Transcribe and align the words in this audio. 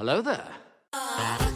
Hello 0.00 0.22
there. 0.22 0.48
Uh, 0.94 1.49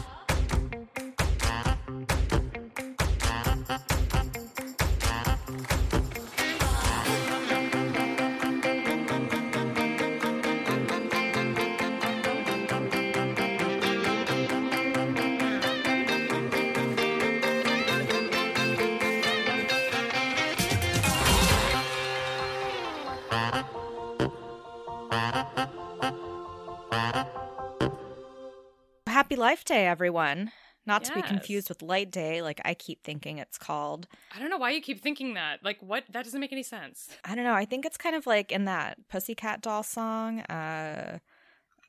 Happy 29.35 29.41
Life 29.41 29.65
Day, 29.65 29.85
everyone. 29.85 30.53
Not 30.85 31.03
to 31.03 31.13
be 31.13 31.21
confused 31.21 31.67
with 31.67 31.81
Light 31.81 32.09
Day, 32.09 32.41
like 32.41 32.61
I 32.63 32.73
keep 32.73 33.03
thinking 33.03 33.37
it's 33.37 33.57
called. 33.57 34.07
I 34.33 34.39
don't 34.39 34.49
know 34.49 34.57
why 34.57 34.69
you 34.69 34.79
keep 34.79 35.01
thinking 35.01 35.33
that. 35.33 35.61
Like, 35.61 35.77
what? 35.81 36.05
That 36.09 36.23
doesn't 36.23 36.39
make 36.39 36.53
any 36.53 36.63
sense. 36.63 37.09
I 37.25 37.35
don't 37.35 37.43
know. 37.43 37.53
I 37.53 37.65
think 37.65 37.85
it's 37.85 37.97
kind 37.97 38.15
of 38.15 38.25
like 38.25 38.53
in 38.53 38.63
that 38.63 38.97
Pussycat 39.09 39.61
Doll 39.61 39.83
song. 39.83 40.39
Uh, 40.39 41.19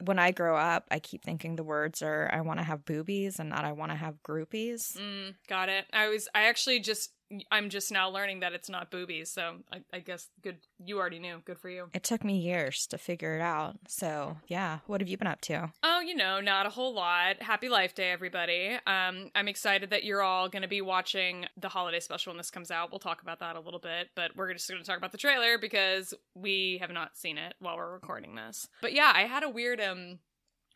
when 0.05 0.19
I 0.19 0.33
grow 0.33 0.57
up, 0.57 0.87
I 0.91 0.99
keep 0.99 1.23
thinking 1.23 1.55
the 1.55 1.63
words 1.63 2.03
are 2.03 2.29
I 2.33 2.41
want 2.41 2.59
to 2.59 2.65
have 2.65 2.85
boobies 2.85 3.39
and 3.39 3.49
not 3.49 3.65
I 3.65 3.71
want 3.71 3.93
to 3.93 3.97
have 3.97 4.21
groupies. 4.25 4.97
Mm, 4.97 5.37
got 5.49 5.69
it. 5.69 5.85
I 5.93 6.09
was. 6.09 6.27
I 6.35 6.49
actually 6.49 6.81
just. 6.81 7.13
I'm 7.51 7.71
just 7.71 7.91
now 7.91 8.09
learning 8.09 8.41
that 8.41 8.53
it's 8.53 8.69
not 8.69 8.91
boobies. 8.91 9.31
So 9.31 9.57
I, 9.73 9.81
I 9.93 9.99
guess 10.01 10.29
good. 10.43 10.59
You 10.85 10.99
already 10.99 11.19
knew. 11.19 11.43
Good 11.45 11.59
for 11.59 11.69
you. 11.69 11.89
It 11.93 12.05
took 12.05 12.25
me 12.25 12.39
years 12.39 12.87
to 12.89 12.99
figure 12.99 13.37
it 13.37 13.41
out. 13.43 13.77
So, 13.89 14.37
yeah. 14.47 14.79
What 14.87 15.01
have 15.01 15.09
you 15.09 15.17
been 15.17 15.27
up 15.27 15.41
to? 15.43 15.73
Oh, 15.83 16.01
you 16.01 16.15
know, 16.15 16.41
not 16.41 16.67
a 16.67 16.71
whole 16.71 16.95
lot. 16.95 17.43
Happy 17.43 17.69
Life 17.69 17.95
Day, 17.95 18.11
everybody. 18.11 18.79
Um, 18.87 19.31
I'm 19.35 19.49
excited 19.49 19.91
that 19.91 20.05
you're 20.05 20.23
all 20.23 20.49
going 20.49 20.63
to 20.63 20.69
be 20.69 20.81
watching 20.81 21.47
the 21.57 21.69
holiday 21.69 22.01
special 22.01 22.33
when 22.33 22.39
this 22.39 22.51
comes 22.51 22.71
out. 22.71 22.91
We'll 22.91 22.99
talk 23.01 23.23
about 23.23 23.41
that 23.41 23.57
a 23.57 23.61
little 23.61 23.81
bit, 23.81 24.11
but 24.15 24.37
we're 24.37 24.53
just 24.53 24.69
going 24.69 24.81
to 24.81 24.87
talk 24.87 24.99
about 24.99 25.13
the 25.13 25.19
trailer 25.19 25.59
because 25.59 26.15
we 26.35 26.79
have 26.81 26.91
not 26.91 27.17
seen 27.17 27.39
it 27.39 27.55
while 27.59 27.77
we're 27.77 27.93
recording 27.93 28.35
this. 28.35 28.69
But 28.81 28.93
yeah, 28.93 29.13
I 29.15 29.23
had 29.23 29.43
a 29.43 29.49
weird 29.49 29.81
um 29.81 30.19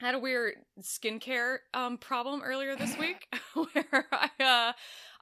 I 0.02 0.06
had 0.06 0.14
a 0.14 0.18
weird 0.18 0.54
skincare 0.80 1.58
um 1.74 1.98
problem 1.98 2.42
earlier 2.42 2.76
this 2.76 2.96
week 2.98 3.26
where 3.54 4.06
I 4.12 4.30
uh 4.42 4.72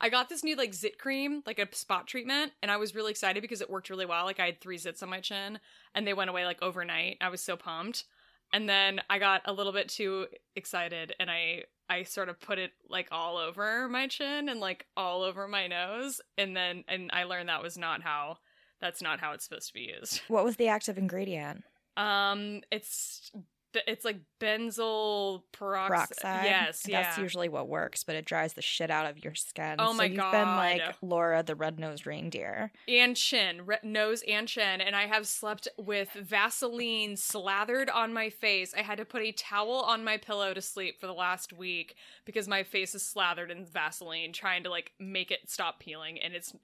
I 0.00 0.08
got 0.08 0.28
this 0.28 0.44
new 0.44 0.56
like 0.56 0.74
zit 0.74 0.98
cream, 0.98 1.42
like 1.46 1.58
a 1.58 1.74
spot 1.74 2.06
treatment, 2.06 2.52
and 2.62 2.70
I 2.70 2.76
was 2.76 2.94
really 2.94 3.10
excited 3.10 3.40
because 3.40 3.60
it 3.60 3.70
worked 3.70 3.90
really 3.90 4.06
well. 4.06 4.24
Like 4.24 4.40
I 4.40 4.46
had 4.46 4.60
three 4.60 4.78
zits 4.78 5.02
on 5.02 5.10
my 5.10 5.20
chin 5.20 5.58
and 5.94 6.06
they 6.06 6.14
went 6.14 6.30
away 6.30 6.44
like 6.44 6.62
overnight. 6.62 7.18
I 7.20 7.28
was 7.28 7.40
so 7.40 7.56
pumped. 7.56 8.04
And 8.52 8.68
then 8.68 9.00
I 9.10 9.18
got 9.18 9.42
a 9.44 9.52
little 9.52 9.72
bit 9.72 9.88
too 9.88 10.26
excited 10.56 11.14
and 11.20 11.30
I 11.30 11.64
I 11.90 12.02
sort 12.02 12.28
of 12.28 12.40
put 12.40 12.58
it 12.58 12.72
like 12.88 13.08
all 13.10 13.36
over 13.36 13.88
my 13.88 14.06
chin 14.06 14.48
and 14.48 14.60
like 14.60 14.86
all 14.96 15.22
over 15.22 15.48
my 15.48 15.66
nose 15.66 16.20
and 16.36 16.56
then 16.56 16.84
and 16.88 17.10
I 17.12 17.24
learned 17.24 17.48
that 17.48 17.62
was 17.62 17.78
not 17.78 18.02
how 18.02 18.38
that's 18.80 19.02
not 19.02 19.20
how 19.20 19.32
it's 19.32 19.44
supposed 19.44 19.68
to 19.68 19.74
be 19.74 19.92
used. 19.98 20.20
What 20.28 20.44
was 20.44 20.56
the 20.56 20.68
active 20.68 20.98
ingredient? 20.98 21.64
Um 21.96 22.62
it's 22.70 23.30
it's 23.74 24.04
like 24.04 24.20
benzoyl 24.40 25.42
peroxide. 25.52 26.16
Peroxide. 26.20 26.44
Yes, 26.44 26.82
yeah. 26.86 27.02
That's 27.02 27.18
usually 27.18 27.48
what 27.48 27.68
works, 27.68 28.04
but 28.04 28.16
it 28.16 28.24
dries 28.24 28.54
the 28.54 28.62
shit 28.62 28.90
out 28.90 29.06
of 29.06 29.22
your 29.22 29.34
skin. 29.34 29.76
Oh 29.78 29.92
so 29.92 29.98
my 29.98 30.04
you've 30.04 30.16
been 30.16 30.56
like 30.56 30.82
Laura 31.02 31.42
the 31.42 31.54
red-nosed 31.54 32.06
reindeer. 32.06 32.72
and 32.88 33.16
chin, 33.16 33.66
re- 33.66 33.78
nose 33.82 34.22
and 34.26 34.48
chin, 34.48 34.80
and 34.80 34.96
I 34.96 35.06
have 35.06 35.26
slept 35.26 35.68
with 35.76 36.10
Vaseline 36.12 37.16
slathered 37.16 37.90
on 37.90 38.12
my 38.12 38.30
face. 38.30 38.74
I 38.76 38.82
had 38.82 38.98
to 38.98 39.04
put 39.04 39.22
a 39.22 39.32
towel 39.32 39.80
on 39.80 40.04
my 40.04 40.16
pillow 40.16 40.54
to 40.54 40.62
sleep 40.62 41.00
for 41.00 41.06
the 41.06 41.12
last 41.12 41.52
week 41.52 41.96
because 42.24 42.48
my 42.48 42.62
face 42.62 42.94
is 42.94 43.02
slathered 43.02 43.50
in 43.50 43.64
Vaseline, 43.64 44.32
trying 44.32 44.62
to 44.64 44.70
like 44.70 44.92
make 44.98 45.30
it 45.30 45.50
stop 45.50 45.78
peeling, 45.80 46.18
and 46.18 46.34
it's 46.34 46.54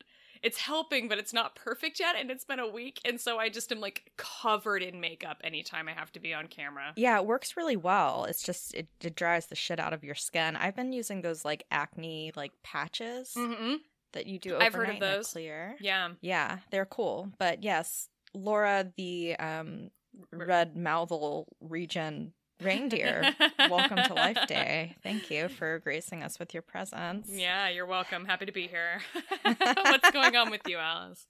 it's 0.45 0.59
helping, 0.59 1.09
but 1.09 1.19
it's 1.19 1.33
not 1.33 1.57
perfect 1.57 1.99
yet, 1.99 2.15
and 2.19 2.31
it's 2.31 2.45
been 2.45 2.61
a 2.61 2.69
week, 2.69 3.01
and 3.05 3.21
so 3.21 3.39
I 3.39 3.49
just 3.49 3.73
am 3.73 3.81
like 3.81 4.13
covered 4.17 4.83
in 4.83 5.01
makeup 5.01 5.39
anytime 5.43 5.89
I 5.89 5.93
have 5.93 6.13
to 6.13 6.21
be 6.21 6.33
on 6.35 6.47
camera. 6.47 6.93
Yeah, 6.97 7.19
it 7.19 7.27
works 7.27 7.57
really 7.57 7.77
well. 7.77 8.25
It's 8.27 8.43
just 8.43 8.75
it, 8.75 8.87
it 9.03 9.17
dries 9.17 9.47
the 9.47 9.57
shit 9.57 9.81
out 9.81 9.93
of 9.93 10.05
your 10.05 10.15
skin. 10.15 10.55
I've 10.57 10.77
been 10.77 10.93
using 10.93 11.23
those 11.23 11.45
like 11.45 11.65
acne 11.71 12.33
like 12.37 12.53
patches 12.63 13.33
Mm-hmm. 13.37 13.75
that 14.13 14.27
you 14.27 14.39
do 14.39 14.51
overnight 14.55 14.67
I've 14.67 14.75
heard 14.75 14.91
of 14.91 15.01
those. 15.01 15.33
clear. 15.33 15.77
Yeah. 15.81 16.11
Yeah, 16.21 16.59
they're 16.71 16.85
cool. 16.87 17.31
But 17.39 17.63
yes, 17.65 18.09
Laura 18.35 18.93
the 18.97 19.37
um 19.37 19.91
red 20.31 20.77
mouthal 20.77 21.47
region 21.61 22.33
reindeer. 22.63 23.35
Welcome 23.59 23.99
to 24.07 24.15
Life 24.15 24.47
Day. 24.47 24.97
Thank 25.03 25.31
you 25.31 25.49
for 25.49 25.79
gracing 25.81 26.23
us 26.23 26.39
with 26.39 26.55
your 26.55 26.63
presence. 26.63 27.29
Yeah, 27.31 27.69
you're 27.69 27.87
welcome. 27.87 28.25
Happy 28.25 28.47
to 28.47 28.53
be 28.53 28.69
here. 28.69 29.01
What's 29.43 30.11
going 30.11 30.37
on 30.37 30.51
with 30.51 30.63
you, 30.67 30.79
Alice? 30.79 31.27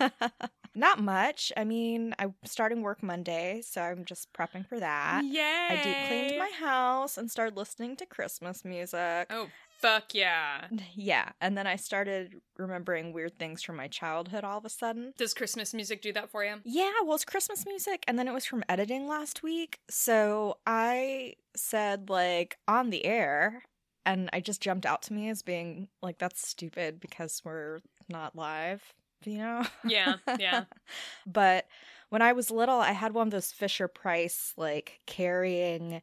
Not 0.74 1.00
much. 1.00 1.52
I 1.56 1.64
mean, 1.64 2.14
I'm 2.18 2.34
starting 2.44 2.82
work 2.82 3.02
Monday, 3.02 3.62
so 3.64 3.82
I'm 3.82 4.04
just 4.04 4.32
prepping 4.32 4.66
for 4.66 4.80
that. 4.80 5.22
Yay! 5.24 5.66
I 5.70 5.80
deep 5.82 6.08
cleaned 6.08 6.38
my 6.38 6.50
house 6.58 7.18
and 7.18 7.30
started 7.30 7.56
listening 7.56 7.96
to 7.96 8.06
Christmas 8.06 8.64
music. 8.64 9.26
Oh, 9.30 9.48
fuck 9.78 10.14
yeah. 10.14 10.68
Yeah, 10.94 11.30
and 11.40 11.56
then 11.56 11.66
I 11.66 11.76
started 11.76 12.40
remembering 12.56 13.12
weird 13.12 13.38
things 13.38 13.62
from 13.62 13.76
my 13.76 13.88
childhood 13.88 14.44
all 14.44 14.58
of 14.58 14.64
a 14.64 14.68
sudden. 14.68 15.12
Does 15.16 15.34
Christmas 15.34 15.74
music 15.74 16.00
do 16.02 16.12
that 16.12 16.30
for 16.30 16.44
you? 16.44 16.56
Yeah, 16.64 16.92
well, 17.04 17.14
it's 17.14 17.24
Christmas 17.24 17.66
music, 17.66 18.04
and 18.06 18.18
then 18.18 18.28
it 18.28 18.32
was 18.32 18.44
from 18.46 18.64
editing 18.68 19.08
last 19.08 19.42
week. 19.42 19.78
So 19.90 20.58
I 20.66 21.34
said, 21.56 22.08
like, 22.08 22.58
on 22.68 22.90
the 22.90 23.04
air, 23.04 23.64
and 24.06 24.28
I 24.32 24.40
just 24.40 24.60
jumped 24.60 24.86
out 24.86 25.02
to 25.02 25.12
me 25.12 25.28
as 25.28 25.42
being 25.42 25.88
like, 26.02 26.18
that's 26.18 26.46
stupid 26.46 27.00
because 27.00 27.42
we're 27.44 27.80
not 28.08 28.36
live, 28.36 28.82
you 29.26 29.38
know? 29.38 29.64
Yeah, 29.84 30.16
yeah. 30.34 30.64
but 31.26 31.66
when 32.10 32.22
I 32.22 32.32
was 32.32 32.50
little, 32.50 32.78
I 32.80 32.92
had 32.92 33.12
one 33.14 33.26
of 33.28 33.30
those 33.32 33.52
Fisher 33.52 33.88
Price, 33.88 34.52
like, 34.56 35.00
carrying 35.06 36.02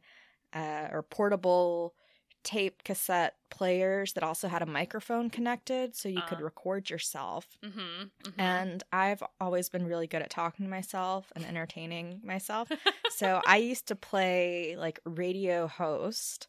uh, 0.52 0.88
or 0.90 1.02
portable 1.02 1.94
tape 2.42 2.82
cassette 2.84 3.34
players 3.50 4.14
that 4.14 4.22
also 4.22 4.48
had 4.48 4.62
a 4.62 4.66
microphone 4.66 5.28
connected 5.28 5.94
so 5.94 6.08
you 6.08 6.22
could 6.22 6.40
Uh. 6.40 6.44
record 6.44 6.88
yourself. 6.88 7.58
Mm-hmm. 7.62 8.40
And 8.40 8.82
I've 8.92 9.22
always 9.40 9.68
been 9.68 9.86
really 9.86 10.06
good 10.06 10.22
at 10.22 10.30
talking 10.30 10.64
to 10.64 10.70
myself 10.70 11.30
and 11.36 11.44
entertaining 11.44 12.20
myself. 12.24 12.70
so 13.10 13.42
I 13.46 13.58
used 13.58 13.86
to 13.88 13.94
play 13.94 14.74
like 14.78 15.00
radio 15.04 15.66
host 15.66 16.48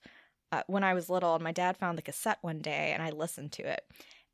uh, 0.54 0.64
when 0.68 0.84
I 0.84 0.94
was 0.94 1.10
little, 1.10 1.36
and 1.36 1.44
my 1.44 1.52
dad 1.52 1.76
found 1.78 1.98
the 1.98 2.02
cassette 2.02 2.40
one 2.42 2.60
day 2.60 2.92
and 2.94 3.04
I 3.04 3.10
listened 3.10 3.52
to 3.54 3.64
it. 3.64 3.84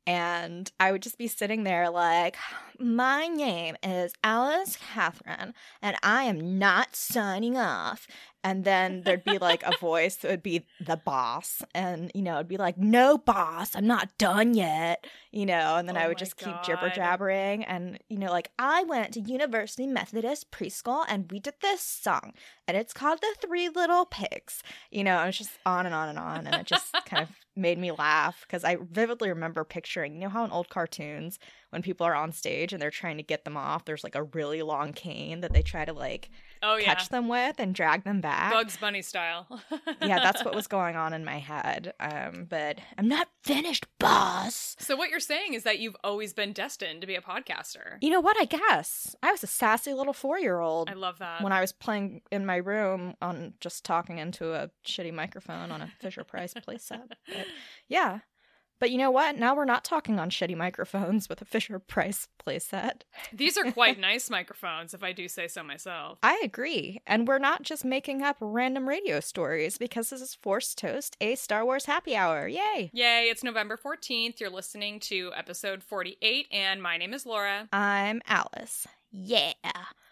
And 0.08 0.72
I 0.80 0.90
would 0.90 1.02
just 1.02 1.18
be 1.18 1.28
sitting 1.28 1.64
there 1.64 1.90
like, 1.90 2.36
my 2.78 3.26
name 3.26 3.76
is 3.82 4.12
Alice 4.22 4.76
Catherine, 4.94 5.54
and 5.82 5.96
I 6.02 6.24
am 6.24 6.58
not 6.58 6.94
signing 6.94 7.56
off. 7.56 8.06
And 8.44 8.64
then 8.64 9.02
there'd 9.02 9.24
be 9.24 9.38
like 9.38 9.64
a 9.64 9.76
voice 9.80 10.16
that 10.16 10.30
would 10.30 10.44
be 10.44 10.64
the 10.80 10.96
boss. 10.96 11.60
And, 11.74 12.10
you 12.14 12.22
know, 12.22 12.36
it'd 12.36 12.46
be 12.48 12.56
like, 12.56 12.78
no, 12.78 13.18
boss, 13.18 13.74
I'm 13.74 13.86
not 13.86 14.16
done 14.16 14.54
yet. 14.54 15.04
You 15.32 15.44
know, 15.44 15.76
and 15.76 15.88
then 15.88 15.96
Oh 15.96 16.00
I 16.00 16.08
would 16.08 16.18
just 16.18 16.36
keep 16.36 16.54
God. 16.54 16.64
jibber 16.64 16.88
jabbering. 16.88 17.64
And, 17.64 17.98
you 18.08 18.16
know, 18.16 18.30
like, 18.30 18.52
I 18.58 18.84
went 18.84 19.12
to 19.14 19.20
University 19.20 19.86
Methodist 19.88 20.50
Preschool 20.52 21.04
and 21.08 21.30
we 21.30 21.40
did 21.40 21.54
this 21.60 21.80
song, 21.80 22.32
and 22.66 22.76
it's 22.76 22.92
called 22.92 23.20
The 23.20 23.34
Three 23.44 23.68
Little 23.68 24.06
Pigs. 24.06 24.62
You 24.90 25.02
know, 25.04 25.20
it 25.22 25.26
was 25.26 25.38
just 25.38 25.50
on 25.66 25.84
and 25.84 25.94
on 25.94 26.08
and 26.08 26.18
on. 26.18 26.46
And 26.46 26.54
it 26.54 26.66
just 26.66 26.94
kind 27.06 27.24
of 27.24 27.30
made 27.56 27.78
me 27.78 27.90
laugh 27.90 28.42
because 28.42 28.62
I 28.64 28.76
vividly 28.80 29.30
remember 29.30 29.64
picturing, 29.64 30.14
you 30.14 30.20
know, 30.20 30.28
how 30.28 30.44
in 30.44 30.52
old 30.52 30.68
cartoons, 30.68 31.40
when 31.70 31.82
people 31.82 32.06
are 32.06 32.14
on 32.14 32.32
stage 32.32 32.72
and 32.72 32.80
they're 32.80 32.90
trying 32.90 33.16
to 33.18 33.22
get 33.22 33.44
them 33.44 33.56
off, 33.56 33.84
there's 33.84 34.04
like 34.04 34.14
a 34.14 34.22
really 34.22 34.62
long 34.62 34.92
cane 34.92 35.40
that 35.40 35.52
they 35.52 35.62
try 35.62 35.84
to 35.84 35.92
like 35.92 36.30
Oh 36.62 36.76
yeah, 36.76 36.86
catch 36.86 37.08
them 37.08 37.28
with 37.28 37.56
and 37.58 37.74
drag 37.74 38.04
them 38.04 38.20
back. 38.20 38.52
Bugs 38.52 38.76
Bunny 38.76 39.02
style. 39.02 39.46
yeah, 40.02 40.18
that's 40.20 40.44
what 40.44 40.54
was 40.54 40.66
going 40.66 40.96
on 40.96 41.12
in 41.12 41.24
my 41.24 41.38
head. 41.38 41.92
Um, 42.00 42.46
but 42.48 42.78
I'm 42.96 43.08
not 43.08 43.28
finished, 43.42 43.86
boss. 43.98 44.76
So 44.78 44.96
what 44.96 45.10
you're 45.10 45.20
saying 45.20 45.54
is 45.54 45.62
that 45.64 45.78
you've 45.78 45.96
always 46.02 46.32
been 46.32 46.52
destined 46.52 47.00
to 47.02 47.06
be 47.06 47.14
a 47.14 47.20
podcaster. 47.20 47.98
You 48.00 48.10
know 48.10 48.20
what? 48.20 48.36
I 48.40 48.44
guess 48.44 49.14
I 49.22 49.30
was 49.30 49.42
a 49.42 49.46
sassy 49.46 49.94
little 49.94 50.12
four 50.12 50.38
year 50.38 50.58
old 50.60 50.90
I 50.90 50.94
love 50.94 51.18
that. 51.18 51.42
when 51.42 51.52
I 51.52 51.60
was 51.60 51.72
playing 51.72 52.22
in 52.32 52.44
my 52.46 52.56
room 52.56 53.14
on 53.22 53.54
just 53.60 53.84
talking 53.84 54.18
into 54.18 54.52
a 54.52 54.70
shitty 54.86 55.12
microphone 55.12 55.70
on 55.70 55.80
a 55.82 55.92
Fisher 56.00 56.24
Price 56.24 56.54
playset. 56.54 57.08
But 57.08 57.46
yeah. 57.88 58.20
But 58.80 58.90
you 58.90 58.98
know 58.98 59.10
what? 59.10 59.36
Now 59.36 59.56
we're 59.56 59.64
not 59.64 59.84
talking 59.84 60.18
on 60.18 60.30
shitty 60.30 60.56
microphones 60.56 61.28
with 61.28 61.42
a 61.42 61.44
Fisher 61.44 61.78
Price 61.78 62.28
playset. 62.44 63.02
These 63.32 63.56
are 63.56 63.70
quite 63.72 63.98
nice 64.08 64.30
microphones, 64.30 64.94
if 64.94 65.02
I 65.02 65.12
do 65.12 65.28
say 65.28 65.48
so 65.48 65.62
myself. 65.62 66.18
I 66.22 66.40
agree. 66.44 67.00
And 67.06 67.26
we're 67.26 67.38
not 67.38 67.62
just 67.62 67.84
making 67.84 68.22
up 68.22 68.36
random 68.40 68.88
radio 68.88 69.20
stories 69.20 69.78
because 69.78 70.10
this 70.10 70.20
is 70.20 70.34
Force 70.34 70.74
Toast, 70.74 71.16
a 71.20 71.34
Star 71.34 71.64
Wars 71.64 71.86
happy 71.86 72.14
hour. 72.14 72.46
Yay! 72.46 72.90
Yay, 72.92 73.24
it's 73.30 73.42
November 73.44 73.76
14th. 73.76 74.40
You're 74.40 74.50
listening 74.50 75.00
to 75.00 75.32
episode 75.36 75.82
48, 75.82 76.46
and 76.52 76.82
my 76.82 76.96
name 76.96 77.14
is 77.14 77.26
Laura. 77.26 77.68
I'm 77.72 78.20
Alice. 78.26 78.86
Yeah. 79.10 79.52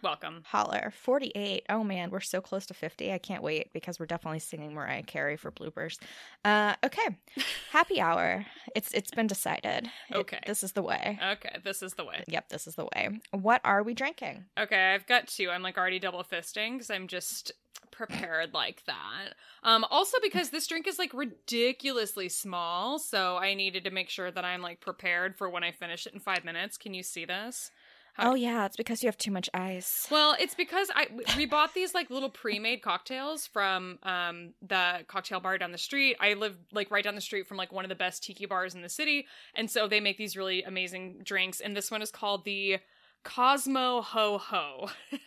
Welcome. 0.02 0.42
Holler. 0.46 0.92
48. 1.02 1.64
Oh 1.68 1.82
man, 1.84 2.10
we're 2.10 2.20
so 2.20 2.40
close 2.40 2.64
to 2.66 2.74
50. 2.74 3.12
I 3.12 3.18
can't 3.18 3.42
wait 3.42 3.72
because 3.72 3.98
we're 3.98 4.06
definitely 4.06 4.38
singing 4.38 4.72
Mariah 4.72 5.02
Carey 5.02 5.36
for 5.36 5.50
bloopers. 5.50 5.98
Uh 6.44 6.74
okay. 6.84 7.16
Happy 7.72 8.00
hour. 8.00 8.46
It's 8.74 8.92
it's 8.94 9.10
been 9.10 9.26
decided. 9.26 9.90
It- 10.10 10.16
Okay. 10.16 10.38
this 10.46 10.62
is 10.62 10.72
the 10.72 10.82
way. 10.82 11.18
Okay, 11.32 11.56
this 11.64 11.82
is 11.82 11.94
the 11.94 12.04
way. 12.04 12.24
Yep, 12.28 12.48
this 12.48 12.66
is 12.66 12.74
the 12.76 12.84
way. 12.94 13.20
What 13.32 13.60
are 13.64 13.82
we 13.82 13.92
drinking? 13.94 14.44
Okay, 14.58 14.94
I've 14.94 15.06
got 15.06 15.26
two. 15.28 15.50
I'm 15.50 15.62
like 15.62 15.76
already 15.76 15.98
double 15.98 16.24
fisting 16.24 16.74
because 16.74 16.90
I'm 16.90 17.06
just 17.08 17.52
prepared 17.90 18.52
like 18.54 18.82
that. 18.86 19.34
Um, 19.62 19.84
also 19.90 20.18
because 20.22 20.50
this 20.50 20.66
drink 20.66 20.86
is 20.86 20.98
like 20.98 21.12
ridiculously 21.14 22.28
small, 22.28 22.98
so 22.98 23.36
I 23.36 23.54
needed 23.54 23.84
to 23.84 23.90
make 23.90 24.08
sure 24.10 24.30
that 24.30 24.44
I'm 24.44 24.62
like 24.62 24.80
prepared 24.80 25.36
for 25.36 25.48
when 25.50 25.64
I 25.64 25.72
finish 25.72 26.06
it 26.06 26.14
in 26.14 26.20
five 26.20 26.44
minutes. 26.44 26.76
Can 26.78 26.94
you 26.94 27.02
see 27.02 27.24
this? 27.24 27.70
Oh 28.18 28.34
yeah, 28.34 28.66
it's 28.66 28.76
because 28.76 29.02
you 29.02 29.08
have 29.08 29.18
too 29.18 29.30
much 29.30 29.48
ice. 29.52 30.06
Well, 30.10 30.36
it's 30.38 30.54
because 30.54 30.90
I 30.94 31.08
we 31.36 31.46
bought 31.56 31.74
these 31.74 31.94
like 31.94 32.10
little 32.10 32.30
pre-made 32.30 32.82
cocktails 32.82 33.46
from 33.46 33.98
um 34.02 34.54
the 34.66 35.04
cocktail 35.06 35.40
bar 35.40 35.58
down 35.58 35.72
the 35.72 35.78
street. 35.78 36.16
I 36.20 36.34
live 36.34 36.56
like 36.72 36.90
right 36.90 37.04
down 37.04 37.14
the 37.14 37.20
street 37.20 37.46
from 37.46 37.56
like 37.56 37.72
one 37.72 37.84
of 37.84 37.88
the 37.88 37.94
best 37.94 38.22
tiki 38.22 38.46
bars 38.46 38.74
in 38.74 38.82
the 38.82 38.88
city, 38.88 39.26
and 39.54 39.70
so 39.70 39.88
they 39.88 40.00
make 40.00 40.18
these 40.18 40.36
really 40.36 40.62
amazing 40.62 41.20
drinks. 41.22 41.60
And 41.60 41.76
this 41.76 41.90
one 41.90 42.02
is 42.02 42.10
called 42.10 42.44
the 42.44 42.78
Cosmo 43.24 44.02
Ho 44.02 44.38
Ho. 44.38 44.90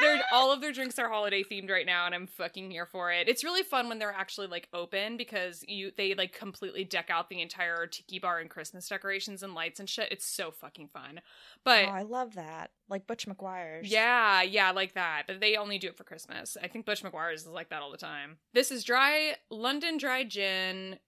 They're 0.00 0.20
all 0.32 0.52
of 0.52 0.60
their 0.60 0.72
drinks 0.72 0.98
are 0.98 1.08
holiday 1.08 1.42
themed 1.42 1.70
right 1.70 1.86
now, 1.86 2.06
and 2.06 2.14
I'm 2.14 2.26
fucking 2.26 2.70
here 2.70 2.86
for 2.86 3.12
it. 3.12 3.28
It's 3.28 3.44
really 3.44 3.62
fun 3.62 3.88
when 3.88 3.98
they're 3.98 4.12
actually 4.12 4.46
like 4.46 4.68
open 4.72 5.16
because 5.16 5.64
you 5.66 5.92
they 5.96 6.14
like 6.14 6.32
completely 6.32 6.84
deck 6.84 7.10
out 7.10 7.28
the 7.28 7.40
entire 7.40 7.86
tiki 7.86 8.18
bar 8.18 8.38
and 8.38 8.50
Christmas 8.50 8.88
decorations 8.88 9.42
and 9.42 9.54
lights 9.54 9.80
and 9.80 9.88
shit. 9.88 10.12
It's 10.12 10.26
so 10.26 10.50
fucking 10.50 10.88
fun. 10.88 11.20
But 11.64 11.86
oh, 11.86 11.90
I 11.90 12.02
love 12.02 12.34
that. 12.34 12.70
Like 12.88 13.06
Butch 13.06 13.26
McGuire's. 13.26 13.90
yeah, 13.90 14.42
yeah, 14.42 14.70
like 14.70 14.94
that. 14.94 15.24
But 15.26 15.40
they 15.40 15.56
only 15.56 15.78
do 15.78 15.88
it 15.88 15.96
for 15.96 16.04
Christmas. 16.04 16.56
I 16.62 16.68
think 16.68 16.86
Butch 16.86 17.02
McGuire's 17.02 17.42
is 17.42 17.48
like 17.48 17.70
that 17.70 17.82
all 17.82 17.92
the 17.92 17.98
time. 17.98 18.38
This 18.52 18.70
is 18.70 18.84
dry 18.84 19.36
London 19.50 19.98
dry 19.98 20.24
gin, 20.24 20.98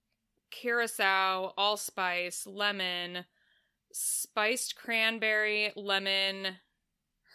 curacao, 0.51 1.53
allspice, 1.57 2.47
lemon, 2.47 3.25
spiced 3.91 4.75
cranberry, 4.75 5.71
lemon, 5.75 6.55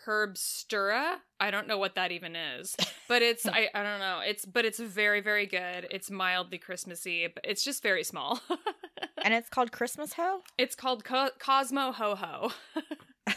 herb 0.09 0.35
stirra. 0.37 1.17
I 1.39 1.51
don't 1.51 1.69
know 1.69 1.79
what 1.79 1.95
that 1.97 2.11
even 2.11 2.35
is. 2.35 2.75
But 3.09 3.23
it's 3.23 3.47
I, 3.47 3.69
I 3.75 3.83
don't 3.83 4.01
know. 4.01 4.21
It's 4.23 4.45
but 4.45 4.67
it's 4.67 4.79
very, 4.79 5.23
very 5.23 5.47
good. 5.47 5.87
It's 5.91 6.11
mildly 6.11 6.59
Christmassy, 6.59 7.27
but 7.35 7.43
it's 7.47 7.65
just 7.65 7.83
very 7.83 8.05
small. 8.05 8.41
And 9.25 9.35
it's 9.35 9.49
called 9.49 9.73
Christmas 9.73 10.13
Ho? 10.15 10.43
it's 10.59 10.75
called 10.77 11.05
Co- 11.05 11.31
Cosmo 11.41 11.91
Ho 11.93 12.15
Ho. 12.15 12.53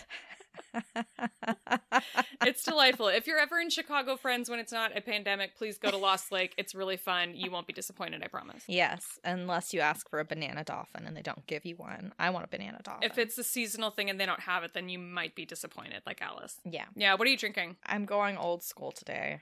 It's 2.43 2.63
delightful. 2.63 3.07
If 3.07 3.27
you're 3.27 3.37
ever 3.37 3.59
in 3.59 3.69
Chicago, 3.69 4.15
friends, 4.15 4.49
when 4.49 4.59
it's 4.59 4.71
not 4.71 4.97
a 4.97 5.01
pandemic, 5.01 5.55
please 5.57 5.77
go 5.77 5.91
to 5.91 5.97
Lost 5.97 6.31
Lake. 6.31 6.53
It's 6.57 6.73
really 6.73 6.97
fun. 6.97 7.33
You 7.35 7.51
won't 7.51 7.67
be 7.67 7.73
disappointed, 7.73 8.23
I 8.23 8.27
promise. 8.27 8.63
yes, 8.67 9.19
unless 9.23 9.73
you 9.73 9.79
ask 9.79 10.09
for 10.09 10.19
a 10.19 10.25
banana 10.25 10.63
dolphin 10.63 11.05
and 11.05 11.15
they 11.15 11.21
don't 11.21 11.45
give 11.47 11.65
you 11.65 11.75
one. 11.75 12.13
I 12.17 12.29
want 12.31 12.45
a 12.45 12.47
banana 12.47 12.79
dolphin. 12.83 13.03
If 13.09 13.17
it's 13.17 13.37
a 13.37 13.43
seasonal 13.43 13.91
thing 13.91 14.09
and 14.09 14.19
they 14.19 14.25
don't 14.25 14.39
have 14.41 14.63
it, 14.63 14.73
then 14.73 14.89
you 14.89 14.97
might 14.99 15.35
be 15.35 15.45
disappointed, 15.45 16.01
like 16.05 16.21
Alice. 16.21 16.55
Yeah. 16.65 16.85
Yeah, 16.95 17.13
what 17.15 17.27
are 17.27 17.31
you 17.31 17.37
drinking? 17.37 17.77
I'm 17.85 18.05
going 18.05 18.37
old 18.37 18.63
school 18.63 18.91
today. 18.91 19.39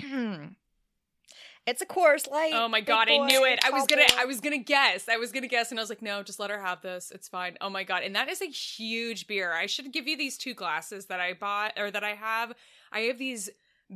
it's 1.68 1.82
a 1.82 1.86
Coors 1.86 2.30
Light. 2.30 2.52
Oh 2.54 2.66
my 2.66 2.80
god, 2.80 3.08
I 3.10 3.18
knew 3.18 3.44
it. 3.44 3.60
I 3.62 3.70
was 3.70 3.86
gonna 3.86 4.02
boy. 4.08 4.14
I 4.18 4.24
was 4.24 4.40
gonna 4.40 4.56
guess. 4.58 5.08
I 5.08 5.18
was 5.18 5.32
gonna 5.32 5.48
guess 5.48 5.70
and 5.70 5.78
I 5.78 5.82
was 5.82 5.90
like, 5.90 6.00
no, 6.00 6.22
just 6.22 6.40
let 6.40 6.50
her 6.50 6.60
have 6.60 6.80
this. 6.80 7.12
It's 7.14 7.28
fine. 7.28 7.56
Oh 7.60 7.68
my 7.68 7.84
god. 7.84 8.02
And 8.02 8.16
that 8.16 8.28
is 8.28 8.40
a 8.40 8.46
huge 8.46 9.26
beer. 9.26 9.52
I 9.52 9.66
should 9.66 9.92
give 9.92 10.08
you 10.08 10.16
these 10.16 10.38
two 10.38 10.54
glasses 10.54 11.06
that 11.06 11.20
I 11.20 11.34
bought 11.34 11.72
or 11.76 11.90
that 11.90 12.02
I 12.02 12.14
have. 12.14 12.54
I 12.90 13.00
have 13.00 13.18
these 13.18 13.50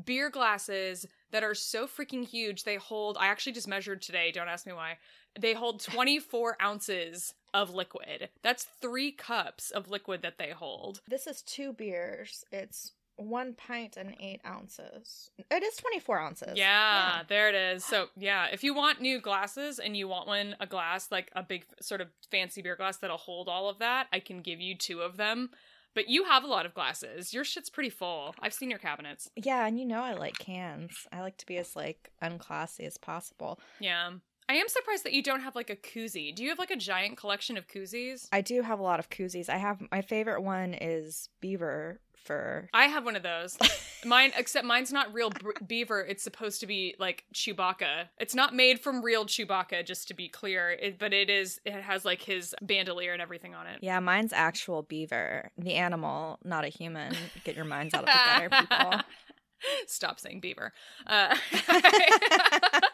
beer 0.05 0.29
glasses 0.29 1.07
that 1.31 1.43
are 1.43 1.55
so 1.55 1.87
freaking 1.87 2.27
huge. 2.27 2.65
They 2.65 2.77
hold 2.77 3.17
I 3.19 3.29
actually 3.29 3.53
just 3.53 3.69
measured 3.69 4.03
today, 4.03 4.31
don't 4.33 4.49
ask 4.49 4.67
me 4.67 4.75
why. 4.75 4.99
They 5.41 5.55
hold 5.55 5.81
24 5.85 6.59
ounces 6.61 7.33
of 7.55 7.75
liquid. 7.75 8.29
That's 8.43 8.65
three 8.65 9.13
cups 9.13 9.71
of 9.71 9.89
liquid 9.91 10.21
that 10.23 10.39
they 10.39 10.51
hold. 10.51 11.01
This 11.09 11.27
is 11.27 11.43
two 11.43 11.73
beers. 11.73 12.45
It's 12.53 12.93
one 13.17 13.55
pint 13.55 13.97
and 13.97 14.15
eight 14.21 14.41
ounces. 14.47 15.31
It 15.51 15.63
is 15.63 15.77
24 15.77 16.19
ounces. 16.19 16.57
Yeah, 16.57 17.23
there 17.29 17.49
it 17.49 17.55
is. 17.55 17.85
So, 17.85 18.07
yeah, 18.17 18.47
if 18.53 18.65
you 18.65 18.75
want 18.75 19.01
new 19.01 19.21
glasses 19.21 19.79
and 19.79 19.97
you 19.97 20.09
want 20.09 20.27
one, 20.27 20.57
a 20.61 20.67
glass, 20.67 21.09
like 21.11 21.31
a 21.35 21.43
big 21.43 21.65
sort 21.81 22.01
of 22.01 22.09
fancy 22.31 22.63
beer 22.63 22.77
glass 22.77 22.97
that'll 22.99 23.17
hold 23.17 23.49
all 23.49 23.69
of 23.69 23.79
that, 23.79 24.07
I 24.13 24.21
can 24.21 24.41
give 24.41 24.61
you 24.61 24.77
two 24.77 25.01
of 25.01 25.17
them. 25.17 25.51
But 25.95 26.09
you 26.09 26.25
have 26.25 26.43
a 26.43 26.47
lot 26.47 26.65
of 26.65 26.73
glasses. 26.73 27.35
Your 27.35 27.45
shit's 27.45 27.69
pretty 27.69 27.91
full. 27.91 28.35
I've 28.41 28.55
seen 28.55 28.71
your 28.71 28.79
cabinets. 28.79 29.29
Yeah, 29.37 29.67
and 29.67 29.79
you 29.79 29.85
know 29.85 30.03
I 30.03 30.15
like 30.15 30.39
cans. 30.39 31.07
I 31.13 31.21
like 31.21 31.37
to 31.39 31.47
be 31.47 31.59
as 31.59 31.77
like 31.77 32.11
unclassy 32.23 32.87
as 32.87 32.97
possible. 32.97 33.61
Yeah. 33.79 34.13
I 34.49 34.55
am 34.55 34.69
surprised 34.69 35.05
that 35.05 35.13
you 35.13 35.23
don't 35.23 35.41
have 35.41 35.55
like 35.55 35.71
a 35.71 35.77
koozie. 35.77 36.35
Do 36.35 36.43
you 36.43 36.51
have 36.51 36.59
like 36.59 36.71
a 36.71 36.77
giant 36.77 37.17
collection 37.17 37.57
of 37.57 37.69
koozies? 37.69 38.29
I 38.33 38.41
do 38.41 38.63
have 38.63 38.81
a 38.81 38.83
lot 38.83 38.99
of 38.99 39.11
koozies. 39.11 39.49
I 39.49 39.57
have 39.57 39.83
my 39.91 40.03
favorite 40.03 40.43
one 40.43 40.75
is 40.75 41.29
beaver 41.41 42.01
fur. 42.25 42.69
I 42.73 42.87
have 42.87 43.05
one 43.05 43.17
of 43.17 43.23
those. 43.23 43.59
Mine, 44.05 44.33
except 44.37 44.67
mine's 44.67 44.93
not 44.93 45.13
real 45.15 45.31
br- 45.31 45.51
beaver. 45.67 46.01
It's 46.01 46.25
supposed 46.25 46.61
to 46.61 46.67
be 46.67 46.97
like 46.99 47.25
Chewbacca. 47.35 48.09
It's 48.19 48.35
not 48.35 48.55
made 48.55 48.81
from 48.81 49.05
real 49.05 49.25
Chewbacca, 49.25 49.87
just 49.87 50.09
to 50.09 50.15
be 50.15 50.29
clear. 50.29 50.71
It, 50.71 50.99
but 50.99 51.13
it 51.13 51.31
is. 51.31 51.61
It 51.65 51.75
has 51.75 52.05
like 52.05 52.21
his 52.21 52.55
bandolier 52.63 53.13
and 53.13 53.23
everything 53.23 53.55
on 53.55 53.69
it. 53.69 53.79
Yeah, 53.81 54.01
mine's 54.01 54.33
actual 54.33 54.83
beaver, 54.83 55.53
the 55.57 55.75
animal, 55.75 56.41
not 56.45 56.65
a 56.65 56.69
human. 56.69 57.15
Get 57.45 57.55
your 57.55 57.65
minds 57.65 57.95
out 57.95 58.01
of 58.01 58.07
the 58.07 58.49
gutter, 58.49 58.67
people. 58.67 59.01
Stop 59.87 60.19
saying 60.19 60.41
beaver. 60.41 60.73
Uh, 61.07 61.37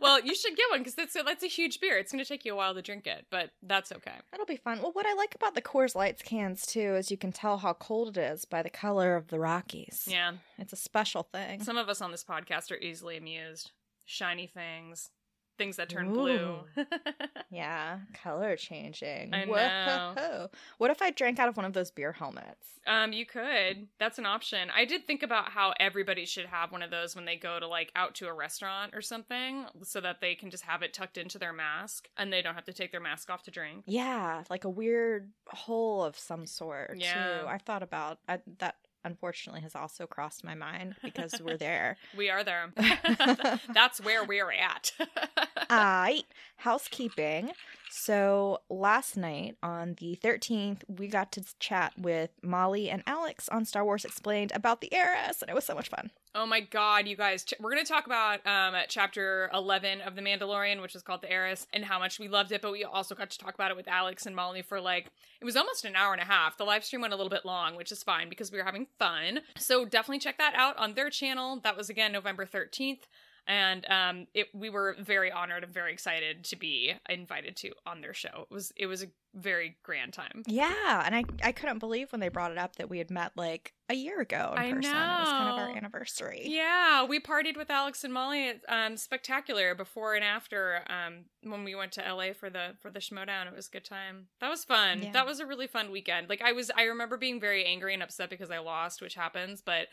well, 0.00 0.20
you 0.20 0.34
should 0.34 0.56
get 0.56 0.66
one 0.70 0.80
because 0.80 0.94
that's 0.94 1.16
a, 1.16 1.22
that's 1.22 1.44
a 1.44 1.48
huge 1.48 1.80
beer. 1.80 1.98
It's 1.98 2.12
going 2.12 2.22
to 2.22 2.28
take 2.28 2.44
you 2.44 2.52
a 2.52 2.56
while 2.56 2.74
to 2.74 2.82
drink 2.82 3.06
it, 3.06 3.26
but 3.30 3.50
that's 3.62 3.92
okay. 3.92 4.12
That'll 4.30 4.46
be 4.46 4.56
fun. 4.56 4.80
Well, 4.80 4.92
what 4.92 5.06
I 5.06 5.14
like 5.14 5.34
about 5.34 5.54
the 5.54 5.62
Coors 5.62 5.94
Lights 5.94 6.22
cans 6.22 6.66
too 6.66 6.96
is 6.96 7.10
you 7.10 7.16
can 7.16 7.32
tell 7.32 7.58
how 7.58 7.72
cold 7.74 8.16
it 8.16 8.20
is 8.20 8.44
by 8.44 8.62
the 8.62 8.70
color 8.70 9.16
of 9.16 9.28
the 9.28 9.38
Rockies. 9.38 10.06
Yeah. 10.10 10.32
It's 10.58 10.72
a 10.72 10.76
special 10.76 11.22
thing. 11.22 11.62
Some 11.62 11.76
of 11.76 11.88
us 11.88 12.00
on 12.00 12.10
this 12.10 12.24
podcast 12.24 12.70
are 12.70 12.78
easily 12.78 13.16
amused. 13.16 13.70
Shiny 14.04 14.46
things, 14.46 15.10
things 15.56 15.76
that 15.76 15.88
turn 15.88 16.12
blue. 16.12 16.58
Yeah, 17.50 18.00
color 18.22 18.56
changing. 18.56 19.32
I 19.32 19.46
Whoa. 19.46 20.14
know. 20.14 20.48
What 20.78 20.90
if 20.90 21.00
I 21.00 21.10
drank 21.10 21.38
out 21.38 21.48
of 21.48 21.56
one 21.56 21.64
of 21.64 21.72
those 21.72 21.90
beer 21.90 22.12
helmets? 22.12 22.66
um, 22.88 23.12
you 23.12 23.24
could. 23.26 23.88
That's 23.98 24.18
an 24.18 24.26
option. 24.26 24.68
I 24.74 24.84
did 24.84 25.06
think 25.06 25.22
about 25.22 25.48
how 25.50 25.72
everybody 25.80 26.24
should 26.24 26.46
have 26.46 26.70
one 26.70 26.82
of 26.82 26.90
those 26.90 27.16
when 27.16 27.24
they 27.24 27.36
go 27.36 27.58
to 27.58 27.66
like 27.66 27.90
out 27.96 28.14
to 28.16 28.26
a 28.28 28.32
restaurant 28.32 28.94
or 28.94 29.00
something, 29.00 29.66
so 29.82 30.00
that 30.00 30.20
they 30.20 30.34
can 30.34 30.50
just 30.50 30.64
have 30.64 30.82
it 30.82 30.92
tucked 30.92 31.18
into 31.18 31.38
their 31.38 31.52
mask 31.52 32.08
and 32.16 32.32
they 32.32 32.42
don't 32.42 32.54
have 32.54 32.64
to 32.66 32.72
take 32.72 32.92
their 32.92 33.00
mask 33.00 33.30
off 33.30 33.42
to 33.44 33.50
drink. 33.50 33.84
Yeah, 33.86 34.42
like 34.50 34.64
a 34.64 34.70
weird 34.70 35.30
hole 35.48 36.02
of 36.04 36.18
some 36.18 36.46
sort 36.46 36.96
Yeah. 36.98 37.40
too. 37.42 37.46
I 37.48 37.58
thought 37.58 37.82
about 37.82 38.18
I, 38.28 38.38
that. 38.58 38.76
Unfortunately, 39.06 39.60
has 39.60 39.76
also 39.76 40.04
crossed 40.04 40.42
my 40.42 40.56
mind 40.56 40.96
because 41.00 41.40
we're 41.40 41.56
there. 41.56 41.96
We 42.16 42.28
are 42.28 42.42
there. 42.42 42.72
That's 43.72 44.00
where 44.00 44.24
we're 44.24 44.50
at. 44.50 44.90
Aight. 45.70 46.24
Housekeeping. 46.56 47.52
So 47.88 48.58
last 48.68 49.16
night 49.16 49.56
on 49.62 49.94
the 50.00 50.18
13th, 50.22 50.80
we 50.88 51.06
got 51.06 51.30
to 51.32 51.44
chat 51.60 51.92
with 51.96 52.30
Molly 52.42 52.90
and 52.90 53.04
Alex 53.06 53.48
on 53.48 53.64
Star 53.64 53.84
Wars 53.84 54.04
Explained 54.04 54.50
about 54.54 54.80
the 54.80 54.92
heiress, 54.92 55.40
and 55.40 55.48
it 55.48 55.54
was 55.54 55.64
so 55.64 55.74
much 55.74 55.88
fun. 55.88 56.10
Oh 56.38 56.44
my 56.44 56.60
god, 56.60 57.08
you 57.08 57.16
guys. 57.16 57.46
We're 57.58 57.70
going 57.70 57.82
to 57.82 57.90
talk 57.90 58.04
about 58.04 58.46
um 58.46 58.74
chapter 58.88 59.50
11 59.54 60.02
of 60.02 60.16
The 60.16 60.20
Mandalorian, 60.20 60.82
which 60.82 60.94
is 60.94 61.00
called 61.00 61.22
The 61.22 61.32
Heiress, 61.32 61.66
and 61.72 61.82
how 61.82 61.98
much 61.98 62.18
we 62.18 62.28
loved 62.28 62.52
it, 62.52 62.60
but 62.60 62.72
we 62.72 62.84
also 62.84 63.14
got 63.14 63.30
to 63.30 63.38
talk 63.38 63.54
about 63.54 63.70
it 63.70 63.76
with 63.76 63.88
Alex 63.88 64.26
and 64.26 64.36
Molly 64.36 64.60
for 64.60 64.78
like 64.78 65.10
it 65.40 65.46
was 65.46 65.56
almost 65.56 65.86
an 65.86 65.96
hour 65.96 66.12
and 66.12 66.20
a 66.20 66.26
half. 66.26 66.58
The 66.58 66.64
live 66.64 66.84
stream 66.84 67.00
went 67.00 67.14
a 67.14 67.16
little 67.16 67.30
bit 67.30 67.46
long, 67.46 67.74
which 67.74 67.90
is 67.90 68.02
fine 68.02 68.28
because 68.28 68.52
we 68.52 68.58
were 68.58 68.64
having 68.64 68.86
fun. 68.98 69.40
So 69.56 69.86
definitely 69.86 70.18
check 70.18 70.36
that 70.36 70.52
out 70.54 70.76
on 70.76 70.92
their 70.92 71.08
channel. 71.08 71.58
That 71.64 71.74
was 71.74 71.88
again 71.88 72.12
November 72.12 72.44
13th. 72.44 73.06
And 73.46 73.86
um 73.90 74.26
it 74.34 74.48
we 74.54 74.70
were 74.70 74.96
very 74.98 75.30
honored 75.30 75.64
and 75.64 75.72
very 75.72 75.92
excited 75.92 76.44
to 76.44 76.56
be 76.56 76.94
invited 77.08 77.56
to 77.58 77.72
on 77.86 78.00
their 78.00 78.14
show. 78.14 78.46
It 78.50 78.54
was 78.54 78.72
it 78.76 78.86
was 78.86 79.02
a 79.02 79.06
very 79.34 79.76
grand 79.82 80.14
time. 80.14 80.42
Yeah, 80.46 81.02
and 81.04 81.14
I 81.14 81.24
I 81.42 81.52
couldn't 81.52 81.78
believe 81.78 82.10
when 82.12 82.20
they 82.20 82.28
brought 82.28 82.52
it 82.52 82.58
up 82.58 82.76
that 82.76 82.88
we 82.88 82.98
had 82.98 83.10
met 83.10 83.32
like 83.36 83.74
a 83.88 83.94
year 83.94 84.20
ago 84.20 84.52
in 84.56 84.58
I 84.58 84.72
person. 84.72 84.92
It 84.92 84.96
was 84.96 85.28
kind 85.28 85.48
of 85.48 85.58
our 85.58 85.76
anniversary. 85.76 86.42
Yeah, 86.44 87.04
we 87.04 87.20
partied 87.20 87.56
with 87.56 87.70
Alex 87.70 88.02
and 88.02 88.12
Molly 88.12 88.48
at 88.48 88.60
um, 88.68 88.96
Spectacular 88.96 89.74
before 89.74 90.14
and 90.14 90.24
after 90.24 90.82
um, 90.88 91.26
when 91.42 91.64
we 91.64 91.74
went 91.74 91.92
to 91.92 92.02
LA 92.02 92.32
for 92.32 92.50
the 92.50 92.74
for 92.80 92.90
the 92.90 92.98
Schmodown. 93.00 93.46
It 93.46 93.54
was 93.54 93.68
a 93.68 93.70
good 93.70 93.84
time. 93.84 94.26
That 94.40 94.48
was 94.48 94.64
fun. 94.64 95.02
Yeah. 95.02 95.12
That 95.12 95.26
was 95.26 95.40
a 95.40 95.46
really 95.46 95.66
fun 95.66 95.90
weekend. 95.90 96.28
Like 96.28 96.42
I 96.42 96.52
was, 96.52 96.70
I 96.76 96.84
remember 96.84 97.16
being 97.16 97.40
very 97.40 97.64
angry 97.64 97.94
and 97.94 98.02
upset 98.02 98.30
because 98.30 98.50
I 98.50 98.58
lost, 98.58 99.00
which 99.00 99.14
happens, 99.14 99.62
but 99.64 99.88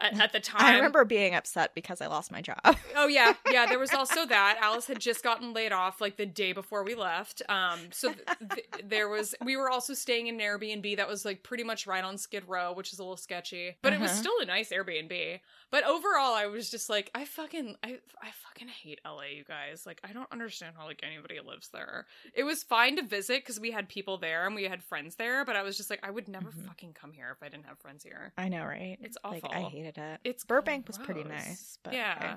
at, 0.00 0.18
at 0.20 0.32
the 0.32 0.40
time. 0.40 0.62
I 0.64 0.76
remember 0.76 1.04
being 1.04 1.34
upset 1.34 1.74
because 1.74 2.00
I 2.00 2.06
lost 2.06 2.30
my 2.32 2.40
job. 2.40 2.58
Oh 3.00 3.06
yeah, 3.06 3.34
yeah. 3.52 3.64
There 3.66 3.78
was 3.78 3.92
also 3.94 4.26
that 4.26 4.58
Alice 4.60 4.88
had 4.88 4.98
just 4.98 5.22
gotten 5.22 5.52
laid 5.52 5.70
off 5.70 6.00
like 6.00 6.16
the 6.16 6.26
day 6.26 6.52
before 6.52 6.82
we 6.82 6.96
left. 6.96 7.42
Um, 7.48 7.78
so 7.92 8.12
th- 8.12 8.26
th- 8.54 8.66
there 8.84 9.08
was. 9.08 9.36
We 9.44 9.56
were 9.56 9.70
also 9.70 9.94
staying 9.94 10.26
in 10.26 10.34
an 10.34 10.40
Airbnb 10.40 10.96
that 10.96 11.06
was 11.06 11.24
like 11.24 11.44
pretty 11.44 11.62
much 11.62 11.86
right 11.86 12.02
on 12.02 12.18
Skid 12.18 12.42
Row, 12.48 12.72
which 12.72 12.92
is 12.92 12.98
a 12.98 13.02
little 13.02 13.16
sketchy, 13.16 13.76
but 13.82 13.92
it 13.92 14.00
was 14.00 14.10
Uh-huh. 14.10 14.20
still 14.20 14.32
a 14.40 14.46
nice 14.46 14.70
Airbnb. 14.70 15.38
But 15.70 15.84
overall, 15.84 16.34
I 16.34 16.46
was 16.46 16.70
just 16.70 16.88
like, 16.90 17.10
I 17.14 17.24
fucking, 17.24 17.76
I, 17.84 17.98
I 18.20 18.30
fucking 18.42 18.66
hate 18.68 19.00
LA, 19.06 19.24
you 19.36 19.44
guys. 19.44 19.84
Like, 19.86 20.00
I 20.02 20.12
don't 20.12 20.30
understand 20.32 20.74
how 20.76 20.86
like 20.86 21.00
anybody 21.04 21.38
lives 21.46 21.68
there. 21.72 22.06
It 22.34 22.42
was 22.42 22.64
fine 22.64 22.96
to 22.96 23.02
visit 23.02 23.42
because 23.44 23.60
we 23.60 23.70
had 23.70 23.88
people 23.88 24.18
there 24.18 24.44
and 24.46 24.54
we 24.56 24.64
had 24.64 24.82
friends 24.82 25.14
there, 25.16 25.44
but 25.44 25.54
I 25.56 25.62
was 25.62 25.76
just 25.76 25.88
like, 25.90 26.00
I 26.02 26.10
would 26.10 26.26
never 26.26 26.50
Mhm. 26.50 26.66
fucking 26.66 26.94
come 26.94 27.12
here 27.12 27.30
if 27.36 27.42
I 27.46 27.48
didn't 27.48 27.66
have 27.66 27.78
friends 27.78 28.02
here. 28.02 28.32
I 28.36 28.48
know, 28.48 28.64
right? 28.64 28.96
It's 29.00 29.16
Like 29.22 29.44
I 29.44 29.62
awful. 29.62 29.70
It. 29.96 30.20
It's 30.24 30.44
Burbank 30.44 30.86
was 30.86 30.98
pretty 30.98 31.24
nice, 31.24 31.78
but 31.82 31.94
yeah. 31.94 32.14
okay. 32.18 32.34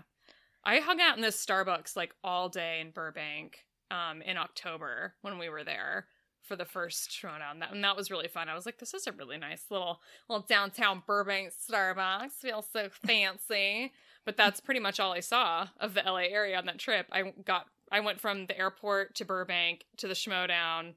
I 0.63 0.79
hung 0.79 1.01
out 1.01 1.15
in 1.15 1.21
this 1.21 1.43
Starbucks 1.43 1.95
like 1.95 2.13
all 2.23 2.47
day 2.47 2.79
in 2.79 2.91
Burbank 2.91 3.65
um 3.89 4.21
in 4.21 4.37
October 4.37 5.15
when 5.21 5.37
we 5.37 5.49
were 5.49 5.63
there 5.63 6.05
for 6.43 6.55
the 6.55 6.65
first 6.65 7.11
showdown. 7.11 7.59
That 7.59 7.71
and 7.71 7.83
that 7.83 7.95
was 7.95 8.11
really 8.11 8.27
fun. 8.27 8.49
I 8.49 8.55
was 8.55 8.65
like, 8.65 8.77
this 8.77 8.93
is 8.93 9.07
a 9.07 9.11
really 9.11 9.37
nice 9.37 9.65
little 9.69 9.99
little 10.29 10.45
downtown 10.47 11.03
Burbank 11.05 11.51
Starbucks. 11.51 12.31
Feels 12.41 12.67
so 12.71 12.89
fancy. 13.05 13.91
But 14.23 14.37
that's 14.37 14.59
pretty 14.59 14.79
much 14.79 14.99
all 14.99 15.13
I 15.13 15.19
saw 15.19 15.67
of 15.79 15.95
the 15.95 16.03
LA 16.05 16.27
area 16.29 16.57
on 16.57 16.65
that 16.67 16.77
trip. 16.77 17.07
I 17.11 17.33
got 17.45 17.65
I 17.91 17.99
went 17.99 18.21
from 18.21 18.45
the 18.45 18.57
airport 18.57 19.15
to 19.15 19.25
Burbank 19.25 19.85
to 19.97 20.07
the 20.07 20.13
Schmodown 20.13 20.93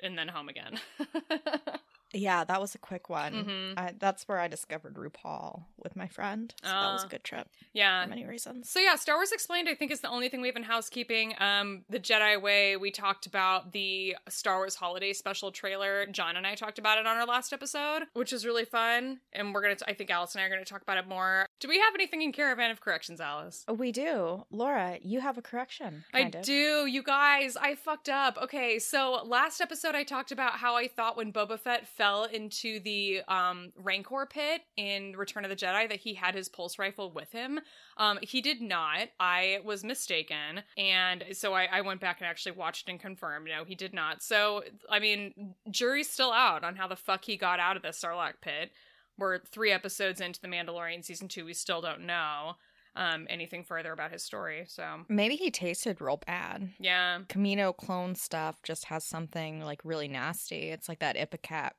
and 0.00 0.18
then 0.18 0.28
home 0.28 0.48
again. 0.48 0.78
Yeah, 2.16 2.44
that 2.44 2.60
was 2.60 2.74
a 2.74 2.78
quick 2.78 3.08
one. 3.08 3.32
Mhm. 3.32 3.74
I, 3.78 3.94
that's 3.98 4.26
where 4.26 4.38
I 4.40 4.48
discovered 4.48 4.94
RuPaul 4.94 5.64
with 5.82 5.96
my 5.96 6.06
friend. 6.08 6.54
So 6.62 6.68
that 6.70 6.92
was 6.92 7.02
a 7.02 7.06
Ah. 7.06 7.08
good 7.08 7.24
trip 7.24 7.48
Yeah. 7.72 8.02
for 8.04 8.08
many 8.10 8.24
reasons. 8.26 8.70
So 8.70 8.80
yeah, 8.80 8.96
Star 8.96 9.16
Wars 9.16 9.32
Explained 9.32 9.68
I 9.68 9.74
think 9.74 9.90
is 9.90 10.00
the 10.00 10.08
only 10.08 10.28
thing 10.28 10.40
we 10.40 10.48
have 10.48 10.56
in 10.56 10.62
housekeeping. 10.64 11.34
Um 11.38 11.84
The 11.90 12.00
Jedi 12.00 12.40
Way, 12.40 12.76
we 12.76 12.90
talked 12.90 13.26
about 13.26 13.72
the 13.72 14.16
Star 14.28 14.56
Wars 14.56 14.76
holiday 14.76 15.12
special 15.12 15.52
trailer. 15.52 16.06
John 16.06 16.36
and 16.36 16.46
I 16.46 16.54
talked 16.54 16.78
about 16.78 16.98
it 16.98 17.06
on 17.06 17.16
our 17.16 17.26
last 17.26 17.52
episode, 17.52 18.04
which 18.14 18.32
was 18.32 18.46
really 18.46 18.64
fun. 18.64 19.20
And 19.32 19.52
we're 19.52 19.62
going 19.62 19.76
to 19.76 19.88
I 19.88 19.94
think 19.94 20.10
Alice 20.10 20.34
and 20.34 20.42
I 20.42 20.46
are 20.46 20.50
going 20.50 20.64
to 20.64 20.68
talk 20.70 20.82
about 20.82 20.98
it 20.98 21.06
more. 21.06 21.46
Do 21.60 21.68
we 21.68 21.78
have 21.80 21.94
anything 21.94 22.22
in 22.22 22.32
Caravan 22.32 22.70
of 22.70 22.80
Corrections, 22.80 23.20
Alice? 23.20 23.64
Oh, 23.68 23.74
We 23.74 23.92
do. 23.92 24.44
Laura, 24.50 24.98
you 25.02 25.20
have 25.20 25.36
a 25.38 25.42
correction. 25.42 26.04
I 26.14 26.20
of. 26.20 26.42
do, 26.42 26.86
you 26.86 27.02
guys. 27.02 27.56
I 27.56 27.74
fucked 27.74 28.08
up. 28.08 28.38
Okay, 28.42 28.78
so 28.78 29.22
last 29.24 29.60
episode 29.60 29.94
I 29.94 30.02
talked 30.04 30.32
about 30.32 30.54
how 30.54 30.76
I 30.76 30.88
thought 30.88 31.16
when 31.16 31.32
Boba 31.32 31.58
Fett 31.58 31.86
fell 31.86 32.05
into 32.32 32.80
the 32.80 33.20
um, 33.28 33.72
Rancor 33.76 34.26
pit 34.26 34.62
in 34.76 35.14
Return 35.16 35.44
of 35.44 35.50
the 35.50 35.56
Jedi 35.56 35.88
that 35.88 35.98
he 36.00 36.14
had 36.14 36.34
his 36.34 36.48
pulse 36.48 36.78
rifle 36.78 37.10
with 37.10 37.32
him. 37.32 37.60
Um, 37.96 38.18
he 38.22 38.40
did 38.40 38.60
not. 38.60 39.08
I 39.20 39.60
was 39.64 39.84
mistaken, 39.84 40.62
and 40.76 41.24
so 41.32 41.54
I, 41.54 41.64
I 41.72 41.80
went 41.82 42.00
back 42.00 42.20
and 42.20 42.26
actually 42.28 42.52
watched 42.52 42.88
and 42.88 42.98
confirmed. 43.00 43.48
No, 43.48 43.64
he 43.64 43.74
did 43.74 43.92
not. 43.94 44.22
So 44.22 44.62
I 44.90 44.98
mean, 44.98 45.54
jury's 45.70 46.10
still 46.10 46.32
out 46.32 46.64
on 46.64 46.76
how 46.76 46.88
the 46.88 46.96
fuck 46.96 47.24
he 47.24 47.36
got 47.36 47.60
out 47.60 47.76
of 47.76 47.82
the 47.82 47.88
Sarlacc 47.88 48.34
pit. 48.40 48.70
We're 49.18 49.38
three 49.38 49.72
episodes 49.72 50.20
into 50.20 50.40
the 50.40 50.48
Mandalorian 50.48 51.04
season 51.04 51.28
two. 51.28 51.44
We 51.46 51.54
still 51.54 51.80
don't 51.80 52.04
know 52.06 52.56
um, 52.94 53.26
anything 53.30 53.64
further 53.64 53.92
about 53.92 54.12
his 54.12 54.22
story. 54.22 54.64
So 54.68 55.04
Maybe 55.08 55.36
he 55.36 55.50
tasted 55.50 56.00
real 56.00 56.20
bad. 56.26 56.70
yeah. 56.78 57.20
Kamino 57.28 57.74
clone 57.76 58.14
stuff 58.14 58.56
just 58.62 58.86
has 58.86 59.04
something 59.04 59.62
like 59.62 59.80
really 59.84 60.08
nasty. 60.08 60.68
It's 60.70 60.88
like 60.88 60.98
that 61.00 61.16
Ipecac 61.16 61.70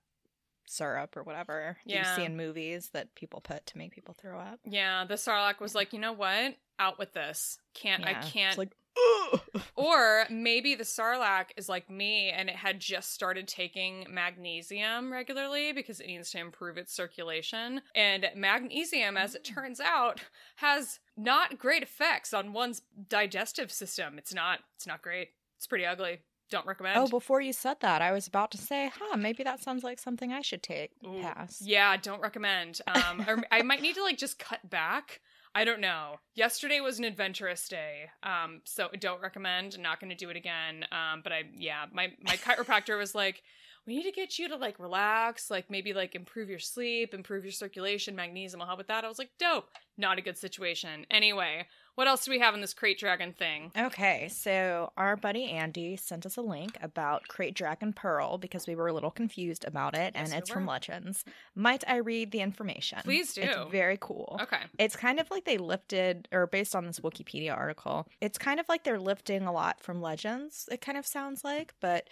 syrup 0.70 1.16
or 1.18 1.24
whatever 1.24 1.78
Yeah. 1.86 2.10
you 2.10 2.16
see 2.16 2.26
in 2.26 2.38
movies 2.38 2.90
that 2.90 3.16
people 3.16 3.42
put 3.42 3.66
to 3.68 3.78
make 3.78 3.92
people 3.92 4.14
throw 4.14 4.40
up. 4.40 4.60
Yeah, 4.66 5.06
the 5.06 5.16
Sarlacc 5.16 5.60
was 5.60 5.76
like, 5.76 5.94
you 5.94 6.00
know 6.00 6.14
what? 6.14 6.56
Out 6.80 7.00
with 7.00 7.14
this. 7.14 7.58
Can't 7.74 8.06
I 8.06 8.14
can't. 8.14 8.50
It's 8.50 8.58
like, 8.58 8.76
or 9.76 10.26
maybe 10.30 10.76
the 10.76 10.84
Sarlacc 10.84 11.48
is 11.56 11.70
like 11.70 11.90
me 11.90 12.30
and 12.30 12.50
it 12.50 12.56
had 12.56 12.80
just 12.80 13.14
started 13.14 13.48
taking 13.48 14.06
magnesium 14.10 15.12
regularly 15.12 15.72
because 15.72 16.00
it 16.00 16.08
needs 16.08 16.32
to 16.32 16.40
improve 16.40 16.78
its 16.78 16.94
circulation. 16.94 17.82
And 17.96 18.28
magnesium, 18.36 19.18
as 19.18 19.36
it 19.36 19.44
mm. 19.44 19.54
turns 19.54 19.80
out, 19.80 20.22
has 20.58 21.00
not 21.16 21.58
great 21.58 21.84
effects 21.84 22.34
on 22.34 22.54
one's 22.54 22.82
digestive 23.10 23.72
system. 23.72 24.18
It's 24.18 24.34
not. 24.34 24.60
It's 24.76 24.88
not 24.88 25.02
great. 25.02 25.30
It's 25.58 25.68
pretty 25.68 25.86
ugly. 25.86 26.20
Don't 26.50 26.66
recommend. 26.66 26.98
Oh, 26.98 27.08
before 27.08 27.42
you 27.42 27.52
said 27.52 27.78
that, 27.82 28.02
I 28.02 28.12
was 28.14 28.28
about 28.28 28.52
to 28.52 28.58
say, 28.58 28.92
huh, 28.98 29.18
maybe 29.18 29.44
that 29.44 29.62
sounds 29.62 29.84
like 29.84 30.00
something 30.00 30.32
I 30.32 30.42
should 30.42 30.64
take. 30.64 30.92
Ooh. 31.06 31.22
Pass. 31.22 31.62
Yeah, 31.62 31.98
don't 31.98 32.22
recommend. 32.22 32.80
Um, 32.88 33.26
or 33.28 33.44
I 33.52 33.62
might 33.64 33.82
need 33.82 33.96
to 33.96 34.04
like 34.04 34.18
just 34.18 34.40
cut 34.40 34.70
back. 34.70 35.20
I 35.54 35.66
don't 35.66 35.82
know. 35.82 36.20
Yesterday 36.36 36.80
was 36.82 37.00
an 37.00 37.06
adventurous 37.06 37.68
day, 37.68 38.10
um, 38.22 38.62
so 38.64 38.90
don't 39.00 39.22
recommend. 39.22 39.80
Not 39.80 40.00
going 40.00 40.12
to 40.12 40.16
do 40.16 40.30
it 40.30 40.38
again. 40.38 40.86
Um, 40.92 41.22
but 41.24 41.34
I, 41.34 41.44
yeah, 41.58 41.86
my 41.92 42.14
my 42.24 42.36
chiropractor 42.36 42.98
was 42.98 43.16
like, 43.16 43.42
we 43.88 43.96
need 43.96 44.04
to 44.04 44.12
get 44.12 44.38
you 44.38 44.50
to 44.50 44.56
like 44.56 44.80
relax, 44.80 45.50
like 45.50 45.72
maybe 45.72 45.94
like 45.94 46.14
improve 46.14 46.50
your 46.50 46.60
sleep, 46.60 47.14
improve 47.14 47.44
your 47.44 47.54
circulation. 47.54 48.16
Magnesium 48.16 48.60
will 48.60 48.68
help 48.68 48.78
with 48.78 48.88
that. 48.88 49.04
I 49.04 49.08
was 49.08 49.18
like, 49.18 49.32
dope. 49.40 49.70
Not 49.98 50.20
a 50.20 50.22
good 50.22 50.38
situation. 50.38 51.06
Anyway, 51.10 51.66
what 51.98 52.08
else 52.08 52.26
do 52.26 52.30
we 52.30 52.38
have 52.38 52.54
in 52.54 52.62
this 52.62 52.76
krayt 52.76 53.00
dragon 53.00 53.34
thing? 53.34 53.72
Okay, 53.76 54.30
so 54.30 54.92
our 54.98 55.16
buddy 55.16 55.46
Andy 55.46 55.96
sent 55.96 56.28
us 56.28 56.38
a 56.38 56.42
link 56.42 56.78
about 56.80 57.24
Krayt 57.28 57.56
Dragon 57.56 57.92
Pearl 57.92 58.38
because 58.38 58.68
we 58.68 58.76
were 58.76 58.86
a 58.86 58.94
little 58.94 59.10
confused 59.10 59.66
about 59.66 59.96
it, 59.96 60.14
and 60.14 60.28
Yes, 60.28 60.32
we 60.32 60.38
it's 60.38 60.50
from. 60.52 60.68
Legends. 60.68 61.26
Might 61.56 61.84
I 61.88 61.98
read 61.98 62.30
the 62.30 62.42
information? 62.42 63.00
Please 63.04 63.34
do. 63.34 63.42
It's 63.42 63.72
very 63.72 63.98
cool. 64.00 64.38
Okay. 64.44 64.60
It's 64.78 64.96
kind 64.96 65.20
of 65.20 65.32
like 65.32 65.46
they 65.46 65.58
lifted, 65.58 66.28
or 66.32 66.46
based 66.46 66.76
on 66.76 66.86
this 66.86 67.00
Wikipedia 67.00 67.58
article, 67.58 68.08
it's 68.22 68.38
kind 68.38 68.60
of 68.60 68.70
like 68.70 68.84
they're 68.84 69.00
lifting 69.00 69.48
a 69.48 69.52
lot 69.52 69.82
from 69.82 70.00
Legends, 70.00 70.70
it 70.72 70.82
kind 70.82 71.00
of 71.00 71.08
sounds 71.08 71.44
like, 71.44 71.74
but 71.82 72.10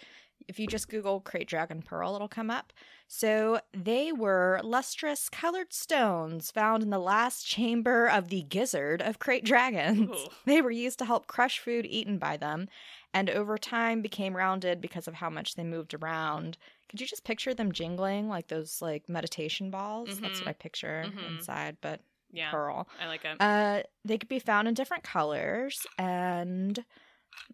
if 0.48 0.58
you 0.60 0.66
just 0.66 0.88
Google 0.88 1.20
Krayt 1.20 1.46
Dragon 1.46 1.82
Pearl, 1.82 2.14
it'll 2.14 2.28
come 2.28 2.50
up. 2.50 2.72
So 3.08 3.60
they 3.72 4.12
were 4.12 4.60
lustrous 4.62 5.28
colored 5.28 5.72
stones 5.72 6.50
found 6.50 6.82
in 6.82 6.90
the 6.90 6.98
last 6.98 7.44
chamber 7.46 8.06
of 8.08 8.28
the 8.28 8.42
gizzard 8.42 9.02
of 9.02 9.18
Krayt 9.18 9.44
Dragons. 9.44 10.10
Ooh. 10.10 10.30
They 10.44 10.62
were 10.62 10.70
used 10.70 10.98
to 11.00 11.04
help 11.04 11.26
crush 11.26 11.58
food 11.58 11.86
eaten 11.86 12.18
by 12.18 12.36
them, 12.36 12.68
and 13.12 13.28
over 13.30 13.58
time 13.58 14.00
became 14.02 14.36
rounded 14.36 14.80
because 14.80 15.08
of 15.08 15.14
how 15.14 15.28
much 15.30 15.54
they 15.54 15.64
moved 15.64 15.94
around. 15.94 16.56
Could 16.88 17.00
you 17.00 17.06
just 17.06 17.24
picture 17.24 17.52
them 17.54 17.72
jingling 17.72 18.28
like 18.28 18.46
those 18.48 18.80
like 18.80 19.08
meditation 19.08 19.70
balls? 19.70 20.18
That's 20.20 20.40
Mhm. 20.40 20.44
what 20.44 20.48
I 20.50 20.52
picture 20.52 21.06
Mhm. 21.08 21.26
inside, 21.28 21.76
but 21.80 22.00
Yeah, 22.32 22.50
pearl. 22.50 22.88
I 23.00 23.06
like 23.06 23.24
it. 23.24 23.40
Uh, 23.40 23.82
they 24.04 24.18
could 24.18 24.28
be 24.28 24.38
found 24.38 24.68
in 24.68 24.74
different 24.74 25.02
colors, 25.04 25.86
and 25.98 26.84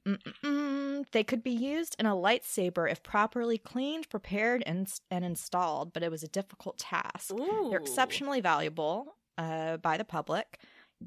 mm-mm-mm, 0.07 1.05
they 1.13 1.25
could 1.25 1.43
be 1.43 1.51
used 1.51 1.97
in 1.99 2.07
a 2.07 2.15
lightsaber 2.15 2.91
if 2.91 3.03
properly 3.03 3.59
cleaned, 3.59 4.09
prepared, 4.09 4.63
and, 4.67 4.93
and 5.11 5.25
installed. 5.25 5.93
But 5.93 6.03
it 6.03 6.11
was 6.11 6.23
a 6.23 6.29
difficult 6.29 6.79
task. 6.79 7.33
Ooh. 7.33 7.69
They're 7.71 7.79
exceptionally 7.79 8.41
valuable 8.41 9.15
uh, 9.39 9.77
by 9.79 9.97
the 9.97 10.05
public, 10.05 10.59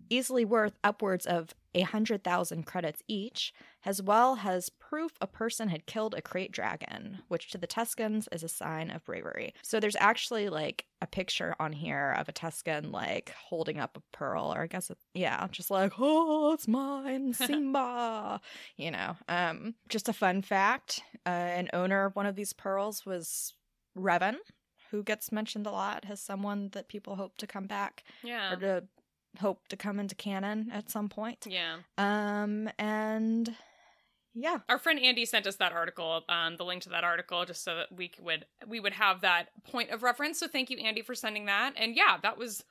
easily 0.10 0.46
worth 0.46 0.74
upwards 0.84 1.26
of 1.26 1.54
a 1.74 1.82
hundred 1.82 2.24
thousand 2.24 2.66
credits 2.66 3.04
each, 3.08 3.54
as 3.86 4.02
well 4.02 4.40
as 4.46 4.70
proof 4.70 5.12
a 5.20 5.28
person 5.28 5.68
had 5.68 5.86
killed 5.86 6.14
a 6.14 6.22
krayt 6.22 6.52
dragon, 6.52 7.20
which 7.28 7.50
to 7.52 7.58
the 7.58 7.68
Tuskens 7.68 8.28
is 8.32 8.44
a 8.44 8.48
sign 8.48 8.90
of 8.90 9.04
bravery. 9.04 9.54
So 9.62 9.80
there's 9.82 9.98
actually 10.00 10.48
like 10.48 10.86
a 11.02 11.08
picture 11.08 11.54
on 11.60 11.74
here 11.74 12.16
of 12.18 12.30
a 12.30 12.34
Tusken 12.34 12.92
like 12.94 13.32
holding 13.50 13.78
up 13.80 13.98
a 13.98 14.18
pearl, 14.18 14.54
or 14.56 14.62
I 14.62 14.68
guess 14.68 14.90
it, 14.90 14.98
yeah, 15.14 15.46
just 15.52 15.70
like 15.70 15.94
oh, 16.00 16.54
it's 16.54 16.68
mine, 16.68 17.34
Simba, 17.70 18.40
you 18.78 18.92
know. 18.92 19.18
Um, 19.28 19.76
just 19.90 20.08
a 20.08 20.14
fun 20.14 20.42
fact: 20.44 21.02
uh, 21.26 21.30
an 21.30 21.70
owner 21.74 22.06
of 22.06 22.16
one 22.16 22.26
of 22.26 22.36
these 22.36 22.54
pearls 22.54 23.06
was 23.06 23.54
Revan 23.98 24.36
who 24.92 25.04
gets 25.04 25.32
mentioned 25.32 25.66
a 25.66 25.72
lot 25.72 26.06
as 26.08 26.22
someone 26.22 26.70
that 26.74 26.88
people 26.88 27.16
hope 27.16 27.36
to 27.38 27.48
come 27.48 27.66
back 27.66 28.04
Yeah. 28.24 28.54
or 28.54 28.56
to 28.58 28.84
hope 29.40 29.68
to 29.70 29.78
come 29.78 30.00
into 30.00 30.16
canon 30.16 30.70
at 30.72 30.90
some 30.90 31.10
point. 31.10 31.46
Yeah. 31.48 31.78
Um 31.98 32.70
and 32.78 33.56
yeah. 34.38 34.58
Our 34.68 34.78
friend 34.78 35.00
Andy 35.00 35.26
sent 35.26 35.48
us 35.48 35.56
that 35.56 35.72
article, 35.72 36.24
um, 36.28 36.58
the 36.58 36.66
link 36.66 36.84
to 36.84 36.90
that 36.90 37.06
article, 37.06 37.46
just 37.46 37.64
so 37.64 37.78
that 37.78 37.92
we 37.96 38.12
would 38.22 38.46
we 38.68 38.82
would 38.82 38.94
have 38.94 39.22
that 39.22 39.48
point 39.64 39.92
of 39.92 40.04
reference. 40.04 40.40
So 40.40 40.48
thank 40.48 40.70
you, 40.70 40.78
Andy, 40.78 41.02
for 41.02 41.16
sending 41.16 41.46
that. 41.46 41.74
And 41.78 41.96
yeah, 41.96 42.18
that 42.22 42.38
was 42.38 42.64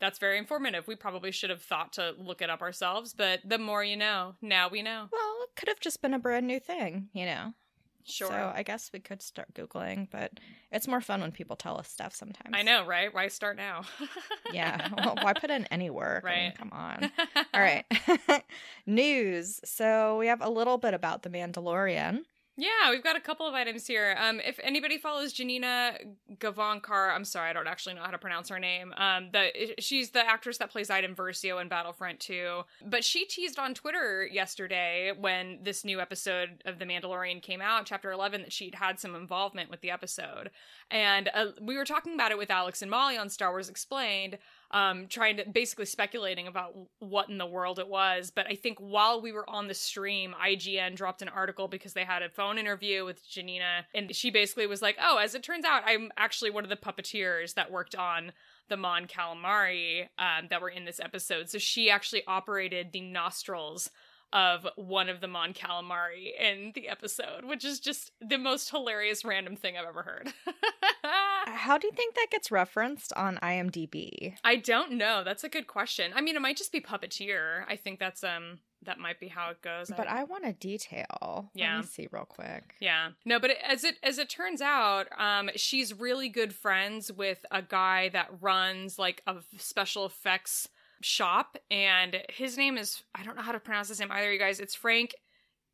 that's 0.00 0.18
very 0.18 0.36
informative. 0.36 0.88
We 0.88 0.96
probably 0.96 1.30
should 1.30 1.50
have 1.50 1.62
thought 1.62 1.92
to 1.92 2.14
look 2.18 2.42
it 2.42 2.50
up 2.50 2.60
ourselves, 2.60 3.14
but 3.14 3.38
the 3.44 3.56
more 3.56 3.84
you 3.84 3.96
know, 3.96 4.34
now 4.42 4.68
we 4.68 4.82
know. 4.82 5.06
Well, 5.12 5.36
it 5.44 5.50
could 5.54 5.68
have 5.68 5.78
just 5.78 6.02
been 6.02 6.12
a 6.12 6.18
brand 6.18 6.48
new 6.48 6.58
thing, 6.58 7.08
you 7.12 7.24
know. 7.24 7.54
Sure. 8.04 8.28
So 8.28 8.52
I 8.54 8.62
guess 8.62 8.90
we 8.92 9.00
could 9.00 9.22
start 9.22 9.52
googling, 9.54 10.08
but 10.10 10.32
it's 10.70 10.88
more 10.88 11.00
fun 11.00 11.20
when 11.20 11.32
people 11.32 11.56
tell 11.56 11.78
us 11.78 11.88
stuff 11.88 12.14
sometimes. 12.14 12.54
I 12.54 12.62
know, 12.62 12.84
right? 12.84 13.12
Why 13.14 13.28
start 13.28 13.56
now? 13.56 13.82
Yeah. 14.52 14.88
well, 14.98 15.16
why 15.22 15.32
put 15.32 15.50
in 15.50 15.64
any 15.66 15.88
work? 15.88 16.24
I 16.26 16.28
mean, 16.34 16.44
Right. 16.48 16.58
come 16.58 16.72
on. 16.72 17.10
All 17.54 17.60
right. 17.60 17.86
News. 18.86 19.60
So 19.64 20.18
we 20.18 20.26
have 20.26 20.42
a 20.42 20.50
little 20.50 20.76
bit 20.78 20.92
about 20.94 21.22
The 21.22 21.30
Mandalorian. 21.30 22.24
Yeah, 22.56 22.90
we've 22.90 23.02
got 23.02 23.16
a 23.16 23.20
couple 23.20 23.46
of 23.46 23.54
items 23.54 23.86
here. 23.86 24.14
Um, 24.20 24.38
if 24.38 24.60
anybody 24.62 24.98
follows 24.98 25.32
Janina 25.32 25.96
Gavankar, 26.36 27.14
I'm 27.14 27.24
sorry, 27.24 27.48
I 27.48 27.54
don't 27.54 27.66
actually 27.66 27.94
know 27.94 28.02
how 28.02 28.10
to 28.10 28.18
pronounce 28.18 28.50
her 28.50 28.58
name. 28.58 28.92
Um, 28.98 29.30
the 29.32 29.72
she's 29.78 30.10
the 30.10 30.20
actress 30.26 30.58
that 30.58 30.70
plays 30.70 30.90
Iden 30.90 31.14
Versio 31.14 31.62
in 31.62 31.68
Battlefront 31.68 32.20
2. 32.20 32.60
But 32.84 33.04
she 33.04 33.24
teased 33.24 33.58
on 33.58 33.72
Twitter 33.72 34.28
yesterday 34.30 35.12
when 35.18 35.60
this 35.62 35.82
new 35.82 35.98
episode 35.98 36.62
of 36.66 36.78
The 36.78 36.84
Mandalorian 36.84 37.40
came 37.40 37.62
out, 37.62 37.86
Chapter 37.86 38.12
11, 38.12 38.42
that 38.42 38.52
she'd 38.52 38.74
had 38.74 39.00
some 39.00 39.14
involvement 39.14 39.70
with 39.70 39.80
the 39.80 39.90
episode. 39.90 40.50
And 40.90 41.30
uh, 41.32 41.46
we 41.58 41.78
were 41.78 41.86
talking 41.86 42.12
about 42.12 42.32
it 42.32 42.38
with 42.38 42.50
Alex 42.50 42.82
and 42.82 42.90
Molly 42.90 43.16
on 43.16 43.30
Star 43.30 43.50
Wars 43.50 43.70
Explained 43.70 44.36
um, 44.72 45.06
trying 45.08 45.36
to 45.36 45.48
basically 45.48 45.86
speculating 45.86 46.46
about 46.46 46.74
what 46.98 47.28
in 47.28 47.38
the 47.38 47.46
world 47.46 47.78
it 47.78 47.88
was. 47.88 48.30
But 48.34 48.46
I 48.46 48.54
think 48.54 48.78
while 48.78 49.20
we 49.20 49.32
were 49.32 49.48
on 49.48 49.68
the 49.68 49.74
stream, 49.74 50.34
IGN 50.42 50.96
dropped 50.96 51.22
an 51.22 51.28
article 51.28 51.68
because 51.68 51.92
they 51.92 52.04
had 52.04 52.22
a 52.22 52.30
phone 52.30 52.58
interview 52.58 53.04
with 53.04 53.28
Janina, 53.28 53.86
and 53.94 54.14
she 54.14 54.30
basically 54.30 54.66
was 54.66 54.82
like, 54.82 54.96
"Oh, 55.00 55.18
as 55.18 55.34
it 55.34 55.42
turns 55.42 55.64
out, 55.64 55.82
I'm 55.86 56.10
actually 56.16 56.50
one 56.50 56.64
of 56.64 56.70
the 56.70 56.76
puppeteers 56.76 57.54
that 57.54 57.70
worked 57.70 57.94
on." 57.94 58.32
The 58.68 58.76
Mon 58.78 59.06
Calamari 59.06 60.08
um, 60.18 60.46
that 60.48 60.62
were 60.62 60.70
in 60.70 60.86
this 60.86 60.98
episode. 60.98 61.50
So 61.50 61.58
she 61.58 61.90
actually 61.90 62.22
operated 62.26 62.92
the 62.92 63.02
nostrils 63.02 63.90
of 64.32 64.66
one 64.76 65.08
of 65.08 65.20
the 65.20 65.28
Mon 65.28 65.52
Calamari 65.52 66.30
in 66.38 66.72
the 66.74 66.88
episode, 66.88 67.44
which 67.44 67.64
is 67.64 67.80
just 67.80 68.12
the 68.20 68.38
most 68.38 68.70
hilarious 68.70 69.24
random 69.24 69.56
thing 69.56 69.76
I've 69.76 69.86
ever 69.86 70.02
heard. 70.02 70.32
How 71.46 71.78
do 71.78 71.86
you 71.86 71.92
think 71.92 72.14
that 72.14 72.28
gets 72.30 72.50
referenced 72.50 73.12
on 73.14 73.38
IMDb? 73.42 74.34
I 74.44 74.56
don't 74.56 74.92
know. 74.92 75.22
That's 75.24 75.44
a 75.44 75.48
good 75.48 75.66
question. 75.66 76.12
I 76.14 76.20
mean, 76.20 76.36
it 76.36 76.42
might 76.42 76.56
just 76.56 76.72
be 76.72 76.80
puppeteer. 76.80 77.64
I 77.68 77.76
think 77.76 77.98
that's 77.98 78.24
um 78.24 78.58
that 78.84 78.98
might 78.98 79.20
be 79.20 79.28
how 79.28 79.50
it 79.50 79.62
goes. 79.62 79.90
But 79.96 80.08
I, 80.08 80.20
I 80.20 80.24
want 80.24 80.44
a 80.44 80.52
detail. 80.52 81.50
Yeah. 81.54 81.76
Let 81.76 81.82
me 81.82 81.86
see 81.86 82.08
real 82.10 82.24
quick. 82.24 82.74
Yeah. 82.80 83.10
No, 83.24 83.38
but 83.38 83.50
it, 83.50 83.58
as 83.66 83.84
it 83.84 83.96
as 84.02 84.18
it 84.18 84.28
turns 84.28 84.60
out, 84.60 85.06
um, 85.18 85.50
she's 85.56 85.98
really 85.98 86.28
good 86.28 86.54
friends 86.54 87.12
with 87.12 87.44
a 87.50 87.62
guy 87.62 88.08
that 88.10 88.28
runs 88.40 88.98
like 88.98 89.22
a 89.26 89.36
special 89.56 90.04
effects 90.04 90.68
shop, 91.02 91.56
and 91.70 92.22
his 92.30 92.56
name 92.56 92.78
is 92.78 93.02
I 93.14 93.22
don't 93.22 93.36
know 93.36 93.42
how 93.42 93.52
to 93.52 93.60
pronounce 93.60 93.88
his 93.88 94.00
name 94.00 94.10
either, 94.10 94.32
you 94.32 94.38
guys. 94.38 94.60
It's 94.60 94.74
Frank 94.74 95.14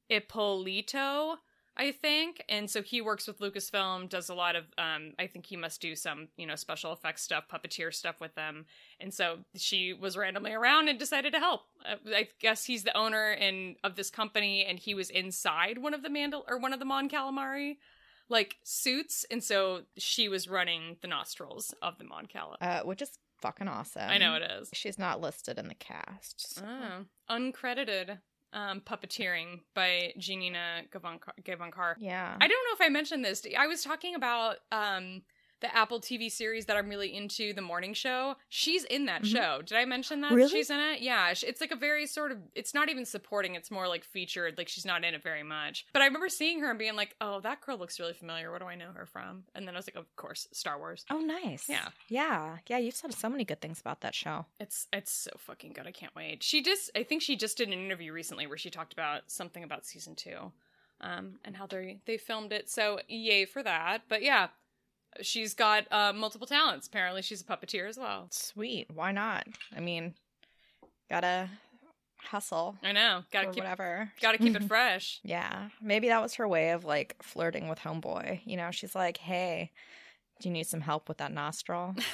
Ippolito. 0.08 1.38
I 1.78 1.92
think. 1.92 2.42
And 2.48 2.68
so 2.68 2.82
he 2.82 3.00
works 3.00 3.28
with 3.28 3.38
Lucasfilm, 3.38 4.08
does 4.08 4.28
a 4.28 4.34
lot 4.34 4.56
of 4.56 4.64
um 4.76 5.12
I 5.18 5.28
think 5.28 5.46
he 5.46 5.56
must 5.56 5.80
do 5.80 5.94
some, 5.94 6.28
you 6.36 6.46
know, 6.46 6.56
special 6.56 6.92
effects 6.92 7.22
stuff, 7.22 7.44
puppeteer 7.48 7.94
stuff 7.94 8.20
with 8.20 8.34
them. 8.34 8.66
And 8.98 9.14
so 9.14 9.38
she 9.54 9.92
was 9.92 10.16
randomly 10.16 10.52
around 10.52 10.88
and 10.88 10.98
decided 10.98 11.32
to 11.34 11.38
help. 11.38 11.62
Uh, 11.88 11.96
I 12.08 12.28
guess 12.40 12.64
he's 12.64 12.82
the 12.82 12.96
owner 12.96 13.30
and 13.30 13.76
of 13.84 13.94
this 13.94 14.10
company 14.10 14.64
and 14.64 14.78
he 14.78 14.94
was 14.94 15.08
inside 15.08 15.78
one 15.78 15.94
of 15.94 16.02
the 16.02 16.08
Mandal 16.08 16.42
or 16.48 16.58
one 16.58 16.72
of 16.72 16.80
the 16.80 16.84
Mon 16.84 17.08
Calamari 17.08 17.76
like 18.28 18.56
suits 18.64 19.24
and 19.30 19.42
so 19.42 19.82
she 19.96 20.28
was 20.28 20.48
running 20.48 20.96
the 21.00 21.08
nostrils 21.08 21.74
of 21.80 21.96
the 21.98 22.04
Mon 22.04 22.26
Calamari. 22.26 22.56
Uh, 22.60 22.80
which 22.82 23.02
is 23.02 23.18
fucking 23.40 23.68
awesome. 23.68 24.08
I 24.08 24.18
know 24.18 24.34
it 24.34 24.42
is. 24.42 24.70
She's 24.72 24.98
not 24.98 25.20
listed 25.20 25.58
in 25.58 25.68
the 25.68 25.74
cast. 25.74 26.54
So. 26.54 26.62
Oh, 26.64 27.04
uncredited 27.34 28.18
um, 28.52 28.80
puppeteering 28.80 29.60
by 29.74 30.12
Janina 30.18 30.82
Gavankar. 30.90 31.94
Yeah. 31.98 32.36
I 32.40 32.48
don't 32.48 32.50
know 32.50 32.74
if 32.74 32.80
I 32.80 32.88
mentioned 32.88 33.24
this. 33.24 33.44
I 33.58 33.66
was 33.66 33.82
talking 33.82 34.14
about 34.14 34.56
um, 34.72 35.22
the 35.60 35.74
Apple 35.74 36.00
TV 36.00 36.30
series 36.30 36.66
that 36.66 36.76
I'm 36.76 36.88
really 36.88 37.14
into, 37.16 37.52
The 37.52 37.62
Morning 37.62 37.92
Show. 37.94 38.36
She's 38.48 38.84
in 38.84 39.06
that 39.06 39.22
Mhm. 39.22 39.32
show. 39.32 39.62
Did 39.62 39.76
I 39.78 39.84
mention 39.84 40.20
that 40.20 40.32
Really? 40.32 40.48
she's 40.50 40.70
in 40.70 40.78
it? 40.78 41.00
Yeah, 41.00 41.30
it's 41.30 41.60
like 41.60 41.72
a 41.72 41.76
very 41.76 42.06
sort 42.06 42.30
of. 42.32 42.38
It's 42.54 42.74
not 42.74 42.88
even 42.88 43.04
supporting. 43.04 43.54
It's 43.56 43.70
more 43.70 43.88
like 43.88 44.04
featured. 44.04 44.56
Like 44.56 44.68
she's 44.68 44.84
not 44.84 45.04
in 45.04 45.14
it 45.14 45.22
very 45.22 45.42
much. 45.42 45.84
But 45.92 46.02
I 46.02 46.06
remember 46.06 46.28
seeing 46.28 46.60
her 46.60 46.70
and 46.70 46.78
being 46.78 46.94
like, 46.96 47.16
"Oh, 47.20 47.40
that 47.40 47.60
girl 47.60 47.76
looks 47.76 47.98
really 47.98 48.12
familiar. 48.14 48.50
Where 48.50 48.58
do 48.60 48.66
I 48.66 48.76
know 48.76 48.92
her 48.92 49.06
from?" 49.06 49.44
And 49.54 49.66
then 49.66 49.74
I 49.74 49.78
was 49.78 49.88
like, 49.88 49.96
"Of 49.96 50.14
course, 50.16 50.46
Star 50.52 50.78
Wars." 50.78 51.04
Oh, 51.10 51.18
nice. 51.18 51.68
Yeah. 51.68 51.88
Yeah. 52.08 52.58
Yeah. 52.68 52.78
You've 52.78 52.94
said 52.94 53.12
so 53.14 53.28
many 53.28 53.44
good 53.44 53.60
things 53.60 53.80
about 53.80 54.00
that 54.02 54.14
show. 54.14 54.46
It's 54.60 54.86
it's 54.92 55.10
so 55.10 55.30
fucking 55.38 55.72
good. 55.72 55.86
I 55.86 55.92
can't 55.92 56.14
wait. 56.14 56.42
She 56.42 56.62
just 56.62 56.90
I 56.94 57.02
think 57.02 57.22
she 57.22 57.34
just 57.36 57.56
did 57.58 57.68
an 57.68 57.74
interview 57.74 58.12
recently 58.12 58.46
where 58.46 58.58
she 58.58 58.70
talked 58.70 58.92
about 58.92 59.30
something 59.30 59.64
about 59.64 59.84
season 59.86 60.14
two, 60.14 60.52
um, 61.00 61.40
and 61.44 61.56
how 61.56 61.66
they 61.66 61.98
they 62.04 62.16
filmed 62.16 62.52
it. 62.52 62.70
So 62.70 63.00
yay 63.08 63.44
for 63.44 63.62
that. 63.62 64.02
But 64.08 64.22
yeah, 64.22 64.48
she's 65.20 65.54
got 65.54 65.86
uh, 65.90 66.12
multiple 66.12 66.46
talents. 66.46 66.86
Apparently, 66.86 67.22
she's 67.22 67.40
a 67.40 67.44
puppeteer 67.44 67.88
as 67.88 67.98
well. 67.98 68.28
Sweet. 68.30 68.88
Why 68.92 69.12
not? 69.12 69.46
I 69.76 69.80
mean, 69.80 70.14
gotta 71.10 71.48
hustle 72.22 72.76
I 72.82 72.92
know. 72.92 73.22
Got 73.32 73.42
to 73.42 73.46
keep 73.48 73.62
whatever. 73.62 74.10
got 74.20 74.32
to 74.32 74.38
keep 74.38 74.56
it 74.56 74.64
fresh. 74.68 75.20
Yeah. 75.22 75.68
Maybe 75.80 76.08
that 76.08 76.22
was 76.22 76.34
her 76.34 76.46
way 76.46 76.70
of 76.70 76.84
like 76.84 77.16
flirting 77.22 77.68
with 77.68 77.78
Homeboy. 77.78 78.40
You 78.44 78.56
know, 78.56 78.70
she's 78.70 78.94
like, 78.94 79.16
hey, 79.16 79.72
do 80.40 80.48
you 80.48 80.52
need 80.52 80.66
some 80.66 80.80
help 80.80 81.08
with 81.08 81.18
that 81.18 81.32
nostril? 81.32 81.94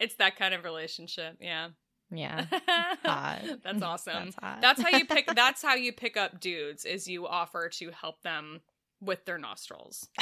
it's 0.00 0.16
that 0.16 0.36
kind 0.36 0.54
of 0.54 0.64
relationship. 0.64 1.36
Yeah. 1.40 1.68
Yeah. 2.10 2.46
That's 3.04 3.82
awesome. 3.82 4.30
That's. 4.40 4.60
That's 4.60 4.82
how 4.82 4.96
you 4.96 5.04
pick 5.04 5.28
that's 5.34 5.62
how 5.62 5.74
you 5.74 5.92
pick 5.92 6.16
up 6.16 6.40
dudes 6.40 6.84
is 6.84 7.06
you 7.06 7.26
offer 7.26 7.68
to 7.68 7.90
help 7.90 8.22
them 8.22 8.60
with 9.00 9.24
their 9.24 9.38
nostrils. 9.38 10.08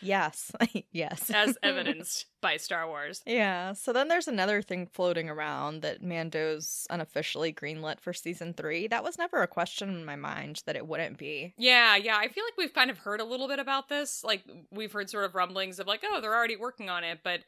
yes. 0.00 0.52
yes. 0.92 1.30
as 1.30 1.58
evidenced 1.62 2.26
by 2.40 2.56
Star 2.56 2.86
Wars. 2.86 3.22
Yeah. 3.26 3.72
So 3.72 3.92
then 3.92 4.08
there's 4.08 4.28
another 4.28 4.62
thing 4.62 4.86
floating 4.86 5.28
around 5.28 5.82
that 5.82 6.02
Mando's 6.02 6.86
unofficially 6.90 7.52
greenlit 7.52 8.00
for 8.00 8.12
season 8.12 8.54
three. 8.54 8.86
That 8.86 9.04
was 9.04 9.18
never 9.18 9.42
a 9.42 9.48
question 9.48 9.88
in 9.90 10.04
my 10.04 10.16
mind 10.16 10.62
that 10.66 10.76
it 10.76 10.86
wouldn't 10.86 11.18
be. 11.18 11.54
Yeah, 11.56 11.96
yeah. 11.96 12.16
I 12.16 12.28
feel 12.28 12.44
like 12.44 12.56
we've 12.56 12.74
kind 12.74 12.90
of 12.90 12.98
heard 12.98 13.20
a 13.20 13.24
little 13.24 13.48
bit 13.48 13.58
about 13.58 13.88
this. 13.88 14.22
Like 14.24 14.44
we've 14.70 14.92
heard 14.92 15.10
sort 15.10 15.24
of 15.24 15.34
rumblings 15.34 15.78
of 15.78 15.86
like, 15.86 16.02
oh, 16.04 16.20
they're 16.20 16.34
already 16.34 16.56
working 16.56 16.90
on 16.90 17.04
it, 17.04 17.20
but 17.24 17.40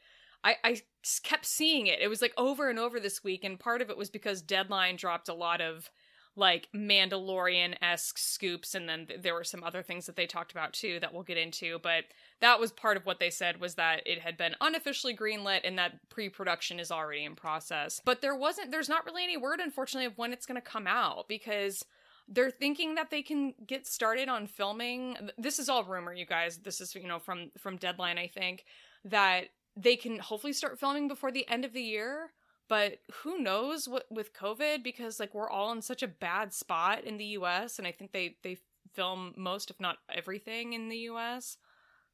I, 0.43 0.55
I 0.63 0.81
kept 1.23 1.45
seeing 1.45 1.87
it. 1.87 1.99
It 1.99 2.07
was 2.07 2.21
like 2.21 2.33
over 2.37 2.69
and 2.69 2.79
over 2.79 2.99
this 2.99 3.23
week, 3.23 3.43
and 3.43 3.59
part 3.59 3.81
of 3.81 3.89
it 3.89 3.97
was 3.97 4.09
because 4.09 4.41
Deadline 4.41 4.95
dropped 4.95 5.29
a 5.29 5.33
lot 5.33 5.61
of 5.61 5.89
like 6.37 6.69
Mandalorian 6.73 7.75
esque 7.81 8.17
scoops, 8.17 8.75
and 8.75 8.87
then 8.87 9.07
th- 9.07 9.21
there 9.21 9.33
were 9.33 9.43
some 9.43 9.63
other 9.63 9.81
things 9.81 10.05
that 10.05 10.15
they 10.15 10.27
talked 10.27 10.51
about 10.51 10.73
too 10.73 10.99
that 11.01 11.13
we'll 11.13 11.23
get 11.23 11.37
into. 11.37 11.79
But 11.79 12.05
that 12.39 12.59
was 12.59 12.71
part 12.71 12.95
of 12.95 13.05
what 13.05 13.19
they 13.19 13.29
said 13.29 13.59
was 13.59 13.75
that 13.75 14.01
it 14.05 14.19
had 14.19 14.37
been 14.37 14.55
unofficially 14.61 15.15
greenlit 15.15 15.61
and 15.63 15.77
that 15.77 16.09
pre-production 16.09 16.79
is 16.79 16.91
already 16.91 17.25
in 17.25 17.35
process. 17.35 17.99
But 18.05 18.21
there 18.21 18.35
wasn't. 18.35 18.71
There's 18.71 18.89
not 18.89 19.05
really 19.05 19.23
any 19.23 19.37
word, 19.37 19.59
unfortunately, 19.59 20.05
of 20.05 20.17
when 20.17 20.31
it's 20.31 20.45
going 20.45 20.61
to 20.61 20.61
come 20.61 20.87
out 20.87 21.27
because 21.27 21.83
they're 22.27 22.51
thinking 22.51 22.95
that 22.95 23.09
they 23.09 23.21
can 23.21 23.53
get 23.65 23.87
started 23.87 24.27
on 24.29 24.47
filming 24.47 25.15
this 25.37 25.59
is 25.59 25.69
all 25.69 25.83
rumor 25.85 26.13
you 26.13 26.25
guys 26.25 26.57
this 26.57 26.81
is 26.81 26.93
you 26.93 27.07
know 27.07 27.19
from 27.19 27.49
from 27.57 27.77
deadline 27.77 28.17
i 28.17 28.27
think 28.27 28.65
that 29.05 29.45
they 29.77 29.95
can 29.95 30.19
hopefully 30.19 30.51
start 30.51 30.79
filming 30.79 31.07
before 31.07 31.31
the 31.31 31.47
end 31.47 31.63
of 31.63 31.71
the 31.71 31.81
year 31.81 32.31
but 32.69 32.99
who 33.23 33.39
knows 33.39 33.87
what 33.87 34.05
with 34.09 34.33
covid 34.33 34.83
because 34.83 35.19
like 35.19 35.33
we're 35.33 35.49
all 35.49 35.71
in 35.71 35.81
such 35.81 36.03
a 36.03 36.07
bad 36.07 36.53
spot 36.53 37.03
in 37.03 37.17
the 37.17 37.25
us 37.25 37.77
and 37.79 37.87
i 37.87 37.91
think 37.91 38.11
they 38.11 38.35
they 38.43 38.57
film 38.93 39.33
most 39.37 39.69
if 39.69 39.79
not 39.79 39.97
everything 40.13 40.73
in 40.73 40.89
the 40.89 40.97
us 40.97 41.57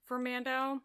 for 0.05 0.17
mando 0.19 0.81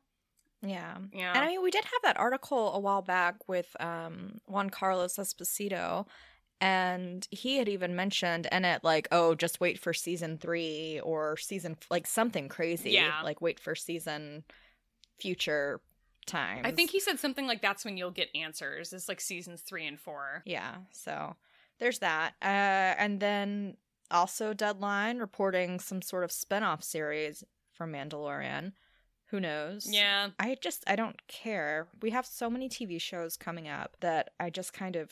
Yeah. 0.62 0.96
yeah 1.12 1.32
And 1.34 1.44
I 1.44 1.46
mean, 1.46 1.62
we 1.62 1.70
did 1.70 1.84
have 1.84 2.02
that 2.04 2.18
article 2.18 2.72
a 2.74 2.78
while 2.78 3.02
back 3.02 3.48
with 3.48 3.74
um, 3.80 4.38
Giancarlo 4.50 5.06
Esposito, 5.06 6.06
and 6.60 7.26
he 7.30 7.58
had 7.58 7.68
even 7.68 7.94
mentioned 7.94 8.48
in 8.50 8.64
it 8.64 8.82
like, 8.82 9.06
"Oh, 9.12 9.34
just 9.34 9.60
wait 9.60 9.78
for 9.78 9.92
season 9.94 10.38
three 10.38 11.00
or 11.04 11.36
season 11.36 11.76
like 11.90 12.06
something 12.06 12.48
crazy, 12.48 12.90
Yeah. 12.90 13.22
like 13.22 13.40
wait 13.40 13.60
for 13.60 13.74
season 13.74 14.44
future 15.20 15.80
times." 16.28 16.62
i 16.64 16.70
think 16.70 16.90
he 16.90 17.00
said 17.00 17.18
something 17.18 17.46
like 17.46 17.60
that's 17.62 17.84
when 17.84 17.96
you'll 17.96 18.10
get 18.10 18.28
answers 18.34 18.92
it's 18.92 19.08
like 19.08 19.20
seasons 19.20 19.62
three 19.62 19.86
and 19.86 19.98
four 19.98 20.42
yeah. 20.44 20.76
So 20.92 21.34
there's 21.78 21.98
that, 22.00 22.34
uh, 22.42 22.94
and 22.98 23.20
then 23.20 23.76
also 24.10 24.52
Deadline 24.54 25.18
reporting 25.18 25.80
some 25.80 26.02
sort 26.02 26.24
of 26.24 26.32
spin-off 26.32 26.82
series 26.82 27.44
from 27.72 27.92
Mandalorian. 27.92 28.72
Who 29.26 29.40
knows? 29.40 29.86
yeah 29.90 30.28
I 30.38 30.56
just 30.60 30.84
I 30.86 30.96
don't 30.96 31.20
care. 31.28 31.88
We 32.02 32.10
have 32.10 32.26
so 32.26 32.48
many 32.48 32.68
TV 32.68 33.00
shows 33.00 33.36
coming 33.36 33.68
up 33.68 33.96
that 34.00 34.30
I 34.40 34.50
just 34.50 34.72
kind 34.72 34.96
of 34.96 35.10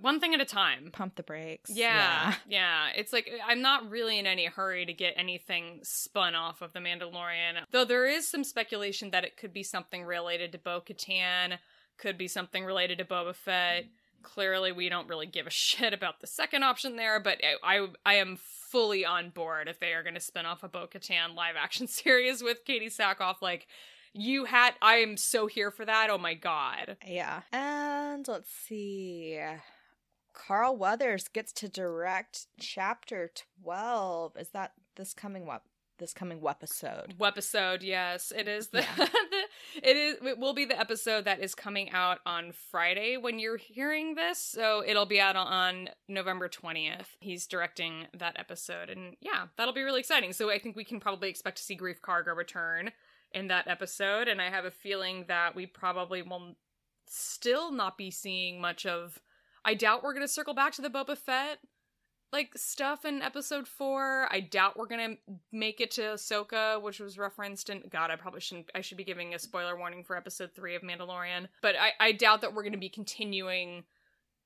one 0.00 0.20
thing 0.20 0.34
at 0.34 0.40
a 0.40 0.44
time 0.44 0.90
pump 0.92 1.16
the 1.16 1.22
brakes. 1.22 1.70
Yeah, 1.70 2.34
yeah. 2.48 2.88
It's 2.96 3.12
like 3.12 3.30
I'm 3.46 3.62
not 3.62 3.90
really 3.90 4.18
in 4.18 4.26
any 4.26 4.46
hurry 4.46 4.86
to 4.86 4.92
get 4.92 5.14
anything 5.16 5.80
spun 5.82 6.34
off 6.34 6.62
of 6.62 6.72
The 6.72 6.80
Mandalorian. 6.80 7.54
Though 7.70 7.84
there 7.84 8.06
is 8.06 8.28
some 8.28 8.44
speculation 8.44 9.10
that 9.10 9.24
it 9.24 9.36
could 9.36 9.52
be 9.52 9.62
something 9.62 10.04
related 10.04 10.52
to 10.52 10.58
Bo 10.58 10.80
Katan, 10.80 11.58
could 11.98 12.16
be 12.16 12.28
something 12.28 12.64
related 12.64 12.98
to 12.98 13.04
Boba 13.04 13.34
Fett. 13.34 13.86
Clearly, 14.22 14.72
we 14.72 14.88
don't 14.88 15.08
really 15.08 15.26
give 15.26 15.46
a 15.46 15.50
shit 15.50 15.92
about 15.92 16.20
the 16.20 16.26
second 16.26 16.62
option 16.62 16.96
there, 16.96 17.20
but 17.20 17.38
I 17.44 17.78
I, 17.78 17.86
I 18.04 18.14
am 18.14 18.38
fully 18.38 19.04
on 19.04 19.30
board 19.30 19.68
if 19.68 19.80
they 19.80 19.92
are 19.92 20.02
going 20.02 20.14
to 20.14 20.20
spin 20.20 20.46
off 20.46 20.62
a 20.62 20.68
Bo 20.68 20.86
Katan 20.86 21.34
live 21.34 21.56
action 21.56 21.86
series 21.88 22.42
with 22.42 22.64
Katee 22.64 22.94
Sackhoff. 22.94 23.36
Like, 23.40 23.66
you 24.12 24.46
had, 24.46 24.74
I 24.82 24.96
am 24.96 25.16
so 25.16 25.46
here 25.46 25.70
for 25.70 25.84
that. 25.84 26.08
Oh 26.10 26.18
my 26.18 26.34
god. 26.34 26.96
Yeah. 27.06 27.42
And 27.52 28.26
let's 28.26 28.50
see. 28.50 29.38
Carl 30.38 30.76
Weathers 30.76 31.28
gets 31.28 31.52
to 31.54 31.68
direct 31.68 32.46
chapter 32.60 33.30
12. 33.62 34.36
Is 34.38 34.50
that 34.50 34.72
this 34.96 35.12
coming 35.12 35.44
what 35.46 35.62
this 35.98 36.14
coming 36.14 36.40
episode? 36.48 37.14
Wepisode, 37.18 37.82
yes. 37.82 38.32
It 38.34 38.46
is 38.46 38.68
the, 38.68 38.82
Yeah. 38.82 38.94
the 38.96 39.08
it 39.82 39.96
is 39.96 40.16
it 40.24 40.38
will 40.38 40.54
be 40.54 40.64
the 40.64 40.78
episode 40.78 41.24
that 41.24 41.40
is 41.40 41.56
coming 41.56 41.90
out 41.90 42.18
on 42.24 42.52
Friday 42.52 43.16
when 43.16 43.40
you're 43.40 43.56
hearing 43.56 44.14
this. 44.14 44.38
So 44.38 44.82
it'll 44.86 45.06
be 45.06 45.20
out 45.20 45.34
on 45.34 45.90
November 46.08 46.48
20th. 46.48 47.16
He's 47.18 47.48
directing 47.48 48.06
that 48.16 48.38
episode 48.38 48.90
and 48.90 49.16
yeah, 49.20 49.46
that'll 49.56 49.74
be 49.74 49.82
really 49.82 50.00
exciting. 50.00 50.32
So 50.32 50.50
I 50.50 50.60
think 50.60 50.76
we 50.76 50.84
can 50.84 51.00
probably 51.00 51.28
expect 51.30 51.56
to 51.58 51.64
see 51.64 51.76
Greef 51.76 52.00
Karga 52.00 52.34
return 52.34 52.92
in 53.32 53.48
that 53.48 53.66
episode 53.66 54.28
and 54.28 54.40
I 54.40 54.50
have 54.50 54.64
a 54.64 54.70
feeling 54.70 55.24
that 55.26 55.56
we 55.56 55.66
probably 55.66 56.22
will 56.22 56.54
still 57.06 57.72
not 57.72 57.98
be 57.98 58.10
seeing 58.12 58.60
much 58.60 58.86
of 58.86 59.18
I 59.64 59.74
doubt 59.74 60.02
we're 60.02 60.14
to 60.18 60.28
circle 60.28 60.54
back 60.54 60.72
to 60.74 60.82
the 60.82 60.90
Boba 60.90 61.16
Fett 61.16 61.58
like 62.32 62.56
stuff 62.56 63.04
in 63.04 63.22
episode 63.22 63.66
four. 63.66 64.28
I 64.30 64.40
doubt 64.40 64.76
we're 64.76 64.86
gonna 64.86 65.16
make 65.52 65.80
it 65.80 65.90
to 65.92 66.02
Ahsoka, 66.02 66.80
which 66.82 67.00
was 67.00 67.18
referenced 67.18 67.70
in 67.70 67.82
God, 67.90 68.10
I 68.10 68.16
probably 68.16 68.40
shouldn't 68.40 68.70
I 68.74 68.80
should 68.80 68.98
be 68.98 69.04
giving 69.04 69.34
a 69.34 69.38
spoiler 69.38 69.76
warning 69.76 70.04
for 70.04 70.16
episode 70.16 70.50
three 70.54 70.74
of 70.74 70.82
Mandalorian. 70.82 71.48
But 71.62 71.76
I, 71.76 71.92
I 72.00 72.12
doubt 72.12 72.42
that 72.42 72.54
we're 72.54 72.64
gonna 72.64 72.76
be 72.76 72.88
continuing 72.88 73.84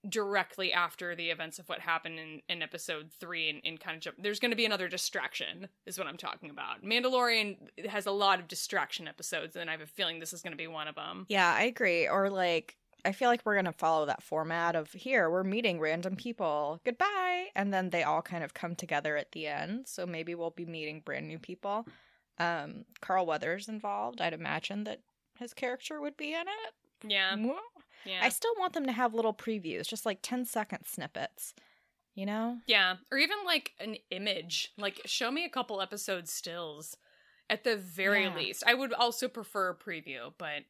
directly 0.09 0.73
after 0.73 1.15
the 1.15 1.31
events 1.31 1.61
of 1.61 1.69
what 1.69 1.79
happened 1.79 2.19
in, 2.19 2.43
in 2.49 2.61
episode 2.61 3.09
three 3.21 3.49
and, 3.49 3.61
and 3.65 3.79
kind 3.79 3.95
of 3.97 4.03
jump 4.03 4.17
there's 4.21 4.41
gonna 4.41 4.57
be 4.57 4.67
another 4.67 4.89
distraction, 4.89 5.69
is 5.87 5.99
what 5.99 6.07
I'm 6.07 6.17
talking 6.17 6.51
about. 6.51 6.85
Mandalorian 6.85 7.57
has 7.89 8.07
a 8.07 8.13
lot 8.13 8.39
of 8.39 8.49
distraction 8.49 9.09
episodes, 9.09 9.57
and 9.57 9.69
I 9.69 9.73
have 9.73 9.81
a 9.81 9.87
feeling 9.87 10.21
this 10.21 10.33
is 10.33 10.43
gonna 10.43 10.57
be 10.57 10.69
one 10.69 10.87
of 10.87 10.95
them. 10.95 11.27
Yeah, 11.29 11.53
I 11.53 11.65
agree. 11.65 12.09
Or 12.09 12.31
like 12.31 12.77
I 13.05 13.13
feel 13.13 13.29
like 13.29 13.43
we're 13.45 13.57
gonna 13.57 13.73
follow 13.73 14.07
that 14.07 14.23
format 14.23 14.77
of 14.77 14.93
here 14.93 15.29
we're 15.31 15.43
meeting 15.45 15.81
random 15.81 16.17
people, 16.17 16.81
goodbye, 16.85 17.47
and 17.57 17.73
then 17.73 17.91
they 17.91 18.03
all 18.05 18.23
kind 18.23 18.45
of 18.45 18.55
come 18.55 18.75
together 18.77 19.17
at 19.17 19.33
the 19.33 19.47
end. 19.49 19.89
So 19.89 20.07
maybe 20.07 20.35
we'll 20.35 20.51
be 20.51 20.65
meeting 20.67 21.01
brand 21.05 21.27
new 21.27 21.39
people. 21.39 21.87
Um, 22.39 22.85
Carl 23.01 23.27
Weathers 23.27 23.69
involved. 23.69 24.21
I'd 24.21 24.33
imagine 24.33 24.85
that 24.85 25.01
his 25.39 25.53
character 25.53 26.01
would 26.01 26.17
be 26.17 26.33
in 26.33 26.43
it. 26.43 26.75
Yeah. 27.11 27.35
Yeah. 28.05 28.21
I 28.23 28.29
still 28.31 28.55
want 28.59 28.73
them 28.75 28.87
to 28.87 28.93
have 28.93 29.15
little 29.15 29.35
previews, 29.35 29.87
just 29.89 30.07
like 30.07 30.19
10 30.23 30.45
second 30.45 30.87
snippets. 30.87 31.55
You 32.15 32.27
know? 32.27 32.59
Yeah, 32.67 32.97
or 33.11 33.17
even 33.19 33.39
like 33.47 33.73
an 33.81 33.97
image. 34.11 34.73
Like 34.77 35.01
show 35.07 35.31
me 35.31 35.45
a 35.45 35.49
couple 35.49 35.81
episode 35.81 36.29
stills 36.29 36.97
at 37.49 37.65
the 37.65 37.77
very 37.77 38.25
Yeah. 38.25 38.37
least. 38.37 38.63
I 38.67 38.75
would 38.75 38.93
also 38.93 39.29
prefer 39.29 39.71
a 39.71 39.75
preview, 39.77 40.33
but 40.37 40.63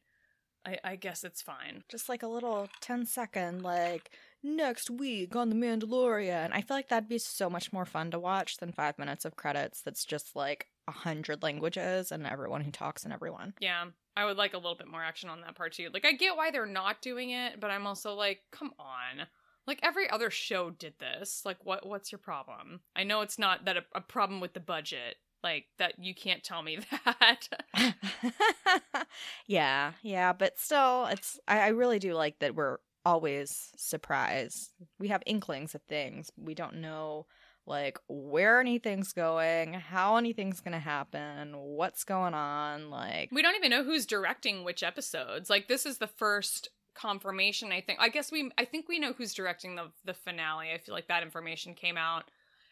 I, 0.65 0.77
I 0.83 0.95
guess 0.95 1.23
it's 1.23 1.41
fine. 1.41 1.83
Just 1.89 2.09
like 2.09 2.23
a 2.23 2.27
little 2.27 2.69
10 2.81 3.05
second, 3.05 3.63
like, 3.63 4.11
next 4.43 4.89
week 4.89 5.35
on 5.35 5.49
The 5.49 5.55
Mandalorian. 5.55 6.49
I 6.51 6.61
feel 6.61 6.77
like 6.77 6.89
that'd 6.89 7.09
be 7.09 7.17
so 7.17 7.49
much 7.49 7.71
more 7.71 7.85
fun 7.85 8.11
to 8.11 8.19
watch 8.19 8.57
than 8.57 8.71
five 8.71 8.99
minutes 8.99 9.25
of 9.25 9.35
credits 9.35 9.81
that's 9.81 10.05
just 10.05 10.35
like 10.35 10.67
a 10.87 10.91
hundred 10.91 11.41
languages 11.41 12.11
and 12.11 12.27
everyone 12.27 12.61
who 12.61 12.71
talks 12.71 13.03
and 13.03 13.13
everyone. 13.13 13.53
Yeah, 13.59 13.85
I 14.17 14.25
would 14.25 14.37
like 14.37 14.53
a 14.53 14.57
little 14.57 14.75
bit 14.75 14.87
more 14.87 15.03
action 15.03 15.29
on 15.29 15.41
that 15.41 15.55
part 15.55 15.73
too. 15.73 15.89
Like 15.93 16.05
I 16.05 16.11
get 16.11 16.35
why 16.35 16.51
they're 16.51 16.65
not 16.65 17.01
doing 17.01 17.31
it, 17.31 17.59
but 17.59 17.71
I'm 17.71 17.87
also 17.87 18.13
like, 18.13 18.41
come 18.51 18.71
on. 18.77 19.27
Like 19.65 19.79
every 19.81 20.09
other 20.09 20.29
show 20.29 20.71
did 20.71 20.95
this. 20.99 21.43
Like 21.45 21.57
what 21.63 21.87
what's 21.87 22.11
your 22.11 22.19
problem? 22.19 22.81
I 22.95 23.03
know 23.03 23.21
it's 23.21 23.39
not 23.39 23.65
that 23.65 23.77
a, 23.77 23.83
a 23.95 24.01
problem 24.01 24.41
with 24.41 24.53
the 24.53 24.59
budget. 24.59 25.15
Like 25.43 25.65
that 25.77 25.95
you 25.99 26.15
can't 26.15 26.43
tell 26.43 26.61
me 26.61 26.79
that. 27.05 27.47
yeah, 29.47 29.91
yeah, 30.01 30.33
but 30.33 30.57
still, 30.57 31.07
it's, 31.07 31.39
I, 31.47 31.59
I 31.59 31.67
really 31.69 31.99
do 31.99 32.13
like 32.13 32.39
that 32.39 32.55
we're 32.55 32.77
always 33.05 33.71
surprised. 33.75 34.71
We 34.99 35.09
have 35.09 35.21
inklings 35.25 35.75
of 35.75 35.81
things. 35.83 36.31
We 36.37 36.53
don't 36.53 36.75
know 36.75 37.25
like 37.65 37.97
where 38.09 38.59
anything's 38.59 39.13
going, 39.13 39.73
how 39.73 40.17
anything's 40.17 40.59
gonna 40.59 40.79
happen, 40.79 41.53
what's 41.55 42.03
going 42.03 42.33
on. 42.33 42.89
Like, 42.89 43.29
We 43.31 43.41
don't 43.41 43.55
even 43.55 43.71
know 43.71 43.83
who's 43.83 44.05
directing 44.05 44.63
which 44.63 44.83
episodes. 44.83 45.49
Like 45.49 45.67
this 45.67 45.85
is 45.85 45.97
the 45.97 46.07
first 46.07 46.69
confirmation 46.95 47.71
I 47.71 47.81
think. 47.81 47.99
I 48.01 48.09
guess 48.09 48.31
we 48.31 48.51
I 48.57 48.65
think 48.65 48.87
we 48.87 48.99
know 48.99 49.13
who's 49.13 49.33
directing 49.33 49.75
the 49.75 49.91
the 50.05 50.13
finale. 50.13 50.71
I 50.73 50.77
feel 50.77 50.93
like 50.93 51.07
that 51.07 51.23
information 51.23 51.73
came 51.73 51.97
out 51.97 52.29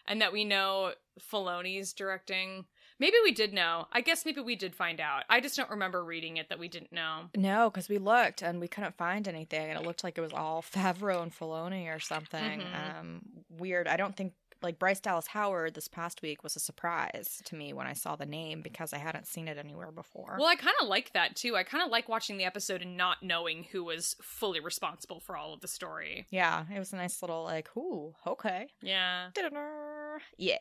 and 0.08 0.22
that 0.22 0.34
we 0.34 0.46
know 0.46 0.94
Filoni's 1.32 1.94
directing. 1.94 2.66
Maybe 3.00 3.16
we 3.24 3.32
did 3.32 3.52
know. 3.54 3.88
I 3.92 4.02
guess 4.02 4.26
maybe 4.26 4.42
we 4.42 4.56
did 4.56 4.76
find 4.76 5.00
out. 5.00 5.24
I 5.28 5.40
just 5.42 5.56
don't 5.58 5.70
remember 5.72 6.04
reading 6.04 6.38
it 6.38 6.50
that 6.50 6.60
we 6.60 6.68
didn't 6.68 6.92
know. 6.94 7.30
no, 7.36 7.70
because 7.70 7.90
we 7.90 7.98
looked 7.98 8.42
and 8.44 8.60
we 8.60 8.68
couldn't 8.68 8.96
find 8.98 9.28
anything, 9.28 9.70
and 9.72 9.80
it 9.80 9.86
looked 9.86 10.04
like 10.04 10.18
it 10.18 10.22
was 10.22 10.34
all 10.34 10.62
Favreau 10.74 11.24
and 11.24 11.34
Filoni 11.36 11.94
or 11.94 12.00
something. 12.00 12.62
Mhm. 12.62 13.00
Um, 13.00 13.22
weird. 13.50 13.88
I 13.88 13.98
don't 13.98 14.16
think 14.16 14.34
like 14.62 14.80
Bryce 14.80 15.00
Dallas 15.00 15.28
Howard 15.28 15.74
this 15.74 15.88
past 15.88 16.22
week 16.22 16.44
was 16.44 16.56
a 16.56 16.60
surprise 16.60 17.42
to 17.46 17.56
me 17.56 17.74
when 17.74 17.88
I 17.88 17.94
saw 17.94 18.16
the 18.16 18.26
name 18.26 18.62
because 18.62 18.94
I 18.94 18.98
hadn't 18.98 19.28
seen 19.28 19.48
it 19.48 19.58
anywhere 19.58 19.92
before. 19.92 20.36
Well, 20.40 20.48
I 20.48 20.56
kind 20.56 20.76
of 20.82 20.88
like 20.88 21.14
that 21.14 21.36
too. 21.36 21.56
I 21.56 21.64
kind 21.64 21.84
of 21.84 21.90
like 21.92 22.08
watching 22.10 22.38
the 22.38 22.44
episode 22.46 22.82
and 22.82 22.96
not 22.98 23.24
knowing 23.24 23.66
who 23.72 23.84
was 23.84 24.16
fully 24.22 24.60
responsible 24.60 25.20
for 25.20 25.36
all 25.38 25.54
of 25.54 25.62
the 25.62 25.68
story. 25.68 26.26
yeah, 26.30 26.66
it 26.74 26.80
was 26.80 26.94
a 26.94 26.98
nice 26.98 27.22
little 27.22 27.44
like, 27.44 27.76
ooh, 27.76 28.14
okay. 28.28 28.68
Yeah. 28.82 29.30
Da-da-da. 29.34 30.20
Yeah. 30.38 30.58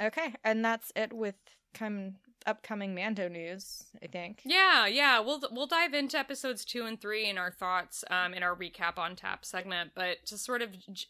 Okay, 0.00 0.34
and 0.44 0.64
that's 0.64 0.92
it 0.94 1.12
with 1.12 1.36
come 1.72 2.16
upcoming 2.46 2.94
Mando 2.94 3.28
news. 3.28 3.84
I 4.02 4.06
think. 4.06 4.42
Yeah, 4.44 4.86
yeah. 4.86 5.20
We'll 5.20 5.40
we'll 5.50 5.66
dive 5.66 5.94
into 5.94 6.18
episodes 6.18 6.64
two 6.64 6.84
and 6.84 7.00
three 7.00 7.28
in 7.28 7.38
our 7.38 7.50
thoughts 7.50 8.04
um, 8.10 8.34
in 8.34 8.42
our 8.42 8.54
recap 8.54 8.98
on 8.98 9.16
tap 9.16 9.44
segment, 9.44 9.92
but 9.94 10.24
to 10.26 10.36
sort 10.38 10.60
of 10.62 10.72
j- 10.92 11.06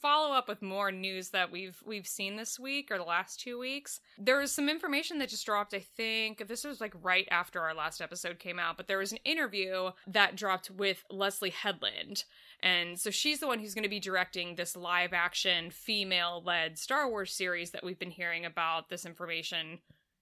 follow 0.00 0.34
up 0.34 0.48
with 0.48 0.62
more 0.62 0.90
news 0.90 1.30
that 1.30 1.50
we've 1.50 1.80
we've 1.84 2.06
seen 2.06 2.36
this 2.36 2.58
week 2.58 2.90
or 2.90 2.98
the 2.98 3.04
last 3.04 3.40
two 3.40 3.58
weeks. 3.58 4.00
There 4.18 4.38
was 4.38 4.52
some 4.52 4.68
information 4.68 5.18
that 5.18 5.28
just 5.28 5.46
dropped. 5.46 5.74
I 5.74 5.84
think 5.96 6.46
this 6.48 6.64
was 6.64 6.80
like 6.80 6.94
right 7.02 7.28
after 7.30 7.60
our 7.60 7.74
last 7.74 8.00
episode 8.00 8.38
came 8.38 8.58
out, 8.58 8.76
but 8.76 8.88
there 8.88 8.98
was 8.98 9.12
an 9.12 9.18
interview 9.24 9.90
that 10.06 10.36
dropped 10.36 10.70
with 10.70 11.04
Leslie 11.10 11.50
Headland. 11.50 12.24
And 12.62 12.98
so 12.98 13.10
she's 13.10 13.40
the 13.40 13.46
one 13.46 13.58
who's 13.58 13.74
going 13.74 13.84
to 13.84 13.88
be 13.88 14.00
directing 14.00 14.54
this 14.54 14.76
live 14.76 15.12
action 15.12 15.70
female 15.70 16.42
led 16.44 16.78
Star 16.78 17.08
Wars 17.08 17.32
series 17.32 17.70
that 17.70 17.84
we've 17.84 17.98
been 17.98 18.10
hearing 18.10 18.44
about. 18.44 18.88
This 18.88 19.06
information 19.06 19.78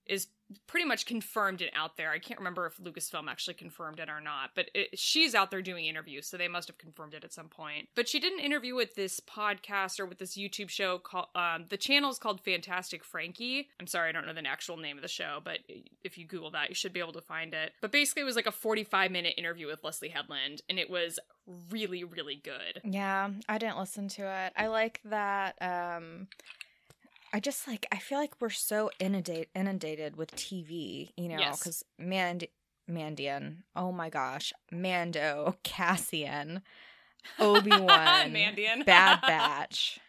is 0.07 0.29
pretty 0.67 0.87
much 0.87 1.07
confirmed 1.07 1.61
it 1.61 1.71
out 1.75 1.97
there. 1.97 2.11
I 2.11 2.19
can't 2.19 2.41
remember 2.41 2.67
if 2.67 2.79
Lucasfilm 2.79 3.29
actually 3.29 3.55
confirmed 3.55 4.01
it 4.01 4.09
or 4.09 4.21
not, 4.21 4.51
but 4.55 4.71
it, 4.75 4.99
she's 4.99 5.35
out 5.35 5.51
there 5.51 5.63
doing 5.63 5.87
interviews, 5.87 6.27
so 6.27 6.37
they 6.37 6.49
must 6.49 6.69
have 6.69 6.79
confirmed 6.79 7.15
it 7.15 7.25
at 7.25 7.33
some 7.33 7.49
point. 7.49 7.89
But 7.95 8.09
she 8.09 8.19
did 8.19 8.33
an 8.33 8.41
interview 8.41 8.75
with 8.75 8.95
this 8.95 9.21
podcast 9.21 10.01
or 10.01 10.07
with 10.07 10.19
this 10.19 10.37
YouTube 10.37 10.71
show 10.71 10.99
called 10.99 11.27
um, 11.35 11.67
the 11.69 11.77
channel 11.77 12.11
is 12.11 12.19
called 12.19 12.41
Fantastic 12.41 13.05
Frankie. 13.05 13.69
I'm 13.79 13.87
sorry, 13.87 14.09
I 14.09 14.13
don't 14.13 14.27
know 14.27 14.33
the 14.33 14.47
actual 14.47 14.77
name 14.77 14.97
of 14.97 15.03
the 15.03 15.09
show, 15.09 15.41
but 15.45 15.59
if 16.03 16.17
you 16.17 16.27
Google 16.27 16.51
that, 16.53 16.69
you 16.69 16.75
should 16.75 16.93
be 16.93 17.01
able 17.01 17.13
to 17.13 17.21
find 17.21 17.53
it. 17.53 17.73
But 17.81 17.93
basically, 17.93 18.23
it 18.23 18.27
was 18.27 18.37
like 18.37 18.47
a 18.47 18.53
45 18.53 19.11
minute 19.11 19.35
interview 19.37 19.67
with 19.67 19.85
Leslie 19.85 20.09
Headland, 20.09 20.63
and 20.69 20.79
it 20.79 20.89
was 20.89 21.19
really, 21.71 22.05
really 22.05 22.37
good. 22.37 22.81
Yeah, 22.85 23.31
I 23.49 23.59
didn't 23.59 23.79
listen 23.79 24.09
to 24.09 24.23
it. 24.23 24.53
I 24.57 24.69
like 24.69 25.01
that. 25.05 25.57
Um, 25.61 26.29
I 27.33 27.41
just 27.41 27.67
like. 27.69 27.87
I 27.93 27.99
feel 27.99 28.19
like 28.19 28.35
we're 28.41 28.51
so 28.51 28.91
inundate, 28.99 29.49
inundated 29.55 30.17
with 30.17 30.31
TV. 30.35 31.11
You 31.17 31.29
know, 31.29 31.38
Yes. 31.38 31.59
because 31.59 31.85
Mand 31.99 32.47
Mandian. 32.91 33.59
Oh 33.77 33.93
my 33.93 34.09
gosh, 34.09 34.53
Mando, 34.73 35.57
Cassian, 35.62 36.62
Obi 37.38 37.71
Wan, 37.71 38.33
Mandian. 38.33 38.85
Bad 38.87 39.21
Batch. 39.27 40.01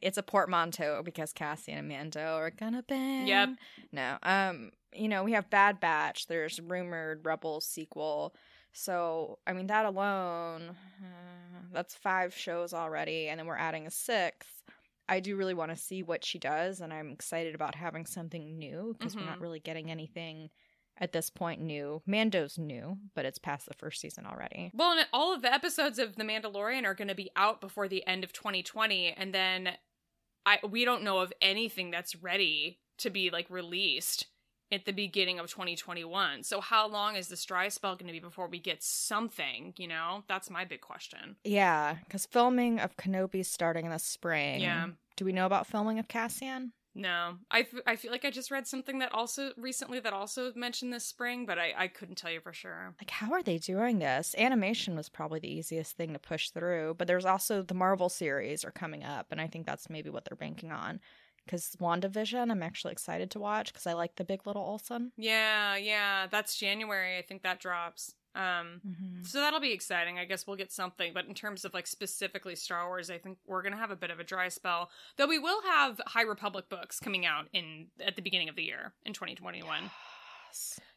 It's 0.00 0.16
a 0.16 0.22
portmanteau 0.22 1.02
because 1.04 1.32
Cassian 1.34 1.76
and 1.78 1.88
Mando 1.88 2.36
are 2.36 2.50
gonna 2.50 2.82
bang. 2.82 3.26
Yep. 3.26 3.48
No. 3.92 4.16
Um. 4.22 4.70
You 4.94 5.08
know, 5.08 5.24
we 5.24 5.32
have 5.32 5.50
Bad 5.50 5.78
Batch. 5.78 6.26
There's 6.26 6.58
rumored 6.60 7.24
Rebels 7.24 7.66
sequel. 7.66 8.34
So 8.72 9.38
I 9.46 9.52
mean, 9.52 9.66
that 9.68 9.84
alone, 9.86 10.76
uh, 11.02 11.58
that's 11.72 11.94
five 11.94 12.34
shows 12.34 12.72
already, 12.72 13.28
and 13.28 13.38
then 13.38 13.46
we're 13.46 13.56
adding 13.56 13.86
a 13.86 13.90
sixth. 13.90 14.62
I 15.08 15.20
do 15.20 15.36
really 15.36 15.54
want 15.54 15.70
to 15.70 15.76
see 15.76 16.02
what 16.02 16.24
she 16.24 16.38
does, 16.38 16.80
and 16.80 16.92
I'm 16.92 17.10
excited 17.10 17.54
about 17.54 17.74
having 17.74 18.06
something 18.06 18.58
new 18.58 18.94
because 18.98 19.16
we're 19.18 19.24
not 19.24 19.38
Mhm. 19.38 19.42
really 19.42 19.60
getting 19.60 19.90
anything 19.90 20.50
at 20.98 21.12
this 21.12 21.30
point 21.30 21.60
new. 21.60 22.02
Mando's 22.06 22.58
new, 22.58 22.98
but 23.14 23.24
it's 23.24 23.38
past 23.38 23.66
the 23.66 23.74
first 23.74 24.00
season 24.00 24.26
already. 24.26 24.70
Well, 24.74 24.92
and 24.98 25.06
all 25.12 25.32
of 25.34 25.42
the 25.42 25.52
episodes 25.52 25.98
of 25.98 26.16
The 26.16 26.24
Mandalorian 26.24 26.84
are 26.84 26.94
going 26.94 27.08
to 27.08 27.14
be 27.14 27.30
out 27.36 27.60
before 27.60 27.88
the 27.88 28.06
end 28.06 28.24
of 28.24 28.32
2020, 28.32 29.12
and 29.12 29.34
then 29.34 29.76
I 30.44 30.60
we 30.66 30.84
don't 30.84 31.02
know 31.02 31.18
of 31.18 31.32
anything 31.40 31.90
that's 31.90 32.14
ready 32.16 32.80
to 32.98 33.10
be 33.10 33.30
like 33.30 33.50
released 33.50 34.26
at 34.72 34.84
the 34.84 34.92
beginning 34.92 35.38
of 35.38 35.48
2021. 35.48 36.42
So 36.42 36.60
how 36.60 36.88
long 36.88 37.16
is 37.16 37.28
this 37.28 37.44
dry 37.44 37.68
spell 37.68 37.94
going 37.96 38.08
to 38.08 38.12
be 38.12 38.20
before 38.20 38.48
we 38.48 38.58
get 38.58 38.82
something? 38.82 39.74
You 39.76 39.88
know, 39.88 40.24
that's 40.28 40.50
my 40.50 40.64
big 40.64 40.80
question. 40.80 41.36
Yeah, 41.44 41.96
because 42.04 42.26
filming 42.26 42.80
of 42.80 42.96
Kenobi's 42.96 43.48
starting 43.48 43.86
in 43.86 43.92
the 43.92 43.98
spring. 43.98 44.60
Yeah. 44.60 44.88
Do 45.16 45.24
we 45.24 45.32
know 45.32 45.46
about 45.46 45.66
filming 45.66 45.98
of 45.98 46.08
Cassian? 46.08 46.72
No, 46.98 47.36
I, 47.50 47.60
f- 47.60 47.82
I 47.86 47.96
feel 47.96 48.10
like 48.10 48.24
I 48.24 48.30
just 48.30 48.50
read 48.50 48.66
something 48.66 49.00
that 49.00 49.12
also 49.12 49.50
recently 49.58 50.00
that 50.00 50.14
also 50.14 50.50
mentioned 50.54 50.94
this 50.94 51.04
spring, 51.04 51.44
but 51.44 51.58
I, 51.58 51.74
I 51.76 51.88
couldn't 51.88 52.14
tell 52.14 52.30
you 52.30 52.40
for 52.40 52.54
sure. 52.54 52.94
Like, 52.98 53.10
how 53.10 53.32
are 53.32 53.42
they 53.42 53.58
doing 53.58 53.98
this? 53.98 54.34
Animation 54.38 54.96
was 54.96 55.10
probably 55.10 55.38
the 55.38 55.52
easiest 55.52 55.94
thing 55.98 56.14
to 56.14 56.18
push 56.18 56.48
through, 56.48 56.94
but 56.96 57.06
there's 57.06 57.26
also 57.26 57.60
the 57.60 57.74
Marvel 57.74 58.08
series 58.08 58.64
are 58.64 58.70
coming 58.70 59.04
up, 59.04 59.26
and 59.30 59.42
I 59.42 59.46
think 59.46 59.66
that's 59.66 59.90
maybe 59.90 60.08
what 60.08 60.24
they're 60.24 60.36
banking 60.36 60.72
on. 60.72 61.00
Because 61.46 61.76
WandaVision, 61.80 62.50
I'm 62.50 62.62
actually 62.62 62.92
excited 62.92 63.30
to 63.30 63.38
watch 63.38 63.72
because 63.72 63.86
I 63.86 63.92
like 63.94 64.16
the 64.16 64.24
Big 64.24 64.46
Little 64.46 64.62
Olsen. 64.62 65.12
Yeah, 65.16 65.76
yeah, 65.76 66.26
that's 66.30 66.56
January. 66.56 67.16
I 67.16 67.22
think 67.22 67.42
that 67.42 67.60
drops. 67.60 68.14
Um, 68.34 68.82
Mm-hmm. 68.86 69.22
so 69.24 69.38
that'll 69.40 69.60
be 69.60 69.72
exciting. 69.72 70.18
I 70.18 70.26
guess 70.26 70.46
we'll 70.46 70.56
get 70.56 70.70
something. 70.70 71.12
But 71.14 71.24
in 71.24 71.32
terms 71.32 71.64
of 71.64 71.72
like 71.72 71.86
specifically 71.86 72.54
Star 72.54 72.86
Wars, 72.86 73.08
I 73.08 73.16
think 73.16 73.38
we're 73.46 73.62
gonna 73.62 73.78
have 73.78 73.90
a 73.90 73.96
bit 73.96 74.10
of 74.10 74.20
a 74.20 74.24
dry 74.24 74.48
spell. 74.48 74.90
Though 75.16 75.26
we 75.26 75.38
will 75.38 75.62
have 75.62 76.00
High 76.08 76.22
Republic 76.22 76.68
books 76.68 77.00
coming 77.00 77.24
out 77.24 77.46
in 77.54 77.86
at 78.04 78.14
the 78.16 78.20
beginning 78.22 78.50
of 78.50 78.56
the 78.56 78.62
year 78.64 78.92
in 79.06 79.14
2021. 79.14 79.90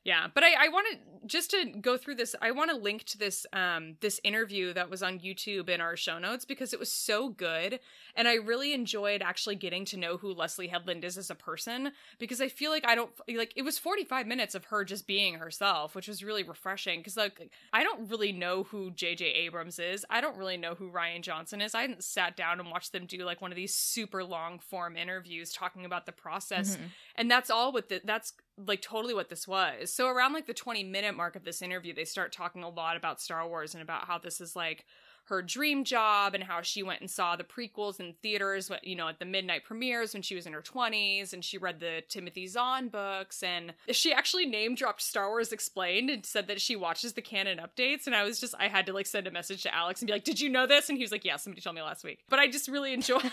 Yeah, 0.06 0.28
but 0.34 0.44
I, 0.46 0.66
I 0.66 0.68
want 0.70 0.88
to 0.92 1.28
just 1.28 1.52
to 1.52 1.66
go 1.82 1.98
through 1.98 2.16
this. 2.16 2.34
I 2.42 2.52
want 2.52 2.72
to 2.72 2.76
link 2.78 3.04
to 3.04 3.18
this 3.18 3.46
um 3.52 3.98
this 4.00 4.20
interview 4.24 4.74
that 4.74 4.90
was 4.90 5.04
on 5.04 5.20
YouTube 5.20 5.68
in 5.68 5.82
our 5.82 5.98
show 5.98 6.18
notes 6.18 6.46
because 6.46 6.74
it 6.74 6.80
was 6.80 6.90
so 6.92 7.30
good, 7.30 7.80
and 8.16 8.26
I 8.28 8.36
really 8.36 8.74
enjoyed 8.74 9.22
actually 9.22 9.56
getting 9.58 9.84
to 9.86 9.98
know 9.98 10.16
who 10.16 10.34
Leslie 10.34 10.68
Headland 10.70 11.04
is 11.04 11.18
as 11.18 11.30
a 11.30 11.36
person 11.36 11.92
because 12.18 12.40
I 12.40 12.48
feel 12.48 12.72
like 12.72 12.88
I 12.88 12.96
don't 12.96 13.12
like 13.36 13.52
it 13.58 13.64
was 13.64 13.78
forty 13.78 14.06
five 14.06 14.26
minutes 14.26 14.56
of 14.56 14.66
her 14.66 14.86
just 14.86 15.06
being 15.06 15.36
herself, 15.36 15.96
which 15.96 16.08
was 16.08 16.24
really 16.24 16.44
refreshing 16.44 17.02
because 17.02 17.18
like 17.18 17.52
I 17.74 17.84
don't 17.84 18.10
really 18.10 18.32
know 18.32 18.64
who 18.64 18.92
J.J. 18.92 19.26
Abrams 19.26 19.80
is. 19.80 20.06
I 20.10 20.22
don't 20.22 20.38
really 20.38 20.58
know 20.58 20.76
who 20.76 20.90
Rian 20.90 21.22
Johnson 21.22 21.60
is. 21.60 21.76
I 21.76 21.82
hadn't 21.82 22.06
sat 22.06 22.38
down 22.38 22.62
and 22.62 22.72
watched 22.72 22.94
them 22.94 23.06
do 23.06 23.26
like 23.26 23.42
one 23.42 23.52
of 23.52 23.58
these 23.58 23.76
super 23.76 24.24
long 24.24 24.60
form 24.60 24.96
interviews 24.96 25.52
talking 25.52 25.84
about 25.86 26.06
the 26.06 26.14
process 26.14 26.78
Mhm. 26.78 26.90
and 27.16 27.30
that's 27.30 27.50
all 27.50 27.74
what 27.74 27.90
the, 27.90 28.02
that's 28.06 28.34
like 28.68 28.82
totally 28.82 29.14
what 29.14 29.30
this 29.30 29.48
was. 29.48 29.94
So 29.94 30.08
around 30.08 30.34
like 30.34 30.48
the 30.48 30.54
20 30.54 30.84
minute 30.84 31.16
mark 31.16 31.36
of 31.36 31.44
this 31.44 31.62
interview 31.62 31.94
they 31.94 32.06
start 32.06 32.32
talking 32.32 32.64
a 32.64 32.70
lot 32.70 32.98
about 32.98 33.22
star 33.22 33.48
wars 33.48 33.74
and 33.74 33.82
about 33.82 34.06
how 34.06 34.18
this 34.18 34.42
is 34.42 34.56
like 34.56 34.86
her 35.30 35.42
dream 35.42 35.84
job 35.84 36.34
and 36.34 36.44
how 36.44 36.62
she 36.62 36.84
went 36.84 37.02
and 37.02 37.10
saw 37.10 37.36
the 37.36 37.44
prequels 37.44 38.00
in 38.00 38.14
theaters 38.22 38.72
you 38.84 38.96
know 38.96 39.08
at 39.08 39.20
the 39.20 39.26
midnight 39.26 39.64
premieres 39.64 40.14
when 40.14 40.22
she 40.22 40.36
was 40.36 40.46
in 40.46 40.54
her 40.54 40.62
20s 40.62 41.34
and 41.34 41.46
she 41.46 41.58
read 41.58 41.80
the 41.80 42.02
timothy 42.10 42.48
zahn 42.48 42.88
books 42.90 43.44
and 43.44 43.74
she 43.92 44.12
actually 44.12 44.46
name 44.46 44.76
dropped 44.76 45.02
star 45.02 45.30
wars 45.30 45.52
explained 45.52 46.10
and 46.10 46.26
said 46.26 46.48
that 46.48 46.60
she 46.60 46.76
watches 46.76 47.14
the 47.14 47.22
canon 47.22 47.60
updates 47.60 48.08
and 48.08 48.16
i 48.16 48.24
was 48.24 48.40
just 48.40 48.56
i 48.60 48.68
had 48.68 48.86
to 48.86 48.94
like 48.94 49.06
send 49.06 49.28
a 49.28 49.32
message 49.32 49.62
to 49.64 49.74
alex 49.74 50.02
and 50.02 50.08
be 50.08 50.14
like 50.14 50.24
did 50.24 50.40
you 50.40 50.50
know 50.50 50.66
this 50.66 50.90
and 50.90 50.98
he 50.98 51.04
was 51.04 51.12
like 51.12 51.24
yeah 51.24 51.36
somebody 51.36 51.62
told 51.62 51.76
me 51.76 51.82
last 51.82 52.04
week 52.04 52.20
but 52.30 52.40
i 52.40 52.48
just 52.48 52.68
really 52.68 52.94
enjoyed 52.94 53.24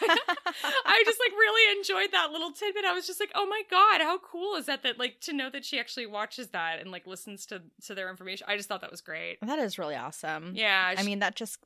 I 0.85 1.03
just 1.05 1.19
like 1.21 1.33
really 1.33 1.79
enjoyed 1.79 2.13
that 2.13 2.31
little 2.33 2.51
tidbit. 2.51 2.85
I 2.85 2.93
was 2.93 3.07
just 3.07 3.21
like, 3.21 3.31
"Oh 3.35 3.47
my 3.47 3.63
god, 3.71 4.01
how 4.01 4.19
cool 4.19 4.57
is 4.57 4.67
that 4.67 4.83
that 4.83 4.99
like 4.99 5.21
to 5.23 5.33
know 5.33 5.51
that 5.51 5.65
she 5.65 5.79
actually 5.79 6.07
watches 6.07 6.49
that 6.49 6.81
and 6.81 6.91
like 6.91 7.07
listens 7.07 7.47
to 7.47 7.63
to 7.87 7.95
their 7.95 8.11
information." 8.11 8.47
I 8.49 8.57
just 8.57 8.69
thought 8.69 8.81
that 8.81 8.91
was 8.91 9.01
great. 9.01 9.39
that 9.43 9.59
is 9.59 9.79
really 9.79 9.97
awesome. 9.97 10.53
Yeah, 10.55 10.95
I 10.97 11.03
mean, 11.03 11.19
that 11.21 11.35
just 11.37 11.59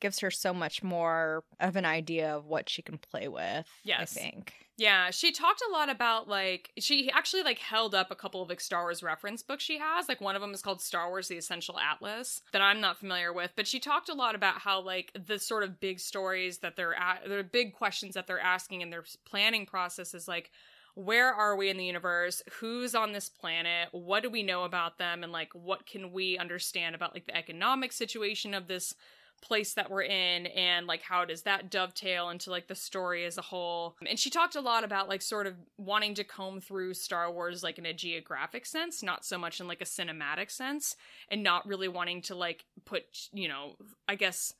gives 0.00 0.20
her 0.20 0.30
so 0.30 0.52
much 0.52 0.82
more 0.82 1.44
of 1.60 1.76
an 1.76 1.84
idea 1.84 2.34
of 2.34 2.46
what 2.46 2.68
she 2.68 2.82
can 2.82 2.98
play 2.98 3.28
with. 3.28 3.66
Yes. 3.84 4.16
I 4.16 4.20
think. 4.20 4.54
Yeah, 4.76 5.10
she 5.10 5.30
talked 5.30 5.62
a 5.68 5.72
lot 5.72 5.88
about 5.88 6.28
like 6.28 6.72
she 6.78 7.08
actually 7.10 7.44
like 7.44 7.58
held 7.58 7.94
up 7.94 8.10
a 8.10 8.16
couple 8.16 8.42
of 8.42 8.48
like 8.48 8.60
Star 8.60 8.82
Wars 8.82 9.04
reference 9.04 9.42
books 9.42 9.62
she 9.62 9.78
has. 9.78 10.08
Like 10.08 10.20
one 10.20 10.34
of 10.34 10.42
them 10.42 10.52
is 10.52 10.62
called 10.62 10.82
Star 10.82 11.08
Wars: 11.08 11.28
The 11.28 11.36
Essential 11.36 11.78
Atlas 11.78 12.42
that 12.52 12.60
I'm 12.60 12.80
not 12.80 12.98
familiar 12.98 13.32
with, 13.32 13.52
but 13.54 13.68
she 13.68 13.78
talked 13.78 14.08
a 14.08 14.14
lot 14.14 14.34
about 14.34 14.58
how 14.58 14.80
like 14.80 15.12
the 15.26 15.38
sort 15.38 15.62
of 15.62 15.78
big 15.78 16.00
stories 16.00 16.58
that 16.58 16.74
they're 16.74 16.94
at, 16.94 17.28
the 17.28 17.44
big 17.44 17.72
questions 17.74 18.14
that 18.14 18.26
they're 18.26 18.40
asking 18.40 18.80
in 18.80 18.90
their 18.90 19.04
planning 19.24 19.64
process 19.64 20.12
is 20.12 20.26
like 20.26 20.50
where 20.96 21.32
are 21.32 21.56
we 21.56 21.70
in 21.70 21.76
the 21.76 21.84
universe? 21.84 22.42
Who's 22.60 22.94
on 22.94 23.12
this 23.12 23.28
planet? 23.28 23.88
What 23.90 24.22
do 24.22 24.30
we 24.30 24.42
know 24.42 24.62
about 24.62 24.98
them? 24.98 25.22
And 25.22 25.32
like 25.32 25.52
what 25.52 25.86
can 25.86 26.12
we 26.12 26.38
understand 26.38 26.94
about 26.94 27.14
like 27.14 27.26
the 27.26 27.36
economic 27.36 27.92
situation 27.92 28.54
of 28.54 28.68
this 28.68 28.94
place 29.42 29.74
that 29.74 29.90
we're 29.90 30.02
in 30.02 30.46
and 30.46 30.86
like 30.86 31.02
how 31.02 31.24
does 31.24 31.42
that 31.42 31.70
dovetail 31.70 32.30
into 32.30 32.50
like 32.50 32.66
the 32.66 32.74
story 32.74 33.24
as 33.24 33.36
a 33.36 33.42
whole. 33.42 33.94
And 34.08 34.18
she 34.18 34.30
talked 34.30 34.56
a 34.56 34.60
lot 34.60 34.84
about 34.84 35.08
like 35.08 35.22
sort 35.22 35.46
of 35.46 35.54
wanting 35.76 36.14
to 36.14 36.24
comb 36.24 36.60
through 36.60 36.94
star 36.94 37.30
wars 37.30 37.62
like 37.62 37.78
in 37.78 37.86
a 37.86 37.92
geographic 37.92 38.66
sense 38.66 39.02
not 39.02 39.24
so 39.24 39.36
much 39.36 39.60
in 39.60 39.68
like 39.68 39.80
a 39.80 39.84
cinematic 39.84 40.50
sense 40.50 40.96
and 41.28 41.42
not 41.42 41.66
really 41.66 41.88
wanting 41.88 42.22
to 42.22 42.34
like 42.34 42.64
put 42.84 43.04
you 43.32 43.48
know 43.48 43.72
i 44.08 44.14
guess 44.14 44.54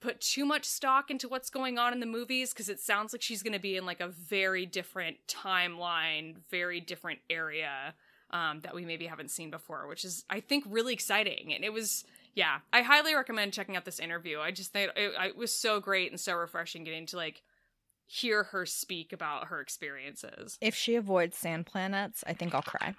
put 0.00 0.20
too 0.20 0.44
much 0.44 0.64
stock 0.64 1.10
into 1.10 1.28
what's 1.28 1.50
going 1.50 1.78
on 1.78 1.92
in 1.92 2.00
the 2.00 2.06
movies 2.06 2.52
because 2.52 2.68
it 2.68 2.80
sounds 2.80 3.12
like 3.12 3.22
she's 3.22 3.42
going 3.42 3.52
to 3.52 3.60
be 3.60 3.76
in 3.76 3.86
like 3.86 4.00
a 4.00 4.08
very 4.08 4.66
different 4.66 5.16
timeline 5.28 6.36
very 6.50 6.80
different 6.80 7.20
area 7.30 7.94
um, 8.30 8.60
that 8.60 8.74
we 8.74 8.84
maybe 8.84 9.06
haven't 9.06 9.30
seen 9.30 9.50
before 9.50 9.86
which 9.86 10.04
is 10.04 10.24
i 10.30 10.40
think 10.40 10.64
really 10.68 10.92
exciting. 10.92 11.52
And 11.54 11.64
it 11.64 11.72
was 11.72 12.04
yeah, 12.34 12.58
I 12.72 12.82
highly 12.82 13.14
recommend 13.14 13.52
checking 13.52 13.76
out 13.76 13.84
this 13.84 14.00
interview. 14.00 14.40
I 14.40 14.50
just 14.50 14.72
think 14.72 14.90
it, 14.96 15.12
it 15.20 15.36
was 15.36 15.54
so 15.54 15.80
great 15.80 16.10
and 16.10 16.20
so 16.20 16.34
refreshing 16.34 16.84
getting 16.84 17.06
to 17.06 17.16
like 17.16 17.42
hear 18.06 18.44
her 18.44 18.66
speak 18.66 19.12
about 19.12 19.48
her 19.48 19.60
experiences. 19.60 20.58
If 20.60 20.74
she 20.74 20.94
avoids 20.96 21.36
sand 21.36 21.66
planets, 21.66 22.24
I 22.26 22.32
think 22.32 22.54
I'll 22.54 22.62
cry. 22.62 22.94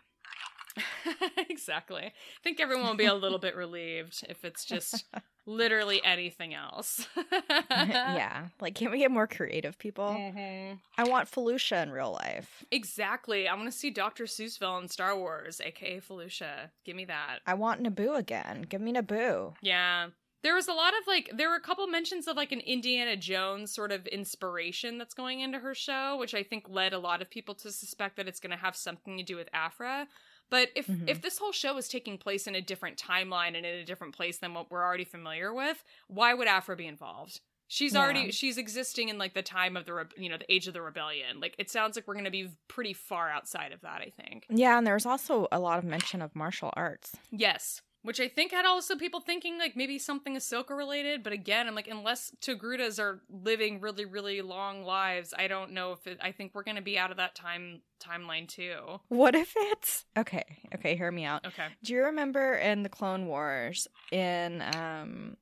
exactly. 1.50 2.04
I 2.04 2.14
think 2.44 2.60
everyone 2.60 2.88
will 2.88 2.96
be 2.96 3.06
a 3.06 3.14
little 3.14 3.40
bit 3.40 3.56
relieved 3.56 4.26
if 4.30 4.44
it's 4.44 4.66
just 4.66 5.06
literally 5.46 6.02
anything 6.06 6.54
else. 6.54 7.08
yeah. 7.72 8.48
Like, 8.60 8.76
can 8.76 8.92
we 8.92 9.00
get 9.00 9.12
more 9.12 9.28
creative 9.28 9.78
people? 9.78 10.08
Mhm. 10.08 10.80
I 10.98 11.04
want 11.04 11.30
Felucia 11.30 11.84
in 11.84 11.92
real 11.92 12.12
life. 12.12 12.64
Exactly. 12.72 13.48
I 13.48 13.54
want 13.56 13.72
to 13.72 13.78
see 13.78 13.90
Dr. 13.90 14.26
Seussville 14.26 14.82
in 14.82 14.88
Star 14.88 15.18
Wars, 15.18 15.62
aka 15.64 16.00
Felucia. 16.00 16.70
Give 16.86 16.96
me 16.96 17.06
that. 17.06 17.40
I 17.46 17.54
want 17.54 17.84
Naboo 17.84 18.18
again. 18.18 18.64
Give 18.64 18.82
me 18.82 18.94
Naboo. 18.94 19.56
Yeah. 19.62 20.08
There 20.44 20.56
was 20.56 20.68
a 20.68 20.74
lot 20.74 20.92
of 21.00 21.08
like 21.08 21.32
there 21.34 21.48
were 21.50 21.56
a 21.56 21.62
couple 21.62 21.88
mentions 21.88 22.28
of 22.28 22.36
like 22.36 22.52
an 22.52 22.60
Indiana 22.60 23.16
Jones 23.16 23.74
sort 23.74 23.94
of 23.94 24.06
inspiration 24.08 24.98
that's 24.98 25.14
going 25.14 25.40
into 25.40 25.60
her 25.60 25.74
show, 25.74 26.18
which 26.20 26.34
I 26.36 26.44
think 26.44 26.66
led 26.68 26.92
a 26.92 27.00
lot 27.00 27.22
of 27.22 27.30
people 27.30 27.56
to 27.56 27.72
suspect 27.72 28.18
that 28.18 28.28
it's 28.28 28.42
going 28.42 28.52
to 28.52 28.58
have 28.58 28.76
something 28.76 29.18
to 29.18 29.24
do 29.24 29.38
with 29.38 29.48
Aphra. 29.54 30.06
But 30.54 30.70
if 30.76 30.86
Mhm. 30.86 31.10
if 31.10 31.20
this 31.24 31.40
whole 31.40 31.52
show 31.52 31.78
is 31.78 31.88
taking 31.88 32.20
place 32.20 32.46
in 32.46 32.54
a 32.54 32.62
different 32.62 32.96
timeline 32.96 33.58
and 33.58 33.66
in 33.66 33.74
a 33.80 33.84
different 33.84 34.14
place 34.16 34.38
than 34.38 34.54
what 34.54 34.70
we're 34.70 34.84
already 34.84 35.04
familiar 35.04 35.52
with, 35.52 35.84
why 36.06 36.36
would 36.36 36.48
Aphra 36.48 36.76
be 36.76 36.86
involved? 36.86 37.42
She's 37.68 37.96
Yeah. 37.96 38.02
already 38.02 38.32
she's 38.32 38.60
existing 38.60 39.10
in 39.10 39.18
like 39.18 39.34
the 39.34 39.42
time 39.42 39.76
of 39.76 39.86
the 39.88 39.96
re- 39.96 40.06
you 40.16 40.30
know 40.30 40.38
the 40.38 40.54
age 40.54 40.68
of 40.68 40.76
the 40.76 40.82
rebellion. 40.84 41.40
Like 41.40 41.56
it 41.58 41.72
sounds 41.72 41.96
like 41.96 42.08
we're 42.08 42.14
going 42.14 42.26
to 42.26 42.30
be 42.30 42.52
pretty 42.68 42.94
far 42.94 43.32
outside 43.32 43.72
of 43.72 43.82
that. 43.82 44.02
I 44.02 44.12
think. 44.12 44.46
Yeah, 44.48 44.78
and 44.78 44.86
there's 44.86 45.08
also 45.08 45.48
a 45.52 45.60
lot 45.60 45.80
of 45.80 45.86
mention 45.86 46.22
of 46.22 46.36
martial 46.36 46.72
arts. 46.78 47.16
Yes. 47.32 47.82
Which 48.04 48.20
I 48.20 48.28
think 48.28 48.52
had 48.52 48.66
also 48.66 48.98
people 48.98 49.22
thinking 49.22 49.58
like 49.58 49.78
maybe 49.78 49.98
something 49.98 50.36
Ahsoka 50.36 50.76
related, 50.76 51.24
but 51.24 51.32
again, 51.32 51.68
I'm 51.68 51.76
like, 51.76 51.88
unless 51.88 52.34
Togrutas 52.42 53.00
are 53.00 53.22
living 53.30 53.80
really, 53.80 54.04
really 54.04 54.42
long 54.42 54.84
lives, 54.84 55.34
I 55.38 55.48
don't 55.48 55.72
know 55.72 55.94
if 55.94 56.06
it, 56.06 56.20
I 56.22 56.34
think 56.34 56.52
we're 56.54 56.64
gonna 56.64 56.82
be 56.82 56.98
out 56.98 57.12
of 57.12 57.18
that 57.18 57.34
time 57.34 57.82
timeline 58.02 58.48
too. 58.48 59.00
What 59.08 59.36
if 59.36 59.54
it's 59.56 60.06
okay? 60.18 60.44
Okay, 60.76 60.96
hear 60.98 61.12
me 61.12 61.24
out. 61.24 61.46
Okay. 61.46 61.68
Do 61.82 61.94
you 61.94 62.04
remember 62.04 62.56
in 62.56 62.84
the 62.84 62.90
Clone 62.90 63.26
Wars 63.28 63.88
in 64.12 64.62
um 64.76 65.38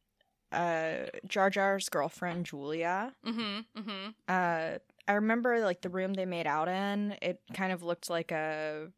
uh 0.51 1.07
Jar 1.27 1.49
Jar's 1.49 1.89
girlfriend 1.89 2.45
Julia? 2.45 3.13
Mm-hmm. 3.25 3.79
Mm-hmm. 3.79 4.09
Uh 4.27 4.77
I 5.07 5.13
remember 5.13 5.61
like 5.61 5.81
the 5.81 5.89
room 5.89 6.13
they 6.13 6.25
made 6.25 6.45
out 6.45 6.67
in, 6.67 7.15
it 7.23 7.41
kind 7.53 7.73
of 7.73 7.81
looked 7.81 8.09
like 8.09 8.31
a 8.31 8.89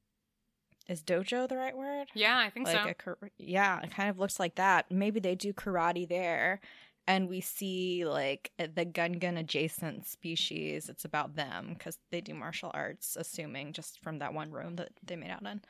is 0.88 1.02
dojo 1.02 1.48
the 1.48 1.58
right 1.58 1.76
word? 1.76 2.08
Yeah, 2.13 2.38
I 2.38 2.50
think 2.50 2.67
like 2.67 3.02
so. 3.06 3.12
a 3.12 3.30
yeah, 3.38 3.82
it 3.82 3.91
kind 3.91 4.10
of 4.10 4.19
looks 4.19 4.39
like 4.39 4.56
that. 4.56 4.91
Maybe 4.91 5.19
they 5.19 5.36
do 5.36 5.54
karate 5.54 6.08
there 6.08 6.60
and 7.08 7.30
we 7.30 7.41
see 7.41 8.06
like 8.06 8.52
eh, 8.60 8.67
the 8.74 8.86
Gungan 8.86 9.38
adjacent 9.39 10.06
species. 10.06 10.89
It's 10.89 11.06
about 11.06 11.36
them 11.36 11.76
cuz 11.76 11.98
they 12.12 12.22
do 12.22 12.34
martial 12.34 12.72
arts 12.74 13.15
assuming 13.15 13.74
just 13.74 14.00
from 14.02 14.19
that 14.19 14.34
one 14.34 14.52
room 14.52 14.76
that 14.76 14.89
they 15.04 15.15
made 15.15 15.32
out 15.32 15.43
in. 15.43 15.62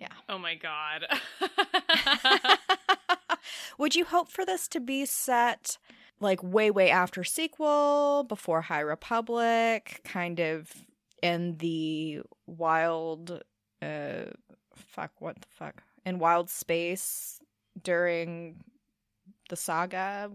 Yeah. 0.00 0.08
Oh 0.28 0.38
my 0.38 0.54
god. 0.54 1.06
Would 3.78 3.94
you 3.94 4.04
hope 4.04 4.30
for 4.30 4.44
this 4.44 4.68
to 4.68 4.80
be 4.80 5.04
set 5.06 5.78
like 6.20 6.42
way, 6.42 6.70
way 6.70 6.90
after 6.90 7.24
sequel, 7.24 8.24
before 8.28 8.62
High 8.62 8.80
Republic, 8.80 10.00
kind 10.04 10.40
of 10.40 10.72
in 11.22 11.56
the 11.58 12.20
wild, 12.46 13.42
uh, 13.84 14.30
fuck, 14.74 15.12
what 15.20 15.36
the 15.40 15.48
fuck, 15.50 15.82
in 16.04 16.18
wild 16.18 16.50
space 16.50 17.40
during 17.82 18.64
the 19.48 19.56
saga? 19.56 20.30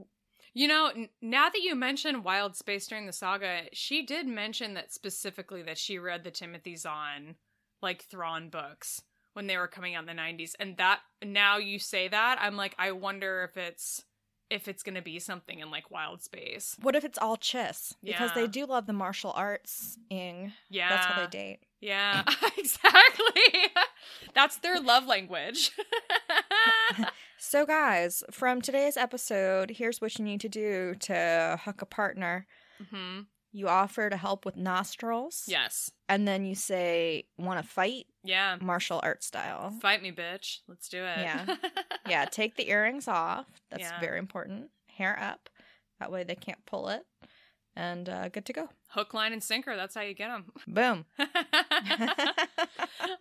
you 0.54 0.68
know, 0.68 0.88
n- 0.88 1.10
now 1.22 1.50
that 1.50 1.62
you 1.62 1.76
mention 1.76 2.24
Wild 2.24 2.56
Space 2.56 2.88
during 2.88 3.06
the 3.06 3.14
saga, 3.14 3.62
she 3.72 4.06
did 4.06 4.28
mention 4.28 4.74
that 4.74 4.92
specifically 4.92 5.62
that 5.64 5.78
she 5.78 6.00
read 6.00 6.24
the 6.24 6.32
Timothy 6.32 6.76
Zahn 6.76 7.36
like 7.82 8.04
Thrawn 8.04 8.50
books 8.50 9.02
when 9.34 9.48
they 9.48 9.58
were 9.58 9.68
coming 9.68 9.96
out 9.96 10.10
in 10.10 10.18
the 10.18 10.22
90s. 10.22 10.54
And 10.60 10.76
that 10.78 11.00
now 11.24 11.58
you 11.58 11.80
say 11.80 12.08
that, 12.08 12.40
I'm 12.42 12.58
like, 12.58 12.76
I 12.78 12.92
wonder 12.92 13.50
if 13.50 13.58
it's 13.58 14.04
if 14.50 14.68
it's 14.68 14.84
going 14.84 14.96
to 14.96 15.02
be 15.02 15.20
something 15.20 15.60
in 15.60 15.70
like 15.72 15.92
wild 15.92 16.22
space. 16.22 16.76
What 16.82 16.96
if 16.96 17.04
it's 17.06 17.18
all 17.20 17.38
chiss? 17.38 17.94
Because 18.04 18.32
Yeah. 18.32 18.36
they 18.36 18.48
do 18.48 18.66
love 18.66 18.86
the 18.88 18.94
martial 18.94 19.32
arts 19.32 19.98
ing. 20.10 20.54
Yeah. 20.70 20.90
That's 20.90 21.06
how 21.06 21.22
they 21.22 21.28
date. 21.28 21.60
Yeah, 21.82 22.24
exactly. 22.58 23.72
That's 24.34 24.58
their 24.58 24.80
love 24.80 25.06
language. 25.06 25.72
So, 27.42 27.66
guys, 27.66 28.22
from 28.32 28.62
today's 28.62 28.98
episode, 28.98 29.70
here's 29.72 30.02
what 30.02 30.20
you 30.20 30.26
need 30.26 30.42
to 30.42 30.50
do 30.50 30.94
to 31.02 31.58
hook 31.64 31.82
a 31.82 31.86
partner. 31.86 32.46
hmm 32.92 33.22
You 33.54 33.70
offer 33.70 34.10
to 34.10 34.18
help 34.18 34.46
with 34.46 34.58
nostrils. 34.58 35.46
Yes. 35.48 35.90
And 36.10 36.28
then 36.28 36.44
you 36.44 36.54
say, 36.54 37.28
want 37.38 37.62
to 37.64 37.68
fight? 37.68 38.08
Yeah. 38.24 38.58
Martial 38.62 39.00
art 39.02 39.24
style. 39.24 39.74
Fight 39.82 40.02
me, 40.02 40.12
bitch. 40.12 40.58
Let's 40.68 40.90
do 40.90 41.00
it. 41.04 41.20
Yeah. 41.20 41.56
yeah, 42.08 42.26
take 42.26 42.56
the 42.56 42.70
earrings 42.70 43.08
off. 43.08 43.46
That's 43.70 43.84
Yeah. 43.84 44.00
very 44.00 44.20
important. 44.20 44.70
Hair 44.98 45.18
up. 45.22 45.50
That 46.00 46.12
way 46.12 46.24
they 46.24 46.36
can't 46.36 46.66
pull 46.66 46.90
it. 46.90 47.04
And 47.76 48.10
uh, 48.10 48.30
good 48.30 48.46
to 48.46 48.54
go. 48.54 48.70
Hook, 48.90 49.14
line, 49.14 49.34
and 49.34 49.44
sinker. 49.44 49.76
That's 49.76 49.94
how 49.96 50.02
you 50.02 50.14
get 50.14 50.30
them. 50.30 50.46
Boom. 50.68 51.06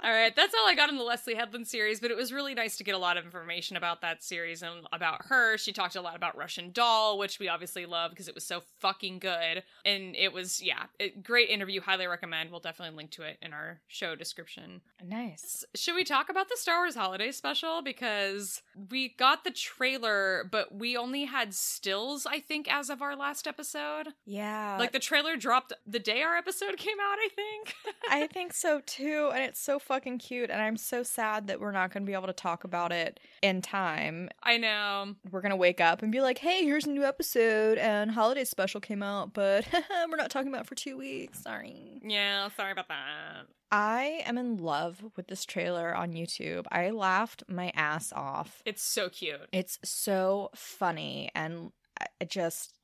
all 0.01 0.11
right, 0.11 0.35
that's 0.35 0.55
all 0.55 0.67
I 0.67 0.75
got 0.75 0.89
in 0.89 0.97
the 0.97 1.05
Leslie 1.05 1.35
Headland 1.35 1.67
series, 1.69 2.01
but 2.01 2.11
it 2.11 2.17
was 2.17 2.33
really 2.33 2.55
nice 2.55 2.77
to 2.79 2.85
get 2.85 2.95
a 2.95 2.99
lot 2.99 3.17
of 3.17 3.25
information 3.25 3.77
about 3.77 4.01
that 4.01 4.23
series 4.23 4.63
and 4.63 4.87
about 4.93 5.27
her. 5.27 5.59
She 5.59 5.73
talked 5.73 5.97
a 5.97 6.01
lot 6.01 6.17
about 6.17 6.37
Russian 6.37 6.71
Doll, 6.73 7.19
which 7.19 7.39
we 7.39 7.49
obviously 7.49 7.85
love 7.85 8.11
because 8.11 8.29
it 8.29 8.35
was 8.35 8.45
so 8.45 8.63
fucking 8.79 9.19
good. 9.19 9.63
And 9.85 10.17
it 10.17 10.33
was, 10.33 10.63
yeah, 10.63 10.85
a 11.01 11.11
great 11.11 11.51
interview. 11.51 11.81
Highly 11.81 12.07
recommend. 12.07 12.51
We'll 12.51 12.61
definitely 12.61 12.97
link 12.97 13.11
to 13.13 13.23
it 13.23 13.39
in 13.43 13.53
our 13.53 13.81
show 13.89 14.15
description. 14.15 14.81
nice. 15.05 15.65
Should 15.75 15.95
we 15.95 16.05
talk 16.05 16.31
about 16.31 16.49
the 16.49 16.57
Star 16.57 16.79
Wars 16.79 16.95
Holiday 16.95 17.31
Special? 17.31 17.83
Because 17.83 18.63
we 18.91 19.11
got 19.11 19.45
the 19.45 19.51
trailer, 19.51 20.49
but 20.51 20.75
we 20.75 20.97
only 20.97 21.25
had 21.25 21.53
stills, 21.55 22.27
I 22.27 22.41
think, 22.41 22.73
as 22.73 22.89
of 22.89 23.03
our 23.03 23.17
last 23.17 23.47
episode. 23.47 24.09
Yeah. 24.25 24.77
Like 24.79 24.93
the 24.93 24.99
trailer 24.99 25.37
dropped 25.37 25.58
the 25.87 25.99
day 25.99 26.23
our 26.23 26.37
episode 26.37 26.77
came 26.79 26.97
out, 27.01 27.19
I 27.19 27.29
think. 27.35 27.75
I 28.11 28.27
think 28.27 28.53
so 28.53 28.81
too. 28.87 29.31
And 29.33 29.43
it's 29.43 29.61
so 29.61 29.79
fucking 29.79 30.19
cute. 30.19 30.51
And 30.51 30.61
I'm 30.61 30.77
so 30.77 31.03
sad 31.03 31.47
that 31.49 31.61
we're 31.61 31.73
not 31.73 31.93
going 31.93 32.05
to 32.05 32.07
be 32.07 32.15
able 32.15 32.27
to 32.27 32.33
talk 32.33 32.65
about 32.65 32.93
it 32.93 33.21
in 33.43 33.63
time. 33.63 34.31
I 34.43 34.57
know. 34.57 35.15
We're 35.31 35.41
going 35.41 35.51
to 35.51 35.57
wake 35.57 35.81
up 35.81 36.03
and 36.03 36.13
be 36.13 36.21
like, 36.21 36.39
hey, 36.39 36.65
here's 36.65 36.87
a 36.87 36.91
new 36.91 37.05
episode. 37.05 37.79
And 37.79 38.11
holiday 38.11 38.45
special 38.45 38.81
came 38.81 39.03
out, 39.03 39.33
but 39.33 39.67
we're 40.11 40.17
not 40.17 40.31
talking 40.31 40.49
about 40.49 40.63
it 40.63 40.67
for 40.67 40.75
two 40.75 40.97
weeks. 40.97 41.43
Sorry. 41.43 42.01
Yeah, 42.05 42.49
sorry 42.57 42.73
about 42.73 42.89
that. 42.89 43.47
I 43.71 44.23
am 44.25 44.39
in 44.39 44.57
love 44.57 45.05
with 45.17 45.29
this 45.29 45.45
trailer 45.45 45.95
on 45.95 46.13
YouTube. 46.13 46.65
I 46.73 46.91
laughed 46.91 47.45
my 47.49 47.71
ass 47.75 48.13
off. 48.15 48.63
It's 48.65 48.83
so 48.83 49.11
cute. 49.11 49.49
It's 49.53 49.79
so 49.85 50.51
funny. 50.55 51.31
And 51.35 51.73
I 52.01 52.07
it 52.21 52.31
just. 52.31 52.75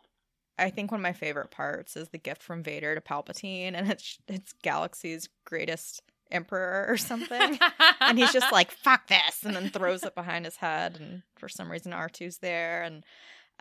I 0.58 0.70
think 0.70 0.90
one 0.90 1.00
of 1.00 1.02
my 1.02 1.12
favorite 1.12 1.50
parts 1.50 1.96
is 1.96 2.08
the 2.10 2.18
gift 2.18 2.42
from 2.42 2.62
Vader 2.62 2.94
to 2.94 3.00
Palpatine, 3.00 3.74
and 3.74 3.90
it's 3.90 4.18
it's 4.28 4.52
Galaxy's 4.62 5.28
greatest 5.44 6.02
emperor 6.30 6.86
or 6.88 6.96
something. 6.96 7.58
and 8.00 8.18
he's 8.18 8.32
just 8.32 8.52
like 8.52 8.70
fuck 8.70 9.06
this 9.08 9.44
and 9.44 9.54
then 9.54 9.70
throws 9.70 10.02
it 10.02 10.14
behind 10.14 10.44
his 10.44 10.56
head 10.56 10.98
and 11.00 11.22
for 11.36 11.48
some 11.48 11.70
reason 11.70 11.92
r2's 11.92 12.38
there 12.38 12.82
and 12.82 13.04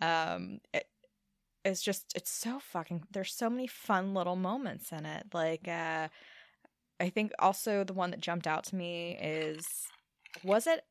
um 0.01 0.59
it, 0.73 0.87
it's 1.63 1.81
just 1.81 2.11
it's 2.15 2.31
so 2.31 2.59
fucking 2.59 3.03
there's 3.11 3.33
so 3.33 3.49
many 3.49 3.67
fun 3.67 4.13
little 4.13 4.35
moments 4.35 4.91
in 4.91 5.05
it 5.05 5.25
like 5.33 5.67
uh 5.67 6.07
i 6.99 7.09
think 7.09 7.31
also 7.39 7.83
the 7.83 7.93
one 7.93 8.11
that 8.11 8.19
jumped 8.19 8.47
out 8.47 8.63
to 8.63 8.75
me 8.75 9.17
is 9.21 9.65
was 10.43 10.67
it 10.67 10.83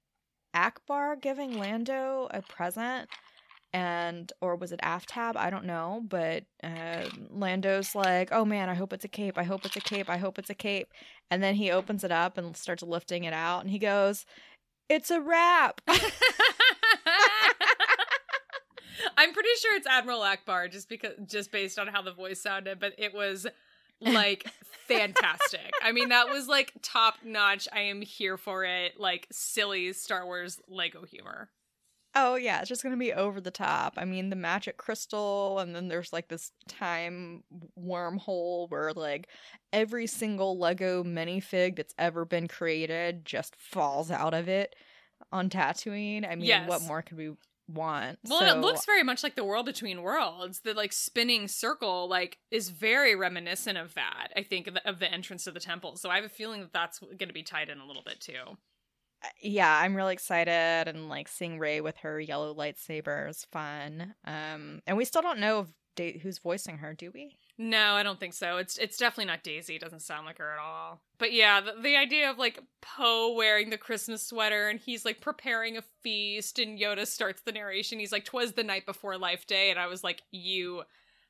Ackbar 0.54 1.20
giving 1.20 1.58
lando 1.58 2.28
a 2.30 2.42
present 2.42 3.08
and 3.72 4.32
or 4.40 4.54
was 4.56 4.72
it 4.72 4.80
aftab 4.82 5.36
i 5.36 5.48
don't 5.48 5.64
know 5.64 6.02
but 6.08 6.44
uh, 6.62 7.08
lando's 7.30 7.94
like 7.94 8.28
oh 8.32 8.44
man 8.44 8.68
i 8.68 8.74
hope 8.74 8.92
it's 8.92 9.04
a 9.04 9.08
cape 9.08 9.38
i 9.38 9.42
hope 9.42 9.64
it's 9.64 9.76
a 9.76 9.80
cape 9.80 10.10
i 10.10 10.16
hope 10.16 10.38
it's 10.38 10.50
a 10.50 10.54
cape 10.54 10.88
and 11.30 11.42
then 11.42 11.54
he 11.54 11.70
opens 11.70 12.04
it 12.04 12.12
up 12.12 12.36
and 12.36 12.56
starts 12.56 12.82
lifting 12.82 13.24
it 13.24 13.32
out 13.32 13.60
and 13.60 13.70
he 13.70 13.78
goes 13.78 14.26
it's 14.88 15.10
a 15.10 15.20
wrap 15.20 15.80
I'm 19.16 19.32
pretty 19.32 19.48
sure 19.60 19.76
it's 19.76 19.86
Admiral 19.86 20.20
Ackbar 20.20 20.70
just 20.70 20.88
because 20.88 21.12
just 21.26 21.50
based 21.52 21.78
on 21.78 21.86
how 21.88 22.02
the 22.02 22.12
voice 22.12 22.40
sounded, 22.40 22.78
but 22.78 22.92
it 22.98 23.14
was 23.14 23.46
like 24.00 24.46
fantastic. 24.88 25.72
I 25.82 25.92
mean, 25.92 26.10
that 26.10 26.28
was 26.28 26.48
like 26.48 26.72
top 26.82 27.16
notch. 27.24 27.68
I 27.72 27.80
am 27.80 28.00
here 28.00 28.36
for 28.36 28.64
it. 28.64 28.98
Like 28.98 29.26
silly 29.30 29.92
Star 29.92 30.24
Wars 30.24 30.60
Lego 30.68 31.04
humor. 31.04 31.50
Oh 32.14 32.34
yeah 32.34 32.60
it's 32.60 32.68
just 32.68 32.82
gonna 32.82 32.96
be 32.96 33.12
over 33.12 33.40
the 33.40 33.50
top 33.50 33.94
i 33.96 34.04
mean 34.04 34.28
the 34.30 34.36
magic 34.36 34.76
crystal 34.76 35.58
and 35.58 35.74
then 35.74 35.88
there's 35.88 36.12
like 36.12 36.28
this 36.28 36.52
time 36.68 37.42
wormhole 37.78 38.70
where 38.70 38.92
like 38.92 39.28
every 39.72 40.06
single 40.06 40.58
lego 40.58 41.02
minifig 41.02 41.76
that's 41.76 41.94
ever 41.98 42.24
been 42.24 42.48
created 42.48 43.24
just 43.24 43.56
falls 43.56 44.10
out 44.10 44.34
of 44.34 44.48
it 44.48 44.74
on 45.30 45.48
tatooine 45.48 46.26
i 46.30 46.34
mean 46.34 46.44
Yes. 46.46 46.68
what 46.68 46.82
more 46.82 47.02
could 47.02 47.16
we 47.16 47.32
want 47.68 48.18
Well, 48.28 48.40
So- 48.40 48.46
it 48.46 48.60
looks 48.60 48.84
very 48.84 49.02
much 49.04 49.22
like 49.22 49.34
the 49.36 49.44
world 49.44 49.64
between 49.66 50.02
worlds. 50.02 50.60
The 50.60 50.74
like 50.74 50.92
spinning 50.92 51.46
circle, 51.48 52.08
like, 52.08 52.36
is 52.50 52.68
very 52.70 53.14
reminiscent 53.14 53.78
of 53.78 53.94
that. 53.94 54.28
I 54.36 54.42
think 54.42 54.66
of 54.66 54.74
the, 54.74 54.86
of 54.86 54.98
the 54.98 55.10
entrance 55.10 55.44
to 55.44 55.52
the 55.52 55.60
temple. 55.60 55.96
So 55.96 56.10
I 56.10 56.16
have 56.16 56.24
a 56.24 56.28
feeling 56.28 56.60
that 56.60 56.72
that's 56.72 56.98
going 56.98 57.28
to 57.28 57.32
be 57.32 57.44
tied 57.44 57.70
in 57.70 57.78
a 57.78 57.86
little 57.86 58.02
bit 58.04 58.20
too. 58.20 58.58
Yeah, 59.40 59.78
I'm 59.78 59.94
really 59.94 60.12
excited 60.12 60.88
and 60.88 61.08
like 61.08 61.28
seeing 61.28 61.58
Rey 61.58 61.80
with 61.80 61.98
her 61.98 62.20
yellow 62.20 62.54
lightsaber 62.54 63.28
is 63.28 63.44
fun. 63.50 64.14
Um, 64.24 64.82
and 64.86 64.96
we 64.96 65.04
still 65.04 65.22
don't 65.22 65.40
know 65.40 65.66
da- 65.96 66.18
who's 66.18 66.38
voicing 66.38 66.78
her, 66.78 66.94
do 66.94 67.10
we? 67.12 67.38
No, 67.58 67.92
I 67.94 68.02
don't 68.02 68.18
think 68.18 68.34
so. 68.34 68.56
It's 68.56 68.78
it's 68.78 68.96
definitely 68.96 69.26
not 69.26 69.44
Daisy. 69.44 69.76
It 69.76 69.82
doesn't 69.82 70.00
sound 70.00 70.26
like 70.26 70.38
her 70.38 70.52
at 70.52 70.58
all. 70.58 71.02
But 71.18 71.32
yeah, 71.32 71.60
the, 71.60 71.74
the 71.80 71.96
idea 71.96 72.30
of 72.30 72.38
like 72.38 72.58
Poe 72.80 73.34
wearing 73.34 73.70
the 73.70 73.78
Christmas 73.78 74.26
sweater 74.26 74.68
and 74.68 74.80
he's 74.80 75.04
like 75.04 75.20
preparing 75.20 75.76
a 75.76 75.82
feast 76.02 76.58
and 76.58 76.78
Yoda 76.78 77.06
starts 77.06 77.42
the 77.42 77.52
narration. 77.52 77.98
He's 77.98 78.12
like, 78.12 78.24
"Twas 78.24 78.52
the 78.52 78.64
night 78.64 78.86
before 78.86 79.18
Life 79.18 79.46
Day," 79.46 79.70
and 79.70 79.78
I 79.78 79.86
was 79.86 80.02
like, 80.02 80.22
"You 80.30 80.82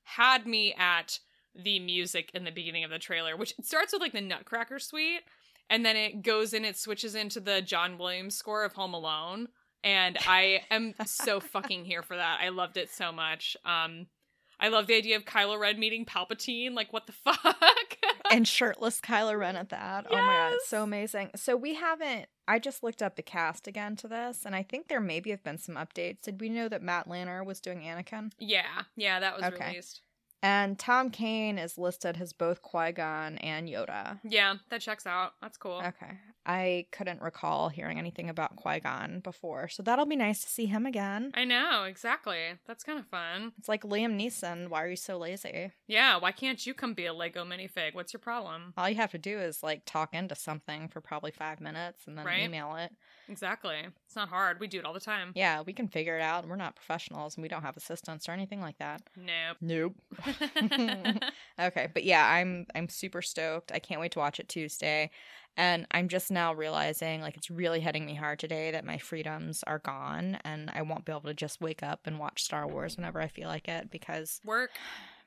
had 0.04 0.46
me 0.46 0.74
at 0.74 1.18
the 1.54 1.80
music 1.80 2.30
in 2.34 2.44
the 2.44 2.50
beginning 2.50 2.84
of 2.84 2.90
the 2.90 2.98
trailer, 2.98 3.36
which 3.36 3.54
starts 3.60 3.92
with 3.92 4.00
like 4.00 4.12
the 4.12 4.20
Nutcracker 4.20 4.78
Suite, 4.78 5.22
and 5.70 5.84
then 5.84 5.96
it 5.96 6.22
goes 6.22 6.52
in, 6.52 6.64
it 6.64 6.76
switches 6.78 7.14
into 7.14 7.40
the 7.40 7.62
John 7.62 7.98
Williams 7.98 8.36
score 8.36 8.64
of 8.64 8.72
Home 8.74 8.94
Alone." 8.94 9.48
And 9.84 10.16
I 10.28 10.62
am 10.70 10.94
so 11.06 11.40
fucking 11.54 11.84
here 11.84 12.02
for 12.02 12.16
that. 12.16 12.38
I 12.40 12.50
loved 12.50 12.76
it 12.76 12.88
so 12.90 13.10
much. 13.10 13.56
Um, 13.64 14.06
I 14.60 14.68
love 14.68 14.86
the 14.86 14.94
idea 14.94 15.16
of 15.16 15.24
Kylo 15.24 15.58
Ren 15.58 15.80
meeting 15.80 16.04
Palpatine. 16.04 16.72
Like, 16.74 16.92
what 16.92 17.06
the 17.08 17.12
fuck? 17.24 17.96
and 18.30 18.46
shirtless 18.46 19.00
Kylo 19.00 19.36
Ren 19.38 19.56
at 19.56 19.70
that. 19.70 20.06
Oh 20.08 20.16
my 20.16 20.50
god, 20.50 20.58
so 20.66 20.82
amazing. 20.84 21.30
So 21.34 21.56
we 21.56 21.74
haven't. 21.74 22.26
I 22.46 22.58
just 22.60 22.82
looked 22.82 23.02
up 23.02 23.16
the 23.16 23.22
cast 23.22 23.66
again 23.66 23.96
to 23.96 24.08
this, 24.08 24.44
and 24.46 24.54
I 24.54 24.62
think 24.62 24.86
there 24.88 25.00
maybe 25.00 25.30
have 25.30 25.42
been 25.42 25.58
some 25.58 25.74
updates. 25.74 26.20
Did 26.22 26.40
we 26.40 26.48
know 26.48 26.68
that 26.68 26.82
Matt 26.82 27.08
Lanter 27.08 27.44
was 27.44 27.60
doing 27.60 27.80
Anakin? 27.80 28.30
yeah, 28.38 28.82
yeah, 28.96 29.18
that 29.20 29.34
was 29.36 29.44
Okay. 29.44 29.68
released. 29.70 30.02
And 30.42 30.78
Tom 30.78 31.10
Kane 31.10 31.58
is 31.58 31.78
listed 31.78 32.18
as 32.20 32.32
both 32.32 32.62
Qui 32.62 32.92
Gon 32.92 33.38
and 33.38 33.68
Yoda. 33.68 34.18
Yeah, 34.24 34.56
that 34.70 34.80
checks 34.80 35.06
out. 35.06 35.34
That's 35.40 35.56
cool. 35.56 35.80
Okay. 35.86 36.18
I 36.44 36.86
couldn't 36.90 37.22
recall 37.22 37.68
hearing 37.68 38.00
anything 38.00 38.28
about 38.28 38.56
Qui 38.56 38.80
Gon 38.80 39.20
before, 39.20 39.68
so 39.68 39.84
that'll 39.84 40.06
be 40.06 40.16
nice 40.16 40.42
to 40.42 40.50
see 40.50 40.66
him 40.66 40.84
again. 40.86 41.30
I 41.34 41.44
know, 41.44 41.84
exactly. 41.84 42.40
That's 42.66 42.82
kind 42.82 42.98
of 42.98 43.06
fun. 43.06 43.52
It's 43.58 43.68
like 43.68 43.84
Liam 43.84 44.20
Neeson. 44.20 44.66
Why 44.68 44.82
are 44.82 44.88
you 44.88 44.96
so 44.96 45.18
lazy? 45.18 45.70
Yeah, 45.86 46.16
why 46.18 46.32
can't 46.32 46.66
you 46.66 46.74
come 46.74 46.94
be 46.94 47.06
a 47.06 47.12
Lego 47.14 47.44
minifig? 47.44 47.94
What's 47.94 48.12
your 48.12 48.18
problem? 48.18 48.74
All 48.76 48.88
you 48.88 48.96
have 48.96 49.12
to 49.12 49.18
do 49.18 49.38
is 49.38 49.62
like 49.62 49.82
talk 49.86 50.14
into 50.14 50.34
something 50.34 50.88
for 50.88 51.00
probably 51.00 51.30
five 51.30 51.60
minutes 51.60 52.08
and 52.08 52.18
then 52.18 52.24
Right. 52.26 52.42
email 52.42 52.74
it. 52.74 52.90
Exactly. 53.28 53.76
It's 54.06 54.16
not 54.16 54.28
hard. 54.28 54.58
We 54.58 54.66
do 54.66 54.80
it 54.80 54.84
all 54.84 54.92
the 54.92 54.98
time. 55.00 55.30
Yeah, 55.36 55.60
we 55.62 55.72
can 55.72 55.86
figure 55.86 56.18
it 56.18 56.22
out. 56.22 56.46
We're 56.48 56.56
not 56.56 56.74
professionals 56.74 57.36
and 57.36 57.42
we 57.42 57.48
don't 57.48 57.62
have 57.62 57.76
assistants 57.76 58.28
or 58.28 58.32
anything 58.32 58.60
like 58.60 58.78
that. 58.78 59.02
Nope. 59.16 59.56
Nope. 59.60 59.94
okay, 61.60 61.88
but 61.92 62.04
yeah, 62.04 62.26
I'm 62.26 62.66
I'm 62.74 62.88
super 62.88 63.22
stoked. 63.22 63.72
I 63.72 63.78
can't 63.78 64.00
wait 64.00 64.12
to 64.12 64.18
watch 64.18 64.40
it 64.40 64.48
Tuesday. 64.48 65.10
And 65.56 65.86
I'm 65.90 66.08
just 66.08 66.30
now 66.30 66.54
realizing 66.54 67.20
like 67.20 67.36
it's 67.36 67.50
really 67.50 67.80
hitting 67.80 68.06
me 68.06 68.14
hard 68.14 68.38
today 68.38 68.70
that 68.70 68.86
my 68.86 68.96
freedoms 68.96 69.62
are 69.66 69.80
gone 69.80 70.38
and 70.44 70.70
I 70.74 70.80
won't 70.82 71.04
be 71.04 71.12
able 71.12 71.22
to 71.22 71.34
just 71.34 71.60
wake 71.60 71.82
up 71.82 72.00
and 72.06 72.18
watch 72.18 72.42
Star 72.42 72.66
Wars 72.66 72.96
whenever 72.96 73.20
I 73.20 73.28
feel 73.28 73.48
like 73.48 73.68
it 73.68 73.90
because 73.90 74.40
work, 74.46 74.70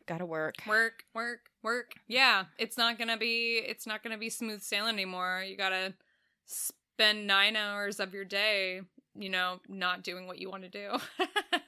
got 0.07 0.17
to 0.17 0.25
work. 0.25 0.55
work, 0.67 1.03
work, 1.13 1.41
work. 1.61 1.91
Yeah, 2.07 2.45
it's 2.57 2.77
not 2.77 2.97
gonna 2.97 3.17
be. 3.17 3.61
It's 3.63 3.85
not 3.85 4.01
gonna 4.01 4.17
be 4.17 4.29
smooth 4.29 4.61
sailing 4.61 4.95
anymore. 4.95 5.43
You 5.47 5.57
gotta 5.57 5.93
spend 6.45 7.27
nine 7.27 7.55
hours 7.55 7.99
of 7.99 8.13
your 8.13 8.25
day, 8.25 8.81
you 9.17 9.29
know, 9.29 9.59
not 9.67 10.03
doing 10.03 10.27
what 10.27 10.39
you 10.39 10.49
want 10.49 10.63
to 10.63 10.69
do. 10.69 10.97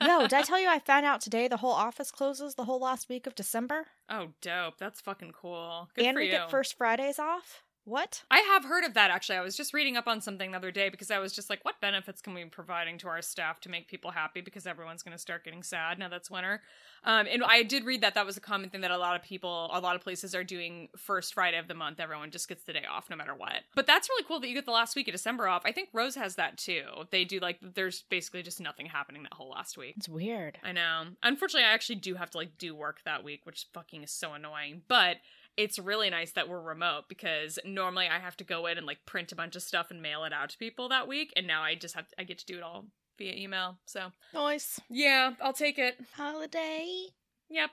no, 0.01 0.21
did 0.21 0.33
I 0.33 0.41
tell 0.43 0.60
you 0.60 0.67
I 0.67 0.79
found 0.79 1.05
out 1.05 1.21
today 1.21 1.47
the 1.47 1.57
whole 1.57 1.71
office 1.71 2.12
closes 2.12 2.55
the 2.55 2.65
whole 2.65 2.79
last 2.79 3.10
week 3.10 3.27
of 3.27 3.36
December? 3.36 3.88
Oh, 4.10 4.29
dope. 4.41 4.77
That's 4.77 5.01
fucking 5.01 5.31
cool. 5.31 5.89
Good 5.95 6.05
and 6.05 6.17
we 6.17 6.25
you. 6.25 6.31
get 6.31 6.51
first 6.51 6.77
Fridays 6.77 7.19
off? 7.19 7.63
What? 7.88 8.23
I 8.30 8.40
have 8.40 8.65
heard 8.65 8.83
of 8.83 8.96
that 8.96 9.12
actually. 9.12 9.38
I 9.38 9.42
was 9.42 9.56
just 9.56 9.73
reading 9.73 9.96
up 9.96 10.08
on 10.08 10.19
something 10.19 10.52
the 10.52 10.58
other 10.58 10.71
day 10.71 10.90
because 10.90 11.10
I 11.10 11.19
was 11.19 11.31
just 11.31 11.50
like, 11.50 11.63
what 11.63 11.79
benefits 11.79 12.21
can 12.21 12.33
we 12.33 12.44
be 12.44 12.50
providing 12.50 12.98
to 12.98 13.08
our 13.08 13.21
staff 13.21 13.62
to 13.62 13.69
make 13.69 13.88
people 13.88 14.12
happy? 14.12 14.42
Because 14.42 14.67
everyone's 14.67 15.04
going 15.04 15.15
to 15.15 15.17
start 15.17 15.46
getting 15.46 15.63
sad 15.63 15.98
now 15.98 16.10
that's 16.10 16.29
winter. 16.29 16.62
Um, 17.06 17.27
and 17.31 17.46
I 17.46 17.63
did 17.63 17.85
read 17.85 18.02
that 18.02 18.13
that 18.15 18.25
was 18.25 18.35
a 18.35 18.42
common 18.42 18.69
thing 18.69 18.81
that 18.81 18.92
a 18.92 18.98
lot 18.98 19.15
of 19.15 19.23
people, 19.23 19.69
a 19.71 19.79
lot 19.79 19.96
of 19.96 20.02
places 20.02 20.35
are 20.35 20.44
doing 20.44 20.90
first 20.98 21.33
Friday 21.33 21.58
of 21.58 21.69
the 21.69 21.75
month. 21.75 22.02
Everyone 22.02 22.29
just 22.29 22.50
gets 22.50 22.63
the 22.63 22.73
day 22.73 22.83
off 22.92 23.10
no 23.10 23.15
matter 23.15 23.33
what. 23.33 23.62
But 23.73 23.88
that's 23.88 24.10
really 24.10 24.25
cool 24.27 24.42
that 24.42 24.50
you 24.50 24.54
get 24.54 24.65
the 24.65 24.71
last 24.71 24.98
week 24.98 25.08
of 25.08 25.13
December 25.13 25.48
off. 25.48 25.62
I 25.63 25.71
think 25.71 25.88
Rose 25.94 26.15
has 26.15 26.35
that 26.35 26.58
too. 26.58 26.83
They 27.10 27.23
do 27.23 27.40
like, 27.40 27.60
there's 27.62 28.04
basically 28.10 28.44
just 28.44 28.60
nothing 28.60 28.88
happening 28.88 29.23
that 29.23 29.33
whole 29.33 29.52
last 29.52 29.77
week. 29.77 29.94
It's 29.96 30.10
weird. 30.10 30.58
I 30.62 30.73
know. 30.73 31.04
Unfortunately, 31.23 31.65
I 31.65 31.71
actually 31.71 31.96
do 31.96 32.15
have 32.15 32.31
to 32.31 32.38
like 32.38 32.58
do 32.58 32.75
work 32.75 33.00
that 33.06 33.23
week, 33.23 33.46
which 33.46 33.67
fucking 33.73 34.04
is 34.04 34.12
so 34.12 34.33
annoying. 34.33 34.81
But 34.90 35.17
it's 35.58 35.79
really 35.79 36.10
nice 36.10 36.31
that 36.33 36.47
we're 36.47 36.62
remote 36.62 37.05
because 37.10 37.58
normally 37.65 38.08
I 38.08 38.19
have 38.19 38.37
to 38.37 38.43
go 38.43 38.67
in 38.67 38.77
and 38.77 38.85
like 38.87 39.05
print 39.05 39.31
a 39.31 39.35
bunch 39.35 39.55
of 39.55 39.63
stuff 39.63 39.89
and 39.91 40.01
mail 40.01 40.23
it 40.23 40.31
out 40.33 40.49
to 40.51 40.58
people 40.58 40.87
that 40.89 41.08
week, 41.08 41.33
and 41.35 41.47
now 41.47 41.63
I 41.63 41.75
just 41.75 41.95
have 41.95 42.05
I 42.17 42.23
get 42.23 42.37
to 42.39 42.45
do 42.45 42.58
it 42.58 42.63
all 42.63 42.85
via 43.17 43.33
email. 43.33 43.79
So 43.85 44.12
Nice. 44.33 44.79
yeah, 44.89 45.31
I'll 45.41 45.53
take 45.53 45.79
it. 45.79 45.97
Holiday. 46.15 47.08
Yep, 47.49 47.71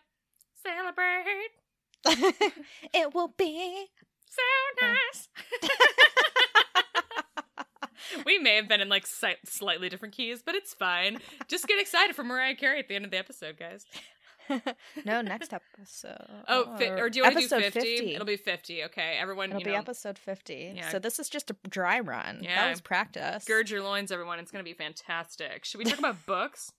celebrate. 0.63 1.51
it 2.95 3.15
will 3.15 3.35
be. 3.37 3.87
So 4.31 4.87
nice. 4.87 5.29
we 8.27 8.39
may 8.39 8.57
have 8.57 8.69
been 8.69 8.81
in 8.81 8.89
like 8.89 9.07
si- 9.07 9.37
slightly 9.45 9.89
different 9.89 10.15
keys, 10.15 10.43
but 10.45 10.55
it's 10.55 10.75
fine. 10.75 11.19
Just 11.49 11.67
get 11.69 11.81
excited 11.81 12.15
for 12.17 12.25
Mariah 12.25 12.55
Carey 12.57 12.79
at 12.81 12.89
the 12.89 12.95
end 12.97 13.05
of 13.05 13.11
the 13.11 13.19
episode, 13.19 13.59
guys. 13.59 13.85
no, 15.05 15.21
next 15.23 15.53
episode. 15.53 16.17
Oh, 16.49 16.77
fi- 16.77 16.89
or 16.91 17.09
do 17.09 17.19
you 17.19 17.23
want 17.25 17.37
to 17.37 17.41
do 17.43 17.49
50? 17.49 17.81
50? 17.81 18.15
It'll 18.15 18.27
be 18.27 18.37
50. 18.37 18.85
Okay, 18.85 19.17
everyone, 19.21 19.51
It'll 19.51 19.63
be 19.63 19.71
know, 19.73 19.79
episode 19.79 20.19
50. 20.19 20.75
Yeah. 20.77 20.89
So 20.91 20.99
this 20.99 21.19
is 21.19 21.29
just 21.29 21.51
a 21.51 21.57
dry 21.69 22.01
run. 22.01 22.41
Yeah. 22.43 22.63
That 22.65 22.71
was 22.71 22.81
practice. 22.81 23.45
gird 23.45 23.71
your 23.71 23.83
loins, 23.83 24.11
everyone. 24.13 24.39
It's 24.39 24.51
going 24.51 24.65
to 24.65 24.69
be 24.69 24.75
fantastic. 24.77 25.65
Should 25.65 25.79
we 25.79 25.85
talk 25.85 25.99
about 25.99 26.25
books? 26.27 26.73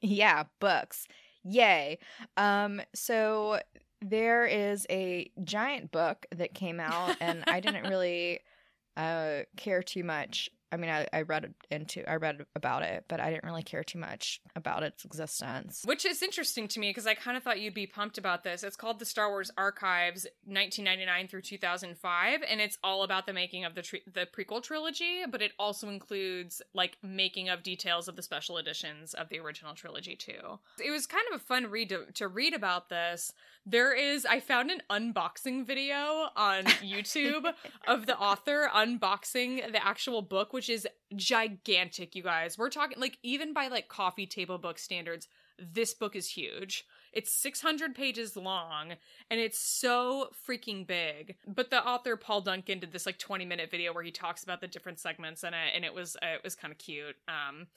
yeah, 0.00 0.44
books. 0.60 1.06
Yay. 1.44 1.98
Um 2.36 2.80
so 2.94 3.60
there 4.02 4.46
is 4.46 4.86
a 4.90 5.30
giant 5.42 5.90
book 5.90 6.26
that 6.36 6.54
came 6.54 6.78
out 6.78 7.16
and 7.20 7.42
I 7.46 7.60
didn't 7.60 7.88
really 7.88 8.40
uh 8.96 9.40
care 9.56 9.82
too 9.82 10.04
much. 10.04 10.50
I 10.70 10.76
mean 10.76 10.90
I, 10.90 11.06
I 11.12 11.22
read 11.22 11.54
into 11.70 12.08
I 12.08 12.16
read 12.16 12.44
about 12.54 12.82
it, 12.82 13.04
but 13.08 13.20
I 13.20 13.30
didn't 13.30 13.44
really 13.44 13.62
care 13.62 13.84
too 13.84 13.98
much 13.98 14.40
about 14.54 14.82
its 14.82 15.04
existence. 15.04 15.82
Which 15.84 16.04
is 16.04 16.22
interesting 16.22 16.68
to 16.68 16.80
me 16.80 16.90
because 16.90 17.06
I 17.06 17.14
kind 17.14 17.36
of 17.36 17.42
thought 17.42 17.60
you'd 17.60 17.74
be 17.74 17.86
pumped 17.86 18.18
about 18.18 18.44
this. 18.44 18.62
It's 18.62 18.76
called 18.76 18.98
the 18.98 19.04
Star 19.04 19.28
Wars 19.30 19.50
Archives 19.56 20.26
1999 20.44 21.28
through 21.28 21.42
2005 21.42 22.40
and 22.48 22.60
it's 22.60 22.78
all 22.82 23.02
about 23.02 23.26
the 23.26 23.32
making 23.32 23.64
of 23.64 23.74
the 23.74 23.82
the 24.12 24.26
prequel 24.26 24.62
trilogy, 24.62 25.22
but 25.30 25.42
it 25.42 25.52
also 25.58 25.88
includes 25.88 26.60
like 26.74 26.98
making 27.02 27.48
of 27.48 27.62
details 27.62 28.08
of 28.08 28.16
the 28.16 28.22
special 28.22 28.58
editions 28.58 29.14
of 29.14 29.28
the 29.28 29.38
original 29.38 29.74
trilogy 29.74 30.16
too. 30.16 30.58
It 30.84 30.90
was 30.90 31.06
kind 31.06 31.24
of 31.32 31.40
a 31.40 31.44
fun 31.44 31.66
read 31.66 31.88
to, 31.90 32.06
to 32.14 32.28
read 32.28 32.54
about 32.54 32.88
this. 32.88 33.32
There 33.64 33.94
is 33.94 34.24
I 34.24 34.40
found 34.40 34.70
an 34.70 34.82
unboxing 34.90 35.66
video 35.66 36.28
on 36.36 36.64
YouTube 36.82 37.52
of 37.86 38.06
the 38.06 38.16
author 38.16 38.70
unboxing 38.74 39.72
the 39.72 39.84
actual 39.84 40.22
book 40.22 40.52
which 40.58 40.68
is 40.68 40.88
gigantic 41.14 42.16
you 42.16 42.22
guys. 42.24 42.58
We're 42.58 42.68
talking 42.68 42.98
like 42.98 43.16
even 43.22 43.52
by 43.52 43.68
like 43.68 43.86
coffee 43.86 44.26
table 44.26 44.58
book 44.58 44.76
standards 44.76 45.28
this 45.56 45.94
book 45.94 46.16
is 46.16 46.28
huge. 46.28 46.84
It's 47.12 47.32
600 47.32 47.94
pages 47.94 48.36
long 48.36 48.94
and 49.30 49.38
it's 49.38 49.60
so 49.60 50.30
freaking 50.48 50.84
big. 50.84 51.36
But 51.46 51.70
the 51.70 51.84
author 51.84 52.16
Paul 52.16 52.40
Duncan 52.40 52.80
did 52.80 52.90
this 52.90 53.06
like 53.06 53.18
20 53.18 53.44
minute 53.44 53.70
video 53.70 53.92
where 53.92 54.02
he 54.02 54.10
talks 54.10 54.42
about 54.42 54.60
the 54.60 54.66
different 54.66 54.98
segments 54.98 55.44
in 55.44 55.54
it 55.54 55.74
and 55.76 55.84
it 55.84 55.94
was 55.94 56.16
uh, 56.16 56.34
it 56.34 56.40
was 56.42 56.56
kind 56.56 56.72
of 56.72 56.78
cute. 56.78 57.14
Um 57.28 57.68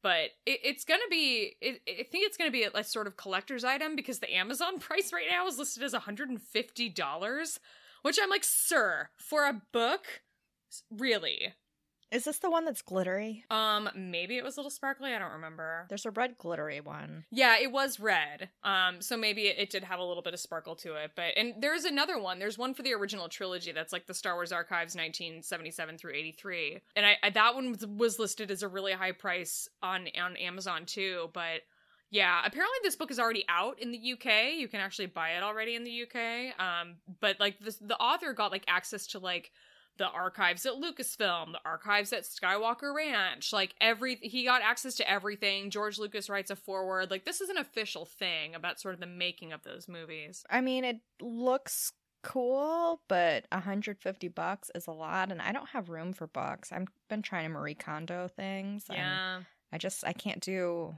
but 0.00 0.30
it, 0.46 0.60
it's 0.62 0.84
gonna 0.84 1.00
be 1.10 1.56
it, 1.60 1.80
i 1.88 2.04
think 2.04 2.24
it's 2.24 2.36
gonna 2.36 2.52
be 2.52 2.62
a, 2.62 2.70
a 2.72 2.84
sort 2.84 3.08
of 3.08 3.16
collector's 3.16 3.64
item 3.64 3.96
because 3.96 4.20
the 4.20 4.32
amazon 4.32 4.78
price 4.78 5.12
right 5.12 5.26
now 5.28 5.44
is 5.48 5.58
listed 5.58 5.82
as 5.82 5.92
$150 5.92 7.58
which 8.02 8.18
i'm 8.22 8.30
like 8.30 8.44
sir 8.44 9.08
for 9.16 9.44
a 9.44 9.60
book 9.72 10.22
really 10.88 11.52
Is 12.10 12.24
this 12.24 12.38
the 12.38 12.50
one 12.50 12.64
that's 12.64 12.82
glittery? 12.82 13.44
um 13.50 13.88
maybe 13.94 14.36
it 14.36 14.44
was 14.44 14.56
a 14.56 14.60
little 14.60 14.70
sparkly 14.70 15.12
i 15.14 15.18
don't 15.18 15.32
remember 15.32 15.86
There's 15.88 16.06
a 16.06 16.10
red 16.10 16.36
glittery 16.38 16.80
one. 16.80 17.24
yeah 17.30 17.56
it 17.60 17.70
was 17.72 18.00
red 18.00 18.48
um 18.64 19.00
so 19.00 19.16
maybe 19.16 19.42
it, 19.48 19.58
it 19.58 19.70
did 19.70 19.84
have 19.84 19.98
a 20.00 20.04
little 20.04 20.22
bit 20.22 20.34
of 20.34 20.40
sparkle 20.40 20.74
to 20.76 20.94
it 20.94 21.12
but 21.14 21.36
and 21.36 21.54
there's 21.60 21.84
another 21.84 22.18
one 22.18 22.38
there's 22.38 22.58
one 22.58 22.74
for 22.74 22.82
the 22.82 22.94
original 22.94 23.28
trilogy 23.28 23.72
that's 23.72 23.92
like 23.92 24.06
the 24.06 24.14
star 24.14 24.34
wars 24.34 24.52
archives 24.52 24.94
1977 24.94 25.98
through 25.98 26.14
83 26.14 26.80
and 26.96 27.06
i, 27.06 27.16
I 27.22 27.30
that 27.30 27.54
one 27.54 27.70
was, 27.72 27.86
was 27.86 28.18
listed 28.18 28.50
as 28.50 28.62
a 28.62 28.68
really 28.68 28.92
high 28.92 29.12
price 29.12 29.68
on 29.82 30.08
on 30.20 30.36
amazon 30.36 30.86
too 30.86 31.30
but 31.32 31.62
yeah, 32.10 32.40
apparently 32.42 32.78
this 32.82 32.96
book 32.96 33.10
is 33.10 33.18
already 33.18 33.44
out 33.50 33.78
in 33.82 33.90
the 33.90 34.12
UK. 34.14 34.54
You 34.56 34.66
can 34.66 34.80
actually 34.80 35.08
buy 35.08 35.32
it 35.32 35.42
already 35.42 35.74
in 35.74 35.84
the 35.84 36.04
UK. 36.04 36.58
Um, 36.58 36.94
but 37.20 37.38
like 37.38 37.58
this, 37.60 37.76
the 37.76 37.98
author 37.98 38.32
got 38.32 38.50
like 38.50 38.64
access 38.66 39.06
to 39.08 39.18
like 39.18 39.52
the 39.98 40.08
archives 40.08 40.64
at 40.64 40.74
Lucasfilm, 40.74 41.52
the 41.52 41.60
archives 41.64 42.12
at 42.12 42.22
Skywalker 42.22 42.94
Ranch, 42.94 43.52
like 43.52 43.74
every 43.80 44.16
he 44.16 44.44
got 44.44 44.62
access 44.62 44.94
to 44.96 45.10
everything. 45.10 45.70
George 45.70 45.98
Lucas 45.98 46.30
writes 46.30 46.50
a 46.50 46.56
foreword. 46.56 47.10
Like 47.10 47.24
this 47.24 47.40
is 47.40 47.48
an 47.48 47.58
official 47.58 48.06
thing 48.06 48.54
about 48.54 48.80
sort 48.80 48.94
of 48.94 49.00
the 49.00 49.06
making 49.06 49.52
of 49.52 49.62
those 49.64 49.88
movies. 49.88 50.44
I 50.48 50.60
mean, 50.60 50.84
it 50.84 51.00
looks 51.20 51.92
cool, 52.22 53.00
but 53.08 53.46
150 53.52 54.28
bucks 54.28 54.70
is 54.74 54.86
a 54.86 54.92
lot, 54.92 55.30
and 55.30 55.42
I 55.42 55.52
don't 55.52 55.68
have 55.70 55.88
room 55.88 56.12
for 56.12 56.26
books. 56.26 56.72
I've 56.72 56.86
been 57.08 57.22
trying 57.22 57.44
to 57.44 57.50
Marie 57.50 57.74
Kondo 57.74 58.28
things. 58.28 58.86
Yeah. 58.90 59.40
I 59.72 59.78
just 59.78 60.06
I 60.06 60.12
can't 60.12 60.40
do 60.40 60.94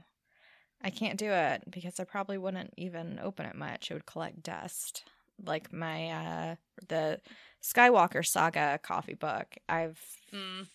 I 0.83 0.89
can't 0.89 1.17
do 1.17 1.31
it 1.31 1.63
because 1.69 1.99
I 1.99 2.03
probably 2.03 2.37
wouldn't 2.37 2.73
even 2.77 3.19
open 3.21 3.45
it 3.45 3.55
much. 3.55 3.91
It 3.91 3.95
would 3.95 4.05
collect 4.05 4.43
dust. 4.43 5.03
Like 5.43 5.71
my 5.73 6.09
uh 6.09 6.55
the 6.87 7.19
Skywalker 7.61 8.25
Saga 8.25 8.79
coffee 8.81 9.13
book. 9.13 9.55
I've 9.69 9.99
Mm. 10.33 10.67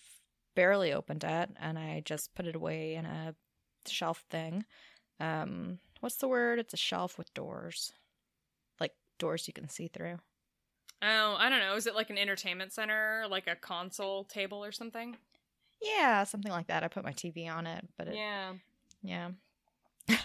barely 0.55 0.93
opened 0.93 1.23
it 1.23 1.49
and 1.59 1.77
I 1.77 2.01
just 2.05 2.33
put 2.35 2.45
it 2.47 2.55
away 2.55 2.95
in 2.95 3.05
a 3.05 3.35
shelf 3.87 4.23
thing. 4.29 4.65
Um 5.19 5.79
what's 5.99 6.17
the 6.17 6.27
word? 6.27 6.59
It's 6.59 6.73
a 6.73 6.77
shelf 6.77 7.17
with 7.17 7.33
doors. 7.33 7.91
Like 8.79 8.93
doors 9.17 9.47
you 9.47 9.53
can 9.53 9.69
see 9.69 9.87
through. 9.87 10.19
Oh, 11.01 11.35
I 11.37 11.49
don't 11.49 11.59
know. 11.59 11.75
Is 11.75 11.85
it 11.87 11.95
like 11.95 12.09
an 12.09 12.17
entertainment 12.17 12.73
center, 12.73 13.25
like 13.29 13.47
a 13.47 13.55
console 13.55 14.23
table 14.23 14.63
or 14.63 14.71
something? 14.71 15.17
Yeah, 15.81 16.23
something 16.23 16.51
like 16.51 16.67
that. 16.67 16.83
I 16.83 16.87
put 16.87 17.03
my 17.03 17.11
TV 17.13 17.47
on 17.47 17.67
it, 17.67 17.87
but 17.97 18.07
it, 18.07 18.15
Yeah. 18.15 18.53
yeah. 19.03 19.31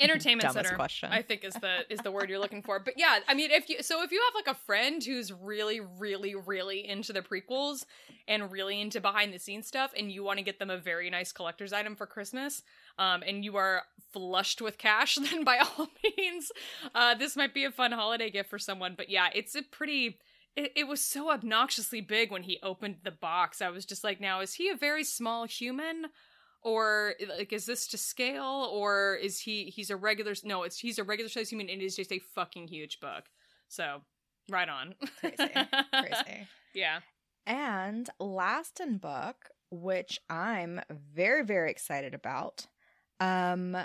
Entertainment 0.00 0.42
Dumbest 0.42 0.66
center. 0.66 0.76
question. 0.76 1.10
I 1.12 1.22
think 1.22 1.44
is 1.44 1.54
the 1.54 1.80
is 1.90 2.00
the 2.00 2.10
word 2.10 2.30
you're 2.30 2.38
looking 2.38 2.62
for. 2.62 2.78
But 2.78 2.94
yeah, 2.96 3.18
I 3.28 3.34
mean, 3.34 3.50
if 3.50 3.68
you 3.68 3.82
so 3.82 4.02
if 4.02 4.10
you 4.10 4.22
have 4.26 4.34
like 4.34 4.56
a 4.56 4.58
friend 4.58 5.02
who's 5.02 5.32
really, 5.32 5.80
really, 5.80 6.34
really 6.34 6.88
into 6.88 7.12
the 7.12 7.20
prequels 7.20 7.84
and 8.26 8.50
really 8.50 8.80
into 8.80 9.00
behind 9.00 9.32
the 9.32 9.38
scenes 9.38 9.66
stuff, 9.66 9.92
and 9.96 10.10
you 10.10 10.24
want 10.24 10.38
to 10.38 10.44
get 10.44 10.58
them 10.58 10.70
a 10.70 10.78
very 10.78 11.10
nice 11.10 11.32
collector's 11.32 11.72
item 11.72 11.96
for 11.96 12.06
Christmas, 12.06 12.62
um, 12.98 13.22
and 13.26 13.44
you 13.44 13.56
are 13.56 13.82
flushed 14.12 14.62
with 14.62 14.78
cash, 14.78 15.14
then 15.30 15.44
by 15.44 15.58
all 15.58 15.88
means, 16.16 16.52
uh, 16.94 17.14
this 17.14 17.36
might 17.36 17.54
be 17.54 17.64
a 17.64 17.70
fun 17.70 17.92
holiday 17.92 18.30
gift 18.30 18.50
for 18.50 18.58
someone. 18.58 18.94
But 18.96 19.10
yeah, 19.10 19.28
it's 19.34 19.54
a 19.54 19.62
pretty. 19.62 20.18
It, 20.54 20.72
it 20.76 20.86
was 20.86 21.00
so 21.00 21.30
obnoxiously 21.30 22.02
big 22.02 22.30
when 22.30 22.42
he 22.42 22.58
opened 22.62 22.96
the 23.04 23.10
box. 23.10 23.62
I 23.62 23.70
was 23.70 23.86
just 23.86 24.04
like, 24.04 24.20
now 24.20 24.40
is 24.40 24.54
he 24.54 24.68
a 24.68 24.76
very 24.76 25.02
small 25.02 25.46
human? 25.46 26.06
Or 26.62 27.14
like 27.38 27.52
is 27.52 27.66
this 27.66 27.86
to 27.88 27.98
scale 27.98 28.68
or 28.72 29.14
is 29.16 29.40
he 29.40 29.64
he's 29.64 29.90
a 29.90 29.96
regular 29.96 30.34
no 30.44 30.62
it's 30.62 30.78
he's 30.78 30.98
a 30.98 31.04
regular 31.04 31.28
size 31.28 31.48
human 31.50 31.68
and 31.68 31.82
it 31.82 31.84
is 31.84 31.96
just 31.96 32.12
a 32.12 32.20
fucking 32.34 32.68
huge 32.68 33.00
book 33.00 33.24
so 33.68 34.00
right 34.50 34.68
on 34.68 34.94
Crazy. 35.20 35.36
Crazy. 35.92 36.46
yeah 36.74 37.00
And 37.46 38.08
last 38.20 38.80
in 38.80 38.98
book, 38.98 39.50
which 39.70 40.18
I'm 40.30 40.80
very, 40.90 41.44
very 41.44 41.70
excited 41.70 42.14
about, 42.14 42.66
um, 43.20 43.76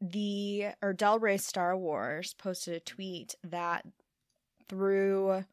the 0.00 0.66
or 0.82 0.92
Del 0.92 1.18
Rey 1.18 1.38
Star 1.38 1.76
Wars 1.76 2.34
posted 2.34 2.74
a 2.74 2.80
tweet 2.80 3.34
that 3.44 3.86
through 4.68 5.44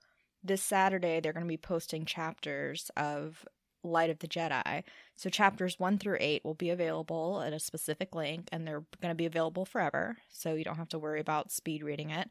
this 0.44 0.62
Saturday 0.62 1.22
they're 1.22 1.32
going 1.32 1.46
to 1.46 1.48
be 1.48 1.58
posting 1.58 2.06
chapters 2.06 2.92
of 2.98 3.46
Light 3.84 4.10
of 4.10 4.20
the 4.20 4.28
Jedi. 4.28 4.84
So 5.16 5.30
chapters 5.30 5.80
one 5.80 5.98
through 5.98 6.18
eight 6.20 6.44
will 6.44 6.54
be 6.54 6.70
available 6.70 7.42
at 7.46 7.54
a 7.54 7.60
specific 7.60 8.16
link, 8.16 8.50
and 8.52 8.68
they're 8.68 8.84
going 9.02 9.12
to 9.12 9.16
be 9.16 9.26
available 9.26 9.66
forever. 9.66 10.18
So 10.32 10.54
you 10.54 10.64
don't 10.64 10.78
have 10.78 10.90
to 10.90 11.00
worry 11.00 11.20
about 11.20 11.52
speed 11.52 11.84
reading 11.84 12.10
it. 12.10 12.30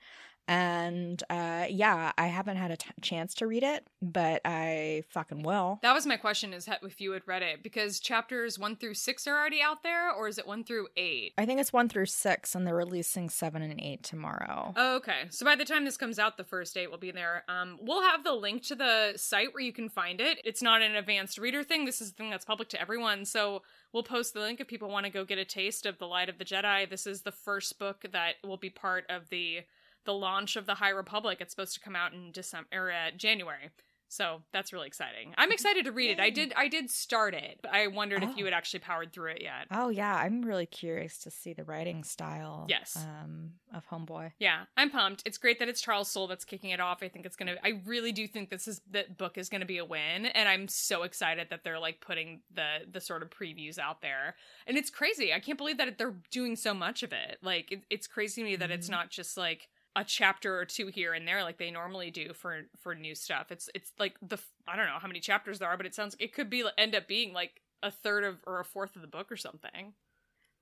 And 0.48 1.22
uh, 1.30 1.66
yeah, 1.70 2.12
I 2.18 2.26
haven't 2.26 2.56
had 2.56 2.70
a 2.70 2.76
t- 2.76 2.90
chance 3.00 3.34
to 3.34 3.46
read 3.46 3.62
it, 3.62 3.86
but 4.00 4.40
I 4.44 5.04
fucking 5.10 5.42
will. 5.42 5.78
That 5.82 5.94
was 5.94 6.06
my 6.06 6.16
question: 6.16 6.52
is 6.52 6.68
if 6.82 7.00
you 7.00 7.12
had 7.12 7.22
read 7.26 7.42
it 7.42 7.62
because 7.62 8.00
chapters 8.00 8.58
one 8.58 8.76
through 8.76 8.94
six 8.94 9.26
are 9.26 9.38
already 9.38 9.62
out 9.62 9.82
there, 9.82 10.10
or 10.10 10.28
is 10.28 10.38
it 10.38 10.46
one 10.46 10.64
through 10.64 10.88
eight? 10.96 11.32
I 11.38 11.46
think 11.46 11.60
it's 11.60 11.72
one 11.72 11.88
through 11.88 12.06
six, 12.06 12.54
and 12.54 12.66
they're 12.66 12.74
releasing 12.74 13.30
seven 13.30 13.62
and 13.62 13.80
eight 13.80 14.02
tomorrow. 14.02 14.72
Oh, 14.76 14.96
okay, 14.96 15.26
so 15.30 15.44
by 15.44 15.54
the 15.54 15.64
time 15.64 15.84
this 15.84 15.96
comes 15.96 16.18
out, 16.18 16.36
the 16.36 16.44
first 16.44 16.76
eight 16.76 16.90
will 16.90 16.98
be 16.98 17.12
there. 17.12 17.44
Um, 17.48 17.78
we'll 17.80 18.02
have 18.02 18.24
the 18.24 18.32
link 18.32 18.62
to 18.64 18.74
the 18.74 19.12
site 19.16 19.54
where 19.54 19.62
you 19.62 19.72
can 19.72 19.88
find 19.88 20.20
it. 20.20 20.38
It's 20.44 20.62
not 20.62 20.82
an 20.82 20.96
advanced 20.96 21.38
reader 21.38 21.62
thing. 21.62 21.84
This 21.84 22.00
is 22.00 22.10
a 22.10 22.14
thing 22.14 22.30
that's 22.30 22.44
public 22.44 22.68
to 22.70 22.80
everyone. 22.80 23.24
So 23.24 23.62
we'll 23.92 24.02
post 24.02 24.34
the 24.34 24.40
link 24.40 24.60
if 24.60 24.68
people 24.68 24.88
want 24.88 25.06
to 25.06 25.12
go 25.12 25.24
get 25.24 25.38
a 25.38 25.44
taste 25.44 25.86
of 25.86 25.98
the 25.98 26.06
Light 26.06 26.28
of 26.28 26.38
the 26.38 26.44
Jedi. 26.44 26.88
This 26.88 27.06
is 27.06 27.22
the 27.22 27.32
first 27.32 27.78
book 27.78 28.04
that 28.12 28.34
will 28.44 28.56
be 28.56 28.70
part 28.70 29.04
of 29.08 29.28
the 29.30 29.60
the 30.04 30.14
launch 30.14 30.56
of 30.56 30.66
the 30.66 30.74
High 30.76 30.90
Republic. 30.90 31.38
It's 31.40 31.52
supposed 31.52 31.74
to 31.74 31.80
come 31.80 31.96
out 31.96 32.12
in 32.12 32.32
December 32.32 32.68
or 32.72 32.90
uh, 32.92 33.10
January. 33.16 33.70
So 34.08 34.42
that's 34.52 34.74
really 34.74 34.88
exciting. 34.88 35.32
I'm 35.38 35.50
excited 35.52 35.86
to 35.86 35.90
read 35.90 36.10
it. 36.10 36.20
I 36.20 36.28
did 36.28 36.52
I 36.54 36.68
did 36.68 36.90
start 36.90 37.32
it, 37.32 37.60
but 37.62 37.72
I 37.72 37.86
wondered 37.86 38.22
Oh. 38.22 38.28
if 38.30 38.36
you 38.36 38.44
had 38.44 38.52
actually 38.52 38.80
powered 38.80 39.10
through 39.10 39.30
it 39.30 39.40
yet. 39.40 39.68
Oh 39.70 39.88
yeah, 39.88 40.14
I'm 40.14 40.42
really 40.42 40.66
curious 40.66 41.16
to 41.20 41.30
see 41.30 41.54
the 41.54 41.64
writing 41.64 42.04
style. 42.04 42.66
Yes. 42.68 42.94
Um, 42.94 43.52
of 43.74 43.86
Homeboy. 43.88 44.32
Yeah, 44.38 44.64
I'm 44.76 44.90
pumped. 44.90 45.22
It's 45.24 45.38
great 45.38 45.58
that 45.60 45.68
it's 45.70 45.80
Charles 45.80 46.08
Soule 46.10 46.26
that's 46.26 46.44
kicking 46.44 46.68
it 46.68 46.78
off. 46.78 47.02
I 47.02 47.08
think 47.08 47.24
it's 47.24 47.36
gonna. 47.36 47.54
I 47.64 47.80
really 47.86 48.12
do 48.12 48.28
think 48.28 48.50
this 48.50 48.68
is 48.68 48.82
that 48.90 49.16
book 49.16 49.38
is 49.38 49.48
gonna 49.48 49.64
be 49.64 49.78
a 49.78 49.84
win, 49.86 50.26
and 50.26 50.46
I'm 50.46 50.68
so 50.68 51.04
excited 51.04 51.46
that 51.48 51.64
they're 51.64 51.78
like 51.80 52.02
putting 52.02 52.42
the 52.54 52.80
the 52.92 53.00
sort 53.00 53.22
of 53.22 53.30
previews 53.30 53.78
out 53.78 54.02
there. 54.02 54.36
And 54.66 54.76
it's 54.76 54.90
crazy. 54.90 55.32
I 55.32 55.40
can't 55.40 55.56
believe 55.56 55.78
that 55.78 55.96
they're 55.96 56.16
doing 56.30 56.54
so 56.56 56.74
much 56.74 57.02
of 57.02 57.14
it. 57.14 57.38
Like 57.42 57.72
it, 57.72 57.84
it's 57.88 58.06
crazy 58.08 58.42
to 58.42 58.44
me 58.44 58.56
that 58.56 58.70
it's 58.70 58.88
Mhm. 58.88 58.90
not 58.90 59.08
just 59.08 59.38
like 59.38 59.70
a 59.94 60.04
chapter 60.04 60.58
or 60.58 60.64
two 60.64 60.86
here 60.86 61.12
and 61.12 61.28
there 61.28 61.42
like 61.42 61.58
they 61.58 61.70
normally 61.70 62.10
do 62.10 62.32
for 62.32 62.62
for 62.78 62.94
new 62.94 63.14
stuff. 63.14 63.50
It's 63.50 63.68
it's 63.74 63.92
like 63.98 64.16
the 64.22 64.38
I 64.66 64.76
don't 64.76 64.86
know 64.86 64.98
how 64.98 65.08
many 65.08 65.20
chapters 65.20 65.58
there 65.58 65.68
are, 65.68 65.76
but 65.76 65.86
it 65.86 65.94
sounds 65.94 66.14
like 66.14 66.22
it 66.22 66.32
could 66.34 66.48
be 66.50 66.64
end 66.78 66.94
up 66.94 67.06
being 67.06 67.32
like 67.32 67.60
a 67.82 67.90
third 67.90 68.24
of 68.24 68.38
or 68.46 68.60
a 68.60 68.64
fourth 68.64 68.96
of 68.96 69.02
the 69.02 69.08
book 69.08 69.30
or 69.30 69.36
something. 69.36 69.94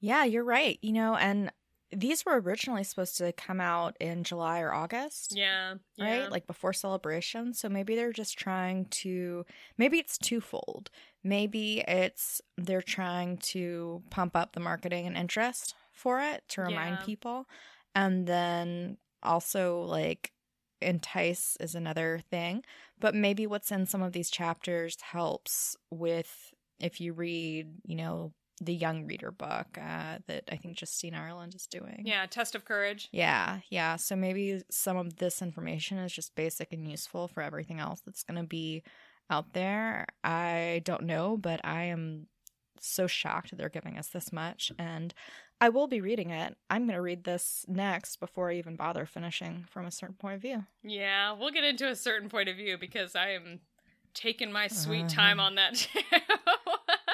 Yeah, 0.01 0.25
you're 0.25 0.45
right. 0.45 0.79
You 0.83 0.93
know, 0.93 1.15
and 1.17 1.53
these 1.93 2.25
were 2.25 2.41
originally 2.41 2.85
supposed 2.85 3.19
to 3.19 3.33
come 3.33 3.61
out 3.61 3.97
in 4.01 4.25
July 4.25 4.61
or 4.61 4.73
August. 4.73 5.35
Yeah, 5.37 5.75
right? 5.99 6.31
Like 6.31 6.47
before 6.47 6.73
celebration. 6.73 7.53
So 7.53 7.69
maybe 7.69 7.97
they're 7.97 8.13
just 8.13 8.39
trying 8.39 8.87
to, 8.87 9.45
maybe 9.77 9.99
it's 9.99 10.17
twofold. 10.17 10.91
Maybe 11.25 11.81
it's 11.81 12.41
they're 12.57 12.81
trying 12.81 13.39
to 13.39 14.03
pump 14.11 14.37
up 14.37 14.53
the 14.53 14.61
marketing 14.61 15.07
and 15.07 15.17
interest 15.17 15.75
for 15.93 16.21
it 16.21 16.45
to 16.51 16.63
remind 16.63 17.01
Yeah. 17.01 17.05
people. 17.05 17.47
And 17.95 18.27
then 18.27 18.97
also 19.23 19.83
like 19.83 20.33
entice 20.81 21.57
is 21.61 21.75
another 21.75 22.21
thing. 22.31 22.65
But 22.99 23.15
maybe 23.15 23.47
what's 23.47 23.71
in 23.71 23.87
some 23.87 24.03
of 24.03 24.13
these 24.13 24.31
chapters 24.31 24.97
helps 25.01 25.77
with 25.91 26.53
if 26.79 27.01
you 27.01 27.13
read, 27.13 27.69
you 27.85 27.97
know, 27.97 28.33
the 28.63 28.75
young 28.75 29.07
reader 29.07 29.31
book 29.31 29.79
uh, 29.79 30.19
that 30.27 30.45
I 30.53 30.57
think 30.57 30.79
Justina 30.79 31.19
Ireland 31.19 31.55
is 31.55 31.67
doing. 31.67 32.03
yeah. 32.05 32.27
Test 32.27 32.55
of 32.55 32.65
courage. 32.65 33.09
Yeah, 33.11 33.61
yeah. 33.71 33.97
So 33.97 34.17
maybe 34.17 34.63
some 34.71 34.99
of 34.99 35.17
this 35.17 35.41
information 35.41 35.97
is 35.99 36.13
just 36.13 36.35
basic 36.35 36.73
and 36.73 36.89
useful 36.89 37.29
for 37.29 37.43
everything 37.43 37.81
else 37.81 38.03
that's 38.05 38.23
going 38.23 38.41
to 38.41 38.47
be 38.47 38.83
out 39.31 39.55
there. 39.55 40.07
I 40.23 40.83
don't 40.85 41.05
know, 41.05 41.39
but 41.39 41.61
I 41.65 41.85
am 41.85 42.27
so 42.81 43.07
shocked 43.07 43.57
they're 43.57 43.69
giving 43.69 43.99
us 43.99 44.09
this 44.09 44.33
much. 44.33 44.73
And 44.79 45.15
I 45.61 45.69
will 45.69 45.87
be 45.87 46.01
reading 46.01 46.31
it. 46.31 46.57
I'm 46.71 46.87
going 46.87 46.97
to 46.97 47.03
read 47.03 47.25
this 47.25 47.65
next 47.69 48.17
before 48.19 48.51
I 48.51 48.55
even 48.55 48.77
bother 48.77 49.05
finishing 49.07 49.67
from 49.71 49.85
a 49.87 49.91
certain 49.91 50.17
point 50.17 50.37
of 50.37 50.43
view. 50.43 50.65
Yeah, 50.83 51.33
we'll 51.33 51.51
get 51.51 51.65
into 51.65 51.87
a 51.89 51.95
certain 51.97 52.29
point 52.31 52.49
of 52.49 52.57
view 52.57 52.79
because 52.79 53.15
I 53.15 53.31
am 53.31 53.61
taking 54.15 54.51
my 54.53 54.69
sweet 54.69 55.01
Uh-huh. 55.07 55.09
time 55.15 55.41
on 55.41 55.57
that 55.57 55.75
too. 55.77 56.01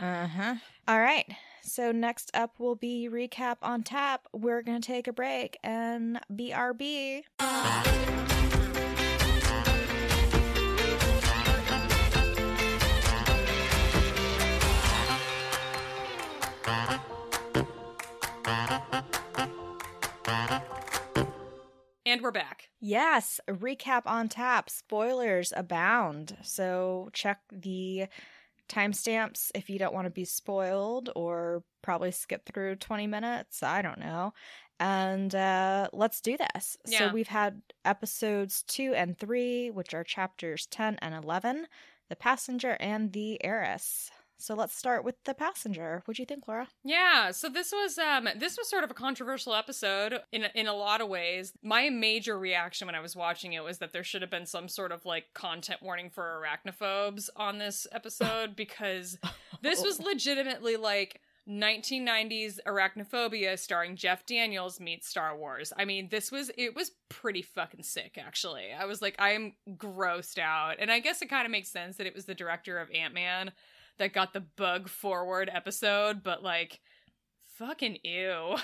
Uh 0.00 0.26
huh. 0.28 0.54
All 0.86 1.00
right. 1.00 1.26
So 1.62 1.90
next 1.90 2.30
up 2.34 2.60
will 2.60 2.76
be 2.76 3.08
recap 3.10 3.56
on 3.62 3.82
tap. 3.82 4.28
We're 4.32 4.62
going 4.62 4.80
to 4.80 4.86
take 4.86 5.08
a 5.08 5.12
break 5.12 5.58
and 5.64 6.20
BRB. 6.32 7.24
and 22.06 22.22
we're 22.22 22.30
back. 22.30 22.70
Yes, 22.80 23.40
recap 23.48 24.02
on 24.06 24.28
tap. 24.28 24.70
Spoilers 24.70 25.52
abound. 25.54 26.36
So 26.42 27.10
check 27.12 27.40
the 27.50 28.06
timestamps 28.68 29.50
if 29.54 29.68
you 29.68 29.78
don't 29.78 29.92
want 29.92 30.06
to 30.06 30.10
be 30.10 30.24
spoiled 30.24 31.10
or 31.16 31.64
probably 31.82 32.12
skip 32.12 32.46
through 32.46 32.76
20 32.76 33.06
minutes. 33.08 33.62
I 33.62 33.82
don't 33.82 33.98
know. 33.98 34.32
And 34.78 35.34
uh, 35.34 35.88
let's 35.92 36.20
do 36.20 36.36
this. 36.36 36.76
Yeah. 36.86 36.98
So 36.98 37.12
we've 37.12 37.28
had 37.28 37.60
episodes 37.84 38.62
two 38.62 38.94
and 38.94 39.18
three, 39.18 39.70
which 39.70 39.92
are 39.92 40.04
chapters 40.04 40.66
10 40.66 40.98
and 41.00 41.14
11, 41.14 41.66
The 42.08 42.16
Passenger 42.16 42.76
and 42.78 43.12
the 43.12 43.42
Heiress. 43.42 44.10
So 44.38 44.54
let's 44.54 44.76
start 44.76 45.02
with 45.04 45.16
The 45.24 45.34
Passenger. 45.34 46.02
What 46.04 46.16
do 46.16 46.22
you 46.22 46.26
think, 46.26 46.46
Laura? 46.46 46.68
Yeah, 46.84 47.30
so 47.30 47.48
this 47.48 47.72
was 47.72 47.98
um 47.98 48.28
this 48.36 48.56
was 48.56 48.68
sort 48.68 48.84
of 48.84 48.90
a 48.90 48.94
controversial 48.94 49.54
episode 49.54 50.20
in 50.32 50.46
in 50.54 50.66
a 50.66 50.74
lot 50.74 51.00
of 51.00 51.08
ways. 51.08 51.52
My 51.62 51.88
major 51.88 52.38
reaction 52.38 52.86
when 52.86 52.94
I 52.94 53.00
was 53.00 53.16
watching 53.16 53.54
it 53.54 53.64
was 53.64 53.78
that 53.78 53.92
there 53.92 54.04
should 54.04 54.22
have 54.22 54.30
been 54.30 54.46
some 54.46 54.68
sort 54.68 54.92
of 54.92 55.04
like 55.04 55.32
content 55.34 55.82
warning 55.82 56.10
for 56.10 56.42
arachnophobes 56.42 57.28
on 57.34 57.58
this 57.58 57.86
episode 57.92 58.54
because 58.56 59.18
this 59.62 59.82
was 59.82 60.00
legitimately 60.00 60.76
like 60.76 61.20
1990s 61.48 62.58
arachnophobia 62.66 63.58
starring 63.58 63.94
Jeff 63.94 64.26
Daniels 64.26 64.80
meets 64.80 65.08
Star 65.08 65.36
Wars. 65.36 65.72
I 65.78 65.84
mean, 65.84 66.08
this 66.10 66.30
was 66.30 66.50
it 66.58 66.74
was 66.74 66.90
pretty 67.08 67.42
fucking 67.42 67.84
sick 67.84 68.18
actually. 68.18 68.72
I 68.78 68.84
was 68.84 69.00
like 69.00 69.14
I'm 69.18 69.54
grossed 69.76 70.38
out. 70.38 70.76
And 70.78 70.90
I 70.90 71.00
guess 71.00 71.22
it 71.22 71.30
kind 71.30 71.46
of 71.46 71.52
makes 71.52 71.68
sense 71.70 71.96
that 71.96 72.06
it 72.06 72.14
was 72.14 72.26
the 72.26 72.34
director 72.34 72.78
of 72.78 72.90
Ant-Man 72.90 73.52
that 73.98 74.12
got 74.12 74.32
the 74.32 74.40
bug 74.40 74.88
forward 74.88 75.50
episode, 75.52 76.22
but 76.22 76.42
like 76.42 76.80
fucking 77.56 77.98
ew. 78.04 78.56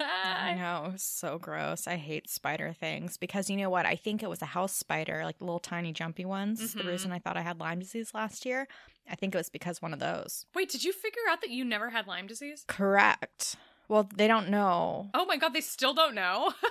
I 0.00 0.54
know, 0.58 0.94
so 0.96 1.38
gross. 1.38 1.86
I 1.86 1.96
hate 1.96 2.28
spider 2.28 2.72
things 2.78 3.16
because 3.16 3.48
you 3.48 3.56
know 3.56 3.70
what? 3.70 3.86
I 3.86 3.94
think 3.96 4.22
it 4.22 4.28
was 4.30 4.42
a 4.42 4.46
house 4.46 4.74
spider, 4.74 5.22
like 5.24 5.38
the 5.38 5.44
little 5.44 5.60
tiny 5.60 5.92
jumpy 5.92 6.24
ones. 6.24 6.74
The 6.74 6.82
Mhm. 6.82 6.88
reason 6.88 7.12
I 7.12 7.18
thought 7.20 7.36
I 7.36 7.42
had 7.42 7.60
Lyme 7.60 7.78
disease 7.78 8.12
last 8.14 8.44
year, 8.44 8.66
I 9.08 9.14
think 9.14 9.34
it 9.34 9.38
was 9.38 9.48
because 9.50 9.80
one 9.80 9.92
of 9.92 10.00
those. 10.00 10.46
Wait, 10.54 10.68
did 10.70 10.82
you 10.84 10.92
figure 10.92 11.22
out 11.30 11.40
that 11.42 11.50
you 11.50 11.64
never 11.64 11.90
had 11.90 12.06
Lyme 12.08 12.26
disease? 12.26 12.64
Correct. 12.66 13.56
Well, 13.88 14.08
they 14.16 14.26
don't 14.26 14.48
know. 14.48 15.10
Oh 15.14 15.24
my 15.26 15.36
god, 15.36 15.52
they 15.54 15.60
still 15.60 15.94
don't 15.94 16.14
know. 16.16 16.52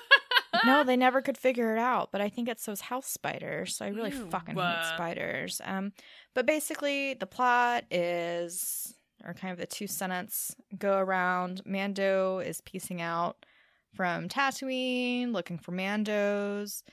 no, 0.65 0.83
they 0.83 0.97
never 0.97 1.21
could 1.21 1.37
figure 1.37 1.75
it 1.75 1.79
out, 1.79 2.11
but 2.11 2.21
I 2.21 2.29
think 2.29 2.47
it's 2.47 2.65
those 2.65 2.81
house 2.81 3.07
spiders. 3.07 3.75
So 3.75 3.85
I 3.85 3.89
really 3.89 4.11
Ew. 4.11 4.27
fucking 4.29 4.55
hate 4.55 4.91
spiders. 4.93 5.61
Um, 5.63 5.91
but 6.33 6.45
basically, 6.45 7.13
the 7.15 7.25
plot 7.25 7.85
is, 7.91 8.93
or 9.23 9.33
kind 9.33 9.51
of 9.51 9.57
the 9.57 9.65
two 9.65 9.87
sentence 9.87 10.55
go 10.77 10.97
around. 10.97 11.61
Mando 11.65 12.39
is 12.39 12.61
piecing 12.61 13.01
out 13.01 13.45
from 13.93 14.27
Tatooine, 14.27 15.31
looking 15.31 15.57
for 15.57 15.71
Mandos. 15.71 16.83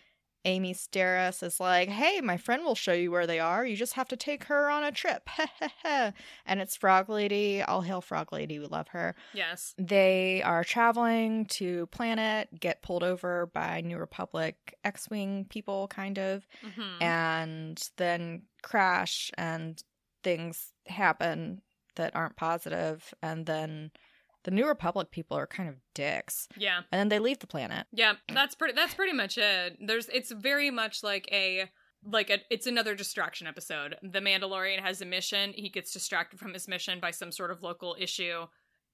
Amy 0.45 0.74
Sedaris 0.74 1.43
is 1.43 1.61
like, 1.61 1.88
"Hey, 1.88 2.20
my 2.20 2.36
friend 2.36 2.64
will 2.64 2.74
show 2.74 2.93
you 2.93 3.11
where 3.11 3.26
they 3.26 3.40
are. 3.40 3.64
You 3.64 3.76
just 3.76 3.95
have 3.95 4.09
to 4.09 4.16
take 4.16 4.45
her 4.45 4.70
on 4.70 4.84
a 4.84 4.93
trip." 4.93 5.28
and 5.84 6.61
it's 6.61 6.76
Frog 6.76 7.09
Lady. 7.09 7.62
All 7.62 7.82
hail 7.82 8.01
Frog 8.01 8.32
Lady. 8.32 8.59
We 8.59 8.66
love 8.66 8.88
her 8.88 9.14
yes. 9.34 9.74
they 9.78 10.43
are 10.45 10.64
traveling 10.64 11.47
to 11.47 11.86
planet 11.86 12.49
get 12.59 12.82
pulled 12.82 13.03
over 13.03 13.47
by 13.47 13.80
new 13.80 13.99
republic 13.99 14.76
x-wing 14.84 15.47
people 15.49 15.88
kind 15.88 16.18
of 16.18 16.47
hmm 16.62 17.03
and 17.03 17.90
then 17.97 18.43
crash 18.62 19.30
and 19.36 19.82
things 20.22 20.72
happen 20.86 21.61
that 21.97 22.14
aren't 22.14 22.36
positive 22.36 23.12
and 23.22 23.47
then 23.47 23.90
the 24.45 24.51
new 24.51 24.66
republic 24.66 25.11
people 25.11 25.36
are 25.36 25.47
kind 25.47 25.68
of 25.68 25.76
dicks 25.95 26.49
yeah. 26.57 26.80
and 26.90 26.99
then 26.99 27.09
they 27.09 27.18
leave 27.18 27.38
the 27.38 27.47
planet 27.47 27.86
Yeah, 27.93 28.14
that's 28.32 28.55
pretty 28.55 28.74
that's 28.74 28.95
pretty 28.95 29.12
much 29.12 29.38
it. 29.38 29.78
There's 29.80 30.09
it's 30.09 30.30
very 30.30 30.70
much 30.70 31.03
like 31.03 31.28
a 31.30 31.70
like 32.05 32.30
a, 32.30 32.38
it's 32.51 32.66
another 32.66 32.95
distraction 32.95 33.47
episode. 33.47 33.97
The 34.03 34.18
Mandalorian 34.18 34.80
has 34.80 35.01
a 35.01 35.05
mission. 35.05 35.53
He 35.55 35.68
gets 35.68 35.93
distracted 35.93 36.40
from 36.40 36.53
his 36.53 36.66
mission 36.66 36.99
by 36.99 37.12
some 37.12 37.30
sort 37.30 37.51
of 37.51 37.62
local 37.62 37.97
issue. 37.99 38.47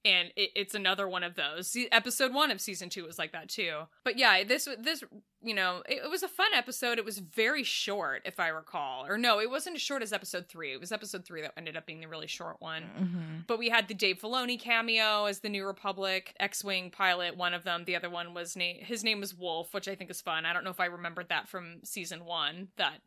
And 0.05 0.31
it, 0.37 0.51
it's 0.55 0.75
another 0.75 1.09
one 1.09 1.23
of 1.23 1.35
those. 1.35 1.75
Episode 1.91 2.33
one 2.33 2.51
of 2.51 2.61
season 2.61 2.89
two 2.89 3.05
was 3.05 3.19
like 3.19 3.33
that 3.33 3.49
too. 3.49 3.81
But 4.05 4.17
yeah, 4.17 4.43
this 4.45 4.67
this 4.79 5.03
you 5.41 5.53
know, 5.53 5.83
it, 5.87 6.01
it 6.05 6.09
was 6.09 6.23
a 6.23 6.27
fun 6.27 6.53
episode. 6.53 6.97
It 6.97 7.05
was 7.05 7.19
very 7.19 7.63
short, 7.63 8.21
if 8.25 8.39
I 8.39 8.47
recall. 8.49 9.05
Or 9.05 9.17
no, 9.17 9.39
it 9.39 9.49
wasn't 9.49 9.75
as 9.75 9.81
short 9.81 10.01
as 10.01 10.13
episode 10.13 10.47
three. 10.47 10.73
It 10.73 10.79
was 10.79 10.91
episode 10.91 11.25
three 11.25 11.41
that 11.41 11.53
ended 11.57 11.77
up 11.77 11.85
being 11.85 11.99
the 11.99 12.07
really 12.07 12.27
short 12.27 12.57
one. 12.59 12.83
Mm-hmm. 12.83 13.35
But 13.47 13.59
we 13.59 13.69
had 13.69 13.87
the 13.87 13.93
Dave 13.93 14.19
Filoni 14.19 14.59
cameo 14.59 15.25
as 15.25 15.39
the 15.39 15.49
New 15.49 15.65
Republic 15.65 16.33
X-wing 16.39 16.91
pilot. 16.91 17.37
One 17.37 17.53
of 17.53 17.63
them, 17.63 17.85
the 17.85 17.95
other 17.95 18.09
one 18.09 18.33
was 18.33 18.55
name. 18.55 18.77
His 18.79 19.03
name 19.03 19.19
was 19.19 19.35
Wolf, 19.35 19.73
which 19.73 19.87
I 19.87 19.95
think 19.95 20.09
is 20.09 20.21
fun. 20.21 20.45
I 20.45 20.53
don't 20.53 20.63
know 20.63 20.71
if 20.71 20.79
I 20.79 20.85
remembered 20.85 21.29
that 21.29 21.47
from 21.47 21.79
season 21.83 22.25
one 22.25 22.69
that 22.77 23.01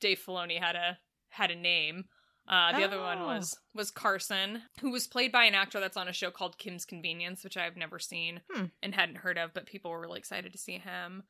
Dave 0.00 0.22
Filoni 0.24 0.58
had 0.58 0.76
a 0.76 0.98
had 1.30 1.50
a 1.50 1.56
name. 1.56 2.06
Uh, 2.48 2.76
the 2.78 2.84
other 2.84 2.98
one 3.00 3.20
was 3.20 3.54
was 3.74 3.90
Carson, 3.90 4.62
who 4.80 4.90
was 4.90 5.06
played 5.06 5.30
by 5.32 5.44
an 5.44 5.54
actor 5.54 5.80
that's 5.80 5.96
on 5.98 6.08
a 6.08 6.12
show 6.12 6.30
called 6.30 6.56
Kim's 6.58 6.84
Convenience, 6.86 7.44
which 7.44 7.56
I've 7.58 7.76
never 7.76 7.98
seen 7.98 8.40
Hmm. 8.50 8.64
and 8.82 8.94
hadn't 8.94 9.16
heard 9.18 9.36
of, 9.36 9.52
but 9.52 9.66
people 9.66 9.90
were 9.90 10.00
really 10.00 10.18
excited 10.18 10.52
to 10.52 10.58
see 10.58 10.78
him. 10.78 11.24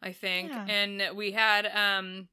I 0.00 0.12
think, 0.12 0.50
Yeah. 0.50 0.64
and 0.68 1.16
we 1.16 1.30
had 1.32 1.66
um, 1.66 2.28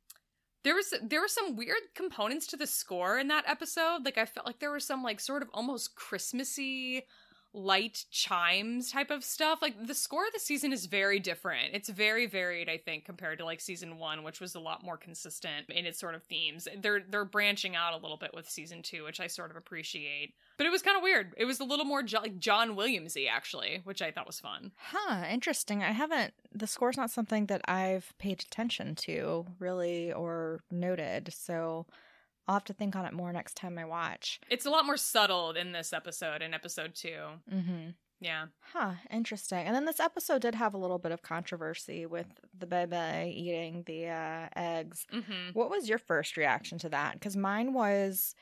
there 0.64 0.74
was 0.74 0.94
there 1.04 1.22
were 1.22 1.28
some 1.28 1.56
weird 1.56 1.82
components 1.96 2.48
to 2.48 2.58
the 2.58 2.66
score 2.66 3.20
in 3.20 3.28
that 3.28 3.48
episode. 3.48 4.06
Like 4.06 4.18
I 4.18 4.26
felt 4.26 4.46
like 4.48 4.60
there 4.60 4.72
was 4.72 4.88
some 4.88 5.04
like 5.04 5.20
sort 5.20 5.42
of 5.44 5.50
almost 5.54 5.96
Christmassy 5.96 7.06
light 7.54 8.06
chimes 8.12 8.92
type 8.92 9.10
of 9.10 9.24
stuff. 9.24 9.62
Like 9.62 9.88
the 9.88 9.96
score 9.96 10.26
of 10.26 10.34
the 10.34 10.40
season 10.40 10.72
is 10.72 10.86
very 10.86 11.20
different. 11.20 11.74
It's 11.74 11.90
very 11.90 12.26
varied, 12.28 12.70
I 12.70 12.78
think, 12.78 13.06
compared 13.06 13.40
to 13.40 13.46
like 13.46 13.62
season 13.62 13.98
one, 13.98 14.24
which 14.24 14.40
was 14.40 14.56
a 14.56 14.60
lot 14.60 14.84
more 14.84 14.98
consistent 14.98 15.70
in 15.70 15.86
its 15.86 16.00
sort 16.00 16.16
of 16.16 16.24
themes. 16.24 16.68
They're 16.82 17.02
they're 17.10 17.26
branching 17.26 17.76
out 17.76 17.94
a 17.94 18.02
little 18.02 18.18
bit 18.18 18.32
with 18.34 18.50
season 18.50 18.82
two, 18.82 19.04
which 19.04 19.20
I 19.20 19.28
sort 19.28 19.52
of 19.52 19.58
appreciate. 19.58 20.34
But 20.58 20.68
it 20.68 20.72
was 20.72 20.82
kind 20.82 20.98
of 20.98 21.04
weird. 21.04 21.34
It 21.38 21.46
was 21.46 21.60
a 21.60 21.64
little 21.64 21.86
more 21.86 22.04
jo- 22.04 22.22
like 22.22 22.40
John 22.40 22.76
Williamsy 22.76 23.28
actually, 23.30 23.82
which 23.84 24.02
I 24.02 24.12
thought 24.12 24.28
was 24.28 24.40
fun. 24.40 24.72
Huh, 24.78 25.26
interesting. 25.30 25.82
I 25.84 25.92
haven't, 25.92 26.34
the 26.54 26.68
score's 26.68 26.98
not 26.98 27.12
something 27.12 27.46
that 27.48 27.62
I've 27.66 28.14
paid 28.20 28.42
attention 28.42 28.96
to 28.96 29.46
really 29.58 30.12
or 30.12 30.60
noted. 30.70 31.34
So 31.34 31.86
I'll 32.50 32.56
have 32.56 32.64
to 32.64 32.74
think 32.74 32.96
on 32.96 33.06
it 33.06 33.14
more 33.14 33.32
next 33.32 33.56
time 33.56 33.78
I 33.78 33.86
watch. 33.86 34.42
It's 34.50 34.66
a 34.66 34.72
lot 34.72 34.84
more 34.84 34.98
subtle 34.98 35.52
in 35.52 35.72
this 35.72 35.94
episode, 35.94 36.42
in 36.42 36.56
episode 36.56 36.96
two. 36.96 37.20
Mm-hmm. 37.54 37.90
Yeah. 38.20 38.46
Huh, 38.74 38.94
interesting. 39.12 39.68
And 39.68 39.76
then 39.76 39.86
this 39.86 40.00
episode 40.00 40.42
did 40.42 40.56
have 40.56 40.74
a 40.74 40.78
little 40.80 40.98
bit 40.98 41.12
of 41.12 41.22
controversy 41.22 42.08
with 42.08 42.26
the 42.58 42.66
bebe 42.66 43.30
eating 43.38 43.84
the 43.86 44.08
uh, 44.08 44.48
eggs. 44.56 45.06
Mm-hmm. 45.14 45.52
What 45.54 45.70
was 45.70 45.88
your 45.88 46.00
first 46.00 46.38
reaction 46.38 46.80
to 46.80 46.90
that? 46.90 47.14
Because 47.14 47.38
mine 47.38 47.72
was, 47.72 48.34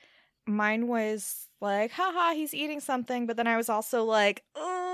mine 0.48 0.88
was 0.88 1.50
like, 1.60 1.92
haha, 1.92 2.34
he's 2.34 2.54
eating 2.54 2.80
something. 2.80 3.28
But 3.28 3.36
then 3.36 3.46
I 3.46 3.58
was 3.58 3.68
also 3.68 4.06
like, 4.06 4.42
oh, 4.56 4.87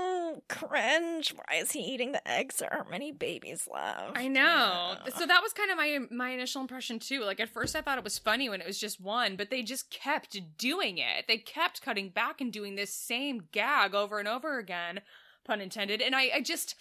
cringe. 0.48 1.34
Why 1.34 1.56
is 1.56 1.72
he 1.72 1.80
eating 1.80 2.12
the 2.12 2.26
eggs? 2.28 2.56
There 2.56 2.72
aren't 2.72 2.90
many 2.90 3.12
babies 3.12 3.68
left. 3.72 4.16
I 4.16 4.28
know. 4.28 4.96
Yeah. 5.06 5.14
So 5.16 5.26
that 5.26 5.42
was 5.42 5.52
kind 5.52 5.70
of 5.70 5.76
my 5.76 5.98
my 6.10 6.30
initial 6.30 6.60
impression 6.60 6.98
too. 6.98 7.22
Like 7.24 7.40
at 7.40 7.48
first 7.48 7.76
I 7.76 7.80
thought 7.80 7.98
it 7.98 8.04
was 8.04 8.18
funny 8.18 8.48
when 8.48 8.60
it 8.60 8.66
was 8.66 8.78
just 8.78 9.00
one, 9.00 9.36
but 9.36 9.50
they 9.50 9.62
just 9.62 9.90
kept 9.90 10.38
doing 10.58 10.98
it. 10.98 11.26
They 11.28 11.38
kept 11.38 11.82
cutting 11.82 12.10
back 12.10 12.40
and 12.40 12.52
doing 12.52 12.76
this 12.76 12.94
same 12.94 13.44
gag 13.52 13.94
over 13.94 14.18
and 14.18 14.28
over 14.28 14.58
again, 14.58 15.00
pun 15.44 15.60
intended. 15.60 16.00
And 16.00 16.14
I 16.14 16.30
I 16.34 16.40
just 16.40 16.74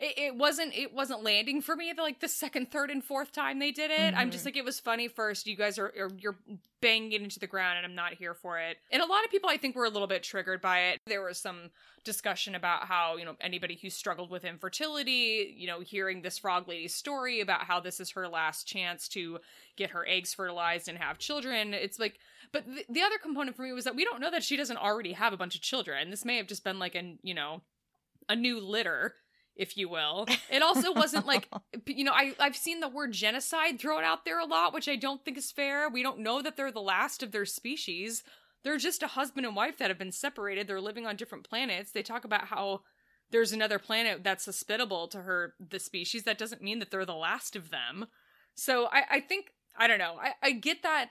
it, 0.00 0.18
it 0.18 0.36
wasn't 0.36 0.74
it 0.74 0.94
wasn't 0.94 1.22
landing 1.22 1.60
for 1.60 1.74
me 1.76 1.92
the, 1.94 2.02
like 2.02 2.20
the 2.20 2.28
second, 2.28 2.70
third, 2.70 2.90
and 2.90 3.02
fourth 3.04 3.32
time 3.32 3.58
they 3.58 3.70
did 3.72 3.90
it. 3.90 4.14
I'm 4.16 4.28
Mhm. 4.28 4.32
just 4.32 4.44
like 4.44 4.56
it 4.56 4.64
was 4.64 4.78
funny 4.80 5.08
first. 5.08 5.46
You 5.46 5.56
guys 5.56 5.78
are, 5.78 5.86
are 5.98 6.10
you're 6.18 6.36
banging 6.80 7.12
it 7.12 7.22
into 7.22 7.40
the 7.40 7.46
ground, 7.46 7.76
and 7.78 7.86
I'm 7.86 7.94
not 7.94 8.14
here 8.14 8.34
for 8.34 8.58
it. 8.58 8.78
And 8.92 9.02
a 9.02 9.06
lot 9.06 9.24
of 9.24 9.30
people 9.30 9.50
I 9.50 9.56
think 9.56 9.74
were 9.74 9.84
a 9.84 9.90
little 9.90 10.06
bit 10.08 10.22
triggered 10.22 10.60
by 10.60 10.80
it. 10.90 11.00
There 11.06 11.22
was 11.22 11.38
some 11.38 11.70
discussion 12.04 12.54
about 12.54 12.84
how 12.86 13.16
you 13.16 13.24
know 13.24 13.36
anybody 13.40 13.78
who 13.80 13.90
struggled 13.90 14.30
with 14.30 14.44
infertility, 14.44 15.54
you 15.56 15.66
know, 15.66 15.80
hearing 15.80 16.22
this 16.22 16.38
frog 16.38 16.68
lady's 16.68 16.94
story 16.94 17.40
about 17.40 17.62
how 17.64 17.80
this 17.80 18.00
is 18.00 18.10
her 18.12 18.28
last 18.28 18.66
chance 18.66 19.08
to 19.08 19.40
get 19.76 19.90
her 19.90 20.06
eggs 20.08 20.32
fertilized 20.34 20.88
and 20.88 20.98
have 20.98 21.18
children. 21.18 21.74
It's 21.74 21.98
like 21.98 22.18
but 22.52 22.64
the, 22.66 22.84
the 22.88 23.02
other 23.02 23.18
component 23.18 23.56
for 23.56 23.62
me 23.62 23.72
was 23.72 23.84
that 23.84 23.96
we 23.96 24.04
don't 24.04 24.20
know 24.20 24.30
that 24.30 24.42
she 24.44 24.56
doesn't 24.56 24.76
already 24.78 25.12
have 25.12 25.32
a 25.32 25.36
bunch 25.36 25.54
of 25.54 25.60
children. 25.60 26.10
This 26.10 26.24
may 26.24 26.36
have 26.38 26.46
just 26.46 26.64
been 26.64 26.78
like 26.78 26.94
an, 26.94 27.18
you 27.22 27.34
know, 27.34 27.60
a 28.28 28.34
new 28.36 28.58
litter, 28.60 29.16
if 29.58 29.76
you 29.76 29.88
will. 29.88 30.26
It 30.50 30.62
also 30.62 30.92
wasn't 30.92 31.26
like, 31.26 31.48
you 31.86 32.04
know, 32.04 32.12
I, 32.12 32.34
I've 32.38 32.56
seen 32.56 32.80
the 32.80 32.88
word 32.88 33.12
genocide 33.12 33.78
thrown 33.78 34.04
out 34.04 34.24
there 34.24 34.38
a 34.38 34.46
lot, 34.46 34.72
which 34.72 34.88
I 34.88 34.96
don't 34.96 35.22
think 35.24 35.36
is 35.36 35.52
fair. 35.52 35.90
We 35.90 36.02
don't 36.02 36.20
know 36.20 36.40
that 36.40 36.56
they're 36.56 36.72
the 36.72 36.80
last 36.80 37.22
of 37.22 37.32
their 37.32 37.44
species. 37.44 38.22
They're 38.64 38.78
just 38.78 39.02
a 39.02 39.08
husband 39.08 39.46
and 39.46 39.56
wife 39.56 39.78
that 39.78 39.90
have 39.90 39.98
been 39.98 40.12
separated. 40.12 40.66
They're 40.66 40.80
living 40.80 41.06
on 41.06 41.16
different 41.16 41.48
planets. 41.48 41.90
They 41.90 42.02
talk 42.02 42.24
about 42.24 42.46
how 42.46 42.82
there's 43.30 43.52
another 43.52 43.78
planet 43.78 44.24
that's 44.24 44.46
hospitable 44.46 45.08
to 45.08 45.22
her, 45.22 45.54
the 45.60 45.78
species. 45.78 46.22
That 46.22 46.38
doesn't 46.38 46.62
mean 46.62 46.78
that 46.78 46.90
they're 46.90 47.04
the 47.04 47.14
last 47.14 47.56
of 47.56 47.70
them. 47.70 48.06
So 48.54 48.86
I, 48.86 49.02
I 49.10 49.20
think, 49.20 49.52
I 49.76 49.86
don't 49.86 49.98
know. 49.98 50.16
I, 50.20 50.32
I 50.42 50.52
get 50.52 50.82
that. 50.82 51.10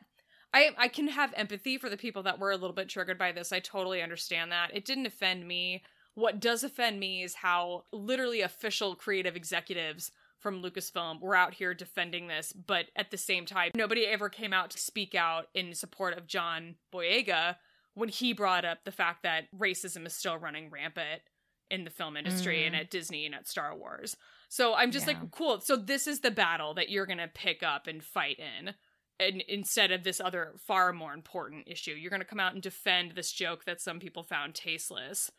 I 0.54 0.70
I 0.78 0.88
can 0.88 1.10
have 1.10 1.34
empathy 1.36 1.78
for 1.78 1.90
the 1.90 1.98
people 1.98 2.24
that 2.24 2.40
were 2.40 2.52
a 2.52 2.56
little 2.58 2.74
bit 2.74 2.88
triggered 2.88 3.18
by 3.18 3.34
this. 3.34 3.52
I 3.52 3.60
totally 3.60 4.02
understand 4.02 4.52
that. 4.54 4.72
It 4.74 4.86
didn't 4.86 5.06
offend 5.06 5.46
me. 5.46 5.84
What 6.18 6.40
does 6.40 6.64
offend 6.64 7.00
me 7.00 7.22
is 7.22 7.36
how 7.36 7.84
literally 7.94 8.42
official 8.42 8.96
creative 8.96 9.36
executives 9.36 10.10
from 10.40 10.64
Lucasfilm 10.64 11.22
were 11.22 11.36
out 11.36 11.54
here 11.54 11.76
defending 11.76 12.26
this, 12.26 12.52
but 12.54 12.86
at 12.96 13.12
the 13.12 13.18
same 13.20 13.46
time, 13.46 13.70
nobody 13.76 14.08
ever 14.08 14.28
came 14.28 14.52
out 14.52 14.72
to 14.72 14.80
speak 14.80 15.14
out 15.14 15.46
in 15.54 15.76
support 15.76 16.18
of 16.18 16.26
John 16.26 16.74
Boyega 16.92 17.58
when 17.94 18.10
he 18.10 18.34
brought 18.34 18.66
up 18.66 18.80
the 18.84 18.92
fact 18.92 19.22
that 19.22 19.44
racism 19.56 20.08
is 20.08 20.16
still 20.16 20.40
running 20.40 20.72
rampant 20.72 21.22
in 21.70 21.84
the 21.84 21.92
film 21.92 22.18
industry 22.18 22.66
and 22.66 22.74
Mm. 22.74 22.80
at 22.80 22.90
Disney 22.90 23.28
and 23.28 23.36
at 23.36 23.48
Star 23.48 23.76
Wars. 23.78 24.18
So 24.50 24.74
I'm 24.74 24.90
just 24.90 25.06
Yeah. 25.08 25.20
like, 25.20 25.30
cool. 25.30 25.62
So 25.62 25.76
this 25.76 26.08
is 26.08 26.22
the 26.22 26.32
battle 26.32 26.74
that 26.74 26.90
you're 26.90 27.06
going 27.06 27.20
to 27.20 27.28
pick 27.28 27.62
up 27.62 27.86
and 27.86 28.04
fight 28.04 28.40
in 28.40 28.74
and 29.20 29.42
instead 29.42 29.92
of 29.92 30.04
this 30.04 30.20
other 30.20 30.56
far 30.58 30.94
more 30.94 31.14
important 31.14 31.68
issue 31.68 31.92
you're 31.94 32.10
going 32.10 32.22
to 32.22 32.26
come 32.26 32.40
out 32.40 32.54
and 32.54 32.62
defend 32.64 33.12
this 33.12 33.32
joke 33.32 33.66
that 33.66 33.82
some 33.82 34.00
people 34.00 34.24
found 34.24 34.54
tasteless 34.56 35.32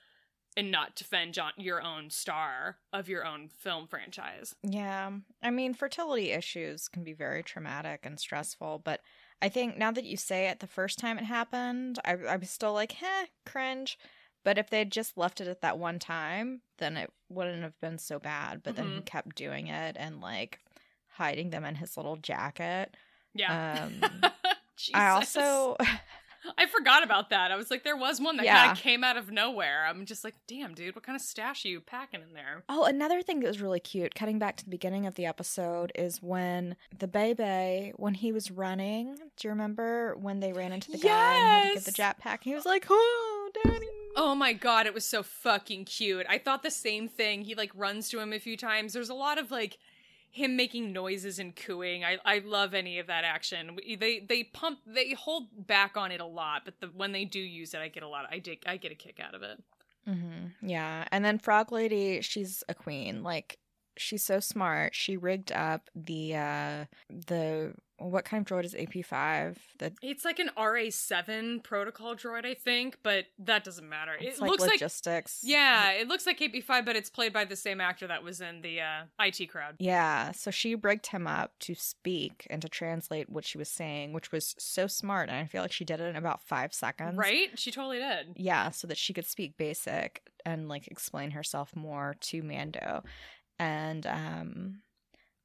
and 0.58 0.72
not 0.72 0.96
defend 0.96 1.34
John, 1.34 1.52
your 1.56 1.80
own 1.80 2.10
star 2.10 2.78
of 2.92 3.08
your 3.08 3.24
own 3.24 3.48
film 3.48 3.86
franchise 3.86 4.56
Yeah. 4.64 5.10
I 5.40 5.50
mean, 5.50 5.72
fertility 5.72 6.32
issues 6.32 6.88
can 6.88 7.04
be 7.04 7.12
very 7.12 7.44
traumatic 7.44 8.00
and 8.02 8.18
stressful, 8.18 8.82
but 8.84 9.00
I 9.40 9.48
think 9.48 9.78
now 9.78 9.92
that 9.92 10.04
you 10.04 10.16
say 10.16 10.48
it, 10.48 10.58
the 10.58 10.66
first 10.66 10.98
time 10.98 11.16
it 11.16 11.24
happened, 11.24 12.00
I, 12.04 12.14
I 12.28 12.36
was 12.36 12.50
still 12.50 12.72
like, 12.72 12.92
heh, 12.92 13.26
cringe. 13.46 13.96
But 14.44 14.58
if 14.58 14.68
they'd 14.68 14.90
just 14.90 15.16
left 15.16 15.40
it 15.40 15.46
at 15.46 15.60
that 15.60 15.78
one 15.78 16.00
time, 16.00 16.62
then 16.78 16.96
it 16.96 17.10
wouldn't 17.28 17.62
have 17.62 17.78
been 17.80 17.98
so 17.98 18.18
bad. 18.18 18.62
But 18.64 18.74
then 18.74 18.90
he 18.90 19.00
kept 19.02 19.36
doing 19.36 19.68
it 19.68 19.96
and 19.98 20.20
like 20.20 20.58
hiding 21.08 21.50
them 21.50 21.64
in 21.64 21.76
his 21.76 21.96
little 21.96 22.16
jacket. 22.16 22.96
yeah 23.34 23.84
Um, 23.86 24.30
I 24.94 25.10
also, 25.10 25.76
i 26.56 26.66
forgot 26.66 27.02
about 27.02 27.30
that 27.30 27.50
i 27.50 27.56
was 27.56 27.70
like 27.70 27.84
there 27.84 27.96
was 27.96 28.20
one 28.20 28.36
that 28.36 28.46
Yeah. 28.46 28.58
kind 28.66 28.72
of 28.72 28.78
came 28.82 29.04
out 29.04 29.16
of 29.16 29.30
nowhere 29.30 29.84
i'm 29.86 30.06
just 30.06 30.24
like 30.24 30.34
damn 30.46 30.74
dude 30.74 30.94
what 30.94 31.04
kind 31.04 31.16
of 31.16 31.22
stash 31.22 31.64
are 31.64 31.68
you 31.68 31.80
packing 31.80 32.20
in 32.22 32.32
there 32.34 32.62
Oh, 32.68 32.84
another 32.84 33.22
thing 33.22 33.40
that 33.40 33.46
was 33.48 33.60
really 33.60 33.80
cute, 33.80 34.14
cutting 34.14 34.38
back 34.38 34.56
to 34.56 34.64
the 34.64 34.70
beginning 34.70 35.06
of 35.06 35.14
the 35.14 35.26
episode, 35.26 35.90
is 35.94 36.22
when 36.22 36.76
the 36.98 37.08
baby, 37.08 37.92
when 37.96 38.14
he 38.14 38.30
was 38.32 38.50
running. 38.50 39.16
Do 39.36 39.48
you 39.48 39.50
remember 39.50 40.14
when 40.20 40.40
they 40.40 40.52
ran 40.52 40.72
into 40.72 40.90
the 40.90 40.98
guy 40.98 41.34
and 41.34 41.46
had 41.46 41.68
to 41.68 41.74
get 41.74 41.84
the 41.84 41.92
jetpack? 41.92 42.38
He 42.42 42.54
was 42.54 42.66
like, 42.66 42.86
"Oh, 42.90 43.50
daddy." 43.64 43.86
Oh 44.16 44.34
my 44.34 44.52
god, 44.52 44.86
it 44.86 44.94
was 44.94 45.04
so 45.06 45.22
fucking 45.22 45.84
cute. 45.86 46.26
I 46.28 46.38
thought 46.38 46.62
the 46.62 46.70
same 46.70 47.08
thing. 47.08 47.42
He 47.42 47.54
like 47.54 47.70
runs 47.74 48.08
to 48.10 48.18
him 48.20 48.32
a 48.32 48.38
few 48.38 48.56
times. 48.56 48.92
There's 48.92 49.08
a 49.10 49.14
lot 49.14 49.38
of 49.38 49.50
like 49.50 49.78
him 50.30 50.56
making 50.56 50.92
noises 50.92 51.38
and 51.38 51.54
cooing. 51.54 52.04
I 52.04 52.18
I 52.24 52.38
love 52.38 52.74
any 52.74 52.98
of 52.98 53.06
that 53.06 53.24
action. 53.24 53.78
They 53.98 54.20
they 54.20 54.44
pump 54.44 54.80
they 54.86 55.12
hold 55.12 55.66
back 55.66 55.96
on 55.96 56.12
it 56.12 56.20
a 56.20 56.26
lot, 56.26 56.62
but 56.64 56.80
the 56.80 56.88
when 56.88 57.12
they 57.12 57.24
do 57.24 57.40
use 57.40 57.74
it, 57.74 57.80
I 57.80 57.88
get 57.88 58.02
a 58.02 58.08
lot. 58.08 58.26
I 58.30 58.38
dig 58.38 58.62
I 58.66 58.76
get 58.76 58.92
a 58.92 58.94
kick 58.94 59.20
out 59.20 59.34
of 59.34 59.42
it. 59.42 59.62
Mm-hmm. 60.08 60.68
Yeah, 60.68 61.04
and 61.12 61.24
then 61.24 61.38
Frog 61.38 61.70
Lady, 61.70 62.22
she's 62.22 62.62
a 62.68 62.74
queen. 62.74 63.22
Like, 63.22 63.58
she's 63.98 64.24
so 64.24 64.40
smart. 64.40 64.94
She 64.94 65.16
rigged 65.16 65.52
up 65.52 65.90
the 65.94 66.36
uh 66.36 66.84
the 67.08 67.74
what 68.00 68.24
kind 68.24 68.40
of 68.40 68.46
droid 68.46 68.64
is 68.64 68.76
AP 68.76 69.04
five? 69.04 69.58
The 69.78 69.92
It's 70.02 70.24
like 70.24 70.38
an 70.38 70.50
RA7 70.56 71.64
protocol 71.64 72.14
droid, 72.14 72.46
I 72.46 72.54
think, 72.54 72.98
but 73.02 73.24
that 73.40 73.64
doesn't 73.64 73.88
matter. 73.88 74.12
it's 74.20 74.38
it 74.38 74.42
like 74.42 74.50
looks 74.52 74.62
like 74.62 74.72
logistics. 74.72 75.40
yeah, 75.42 75.90
it 75.90 76.06
looks 76.06 76.24
like 76.24 76.38
AP5, 76.38 76.84
but 76.86 76.94
it's 76.94 77.10
played 77.10 77.32
by 77.32 77.44
the 77.44 77.56
same 77.56 77.80
actor 77.80 78.06
that 78.06 78.22
was 78.22 78.40
in 78.40 78.62
the 78.62 78.80
uh, 78.80 79.02
IT 79.18 79.50
crowd. 79.50 79.74
Yeah, 79.80 80.30
so 80.30 80.50
she 80.50 80.76
rigged 80.76 81.08
him 81.08 81.26
up 81.26 81.58
to 81.60 81.74
speak 81.74 82.46
and 82.50 82.62
to 82.62 82.68
translate 82.68 83.28
what 83.28 83.44
she 83.44 83.58
was 83.58 83.68
saying, 83.68 84.12
which 84.12 84.30
was 84.30 84.54
so 84.58 84.86
smart. 84.86 85.28
And 85.28 85.36
I 85.36 85.46
feel 85.46 85.62
like 85.62 85.72
she 85.72 85.84
did 85.84 86.00
it 86.00 86.04
in 86.04 86.16
about 86.16 86.42
five 86.42 86.72
seconds. 86.72 87.16
Right? 87.16 87.58
She 87.58 87.72
totally 87.72 87.98
did. 87.98 88.34
Yeah, 88.36 88.70
so 88.70 88.86
that 88.86 88.96
she 88.96 89.12
could 89.12 89.26
speak 89.26 89.56
basic 89.56 90.22
and 90.46 90.68
like 90.68 90.86
explain 90.86 91.32
herself 91.32 91.74
more 91.74 92.14
to 92.20 92.42
Mando. 92.44 93.02
And 93.58 94.06
um 94.06 94.80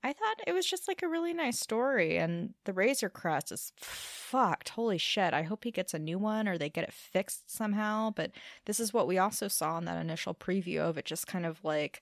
I 0.05 0.11
thought 0.11 0.41
it 0.45 0.51
was 0.51 0.66
just 0.66 0.89
like 0.89 1.01
a 1.01 1.07
really 1.07 1.34
nice 1.34 1.57
story. 1.57 2.18
And 2.18 2.55
the 2.66 2.74
Razor 2.74 3.07
Crest 3.09 3.53
is 3.53 3.72
fucked. 3.78 4.70
Holy 4.70 4.97
shit. 4.97 5.34
I 5.34 5.43
hope 5.43 5.64
he 5.64 5.72
gets 5.72 5.93
a 5.93 5.99
new 5.99 6.18
one 6.20 6.45
or 6.45 6.57
they 6.57 6.70
get 6.70 6.84
it 6.84 6.91
fixed 6.91 7.49
somehow. 7.55 8.09
But 8.14 8.32
this 8.66 8.82
is 8.82 8.93
what 8.93 9.07
we 9.07 9.18
also 9.18 9.47
saw 9.47 9.78
in 9.78 9.86
that 9.86 10.01
initial 10.01 10.34
preview 10.36 10.80
of 10.80 10.97
it 10.97 11.05
just 11.05 11.26
kind 11.26 11.45
of 11.45 11.64
like 11.64 12.01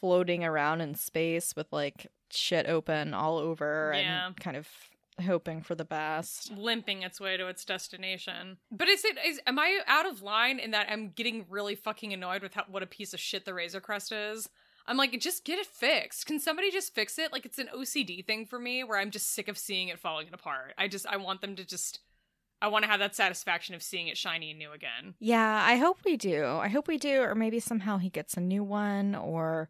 floating 0.00 0.42
around 0.44 0.80
in 0.80 0.94
space 0.96 1.54
with 1.54 1.72
like 1.72 2.08
shit 2.30 2.66
open 2.68 3.14
all 3.14 3.38
over 3.38 3.92
Yeah. 3.94 4.26
and 4.26 4.36
kind 4.36 4.56
of 4.56 4.68
hoping 5.24 5.62
for 5.62 5.74
the 5.76 5.84
best. 5.84 6.50
limping 6.52 7.02
its 7.02 7.20
way 7.20 7.36
to 7.36 7.46
its 7.46 7.64
destination. 7.64 8.56
But 8.72 8.88
is 8.88 9.04
it 9.04 9.16
is 9.24 9.40
am 9.46 9.58
I 9.60 9.78
out 9.86 10.06
of 10.06 10.22
line 10.22 10.58
in 10.58 10.72
that 10.72 10.88
I'm 10.90 11.10
getting 11.10 11.46
really 11.48 11.74
fucking 11.76 12.12
annoyed 12.12 12.42
with 12.42 12.54
how, 12.54 12.64
what 12.68 12.82
a 12.82 12.86
piece 12.86 13.14
of 13.14 13.20
shit 13.20 13.44
the 13.44 13.54
Razor 13.54 13.80
Crest 13.80 14.10
is? 14.10 14.48
I'm 14.86 14.96
like, 14.96 15.18
just 15.20 15.44
get 15.44 15.58
it 15.58 15.66
fixed. 15.66 16.26
Can 16.26 16.40
somebody 16.40 16.70
just 16.70 16.94
fix 16.94 17.18
it? 17.18 17.32
Like 17.32 17.46
it's 17.46 17.58
an 17.58 17.68
OCD 17.74 18.24
thing 18.24 18.46
for 18.46 18.58
me 18.58 18.84
where 18.84 18.98
I'm 18.98 19.10
just 19.10 19.32
sick 19.32 19.48
of 19.48 19.58
seeing 19.58 19.88
it 19.88 19.98
falling 19.98 20.28
apart. 20.32 20.74
I 20.78 20.88
just 20.88 21.06
I 21.06 21.16
want 21.16 21.40
them 21.40 21.56
to 21.56 21.64
just 21.64 22.00
I 22.60 22.68
want 22.68 22.84
to 22.84 22.90
have 22.90 23.00
that 23.00 23.16
satisfaction 23.16 23.74
of 23.74 23.82
seeing 23.82 24.06
it 24.06 24.16
shiny 24.16 24.50
and 24.50 24.58
new 24.58 24.70
again. 24.72 25.14
Yeah, 25.18 25.64
I 25.66 25.76
hope 25.76 25.98
we 26.04 26.16
do. 26.16 26.46
I 26.46 26.68
hope 26.68 26.86
we 26.86 26.96
do, 26.96 27.22
or 27.22 27.34
maybe 27.34 27.58
somehow 27.58 27.98
he 27.98 28.08
gets 28.08 28.36
a 28.36 28.40
new 28.40 28.62
one, 28.62 29.16
or 29.16 29.68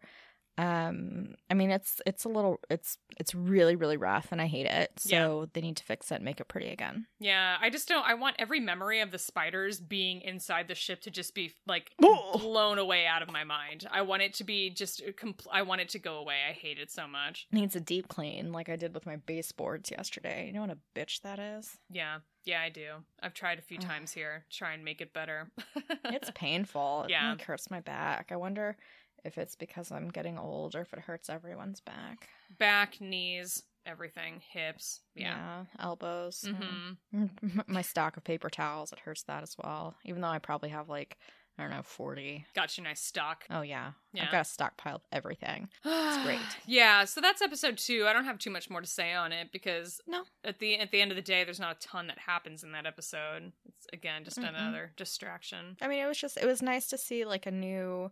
um 0.59 1.35
I 1.51 1.55
mean 1.55 1.71
it's 1.71 2.01
it's 2.07 2.25
a 2.25 2.29
little 2.29 2.61
it's 2.69 2.99
it's 3.19 3.35
really, 3.35 3.75
really 3.77 3.97
rough 3.97 4.29
and 4.33 4.41
I 4.41 4.47
hate 4.47 4.67
it. 4.67 4.91
So 4.99 5.49
they 5.53 5.61
need 5.61 5.77
to 5.79 5.85
fix 5.85 6.11
it 6.11 6.17
and 6.17 6.25
make 6.25 6.41
it 6.41 6.49
pretty 6.49 6.69
again. 6.69 7.07
Yeah, 7.21 7.57
I 7.61 7.71
just 7.71 7.89
don't 7.89 8.07
I 8.07 8.15
want 8.15 8.37
every 8.39 8.61
memory 8.61 9.01
of 9.01 9.11
the 9.11 9.19
spiders 9.19 9.81
being 9.81 10.21
inside 10.23 10.69
the 10.69 10.75
ship 10.75 11.01
to 11.03 11.11
just 11.11 11.35
be 11.35 11.53
like 11.67 11.93
blown 11.99 12.79
away 12.79 13.07
out 13.07 13.23
of 13.23 13.31
my 13.33 13.45
mind. 13.45 13.87
I 13.91 14.03
want 14.03 14.23
it 14.23 14.35
to 14.35 14.45
be 14.45 14.71
just 14.71 15.03
compl- 15.17 15.47
I 15.53 15.63
want 15.63 15.81
it 15.81 15.89
to 15.91 15.99
go 15.99 16.17
away. 16.17 16.37
I 16.49 16.53
hate 16.53 16.79
it 16.79 16.91
so 16.91 17.07
much. 17.07 17.47
it 17.51 17.55
Needs 17.55 17.77
a 17.77 17.81
deep 17.81 18.09
clean, 18.09 18.53
like 18.53 18.69
I 18.69 18.77
did 18.77 18.95
with 18.95 19.07
my 19.07 19.17
baseboards 19.17 19.91
yesterday. 19.91 20.47
You 20.47 20.53
know 20.53 20.61
what 20.63 20.71
a 20.71 20.79
bitch 20.99 21.23
that 21.23 21.39
is? 21.39 21.79
Yeah, 21.91 22.19
yeah, 22.45 22.61
I 22.61 22.69
do. 22.69 22.89
I've 23.23 23.35
tried 23.35 23.59
a 23.59 23.63
few 23.63 23.79
times 23.79 24.13
here, 24.13 24.45
try 24.51 24.73
and 24.73 24.85
make 24.85 25.01
it 25.01 25.13
better. 25.15 25.49
It's 26.05 26.31
painful. 26.35 27.05
It 27.05 27.11
Yeah. 27.11 27.31
like, 27.31 27.43
hurts 27.43 27.71
my 27.71 27.81
back. 27.81 28.31
I 28.33 28.37
wonder 28.37 28.77
if 29.25 29.39
it's 29.39 29.55
because 29.57 29.91
I'm 29.93 30.09
getting 30.09 30.39
old 30.39 30.75
or 30.75 30.81
if 30.81 30.93
it 30.93 30.99
hurts 31.01 31.31
everyone's 31.31 31.81
back. 31.81 32.29
back, 32.59 33.01
knees, 33.01 33.63
everything, 33.87 34.41
hips. 34.51 35.01
Yeah. 35.15 35.65
elbows. 35.79 36.45
hmm 36.49 36.93
Mm. 37.15 37.65
My 37.69 37.83
stock 37.83 38.17
of 38.17 38.25
paper 38.25 38.51
towels, 38.51 38.93
it 38.93 39.01
hurts 39.01 39.23
that 39.25 39.43
as 39.43 39.57
well. 39.63 39.97
Even 40.05 40.23
though 40.23 40.29
I 40.29 40.39
probably 40.39 40.71
have 40.71 40.89
like, 40.89 41.17
I 41.59 41.63
don't 41.63 41.71
know, 41.71 41.83
40. 41.83 42.47
Got 42.55 42.79
you 42.79 42.85
nice 42.85 43.03
stock. 43.03 43.45
Oh, 43.51 43.61
yeah. 43.61 43.93
Yeah. 44.15 44.25
I've 44.25 44.33
got 44.33 44.41
a 44.41 44.45
stockpile 44.49 44.97
of 44.97 45.03
everything. 45.13 45.69
It's 45.85 46.25
great. 46.25 46.41
yeah, 46.67 47.05
so 47.05 47.21
that's 47.21 47.43
episode 47.43 47.77
two. 47.79 48.07
I 48.07 48.13
don't 48.13 48.25
have 48.25 48.39
too 48.39 48.51
much 48.51 48.69
more 48.71 48.81
to 48.81 48.87
say 48.87 49.13
on 49.15 49.33
it 49.33 49.51
because 49.53 50.01
No. 50.07 50.25
at 50.45 50.59
the 50.59 50.79
at 50.79 50.91
the 50.91 51.01
end 51.01 51.11
of 51.11 51.17
the 51.17 51.23
day, 51.23 51.43
there's 51.45 51.61
not 51.61 51.77
a 51.77 51.87
ton 51.87 52.07
that 52.09 52.19
happens 52.19 52.63
in 52.65 52.73
that 52.73 52.87
episode. 52.87 53.53
It's 53.67 53.87
again 53.93 54.25
just 54.25 54.39
Mm-mm. 54.39 54.49
another 54.49 54.93
distraction. 54.97 55.77
I 55.81 55.89
mean, 55.89 56.03
it 56.03 56.07
was 56.07 56.19
just, 56.19 56.37
it 56.39 56.47
was 56.47 56.63
nice 56.63 56.87
to 56.89 56.99
see 56.99 57.25
like 57.25 57.47
a 57.47 57.51
new 57.51 58.11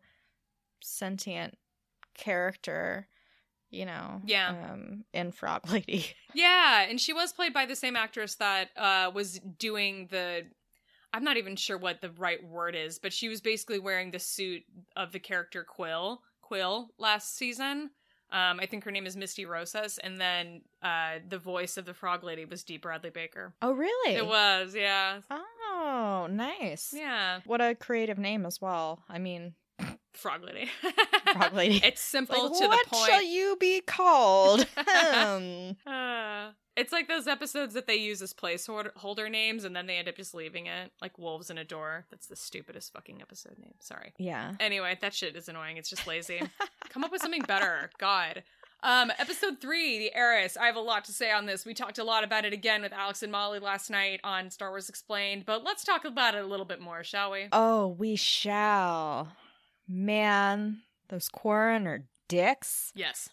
sentient 0.83 1.57
character, 2.15 3.07
you 3.71 3.87
know, 3.87 4.21
Yeah. 4.25 4.49
um, 4.73 5.05
in 5.13 5.33
Frog 5.33 5.71
Lady. 5.71 6.07
Yeah, 6.33 6.83
and 6.89 7.01
she 7.01 7.13
was 7.13 7.33
played 7.33 7.53
by 7.53 7.67
the 7.67 7.75
same 7.75 7.97
actress 7.97 8.37
that 8.37 8.69
uh 8.77 9.11
was 9.13 9.41
doing 9.59 10.07
the 10.13 10.47
I'm 11.13 11.25
not 11.25 11.37
even 11.39 11.57
sure 11.57 11.77
what 11.77 12.01
the 12.01 12.11
right 12.11 12.41
word 12.45 12.77
is, 12.77 13.01
but 13.01 13.13
she 13.13 13.29
was 13.29 13.41
basically 13.41 13.81
wearing 13.81 14.13
the 14.13 14.21
suit 14.21 14.63
of 14.95 15.11
the 15.11 15.19
character 15.19 15.67
Kuiil, 15.69 16.19
Kuiil 16.49 16.91
last 16.99 17.37
season. 17.37 17.91
Um 18.31 18.61
I 18.61 18.67
think 18.67 18.85
her 18.85 18.93
name 18.93 19.07
is 19.07 19.17
Misty 19.17 19.45
Rosas 19.45 19.99
and 19.99 20.21
then 20.21 20.63
uh 20.85 21.19
the 21.29 21.39
voice 21.39 21.77
of 21.77 21.85
the 21.85 21.95
frog 21.95 22.23
lady 22.23 22.45
was 22.45 22.63
Dee 22.63 22.77
Bradley 22.79 23.11
Baker. 23.11 23.53
Oh, 23.61 23.73
really? 23.73 24.15
It 24.15 24.25
was, 24.25 24.73
yeah. 24.77 25.23
Oh, 25.33 26.29
nice. 26.31 26.95
Yeah. 26.97 27.41
What 27.45 27.61
a 27.61 27.75
creative 27.75 28.19
name 28.19 28.47
as 28.47 28.61
well. 28.61 29.03
I 29.09 29.19
mean, 29.19 29.55
Frog 30.21 30.45
lady. 30.45 30.71
Frog 31.33 31.55
lady. 31.55 31.81
it's 31.85 32.03
simple 32.03 32.51
like, 32.51 32.59
to 32.61 32.69
the 32.69 32.69
point. 32.69 32.87
What 32.91 33.11
shall 33.11 33.23
you 33.23 33.57
be 33.59 33.81
called? 33.81 34.67
Hmm. 34.77 35.73
Uh, 35.87 36.51
it's 36.77 36.93
like 36.93 37.09
those 37.09 37.27
episodes 37.27 37.75
that 37.75 37.87
they 37.87 37.97
use 37.97 38.23
as 38.23 38.33
placeholder 38.33 39.31
names 39.31 39.65
and 39.65 39.75
then 39.75 39.87
they 39.87 39.97
end 39.97 40.09
up 40.09 40.17
just 40.17 40.35
leaving 40.35 40.67
it, 40.67 40.93
like 41.01 41.19
Wolves 41.19 41.51
in 41.51 41.59
a 41.59 41.65
Door. 41.65 42.07
That's 42.11 42.27
the 42.27 42.37
stupidest 42.37 42.93
fucking 42.93 43.21
episode 43.21 43.59
name. 43.59 43.75
Sorry. 43.81 44.13
yeah. 44.19 44.55
Anyway, 44.61 44.99
that 45.01 45.15
shit 45.15 45.37
is 45.37 45.49
annoying. 45.49 45.77
It's 45.77 45.91
just 45.91 46.07
lazy. 46.07 46.41
Come 46.91 47.05
up 47.05 47.13
with 47.13 47.23
something 47.23 47.43
better. 47.43 47.91
God. 47.99 48.43
Um, 48.83 49.13
episode 49.19 49.61
three, 49.61 49.99
The 49.99 50.15
Heiress. 50.15 50.57
I 50.57 50.67
have 50.67 50.77
a 50.77 50.81
lot 50.81 51.05
to 51.05 51.13
say 51.13 51.31
on 51.31 51.45
this. 51.45 51.67
We 51.67 51.75
talked 51.75 51.99
a 51.99 52.05
lot 52.05 52.25
about 52.25 52.45
it 52.45 52.53
again 52.53 52.83
with 52.83 52.93
Alex 52.93 53.23
and 53.23 53.31
Molly 53.31 53.59
last 53.59 53.91
night 53.91 54.21
on 54.25 54.51
Star 54.51 54.71
Wars 54.71 54.89
Explained, 54.89 55.45
but 55.45 55.65
let's 55.65 55.85
talk 55.85 56.05
about 56.05 56.35
it 56.35 56.43
a 56.43 56.47
little 56.47 56.65
bit 56.65 56.81
more, 56.81 57.05
shall 57.05 57.31
we? 57.31 57.49
Oh, 57.53 57.89
we 57.89 58.17
shall. 58.17 59.33
Man, 59.93 60.83
those 61.09 61.29
Quarren 61.29 61.87
are 61.89 62.05
dicks. 62.29 62.93
Yes. 62.95 63.31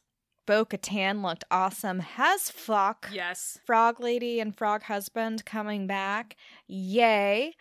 Bo 0.47 0.65
Katan 0.65 1.21
looked 1.23 1.43
awesome 1.51 2.01
as 2.17 2.49
fuck. 2.49 3.09
Yes. 3.13 3.59
Frog 3.65 3.99
Lady 3.99 4.39
and 4.39 4.57
Frog 4.57 4.83
Husband 4.83 5.45
coming 5.45 5.85
back. 5.85 6.35
Yay. 6.67 7.53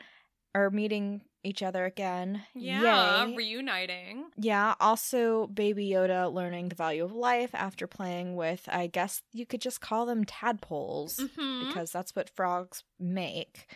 Or 0.54 0.70
meeting 0.70 1.20
each 1.44 1.62
other 1.62 1.84
again. 1.84 2.44
Yeah. 2.54 3.26
Yay. 3.26 3.36
Reuniting. 3.36 4.24
Yeah, 4.38 4.74
also 4.80 5.46
Baby 5.48 5.90
Yoda 5.90 6.32
learning 6.32 6.70
the 6.70 6.74
value 6.74 7.04
of 7.04 7.12
life 7.12 7.50
after 7.54 7.86
playing 7.86 8.34
with, 8.34 8.66
I 8.72 8.86
guess 8.86 9.22
you 9.32 9.44
could 9.44 9.60
just 9.60 9.80
call 9.82 10.06
them 10.06 10.24
tadpoles 10.24 11.18
Mhm. 11.18 11.66
because 11.68 11.92
that's 11.92 12.16
what 12.16 12.30
frogs 12.30 12.82
make. 12.98 13.66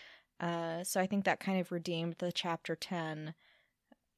Uh, 0.41 0.83
so 0.83 0.99
I 1.01 1.07
think 1.07 1.27
that 1.27 1.41
kind 1.41 1.61
of 1.61 1.71
redeemed 1.71 2.15
the 2.19 2.33
chapter 2.33 2.75
10. 2.75 3.35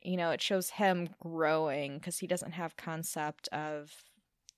You 0.05 0.17
know, 0.17 0.31
it 0.31 0.43
shows 0.43 0.71
him 0.71 1.09
growing 1.21 1.95
because 1.99 2.19
he 2.19 2.27
doesn't 2.27 2.53
have 2.53 2.77
concept 2.77 3.49
of 3.49 3.93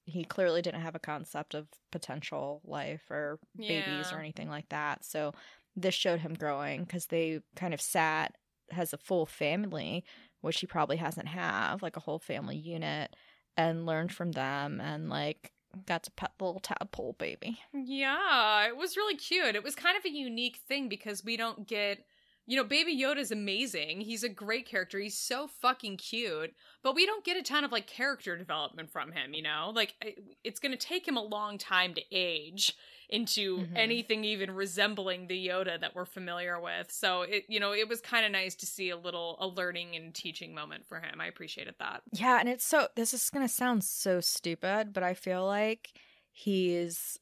he 0.06 0.22
clearly 0.24 0.60
didn't 0.60 0.82
have 0.82 0.94
a 0.94 0.98
concept 1.00 1.54
of 1.54 1.66
potential 1.90 2.60
life 2.64 3.10
or 3.10 3.38
babies 3.56 4.08
Yeah. 4.10 4.14
or 4.14 4.18
anything 4.20 4.50
like 4.50 4.68
that. 4.68 5.04
So 5.04 5.32
this 5.74 5.94
showed 5.94 6.20
him 6.20 6.34
growing 6.34 6.84
because 6.84 7.06
they 7.06 7.40
kind 7.56 7.72
of 7.72 7.80
sat 7.80 8.36
has 8.70 8.92
a 8.92 8.98
full 8.98 9.24
family, 9.26 10.04
which 10.42 10.60
he 10.60 10.66
probably 10.66 10.96
hasn't 10.98 11.28
have 11.28 11.82
like 11.82 11.96
a 11.96 12.00
whole 12.00 12.18
family 12.18 12.56
unit, 12.56 13.14
and 13.56 13.86
learned 13.86 14.12
from 14.12 14.32
them 14.32 14.80
and 14.80 15.08
like 15.08 15.52
got 15.86 16.02
to 16.04 16.10
pet 16.12 16.32
the 16.38 16.44
little 16.44 16.60
tadpole 16.60 17.14
baby. 17.18 17.58
Yeah, 17.72 18.66
it 18.68 18.76
was 18.76 18.96
really 18.96 19.16
cute. 19.16 19.54
It 19.56 19.64
was 19.64 19.74
kind 19.74 19.96
of 19.96 20.04
a 20.04 20.10
unique 20.10 20.60
thing 20.68 20.88
because 20.88 21.24
we 21.24 21.36
don't 21.36 21.66
get, 21.66 22.04
you 22.46 22.56
know, 22.56 22.64
Baby 22.64 22.96
Yoda's 23.00 23.30
amazing. 23.30 24.00
He's 24.02 24.22
a 24.22 24.28
great 24.28 24.66
character. 24.66 24.98
He's 24.98 25.16
so 25.16 25.46
fucking 25.46 25.96
cute, 25.96 26.54
but 26.82 26.94
we 26.94 27.06
don't 27.06 27.24
get 27.24 27.36
a 27.36 27.42
ton 27.42 27.64
of 27.64 27.72
like 27.72 27.86
character 27.86 28.36
development 28.36 28.90
from 28.90 29.12
him, 29.12 29.32
you 29.34 29.42
know? 29.42 29.72
Like 29.74 29.94
it's 30.42 30.60
going 30.60 30.72
to 30.72 30.78
take 30.78 31.06
him 31.08 31.16
a 31.16 31.22
long 31.22 31.56
time 31.58 31.94
to 31.94 32.02
age 32.12 32.76
into 33.10 33.58
Mhm. 33.58 33.76
anything 33.76 34.24
even 34.24 34.50
resembling 34.50 35.26
the 35.26 35.46
Yoda 35.48 35.78
that 35.80 35.94
we're 35.94 36.06
familiar 36.06 36.58
with. 36.60 36.90
So 36.90 37.22
it, 37.22 37.44
you 37.48 37.60
know, 37.60 37.72
it 37.72 37.88
was 37.88 38.00
kind 38.00 38.24
of 38.26 38.32
nice 38.32 38.54
to 38.56 38.66
see 38.66 38.90
a 38.90 38.96
little 38.96 39.36
a 39.40 39.46
learning 39.46 39.94
and 39.94 40.14
teaching 40.14 40.54
moment 40.54 40.86
for 40.86 41.00
him. 41.00 41.20
I 41.20 41.26
appreciated 41.26 41.74
that. 41.78 42.02
Yeah, 42.12 42.40
and 42.40 42.48
it's 42.48 42.64
so 42.64 42.88
this 42.96 43.12
is 43.14 43.28
gonna 43.30 43.48
sound 43.48 43.84
so 43.84 44.20
stupid, 44.20 44.92
but 44.92 45.02
I 45.02 45.14
feel 45.14 45.44
like 45.46 45.92
he's 46.32 47.18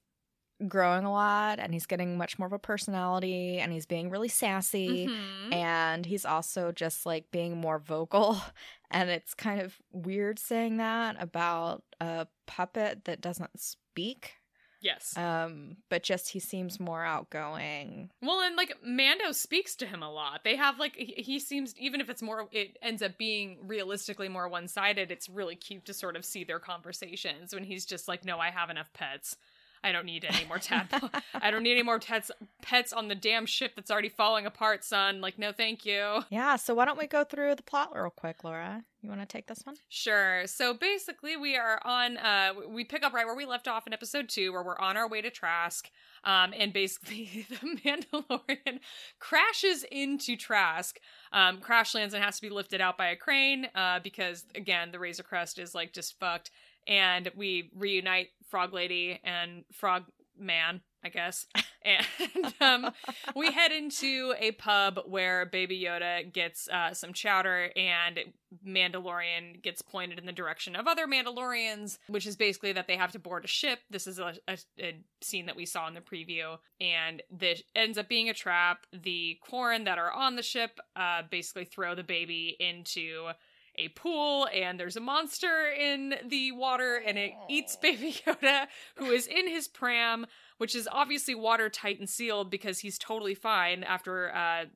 growing 0.69 1.05
a 1.05 1.13
lot 1.13 1.59
and 1.59 1.73
he's 1.73 1.87
getting 1.87 2.17
much 2.17 2.39
more 2.39 2.47
of 2.47 2.53
a 2.53 2.59
personality 2.59 3.59
and 3.59 3.73
he's 3.73 3.87
being 3.87 4.11
really 4.11 4.29
sassy. 4.29 5.07
Mhm. 5.09 5.53
and 5.55 6.07
he's 6.07 6.25
also 6.25 6.73
just 6.73 7.05
like 7.07 7.31
being 7.31 7.57
more 7.61 7.79
vocal 7.79 8.41
and 8.91 9.11
it's 9.11 9.35
kind 9.35 9.61
of 9.61 9.77
weird 9.91 10.39
saying 10.39 10.77
that 10.79 11.17
about 11.19 11.83
a 12.01 12.27
puppet 12.47 13.05
that 13.05 13.21
doesn't 13.21 13.59
speak 13.61 14.35
Yes. 14.81 15.17
um 15.17 15.77
but 15.91 16.03
just 16.03 16.31
he 16.31 16.41
seems 16.41 16.81
more 16.81 17.05
outgoing 17.05 18.11
Well, 18.21 18.41
and 18.41 18.57
like 18.57 18.75
Mando 18.85 19.31
speaks 19.31 19.77
to 19.77 19.87
him 19.87 20.03
a 20.03 20.11
lot. 20.11 20.43
They 20.43 20.57
have 20.57 20.81
like 20.81 20.97
he, 20.97 21.23
he 21.23 21.39
seems 21.39 21.73
even 21.79 22.01
if 22.01 22.11
it's 22.11 22.21
more 22.21 22.49
it 22.51 22.77
ends 22.83 23.01
up 23.01 23.17
being 23.17 23.59
realistically 23.63 24.29
more 24.29 24.49
one-sided, 24.49 25.13
it's 25.13 25.29
really 25.29 25.55
cute 25.55 25.85
to 25.85 25.95
sort 25.95 26.17
of 26.17 26.25
see 26.25 26.43
their 26.43 26.59
conversations 26.59 27.55
when 27.55 27.63
he's 27.63 27.87
just 27.87 28.09
like, 28.09 28.25
"No, 28.25 28.41
I 28.41 28.51
have 28.51 28.71
enough 28.71 28.93
pets. 28.93 29.37
I 29.85 29.93
don't 29.93 30.07
need 30.07 30.25
any 30.25 30.45
more 30.47 30.59
tadpole. 30.59 31.11
I 31.35 31.51
don't 31.51 31.63
need 31.63 31.73
any 31.73 31.83
more 31.83 31.99
pets 31.99 32.31
pets 32.63 32.93
on 32.93 33.09
the 33.09 33.15
damn 33.15 33.47
ship 33.47 33.73
that's 33.75 33.91
already 33.91 34.09
falling 34.09 34.47
apart, 34.47 34.85
son. 34.85 35.21
Like, 35.21 35.39
no, 35.39 35.53
thank 35.53 35.85
you." 35.87 36.23
yeah 36.31 36.57
so 36.57 36.75
why 36.75 36.85
don't 36.85 36.99
we 36.99 37.07
go 37.07 37.25
through 37.25 37.55
the 37.55 37.63
plot 37.63 37.91
real 37.95 38.11
quick 38.11 38.45
laura 38.45 38.85
you 39.03 39.09
want 39.09 39.21
to 39.21 39.27
take 39.27 39.49
this 39.49 39.63
one 39.65 39.75
Sure. 39.89 40.47
So 40.47 40.75
basically, 40.75 41.37
we 41.37 41.57
are 41.57 41.81
on. 41.85 42.17
Uh, 42.17 42.53
we 42.69 42.85
pick 42.85 43.03
up 43.05 43.13
right 43.13 43.27
where 43.27 43.35
we 43.35 43.45
left 43.45 43.67
off 43.67 43.87
in 43.87 43.93
episode 43.93 44.29
two, 44.29 44.53
where 44.53 44.63
we're 44.63 44.79
on 44.79 44.97
our 44.97 45.09
way 45.09 45.21
to 45.21 45.31
Trask. 45.31 45.91
Um, 46.25 46.55
and 46.57 46.73
basically, 46.73 47.47
the 47.51 47.57
Mandalorian 47.57 48.79
crashes 49.19 49.85
into 49.91 50.37
Trask, 50.37 50.99
um, 51.33 51.59
crash 51.59 51.95
lands 51.95 52.15
and 52.15 52.23
has 52.23 52.37
to 52.37 52.43
be 52.43 52.49
lifted 52.49 52.81
out 52.81 52.97
by 52.97 53.09
a 53.09 53.17
crane. 53.17 53.67
Uh, 53.75 53.99
because 54.03 54.45
again, 54.55 54.93
the 54.93 55.01
Razor 55.01 55.25
Crest 55.25 55.59
is 55.59 55.75
like 55.75 55.93
just 55.93 56.19
fucked. 56.21 56.51
And 56.87 57.31
we 57.37 57.71
reunite 57.75 58.29
Frog 58.49 58.73
Lady 58.73 59.21
and 59.25 59.65
Frog 59.73 60.05
man, 60.39 60.81
I 61.05 61.09
guess. 61.09 61.47
And 61.85 62.55
um, 62.61 62.93
we 63.35 63.51
head 63.51 63.73
into 63.73 64.37
a 64.39 64.53
pub 64.53 65.01
where 65.05 65.47
Baby 65.47 65.83
Yoda 65.85 66.33
gets 66.33 66.69
uh, 66.69 66.95
some 66.95 67.13
chowder, 67.13 67.71
and 67.75 68.21
Mandalorian 68.65 69.61
gets 69.61 69.83
pointed 69.83 70.21
in 70.21 70.27
the 70.27 70.31
direction 70.31 70.77
of 70.77 70.87
other 70.87 71.09
Mandalorians, 71.09 71.99
which 72.07 72.25
is 72.25 72.37
basically 72.37 72.73
that 72.75 72.87
they 72.87 72.97
have 72.97 73.11
to 73.11 73.19
board 73.19 73.45
a 73.45 73.49
ship. 73.49 73.81
This 73.91 74.07
is 74.07 74.21
a, 74.21 74.35
a, 74.47 74.59
a 74.79 75.01
scene 75.21 75.47
that 75.47 75.57
we 75.57 75.67
saw 75.67 75.89
in 75.89 75.95
the 75.95 76.01
preview, 76.01 76.57
and 76.81 77.21
this 77.33 77.65
ends 77.75 77.99
up 77.99 78.09
being 78.09 78.29
a 78.29 78.35
trap. 78.35 78.87
The 78.93 79.39
Quarren 79.43 79.83
that 79.83 79.99
are 79.99 80.13
on 80.13 80.37
the 80.37 80.43
ship 80.45 80.79
uh, 80.95 81.23
basically 81.29 81.65
throw 81.65 81.97
the 81.97 82.05
baby 82.05 82.57
into 82.61 83.33
a 83.77 83.89
pool 83.89 84.49
and 84.53 84.79
there's 84.79 84.97
a 84.97 85.01
monster 85.01 85.69
in 85.69 86.15
the 86.29 86.53
water 86.53 86.97
and 87.07 87.17
it 87.17 87.33
eats 87.49 87.77
baby 87.77 88.13
Yoda 88.27 88.67
who 88.97 89.07
is 89.07 89.27
in 89.27 89.49
his 89.49 89.67
pram 89.67 90.27
which 90.59 90.75
is 90.75 90.89
obviously 90.93 91.35
watertight 91.35 91.99
and 91.99 92.09
sealed 92.09 92.51
because 92.51 92.79
he's 92.81 92.99
totally 92.99 93.35
fine 93.35 93.83
after 93.83 94.35
uh, 94.35 94.67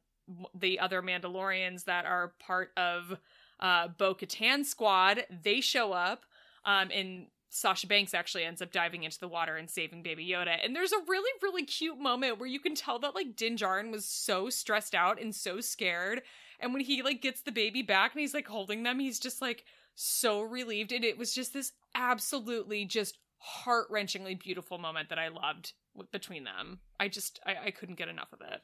the 0.59 0.79
other 0.81 1.03
Mandalorians 1.03 1.85
that 1.85 2.05
are 2.05 2.33
part 2.39 2.71
of 2.77 3.19
uh, 3.61 3.89
Bo 3.97 4.15
Katan 4.15 4.65
squad. 4.65 5.25
They 5.43 5.61
show 5.61 5.93
up, 5.93 6.25
um, 6.65 6.91
and 6.93 7.27
Sasha 7.49 7.87
Banks 7.87 8.15
actually 8.15 8.45
ends 8.45 8.61
up 8.61 8.73
diving 8.73 9.05
into 9.05 9.19
the 9.21 9.29
water 9.29 9.57
and 9.57 9.71
saving 9.71 10.03
Baby 10.03 10.29
Yoda. 10.29 10.57
And 10.63 10.75
there's 10.75 10.93
a 10.93 11.01
really, 11.07 11.31
really 11.43 11.65
cute 11.65 11.99
moment 11.99 12.39
where 12.39 12.49
you 12.49 12.61
can 12.61 12.75
tell 12.75 12.99
that 12.99 13.15
like 13.15 13.37
Din 13.37 13.57
Djarin 13.57 13.91
was 13.91 14.05
so 14.05 14.51
stressed 14.51 14.95
out 14.95 15.21
and 15.21 15.35
so 15.35 15.61
scared. 15.61 16.23
And 16.61 16.73
when 16.73 16.83
he 16.83 17.03
like 17.03 17.23
gets 17.23 17.43
the 17.43 17.53
baby 17.53 17.83
back 17.83 18.13
and 18.13 18.21
he's 18.21 18.35
like 18.35 18.49
holding 18.49 18.83
them, 18.83 18.99
he's 18.99 19.19
just 19.21 19.41
like 19.41 19.65
so 19.95 20.43
relieved. 20.43 20.93
And 20.93 21.05
it 21.05 21.19
was 21.19 21.35
just 21.35 21.53
this 21.53 21.73
absolutely 21.95 22.85
just 22.85 23.19
heart 23.39 23.91
wrenchingly 23.91 24.39
beautiful 24.39 24.79
moment 24.79 25.09
that 25.09 25.19
I 25.19 25.29
loved 25.29 25.73
between 26.13 26.45
them. 26.45 26.81
I 26.99 27.09
just 27.09 27.41
I, 27.45 27.67
I 27.67 27.71
couldn't 27.71 27.99
get 27.99 28.09
enough 28.09 28.33
of 28.33 28.41
it. 28.41 28.61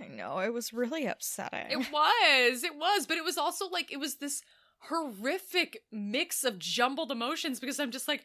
I 0.00 0.08
know 0.08 0.38
it 0.38 0.52
was 0.52 0.72
really 0.72 1.06
upsetting. 1.06 1.66
It 1.70 1.78
was, 1.92 2.64
it 2.64 2.76
was, 2.76 3.06
but 3.06 3.16
it 3.16 3.24
was 3.24 3.38
also 3.38 3.68
like 3.68 3.92
it 3.92 3.98
was 3.98 4.16
this 4.16 4.42
horrific 4.88 5.82
mix 5.92 6.44
of 6.44 6.58
jumbled 6.58 7.10
emotions 7.10 7.60
because 7.60 7.78
I'm 7.78 7.90
just 7.90 8.08
like, 8.08 8.24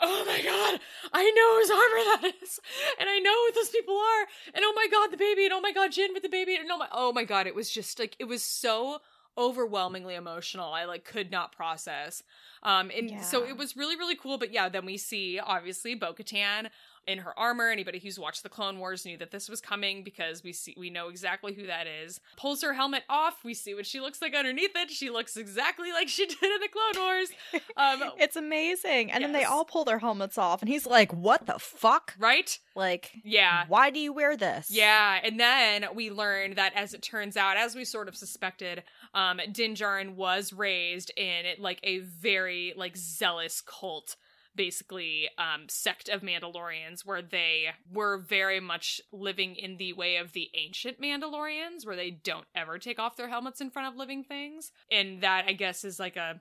oh 0.00 0.24
my 0.26 0.42
god, 0.42 0.80
I 1.12 1.30
know 1.30 1.58
whose 1.58 1.70
armor 1.70 2.22
that 2.22 2.42
is, 2.42 2.60
and 2.98 3.08
I 3.08 3.18
know 3.18 3.32
who 3.32 3.52
those 3.54 3.70
people 3.70 3.94
are, 3.94 4.26
and 4.54 4.64
oh 4.64 4.72
my 4.74 4.86
god, 4.90 5.10
the 5.10 5.16
baby, 5.16 5.44
and 5.44 5.52
oh 5.52 5.60
my 5.60 5.72
god, 5.72 5.92
Jin 5.92 6.12
with 6.12 6.22
the 6.22 6.28
baby, 6.28 6.56
and 6.56 6.70
oh 6.70 6.78
my, 6.78 6.88
oh 6.92 7.12
my 7.12 7.24
god, 7.24 7.46
it 7.46 7.54
was 7.54 7.70
just 7.70 7.98
like 7.98 8.16
it 8.18 8.24
was 8.24 8.42
so 8.42 9.00
overwhelmingly 9.38 10.14
emotional. 10.14 10.72
I 10.72 10.84
like 10.84 11.04
could 11.04 11.30
not 11.30 11.52
process. 11.52 12.22
Um, 12.62 12.90
and 12.96 13.10
yeah. 13.10 13.20
so 13.22 13.44
it 13.44 13.56
was 13.56 13.76
really, 13.76 13.96
really 13.96 14.16
cool. 14.16 14.38
But 14.38 14.52
yeah, 14.52 14.68
then 14.68 14.84
we 14.84 14.98
see 14.98 15.40
obviously 15.42 15.94
Bo 15.94 16.12
Katan 16.12 16.68
in 17.06 17.18
her 17.18 17.38
armor. 17.38 17.68
Anybody 17.68 17.98
who's 17.98 18.18
watched 18.18 18.42
the 18.42 18.48
Clone 18.48 18.78
Wars 18.78 19.04
knew 19.04 19.16
that 19.18 19.30
this 19.30 19.48
was 19.48 19.60
coming 19.60 20.02
because 20.02 20.42
we 20.42 20.52
see 20.52 20.74
we 20.76 20.90
know 20.90 21.08
exactly 21.08 21.54
who 21.54 21.66
that 21.66 21.86
is. 21.86 22.20
Pulls 22.36 22.62
her 22.62 22.74
helmet 22.74 23.04
off. 23.08 23.44
We 23.44 23.54
see 23.54 23.74
what 23.74 23.86
she 23.86 24.00
looks 24.00 24.20
like 24.22 24.34
underneath 24.34 24.72
it. 24.74 24.90
She 24.90 25.10
looks 25.10 25.36
exactly 25.36 25.92
like 25.92 26.08
she 26.08 26.26
did 26.40 26.42
in 26.42 26.60
the 26.60 26.68
Clone 26.68 27.04
Wars. 27.04 27.28
Um, 27.76 28.12
it's 28.18 28.36
amazing. 28.36 29.10
And 29.10 29.20
yes. 29.20 29.28
then 29.28 29.32
they 29.32 29.44
all 29.44 29.64
pull 29.64 29.84
their 29.84 29.98
helmets 29.98 30.38
off, 30.38 30.62
and 30.62 30.68
he's 30.68 30.86
like, 30.86 31.12
"What 31.12 31.46
the 31.46 31.58
fuck?" 31.58 32.14
Right? 32.18 32.58
Like, 32.74 33.12
yeah. 33.24 33.64
Why 33.68 33.90
do 33.90 33.98
you 33.98 34.12
wear 34.12 34.36
this? 34.36 34.70
Yeah. 34.70 35.20
And 35.22 35.38
then 35.38 35.86
we 35.94 36.10
learn 36.10 36.54
that, 36.54 36.72
as 36.74 36.94
it 36.94 37.02
turns 37.02 37.36
out, 37.36 37.56
as 37.56 37.74
we 37.74 37.84
sort 37.84 38.08
of 38.08 38.16
suspected, 38.16 38.82
um, 39.14 39.40
Din 39.50 39.74
Djarin 39.74 40.14
was 40.14 40.52
raised 40.52 41.12
in 41.16 41.44
like 41.58 41.80
a 41.82 41.98
very 42.00 42.72
like 42.76 42.96
zealous 42.96 43.60
cult 43.60 44.16
basically 44.54 45.28
um, 45.38 45.66
sect 45.68 46.08
of 46.08 46.22
Mandalorians 46.22 47.04
where 47.04 47.22
they 47.22 47.66
were 47.92 48.18
very 48.18 48.60
much 48.60 49.00
living 49.12 49.56
in 49.56 49.76
the 49.76 49.92
way 49.92 50.16
of 50.16 50.32
the 50.32 50.50
ancient 50.54 51.00
Mandalorians, 51.00 51.86
where 51.86 51.96
they 51.96 52.10
don't 52.10 52.46
ever 52.54 52.78
take 52.78 52.98
off 52.98 53.16
their 53.16 53.28
helmets 53.28 53.60
in 53.60 53.70
front 53.70 53.88
of 53.88 53.98
living 53.98 54.24
things. 54.24 54.72
And 54.90 55.22
that, 55.22 55.44
I 55.46 55.52
guess, 55.52 55.84
is 55.84 55.98
like 55.98 56.16
a 56.16 56.40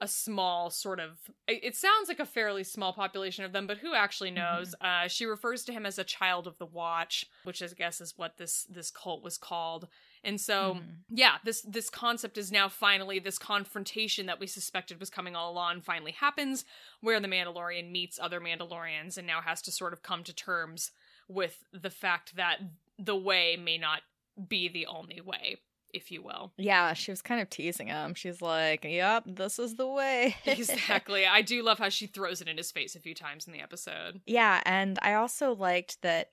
a 0.00 0.06
small 0.06 0.68
sort 0.68 1.00
of 1.00 1.18
it 1.48 1.74
sounds 1.74 2.08
like 2.08 2.20
a 2.20 2.26
fairly 2.26 2.62
small 2.62 2.92
population 2.92 3.44
of 3.44 3.52
them 3.52 3.66
but 3.66 3.78
who 3.78 3.94
actually 3.94 4.28
mm-hmm. 4.28 4.58
knows 4.58 4.74
mm-hmm. 4.74 5.06
uh, 5.06 5.08
she 5.08 5.24
refers 5.24 5.64
to 5.64 5.72
him 5.72 5.86
as 5.86 5.98
a 5.98 6.04
child 6.04 6.46
of 6.46 6.58
the 6.58 6.66
watch 6.66 7.24
which 7.44 7.62
i 7.62 7.66
guess 7.66 8.00
is 8.00 8.12
what 8.16 8.36
this 8.36 8.64
this 8.64 8.90
cult 8.90 9.22
was 9.22 9.38
called 9.38 9.88
and 10.26 10.40
so 10.40 10.74
mm-hmm. 10.74 10.90
yeah 11.08 11.36
this 11.44 11.62
this 11.62 11.88
concept 11.88 12.36
is 12.36 12.52
now 12.52 12.68
finally 12.68 13.18
this 13.18 13.38
confrontation 13.38 14.26
that 14.26 14.38
we 14.38 14.46
suspected 14.46 15.00
was 15.00 15.08
coming 15.08 15.34
all 15.34 15.50
along 15.50 15.80
finally 15.80 16.12
happens 16.12 16.64
where 17.00 17.20
the 17.20 17.28
mandalorian 17.28 17.90
meets 17.90 18.18
other 18.20 18.40
mandalorians 18.40 19.16
and 19.16 19.26
now 19.26 19.40
has 19.40 19.62
to 19.62 19.72
sort 19.72 19.92
of 19.92 20.02
come 20.02 20.22
to 20.22 20.34
terms 20.34 20.90
with 21.28 21.64
the 21.72 21.90
fact 21.90 22.36
that 22.36 22.58
the 22.98 23.16
way 23.16 23.56
may 23.56 23.78
not 23.78 24.02
be 24.48 24.68
the 24.68 24.86
only 24.86 25.20
way 25.20 25.56
if 25.92 26.10
you 26.10 26.22
will. 26.22 26.52
Yeah, 26.58 26.92
she 26.92 27.10
was 27.10 27.22
kind 27.22 27.40
of 27.40 27.48
teasing 27.48 27.86
him. 27.86 28.14
She's 28.14 28.42
like, 28.42 28.84
"Yep, 28.84 29.24
this 29.26 29.58
is 29.58 29.76
the 29.76 29.86
way." 29.86 30.36
exactly. 30.44 31.26
I 31.26 31.42
do 31.42 31.62
love 31.62 31.78
how 31.78 31.88
she 31.88 32.06
throws 32.06 32.40
it 32.40 32.48
in 32.48 32.58
his 32.58 32.70
face 32.70 32.94
a 32.94 33.00
few 33.00 33.14
times 33.14 33.46
in 33.46 33.52
the 33.52 33.60
episode. 33.60 34.20
Yeah, 34.26 34.62
and 34.66 34.98
I 35.00 35.14
also 35.14 35.54
liked 35.54 36.02
that 36.02 36.32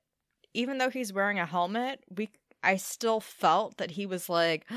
even 0.53 0.77
though 0.77 0.89
he's 0.89 1.13
wearing 1.13 1.39
a 1.39 1.45
helmet, 1.45 2.03
we 2.15 2.29
I 2.64 2.78
still 2.78 3.20
felt 3.20 3.78
that 3.78 3.91
he 3.91 4.05
was 4.05 4.30
like, 4.30 4.66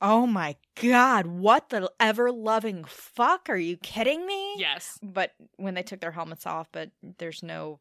"Oh 0.00 0.26
my 0.26 0.56
god, 0.80 1.26
what 1.26 1.70
the 1.70 1.90
ever 1.98 2.30
loving 2.30 2.84
fuck? 2.84 3.50
Are 3.50 3.56
you 3.56 3.76
kidding 3.76 4.26
me?" 4.26 4.54
Yes. 4.58 4.98
But 5.02 5.32
when 5.56 5.74
they 5.74 5.82
took 5.82 6.00
their 6.00 6.12
helmets 6.12 6.46
off, 6.46 6.68
but 6.72 6.90
there's 7.18 7.42
no, 7.42 7.80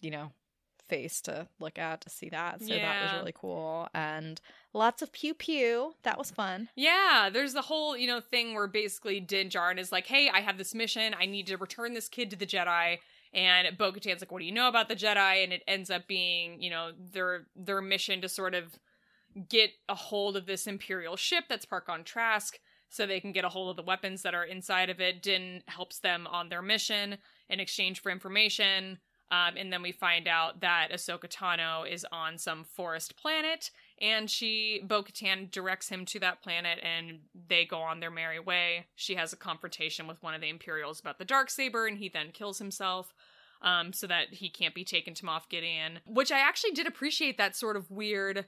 you 0.00 0.10
know, 0.10 0.32
face 0.88 1.20
to 1.22 1.46
look 1.60 1.78
at 1.78 2.00
to 2.00 2.10
see 2.10 2.28
that. 2.30 2.60
So 2.60 2.74
yeah. 2.74 2.92
that 2.92 3.02
was 3.02 3.20
really 3.20 3.34
cool. 3.34 3.88
And 3.94 4.40
lots 4.72 5.02
of 5.02 5.12
pew 5.12 5.34
pew. 5.34 5.94
That 6.02 6.18
was 6.18 6.30
fun. 6.30 6.68
Yeah, 6.74 7.30
there's 7.32 7.52
the 7.52 7.62
whole, 7.62 7.96
you 7.96 8.06
know, 8.06 8.20
thing 8.20 8.54
where 8.54 8.66
basically 8.66 9.20
Din 9.20 9.48
Djarin 9.48 9.78
is 9.78 9.92
like, 9.92 10.06
hey, 10.06 10.30
I 10.32 10.40
have 10.40 10.58
this 10.58 10.74
mission. 10.74 11.14
I 11.18 11.26
need 11.26 11.46
to 11.48 11.56
return 11.56 11.94
this 11.94 12.08
kid 12.08 12.30
to 12.30 12.36
the 12.36 12.46
Jedi. 12.46 12.98
And 13.34 13.76
Bo 13.76 13.92
Katan's 13.92 14.20
like, 14.20 14.32
what 14.32 14.40
do 14.40 14.46
you 14.46 14.52
know 14.52 14.68
about 14.68 14.88
the 14.88 14.96
Jedi? 14.96 15.44
And 15.44 15.52
it 15.52 15.62
ends 15.68 15.90
up 15.90 16.06
being, 16.06 16.62
you 16.62 16.70
know, 16.70 16.92
their 17.12 17.46
their 17.54 17.82
mission 17.82 18.20
to 18.22 18.28
sort 18.28 18.54
of 18.54 18.78
get 19.48 19.70
a 19.88 19.94
hold 19.94 20.36
of 20.36 20.46
this 20.46 20.66
Imperial 20.66 21.16
ship 21.16 21.44
that's 21.48 21.66
parked 21.66 21.88
on 21.88 22.04
Trask 22.04 22.58
so 22.88 23.06
they 23.06 23.20
can 23.20 23.32
get 23.32 23.44
a 23.44 23.50
hold 23.50 23.70
of 23.70 23.76
the 23.76 23.82
weapons 23.82 24.22
that 24.22 24.34
are 24.34 24.44
inside 24.44 24.88
of 24.88 25.00
it. 25.00 25.22
Din 25.22 25.62
helps 25.66 25.98
them 25.98 26.26
on 26.26 26.48
their 26.48 26.62
mission 26.62 27.18
in 27.50 27.60
exchange 27.60 28.00
for 28.00 28.10
information. 28.10 28.98
Um, 29.30 29.56
and 29.58 29.70
then 29.70 29.82
we 29.82 29.92
find 29.92 30.26
out 30.26 30.60
that 30.60 30.88
Ahsoka 30.90 31.28
Tano 31.28 31.90
is 31.90 32.06
on 32.10 32.38
some 32.38 32.64
forest 32.64 33.14
planet, 33.16 33.70
and 34.00 34.30
she, 34.30 34.80
Bo 34.84 35.02
Katan, 35.02 35.50
directs 35.50 35.88
him 35.88 36.04
to 36.06 36.20
that 36.20 36.42
planet, 36.42 36.78
and 36.82 37.20
they 37.48 37.64
go 37.64 37.80
on 37.80 38.00
their 38.00 38.10
merry 38.10 38.40
way. 38.40 38.86
She 38.94 39.14
has 39.16 39.32
a 39.32 39.36
confrontation 39.36 40.06
with 40.06 40.22
one 40.22 40.34
of 40.34 40.40
the 40.40 40.48
Imperials 40.48 41.00
about 41.00 41.18
the 41.18 41.24
dark 41.24 41.50
saber, 41.50 41.86
and 41.86 41.98
he 41.98 42.08
then 42.08 42.30
kills 42.32 42.58
himself. 42.58 43.14
Um, 43.60 43.92
so 43.92 44.06
that 44.06 44.34
he 44.34 44.50
can't 44.50 44.72
be 44.72 44.84
taken 44.84 45.14
to 45.14 45.24
Moff 45.24 45.48
Gideon, 45.48 45.98
which 46.06 46.30
I 46.30 46.38
actually 46.38 46.70
did 46.70 46.86
appreciate 46.86 47.38
that 47.38 47.56
sort 47.56 47.76
of 47.76 47.90
weird 47.90 48.46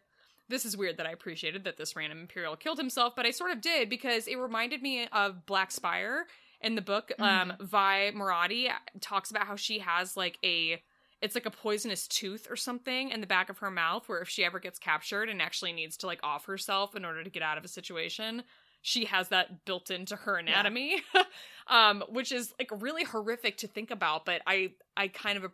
this 0.51 0.67
is 0.67 0.77
weird 0.77 0.99
that 0.99 1.07
I 1.07 1.13
appreciated 1.13 1.65
that 1.65 1.79
this 1.79 1.97
random 1.97 2.21
Imperial 2.21 2.57
killed 2.57 2.79
himself, 2.79 3.15
but 3.17 3.25
I 3.25 3.31
sort 3.31 3.53
of 3.53 3.61
did 3.61 3.89
because 3.89 4.27
it 4.27 4.37
reminded 4.37 4.83
me 4.83 5.07
of 5.13 5.47
Black 5.47 5.71
Spire 5.71 6.27
in 6.61 6.75
the 6.75 6.83
book, 6.83 7.13
um, 7.19 7.53
mm-hmm. 7.53 7.65
Vi 7.65 8.11
Moradi 8.15 8.69
talks 9.01 9.31
about 9.31 9.47
how 9.47 9.57
she 9.57 9.79
has 9.79 10.17
like 10.17 10.39
a 10.45 10.83
it's 11.23 11.35
like 11.35 11.47
a 11.47 11.51
poisonous 11.51 12.09
tooth 12.09 12.47
or 12.51 12.57
something 12.57 13.11
in 13.11 13.21
the 13.21 13.27
back 13.27 13.51
of 13.51 13.59
her 13.59 13.71
mouth 13.71 14.09
where 14.09 14.21
if 14.21 14.29
she 14.29 14.45
ever 14.45 14.59
gets 14.59 14.79
captured 14.79 15.29
and 15.29 15.43
actually 15.43 15.73
needs 15.73 15.97
to 15.99 16.07
like 16.07 16.21
off 16.23 16.47
herself 16.47 16.95
in 16.97 17.05
order 17.05 17.23
to 17.23 17.31
get 17.31 17.43
out 17.43 17.59
of 17.59 17.65
a 17.65 17.69
situation 17.69 18.43
she 18.83 19.05
has 19.05 19.29
that 19.29 19.65
built 19.65 19.91
into 19.91 20.17
her 20.17 20.37
anatomy 20.37 21.03
yeah. 21.15 21.23
um 21.69 22.03
which 22.09 22.33
is 22.33 22.53
like 22.59 22.71
really 22.81 23.05
horrific 23.05 23.57
to 23.57 23.67
think 23.67 23.91
about 23.91 24.25
but 24.25 24.41
i 24.47 24.71
i 24.97 25.09
kind 25.09 25.37
of 25.37 25.51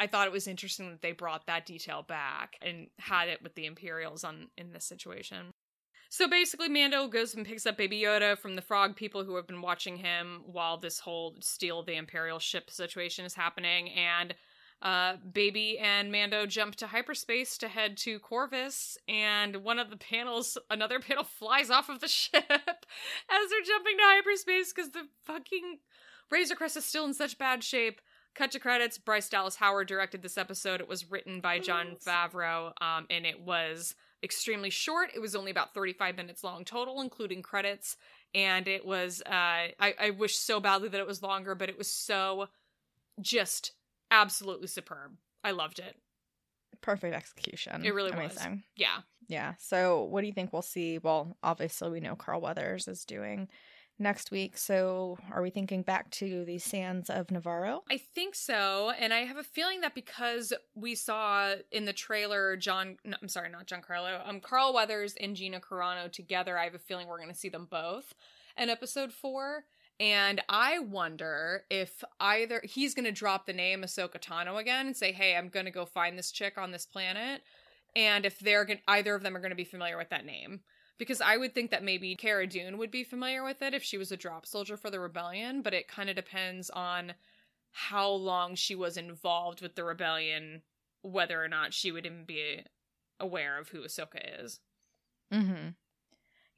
i 0.00 0.06
thought 0.06 0.26
it 0.26 0.32
was 0.32 0.48
interesting 0.48 0.90
that 0.90 1.02
they 1.02 1.12
brought 1.12 1.46
that 1.46 1.66
detail 1.66 2.02
back 2.02 2.56
and 2.62 2.88
had 2.98 3.28
it 3.28 3.42
with 3.42 3.54
the 3.54 3.66
imperials 3.66 4.24
on 4.24 4.48
in 4.56 4.72
this 4.72 4.84
situation 4.84 5.52
so 6.10 6.28
basically, 6.28 6.68
Mando 6.68 7.08
goes 7.08 7.34
and 7.34 7.44
picks 7.44 7.66
up 7.66 7.76
Baby 7.76 8.02
Yoda 8.02 8.38
from 8.38 8.54
the 8.54 8.62
frog 8.62 8.94
people 8.94 9.24
who 9.24 9.34
have 9.34 9.48
been 9.48 9.60
watching 9.60 9.96
him 9.96 10.42
while 10.46 10.78
this 10.78 11.00
whole 11.00 11.34
steal 11.40 11.82
the 11.82 11.96
Imperial 11.96 12.38
ship 12.38 12.70
situation 12.70 13.24
is 13.24 13.34
happening. 13.34 13.90
And 13.90 14.32
uh, 14.84 15.16
Baby 15.32 15.78
and 15.78 16.12
Mando 16.12 16.44
jump 16.44 16.76
to 16.76 16.86
hyperspace 16.86 17.56
to 17.58 17.68
head 17.68 17.96
to 17.98 18.18
Corvus, 18.18 18.98
and 19.08 19.56
one 19.64 19.78
of 19.78 19.88
the 19.88 19.96
panels, 19.96 20.58
another 20.70 21.00
panel 21.00 21.24
flies 21.24 21.70
off 21.70 21.88
of 21.88 22.00
the 22.00 22.08
ship 22.08 22.34
as 22.50 22.50
they're 22.50 23.62
jumping 23.66 23.96
to 23.96 24.04
hyperspace 24.04 24.72
because 24.72 24.90
the 24.90 25.08
fucking 25.24 25.78
Razor 26.30 26.54
Crest 26.54 26.76
is 26.76 26.84
still 26.84 27.06
in 27.06 27.14
such 27.14 27.38
bad 27.38 27.64
shape. 27.64 28.00
Cut 28.34 28.50
to 28.50 28.58
credits. 28.58 28.98
Bryce 28.98 29.28
Dallas 29.28 29.56
Howard 29.56 29.86
directed 29.86 30.20
this 30.20 30.36
episode. 30.36 30.80
It 30.80 30.88
was 30.88 31.10
written 31.10 31.40
by 31.40 31.60
Jon 31.60 31.96
Favreau, 32.04 32.72
um, 32.82 33.06
and 33.08 33.24
it 33.24 33.40
was 33.40 33.94
extremely 34.24 34.70
short. 34.70 35.10
It 35.14 35.20
was 35.20 35.36
only 35.36 35.52
about 35.52 35.72
35 35.72 36.16
minutes 36.16 36.42
long 36.42 36.64
total, 36.64 37.00
including 37.00 37.42
credits. 37.42 37.96
And 38.34 38.66
it 38.66 38.84
was, 38.84 39.22
uh, 39.24 39.30
I, 39.30 39.94
I 40.00 40.10
wish 40.10 40.36
so 40.36 40.58
badly 40.58 40.88
that 40.88 41.00
it 41.00 41.06
was 41.06 41.22
longer, 41.22 41.54
but 41.54 41.68
it 41.68 41.78
was 41.78 41.88
so 41.88 42.48
just 43.20 43.72
absolutely 44.22 44.68
superb. 44.68 45.16
I 45.42 45.50
loved 45.50 45.78
it. 45.78 45.96
Perfect 46.80 47.14
execution. 47.14 47.84
It 47.84 47.94
really 47.94 48.10
was. 48.10 48.38
Yeah. 48.76 48.98
Yeah. 49.28 49.54
So, 49.58 50.04
what 50.04 50.20
do 50.20 50.26
you 50.26 50.32
think 50.32 50.52
we'll 50.52 50.62
see? 50.62 50.98
Well, 50.98 51.36
obviously, 51.42 51.90
we 51.90 52.00
know 52.00 52.14
Carl 52.14 52.40
Weathers 52.40 52.88
is 52.88 53.04
doing 53.04 53.48
next 53.98 54.30
week. 54.30 54.58
So, 54.58 55.18
are 55.32 55.40
we 55.40 55.50
thinking 55.50 55.82
back 55.82 56.10
to 56.12 56.44
the 56.44 56.58
sands 56.58 57.08
of 57.08 57.28
Nevarro? 57.28 57.80
I 57.90 57.98
think 57.98 58.34
so. 58.34 58.92
And 58.98 59.14
I 59.14 59.20
have 59.20 59.36
a 59.36 59.44
feeling 59.44 59.80
that 59.80 59.94
because 59.94 60.52
we 60.74 60.94
saw 60.94 61.54
in 61.70 61.84
the 61.84 61.92
trailer 61.92 62.56
John, 62.56 62.98
no, 63.04 63.16
I'm 63.22 63.28
sorry, 63.28 63.50
not 63.50 63.66
Giancarlo, 63.66 64.26
um, 64.28 64.40
Carl 64.40 64.74
Weathers 64.74 65.14
and 65.20 65.36
Gina 65.36 65.60
Carano 65.60 66.10
together, 66.10 66.58
I 66.58 66.64
have 66.64 66.74
a 66.74 66.78
feeling 66.78 67.08
we're 67.08 67.18
going 67.18 67.32
to 67.32 67.34
see 67.34 67.48
them 67.48 67.68
both 67.70 68.14
in 68.58 68.68
episode 68.68 69.12
four. 69.12 69.64
And 70.00 70.42
I 70.48 70.80
wonder 70.80 71.64
if 71.70 72.02
either 72.18 72.60
he's 72.64 72.94
going 72.94 73.04
to 73.04 73.12
drop 73.12 73.46
the 73.46 73.52
name 73.52 73.82
Ahsoka 73.82 74.20
Tano 74.20 74.60
again 74.60 74.86
and 74.86 74.96
say, 74.96 75.12
"Hey, 75.12 75.36
I'm 75.36 75.48
going 75.48 75.66
to 75.66 75.70
go 75.70 75.86
find 75.86 76.18
this 76.18 76.32
chick 76.32 76.58
on 76.58 76.72
this 76.72 76.84
planet," 76.84 77.42
and 77.94 78.26
if 78.26 78.38
they're 78.40 78.64
going, 78.64 78.80
either 78.88 79.14
of 79.14 79.22
them 79.22 79.36
are 79.36 79.40
going 79.40 79.50
to 79.50 79.56
be 79.56 79.64
familiar 79.64 79.96
with 79.96 80.10
that 80.10 80.26
name. 80.26 80.60
Because 80.98 81.20
I 81.20 81.36
would 81.36 81.54
think 81.54 81.70
that 81.70 81.82
maybe 81.82 82.14
Cara 82.14 82.46
Dune 82.46 82.78
would 82.78 82.92
be 82.92 83.02
familiar 83.02 83.42
with 83.42 83.62
it 83.62 83.74
if 83.74 83.82
she 83.82 83.98
was 83.98 84.12
a 84.12 84.16
drop 84.16 84.46
soldier 84.46 84.76
for 84.76 84.90
the 84.90 85.00
rebellion, 85.00 85.60
but 85.60 85.74
it 85.74 85.88
kind 85.88 86.08
of 86.08 86.14
depends 86.14 86.70
on 86.70 87.14
how 87.72 88.08
long 88.08 88.54
she 88.54 88.76
was 88.76 88.96
involved 88.96 89.60
with 89.60 89.74
the 89.74 89.82
rebellion, 89.82 90.62
whether 91.02 91.42
or 91.42 91.48
not 91.48 91.74
she 91.74 91.90
would 91.90 92.06
even 92.06 92.24
be 92.24 92.60
aware 93.18 93.58
of 93.58 93.68
who 93.70 93.82
Ahsoka 93.82 94.44
is. 94.44 94.60
Mm-hmm. 95.32 95.70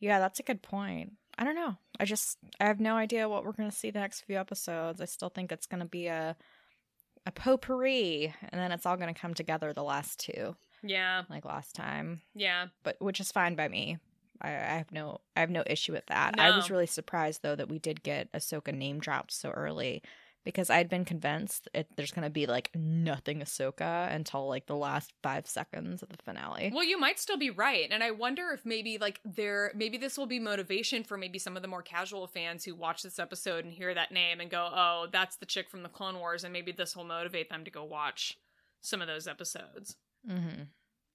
Yeah, 0.00 0.18
that's 0.18 0.40
a 0.40 0.42
good 0.42 0.60
point. 0.60 1.12
I 1.38 1.44
don't 1.44 1.54
know. 1.54 1.76
I 2.00 2.04
just 2.04 2.38
I 2.60 2.64
have 2.66 2.80
no 2.80 2.96
idea 2.96 3.28
what 3.28 3.44
we're 3.44 3.52
going 3.52 3.70
to 3.70 3.76
see 3.76 3.90
the 3.90 4.00
next 4.00 4.22
few 4.22 4.36
episodes. 4.38 5.00
I 5.00 5.04
still 5.04 5.28
think 5.28 5.52
it's 5.52 5.66
going 5.66 5.80
to 5.80 5.86
be 5.88 6.06
a 6.06 6.36
a 7.26 7.32
potpourri, 7.32 8.32
and 8.50 8.60
then 8.60 8.70
it's 8.72 8.86
all 8.86 8.96
going 8.96 9.12
to 9.12 9.20
come 9.20 9.34
together 9.34 9.72
the 9.72 9.82
last 9.82 10.20
two, 10.20 10.54
Yeah, 10.84 11.24
like 11.28 11.44
last 11.44 11.74
time. 11.74 12.22
yeah. 12.34 12.66
But 12.84 12.96
which 13.00 13.18
is 13.20 13.32
fine 13.32 13.56
by 13.56 13.66
me. 13.68 13.98
I, 14.40 14.48
I 14.50 14.76
have 14.78 14.92
no 14.92 15.20
I 15.36 15.40
have 15.40 15.50
no 15.50 15.64
issue 15.66 15.92
with 15.92 16.06
that. 16.06 16.38
I 16.38 16.54
was 16.54 16.70
really 16.70 16.86
surprised 16.86 17.42
though 17.42 17.56
that 17.56 17.68
we 17.68 17.78
did 17.78 18.02
get 18.02 18.30
Ahsoka 18.32 18.72
name 18.72 19.00
dropped 19.00 19.32
so 19.32 19.50
early 19.50 20.02
because 20.46 20.70
I 20.70 20.78
had 20.78 20.88
been 20.88 21.04
convinced 21.04 21.68
it, 21.74 21.88
there's 21.96 22.12
going 22.12 22.22
to 22.22 22.30
be 22.30 22.46
like 22.46 22.70
nothing 22.72 23.40
Ahsoka 23.40 24.14
until 24.14 24.46
like 24.46 24.66
the 24.66 24.76
last 24.76 25.12
five 25.20 25.44
seconds 25.48 26.04
of 26.04 26.08
the 26.08 26.22
finale. 26.24 26.70
Well, 26.72 26.84
you 26.84 27.00
might 27.00 27.18
still 27.18 27.36
be 27.36 27.50
right. 27.50 27.88
And 27.90 28.00
I 28.00 28.12
wonder 28.12 28.52
if 28.54 28.64
maybe 28.64 28.96
like 28.96 29.18
there 29.24 29.72
maybe 29.74 29.98
this 29.98 30.16
will 30.16 30.26
be 30.26 30.38
motivation 30.38 31.02
for 31.02 31.18
maybe 31.18 31.40
some 31.40 31.56
of 31.56 31.62
the 31.62 31.68
more 31.68 31.82
casual 31.82 32.28
fans 32.28 32.64
who 32.64 32.76
watch 32.76 33.02
this 33.02 33.18
episode 33.18 33.64
and 33.64 33.74
hear 33.74 33.92
that 33.92 34.12
name 34.12 34.40
and 34.40 34.48
go, 34.48 34.70
"Oh, 34.72 35.08
that's 35.10 35.36
the 35.36 35.46
chick 35.46 35.68
from 35.68 35.82
the 35.82 35.88
Clone 35.88 36.20
Wars," 36.20 36.44
and 36.44 36.52
maybe 36.52 36.70
this 36.70 36.96
will 36.96 37.04
motivate 37.04 37.50
them 37.50 37.64
to 37.64 37.70
go 37.70 37.82
watch 37.82 38.38
some 38.80 39.02
of 39.02 39.08
those 39.08 39.26
episodes. 39.26 39.96
Mm-hmm. 40.30 40.62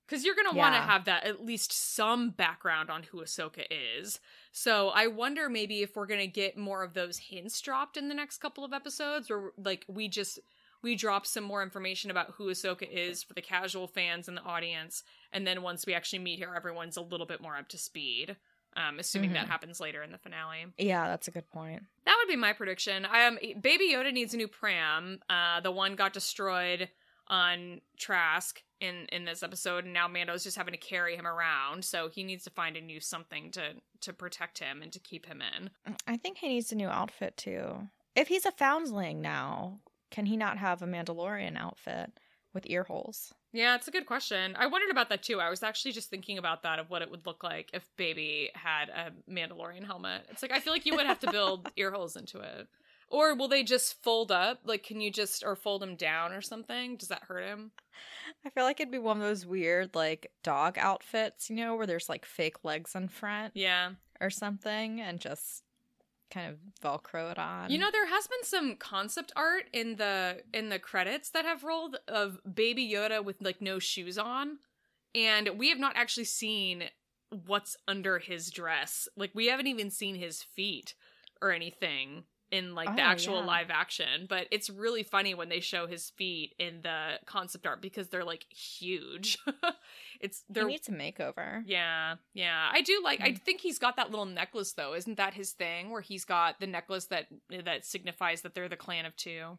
Cuz 0.10 0.26
you're 0.26 0.36
going 0.36 0.52
to 0.52 0.58
want 0.58 0.76
to 0.76 0.82
have 0.82 1.06
that 1.06 1.24
at 1.24 1.46
least 1.46 1.72
some 1.72 2.32
background 2.32 2.90
on 2.90 3.04
who 3.04 3.22
Ahsoka 3.22 3.66
is. 3.70 4.20
So, 4.52 4.90
I 4.90 5.08
wonder 5.08 5.48
maybe 5.50 5.82
if 5.82 5.96
we're 5.96 6.06
going 6.08 6.20
to 6.20 6.28
get 6.28 6.58
more 6.58 6.84
of 6.84 6.94
those 6.94 7.18
hints 7.18 7.60
dropped 7.62 7.96
in 7.98 8.10
the 8.10 8.14
next 8.16 8.40
couple 8.40 8.66
of 8.66 8.74
episodes 8.74 9.32
or 9.32 9.54
like 9.58 9.86
we 9.88 10.08
just 10.08 10.40
we 10.84 10.96
drop 10.96 11.26
some 11.28 11.44
more 11.44 11.62
information 11.62 12.10
about 12.12 12.32
who 12.38 12.48
Ahsoka 12.48 12.90
is 12.92 13.22
for 13.24 13.34
the 13.34 13.42
casual 13.42 13.88
fans 13.88 14.28
and 14.28 14.36
the 14.36 14.42
audience, 14.42 15.04
and 15.32 15.46
then 15.46 15.62
once 15.62 15.86
we 15.86 15.94
actually 15.94 16.20
meet 16.20 16.42
her, 16.44 16.56
everyone's 16.56 16.98
a 16.98 17.02
little 17.02 17.28
bit 17.28 17.40
more 17.40 17.56
up 17.56 17.70
to 17.70 17.78
speed. 17.78 18.36
Um, 18.76 19.00
assuming 19.00 19.34
that 19.34 19.46
Mhm. 19.48 19.50
happens 19.50 19.80
later 19.82 20.02
in 20.02 20.14
the 20.14 20.18
finale. 20.18 20.66
Yeah, 20.78 21.08
that's 21.08 21.28
a 21.28 21.32
good 21.32 21.50
point. 21.52 21.84
That 22.06 22.16
would 22.20 22.32
be 22.32 22.38
my 22.38 22.54
prediction. 22.54 23.06
I 23.06 23.26
um, 23.28 23.38
Baby 23.60 23.90
Yoda 23.92 24.14
needs 24.14 24.34
a 24.34 24.38
new 24.38 24.48
pram. 24.48 25.20
Uh, 25.30 25.60
the 25.60 25.72
one 25.72 25.96
got 25.98 26.14
destroyed 26.14 26.90
on 27.32 27.82
Trask 27.98 28.62
in 28.80 29.08
in 29.12 29.26
this 29.26 29.42
episode, 29.42 29.86
and 29.86 29.94
now 29.94 30.08
Mando's 30.08 30.44
just 30.44 30.58
having 30.58 30.74
to 30.74 30.78
carry 30.80 31.16
him 31.16 31.26
around. 31.26 31.84
So 31.84 32.10
he 32.10 32.24
needs 32.24 32.44
to 32.44 32.50
find 32.52 32.78
a 32.78 32.82
new 32.82 33.00
something 33.00 33.50
to 33.52 33.76
to 34.02 34.14
protect 34.14 34.60
him 34.60 34.82
and 34.84 34.92
to 34.92 35.00
keep 35.00 35.26
him 35.26 35.42
in. 35.42 35.72
I 36.06 36.18
think 36.18 36.38
he 36.38 36.50
needs 36.50 36.72
a 36.72 36.76
new 36.76 36.90
outfit 36.90 37.38
too. 37.38 37.88
If 38.16 38.28
he's 38.28 38.46
a 38.46 38.52
foundling 38.52 39.22
now, 39.22 39.80
can 40.12 40.26
he 40.26 40.36
not 40.36 40.58
have 40.58 40.82
a 40.82 40.88
Mandalorian 40.88 41.58
outfit 41.58 42.12
with 42.54 42.66
ear 42.68 42.84
holes? 42.84 43.34
Yeah, 43.54 43.76
it's 43.76 43.88
a 43.88 43.92
good 43.92 44.06
question. 44.06 44.56
I 44.58 44.68
wondered 44.68 44.92
about 44.92 45.10
that 45.10 45.24
too. 45.24 45.40
I 45.40 45.50
was 45.50 45.64
actually 45.64 45.92
just 45.92 46.10
thinking 46.10 46.38
about 46.38 46.64
that 46.64 46.80
of 46.80 46.90
what 46.90 47.02
it 47.02 47.12
would 47.12 47.26
look 47.26 47.44
like 47.44 47.70
if 47.74 47.88
Baby 47.98 48.50
had 48.54 48.90
a 48.90 49.12
Mandalorian 49.30 49.86
helmet. 49.86 50.26
It's 50.30 50.42
like 50.42 50.52
I 50.52 50.60
feel 50.60 50.74
like 50.74 50.86
you 50.86 50.96
would 50.96 51.06
have 51.06 51.20
to 51.20 51.32
build 51.32 51.70
ear 51.78 51.92
holes 51.92 52.16
into 52.16 52.40
it. 52.40 52.68
Or 53.12 53.36
will 53.36 53.48
they 53.50 53.64
just 53.64 54.02
fold 54.02 54.32
up? 54.32 54.62
Like, 54.66 54.84
can 54.84 55.02
you 55.02 55.12
just 55.12 55.44
or 55.44 55.56
fold 55.56 55.84
him 55.84 55.96
down 55.96 56.32
or 56.32 56.42
something? 56.42 56.96
Does 56.96 57.10
that 57.10 57.24
hurt 57.28 57.44
him? 57.44 57.72
I 58.46 58.50
feel 58.50 58.64
like 58.64 58.80
it'd 58.80 58.92
be 58.92 58.98
one 59.00 59.18
of 59.18 59.24
those 59.24 59.46
weird 59.46 59.94
like 59.94 60.32
dog 60.44 60.78
outfits, 60.78 61.50
you 61.50 61.58
know, 61.58 61.76
where 61.76 61.86
there's 61.86 62.10
like 62.10 62.26
fake 62.26 62.64
legs 62.64 62.96
in 62.96 63.10
front 63.10 63.52
Yeah. 63.56 63.92
or 64.22 64.30
something 64.30 65.02
and 65.02 65.20
just 65.20 65.64
kind 66.32 66.50
of 66.50 66.58
velcro 66.82 67.30
it 67.32 67.38
on. 67.38 67.70
You 67.70 67.78
know, 67.78 67.92
there 67.92 68.08
has 68.08 68.26
been 68.28 68.44
some 68.44 68.78
concept 68.78 69.34
art 69.36 69.66
in 69.74 69.98
the 69.98 70.44
in 70.54 70.70
the 70.70 70.80
credits 70.80 71.30
that 71.32 71.44
have 71.44 71.66
rolled 71.66 71.98
of 72.08 72.40
Baby 72.56 72.90
Yoda 72.90 73.22
with 73.24 73.42
like 73.42 73.62
no 73.62 73.78
shoes 73.80 74.18
on, 74.18 74.60
and 75.14 75.50
we 75.60 75.68
have 75.70 75.80
not 75.80 75.98
actually 75.98 76.24
seen 76.24 76.86
what's 77.46 77.76
under 77.88 78.20
his 78.20 78.50
dress. 78.50 79.10
Like 79.18 79.32
we 79.34 79.48
haven't 79.48 79.68
even 79.68 79.92
seen 79.92 80.16
his 80.16 80.42
feet 80.42 80.96
or 81.42 81.52
anything 81.52 82.24
in 82.52 82.76
like 82.76 82.96
the 82.96 83.02
Oh, 83.02 83.06
actual 83.06 83.40
yeah. 83.40 83.46
live 83.46 83.70
action. 83.70 84.26
But 84.28 84.48
it's 84.52 84.70
really 84.70 85.04
funny 85.04 85.34
when 85.34 85.50
they 85.50 85.60
show 85.62 85.88
his 85.88 86.10
feet 86.12 86.54
in 86.60 86.82
the 86.84 87.20
concept 87.26 87.66
art 87.66 87.82
because 87.82 88.10
they're 88.10 88.26
like 88.26 88.46
huge. 88.52 89.38
it's 90.22 90.44
they're 90.50 90.66
needs 90.66 90.90
a 90.90 90.92
makeover. 90.92 91.64
yeah, 91.66 92.16
yeah. 92.34 92.70
I 92.72 92.82
do 92.82 93.02
like. 93.04 93.22
I 93.22 93.30
Hmm. 93.32 93.36
think 93.36 93.62
he's 93.62 93.80
got 93.80 93.96
that 93.96 94.10
little 94.12 94.26
necklace 94.26 94.74
though. 94.74 94.94
Isn't 94.94 95.18
that 95.18 95.34
his 95.34 95.52
thing? 95.52 95.90
Where 95.92 96.02
he's 96.02 96.26
got 96.26 96.60
the 96.60 96.68
necklace 96.68 97.06
that 97.06 97.28
that 97.64 97.86
signifies 97.86 98.42
that 98.42 98.54
they're 98.54 98.70
the 98.70 98.76
clan 98.76 99.06
of 99.06 99.16
two. 99.16 99.58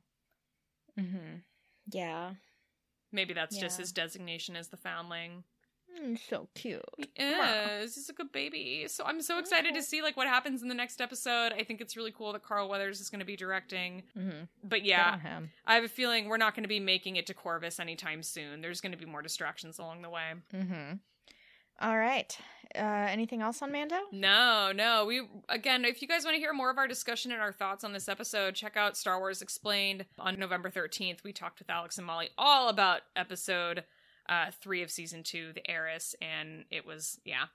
Mm-hmm. 0.99 1.37
Yeah. 1.91 2.33
Maybe 3.11 3.35
that's 3.35 3.59
just 3.59 3.79
his 3.79 3.93
designation 3.93 4.57
as 4.57 4.69
the 4.69 4.77
foundling. 4.77 5.45
Mm, 6.01 6.19
so 6.29 6.49
cute. 6.55 6.83
He 6.97 7.11
is. 7.17 7.95
He's 7.95 8.09
a 8.09 8.13
good 8.13 8.33
baby. 8.33 8.87
So 8.89 9.05
I'm 9.05 9.21
so 9.21 9.39
excited 9.39 9.75
to 9.75 9.83
see 9.83 10.03
like 10.03 10.17
what 10.17 10.27
happens 10.27 10.63
in 10.63 10.69
the 10.69 10.75
next 10.75 11.01
episode. 11.01 11.53
I 11.53 11.65
think 11.65 11.81
it's 11.81 11.97
really 11.97 12.13
cool 12.13 12.33
that 12.33 12.43
Carl 12.43 12.69
Weathers 12.69 13.01
is 13.01 13.11
going 13.11 13.21
to 13.21 13.27
be 13.27 13.37
directing. 13.37 14.03
Mm-hmm. 14.19 14.45
But 14.65 14.85
Yeah. 14.85 15.19
yeah. 15.25 15.41
I 15.67 15.75
have 15.75 15.85
a 15.85 15.89
feeling 15.89 16.29
we're 16.29 16.37
not 16.37 16.55
going 16.55 16.65
to 16.65 16.69
be 16.69 16.81
making 16.81 17.17
it 17.17 17.27
to 17.27 17.35
Corvus 17.35 17.79
anytime 17.81 18.23
soon. 18.23 18.61
There's 18.61 18.81
going 18.81 18.93
to 18.93 18.99
be 18.99 19.05
more 19.07 19.23
distractions 19.23 19.79
along 19.79 20.03
the 20.03 20.11
way. 20.11 20.33
Mm-hmm. 20.55 20.95
All 21.81 21.99
right. 21.99 22.37
Uh, 22.77 22.79
anything 23.11 23.43
else 23.43 23.61
on 23.61 23.73
Mando? 23.73 23.97
No, 24.13 24.73
no. 24.75 25.05
We 25.05 25.23
again, 25.49 25.85
if 25.85 26.01
you 26.01 26.07
guys 26.09 26.25
want 26.25 26.37
to 26.37 26.39
hear 26.41 26.53
more 26.53 26.71
of 26.71 26.79
our 26.79 26.87
discussion 26.87 27.33
and 27.33 27.41
our 27.41 27.53
thoughts 27.53 27.83
on 27.85 27.93
this 27.93 28.09
episode, 28.09 28.55
check 28.55 28.77
out 28.77 28.97
Star 28.97 29.19
Wars 29.19 29.43
Explained 29.43 30.07
on 30.19 30.39
November 30.39 30.71
13th. 30.71 31.25
We 31.25 31.33
talked 31.33 31.59
with 31.59 31.69
Alex 31.69 31.99
and 31.99 32.07
Molly 32.07 32.31
all 32.39 32.69
about 32.69 33.01
episode 33.17 33.85
uh 34.29 34.51
3 34.61 34.83
of 34.83 34.91
season 34.91 35.23
2, 35.23 35.53
The 35.55 35.69
Heiress, 35.71 36.15
and 36.21 36.65
it 36.71 36.87
was 36.87 37.19
yeah. 37.25 37.47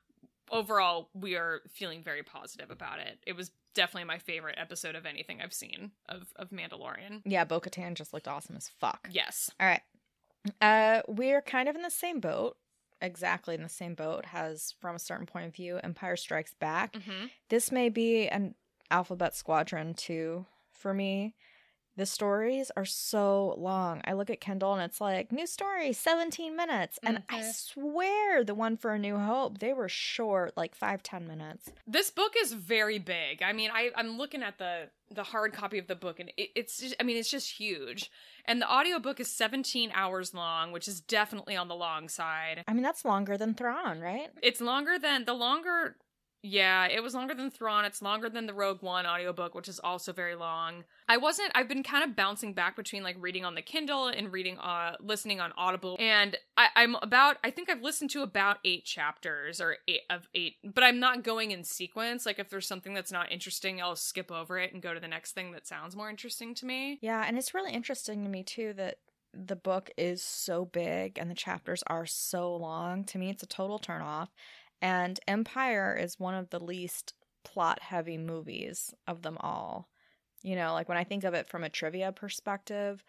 Overall, 0.49 1.09
we 1.13 1.35
are 1.35 1.61
feeling 1.69 2.01
very 2.03 2.23
positive 2.23 2.71
about 2.71 2.99
it. 2.99 3.19
It 3.27 3.35
was 3.35 3.51
definitely 3.73 4.05
my 4.05 4.17
favorite 4.17 4.55
episode 4.57 4.95
of 4.95 5.05
anything 5.05 5.41
I've 5.41 5.53
seen 5.53 5.91
of 6.07 6.31
of 6.37 6.49
Mandalorian. 6.51 7.21
Yeah, 7.25 7.43
Bo 7.43 7.59
Katan 7.59 7.95
just 7.95 8.13
looked 8.13 8.27
awesome 8.29 8.55
as 8.55 8.69
fuck. 8.69 9.09
Yes. 9.11 9.51
All 9.59 9.67
right. 9.67 9.81
Uh, 10.61 11.01
we're 11.07 11.41
kind 11.41 11.67
of 11.67 11.75
in 11.75 11.81
the 11.81 11.89
same 11.91 12.19
boat. 12.21 12.55
Exactly 13.01 13.53
in 13.55 13.61
the 13.61 13.69
same 13.69 13.93
boat. 13.93 14.25
Has 14.27 14.73
from 14.79 14.95
a 14.95 14.99
certain 14.99 15.25
point 15.25 15.45
of 15.47 15.53
view, 15.53 15.79
Empire 15.83 16.15
Strikes 16.15 16.53
Back. 16.53 16.93
Mhm. 16.93 17.29
This 17.49 17.71
may 17.71 17.89
be 17.89 18.27
an 18.29 18.55
Alphabet 18.89 19.35
Squadron 19.35 19.93
too 19.93 20.45
for 20.71 20.93
me. 20.93 21.35
The 21.97 22.05
stories 22.05 22.69
are 22.77 22.85
so 22.85 23.55
long. 23.57 24.01
I 24.05 24.13
look 24.13 24.29
at 24.29 24.39
Kindle 24.39 24.73
and 24.75 24.83
it's 24.83 25.01
like 25.01 25.31
new 25.31 25.47
story, 25.47 25.91
seventeen 25.93 26.55
minutes, 26.55 26.99
and 27.03 27.23
I 27.27 27.39
Mhm. 27.39 27.53
swear 27.55 28.43
the 28.43 28.53
one 28.53 28.77
for 28.77 28.93
A 28.93 28.99
New 28.99 29.17
Hope 29.17 29.57
they 29.57 29.73
were 29.73 29.89
short, 29.89 30.55
like 30.55 30.75
five 30.75 31.01
ten 31.01 31.27
minutes. 31.27 31.71
This 31.87 32.11
book 32.11 32.35
is 32.39 32.53
very 32.53 32.99
big. 32.99 33.41
I 33.41 33.51
mean, 33.51 33.71
I 33.73 33.89
I'm 33.95 34.15
looking 34.15 34.43
at 34.43 34.59
the 34.59 34.91
the 35.09 35.23
hard 35.23 35.53
copy 35.53 35.79
of 35.79 35.87
the 35.87 35.95
book 35.95 36.19
and 36.19 36.29
it, 36.37 36.49
it's 36.53 36.79
just, 36.79 36.93
I 36.99 37.03
mean, 37.03 37.15
it's 37.17 37.31
just 37.31 37.51
huge. 37.51 38.11
And 38.45 38.61
the 38.61 38.69
audiobook 38.71 39.21
is 39.21 39.31
17 39.31 39.89
hours 39.95 40.33
long, 40.33 40.73
which 40.73 40.85
is 40.87 40.99
definitely 40.99 41.55
on 41.55 41.69
the 41.69 41.75
long 41.75 42.09
side. 42.09 42.63
I 42.67 42.73
mean 42.73 42.83
that's 42.83 43.05
longer 43.05 43.37
than 43.37 43.53
Thrawn, 43.55 44.01
right? 44.01 44.29
It's 44.43 44.61
longer 44.61 44.99
than 44.99 45.25
the 45.25 45.33
longer 45.33 45.95
yeah, 46.43 46.87
it 46.87 47.01
was 47.01 47.13
longer 47.13 47.33
than 47.33 47.49
Thrawn. 47.49 47.83
It's 47.85 48.01
longer 48.01 48.29
than 48.29 48.45
the 48.45 48.53
Rogue 48.53 48.81
One 48.81 49.05
audiobook, 49.05 49.55
which 49.55 49.67
is 49.67 49.79
also 49.79 50.13
very 50.13 50.35
long. 50.35 50.83
I 51.09 51.17
wasn't 51.17 51.51
I've 51.55 51.67
been 51.67 51.83
kind 51.83 52.03
of 52.03 52.15
bouncing 52.15 52.53
back 52.53 52.75
between 52.75 53.03
like 53.03 53.15
reading 53.19 53.43
on 53.43 53.55
the 53.55 53.61
Kindle 53.61 54.07
and 54.07 54.31
reading 54.31 54.57
uh 54.59 54.95
listening 54.99 55.39
on 55.39 55.51
Audible. 55.57 55.97
And 55.99 56.37
I, 56.55 56.67
I'm 56.75 56.95
about 56.95 57.37
I 57.43 57.51
think 57.51 57.69
I've 57.69 57.81
listened 57.81 58.11
to 58.11 58.21
about 58.21 58.57
eight 58.63 58.85
chapters 58.85 59.59
or 59.59 59.77
eight 59.87 60.01
of 60.09 60.27
eight, 60.35 60.55
but 60.63 60.83
I'm 60.83 60.99
not 60.99 61.23
going 61.23 61.51
in 61.51 61.63
sequence. 61.63 62.25
Like 62.25 62.39
if 62.39 62.49
there's 62.49 62.67
something 62.67 62.93
that's 62.93 63.11
not 63.11 63.31
interesting, 63.31 63.81
I'll 63.81 63.95
skip 63.95 64.31
over 64.31 64.59
it 64.59 64.73
and 64.73 64.81
go 64.81 64.93
to 64.93 64.99
the 64.99 65.07
next 65.07 65.31
thing 65.31 65.51
that 65.53 65.67
sounds 65.67 65.95
more 65.95 66.09
interesting 66.09 66.53
to 66.55 66.65
me. 66.65 66.99
Yeah, 67.01 67.23
and 67.25 67.37
it's 67.37 67.53
really 67.53 67.73
interesting 67.73 68.23
to 68.23 68.29
me 68.29 68.43
too 68.43 68.73
that 68.77 68.97
the 69.33 69.55
book 69.55 69.91
is 69.97 70.23
so 70.23 70.65
big 70.65 71.17
and 71.17 71.29
the 71.29 71.35
chapters 71.35 71.83
are 71.87 72.05
so 72.05 72.55
long. 72.55 73.03
To 73.05 73.17
me, 73.17 73.29
it's 73.29 73.43
a 73.43 73.47
total 73.47 73.79
turnoff. 73.79 74.29
And 74.81 75.19
Empire 75.27 75.97
is 75.99 76.19
one 76.19 76.35
of 76.35 76.49
the 76.49 76.59
least 76.59 77.13
plot 77.43 77.81
heavy 77.81 78.17
movies 78.17 78.93
of 79.07 79.21
them 79.21 79.37
all. 79.39 79.89
You 80.43 80.55
know, 80.55 80.73
like 80.73 80.87
when 80.87 80.97
I 80.97 81.03
think 81.03 81.23
of 81.23 81.33
it 81.33 81.47
from 81.47 81.63
a 81.63 81.69
trivia 81.69 82.11
perspective, 82.11 83.03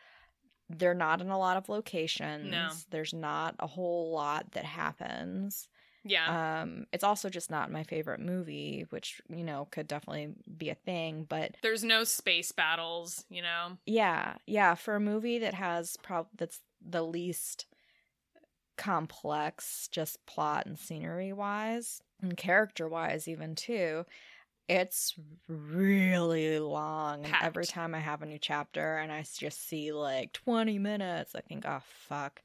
they're 0.70 0.94
not 0.94 1.20
in 1.20 1.30
a 1.30 1.38
lot 1.38 1.56
of 1.56 1.68
locations. 1.68 2.50
No. 2.50 2.70
There's 2.90 3.12
not 3.12 3.54
a 3.58 3.66
whole 3.66 4.12
lot 4.12 4.52
that 4.52 4.64
happens. 4.64 5.68
Yeah. 6.04 6.62
Um, 6.62 6.86
it's 6.92 7.04
also 7.04 7.28
just 7.28 7.50
not 7.50 7.70
my 7.70 7.82
favorite 7.82 8.20
movie, 8.20 8.86
which 8.90 9.20
you 9.28 9.44
know 9.44 9.68
could 9.70 9.86
definitely 9.86 10.30
be 10.56 10.70
a 10.70 10.74
thing. 10.74 11.26
But 11.28 11.56
There's 11.62 11.84
no 11.84 12.04
space 12.04 12.52
battles, 12.52 13.24
you 13.28 13.42
know. 13.42 13.76
yeah, 13.84 14.36
yeah, 14.46 14.74
for 14.74 14.94
a 14.94 15.00
movie 15.00 15.38
that 15.40 15.54
has 15.54 15.96
prob 15.98 16.28
that's 16.36 16.60
the 16.80 17.02
least 17.02 17.66
complex, 18.78 19.88
just 19.92 20.24
plot 20.24 20.64
and 20.66 20.78
scenery 20.78 21.32
wise, 21.34 22.00
and 22.22 22.36
character 22.36 22.88
wise, 22.88 23.28
even 23.28 23.54
too. 23.54 24.06
It's 24.68 25.14
really 25.48 26.58
long. 26.58 27.24
And 27.24 27.34
every 27.40 27.66
time 27.66 27.94
I 27.94 28.00
have 28.00 28.22
a 28.22 28.26
new 28.26 28.38
chapter 28.38 28.96
and 28.98 29.10
I 29.10 29.22
just 29.22 29.66
see 29.66 29.92
like 29.92 30.32
20 30.34 30.78
minutes, 30.78 31.34
I 31.34 31.40
think, 31.40 31.64
oh, 31.66 31.80
fuck. 32.08 32.40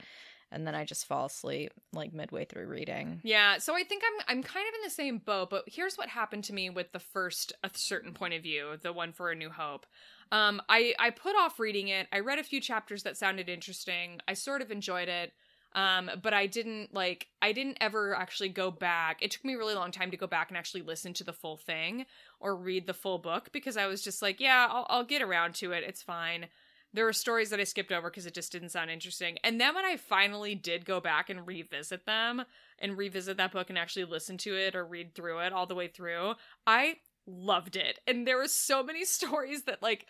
And 0.49 0.65
then 0.65 0.75
I 0.75 0.85
just 0.85 1.05
fall 1.05 1.25
asleep 1.25 1.73
like 1.91 2.13
midway 2.13 2.45
through 2.45 2.67
reading. 2.67 3.19
Yeah, 3.23 3.57
so 3.57 3.75
I 3.75 3.83
think 3.83 4.03
I'm 4.05 4.37
I'm 4.37 4.43
kind 4.43 4.67
of 4.67 4.75
in 4.75 4.83
the 4.83 4.89
same 4.91 5.17
boat, 5.17 5.49
but 5.49 5.63
here's 5.67 5.97
what 5.97 6.09
happened 6.09 6.43
to 6.45 6.53
me 6.53 6.69
with 6.69 6.91
the 6.91 6.99
first 6.99 7.53
a 7.63 7.71
certain 7.73 8.13
point 8.13 8.35
of 8.35 8.43
view, 8.43 8.77
the 8.81 8.93
one 8.93 9.13
for 9.13 9.31
A 9.31 9.35
New 9.35 9.49
Hope. 9.49 9.87
Um, 10.31 10.61
I 10.69 10.93
I 10.99 11.09
put 11.09 11.35
off 11.35 11.59
reading 11.59 11.87
it. 11.87 12.07
I 12.13 12.19
read 12.19 12.37
a 12.37 12.43
few 12.43 12.61
chapters 12.61 13.03
that 13.03 13.17
sounded 13.17 13.49
interesting. 13.49 14.19
I 14.27 14.35
sort 14.35 14.61
of 14.61 14.71
enjoyed 14.71 15.09
it, 15.09 15.33
um, 15.75 16.09
but 16.21 16.33
I 16.33 16.45
didn't 16.45 16.93
like 16.93 17.27
I 17.41 17.51
didn't 17.51 17.77
ever 17.81 18.15
actually 18.15 18.49
go 18.49 18.71
back. 18.71 19.19
It 19.21 19.31
took 19.31 19.43
me 19.43 19.55
a 19.55 19.57
really 19.57 19.75
long 19.75 19.91
time 19.91 20.11
to 20.11 20.17
go 20.17 20.27
back 20.27 20.49
and 20.49 20.57
actually 20.57 20.81
listen 20.81 21.13
to 21.13 21.23
the 21.23 21.33
full 21.33 21.57
thing 21.57 22.05
or 22.39 22.55
read 22.55 22.87
the 22.87 22.93
full 22.93 23.17
book 23.17 23.49
because 23.51 23.77
I 23.77 23.87
was 23.87 24.03
just 24.03 24.21
like, 24.21 24.39
yeah, 24.39 24.67
I'll, 24.69 24.85
I'll 24.89 25.03
get 25.03 25.21
around 25.21 25.55
to 25.55 25.71
it. 25.71 25.83
It's 25.83 26.03
fine 26.03 26.47
there 26.93 27.05
were 27.05 27.13
stories 27.13 27.49
that 27.49 27.59
I 27.59 27.63
skipped 27.63 27.91
over 27.91 28.09
because 28.09 28.25
it 28.25 28.35
just 28.35 28.51
didn't 28.51 28.69
sound 28.69 28.91
interesting. 28.91 29.37
And 29.43 29.59
then 29.59 29.73
when 29.73 29.83
I 29.83 29.97
finally 29.97 30.53
did 30.53 30.85
go 30.85 30.99
back 30.99 31.29
and 31.29 31.45
revisit 31.45 32.05
them 32.05 32.43
and 32.79 32.97
revisit 32.97 33.37
that 33.37 33.51
book 33.51 33.69
and 33.69 33.79
actually 33.79 34.05
listen 34.05 34.37
to 34.39 34.55
it 34.55 34.75
or 34.75 34.85
read 34.85 35.15
through 35.15 35.39
it 35.39 35.53
all 35.53 35.65
the 35.65 35.75
way 35.75 35.87
through, 35.87 36.35
I 36.67 36.97
loved 37.25 37.75
it. 37.75 37.99
And 38.05 38.27
there 38.27 38.37
were 38.37 38.47
so 38.47 38.83
many 38.83 39.05
stories 39.05 39.63
that 39.63 39.81
like 39.81 40.05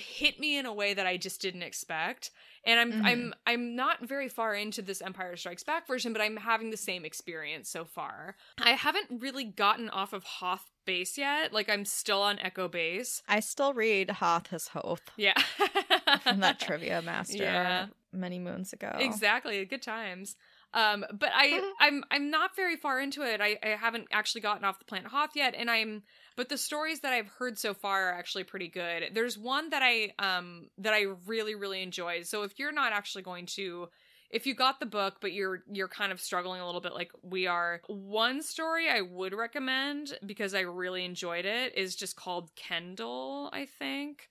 hit 0.00 0.40
me 0.40 0.56
in 0.58 0.66
a 0.66 0.72
way 0.72 0.94
that 0.94 1.06
I 1.06 1.16
just 1.16 1.40
didn't 1.40 1.62
expect. 1.62 2.30
And 2.64 2.78
I'm 2.78 2.92
Mhm. 2.92 3.06
I'm 3.06 3.34
I'm 3.46 3.76
not 3.76 4.06
very 4.06 4.28
far 4.28 4.54
into 4.54 4.82
this 4.82 5.00
Empire 5.00 5.36
Strikes 5.36 5.62
Back 5.62 5.86
version, 5.86 6.12
but 6.12 6.20
I'm 6.20 6.36
having 6.36 6.70
the 6.70 6.76
same 6.76 7.04
experience 7.04 7.68
so 7.70 7.84
far. 7.84 8.36
I 8.58 8.72
haven't 8.72 9.22
really 9.22 9.44
gotten 9.44 9.88
off 9.88 10.12
of 10.12 10.24
Hoth 10.24 10.70
base 10.84 11.16
yet. 11.16 11.52
Like 11.52 11.70
I'm 11.70 11.84
still 11.84 12.20
on 12.20 12.38
Echo 12.38 12.68
base. 12.68 13.22
I 13.28 13.40
still 13.40 13.72
read 13.72 14.10
Hoth 14.10 14.48
His 14.48 14.68
Hoth 14.68 15.02
Yeah. 15.16 15.40
from 16.22 16.40
that 16.40 16.60
trivia 16.60 17.00
master 17.02 17.42
Yeah. 17.42 17.86
many 18.12 18.38
moons 18.38 18.72
ago. 18.72 18.92
Exactly, 18.98 19.64
good 19.64 19.82
times. 19.82 20.36
Um, 20.72 21.04
but 21.12 21.30
I, 21.34 21.72
I'm, 21.80 22.04
I'm 22.12 22.30
not 22.30 22.54
very 22.54 22.76
far 22.76 23.00
into 23.00 23.22
it. 23.22 23.40
I, 23.40 23.58
I 23.62 23.68
haven't 23.70 24.06
actually 24.12 24.40
gotten 24.42 24.64
off 24.64 24.78
the 24.78 24.84
planet 24.84 25.10
Hoth 25.10 25.30
yet, 25.34 25.54
and 25.56 25.70
I'm. 25.70 26.02
But 26.40 26.48
the 26.48 26.56
stories 26.56 27.00
that 27.00 27.12
I've 27.12 27.28
heard 27.28 27.58
so 27.58 27.74
far 27.74 28.08
are 28.08 28.14
actually 28.14 28.44
pretty 28.44 28.68
good. 28.68 29.10
There's 29.12 29.36
one 29.36 29.68
that 29.68 29.82
I, 29.82 30.14
um, 30.18 30.70
that 30.78 30.94
I 30.94 31.04
really, 31.26 31.54
really 31.54 31.82
enjoyed. 31.82 32.26
So 32.26 32.44
if 32.44 32.58
you're 32.58 32.72
not 32.72 32.94
actually 32.94 33.24
going 33.24 33.44
to, 33.56 33.90
if 34.30 34.46
you 34.46 34.54
got 34.54 34.80
the 34.80 34.86
book 34.86 35.16
but 35.20 35.32
you're 35.32 35.62
you're 35.70 35.86
kind 35.86 36.12
of 36.12 36.18
struggling 36.18 36.62
a 36.62 36.64
little 36.64 36.80
bit 36.80 36.94
like 36.94 37.10
we 37.20 37.46
are, 37.46 37.82
one 37.88 38.40
story 38.40 38.88
I 38.88 39.02
would 39.02 39.34
recommend 39.34 40.16
because 40.24 40.54
I 40.54 40.60
really 40.60 41.04
enjoyed 41.04 41.44
it 41.44 41.76
is 41.76 41.94
just 41.94 42.16
called 42.16 42.48
Kendal. 42.56 43.50
I 43.52 43.66
think. 43.78 44.30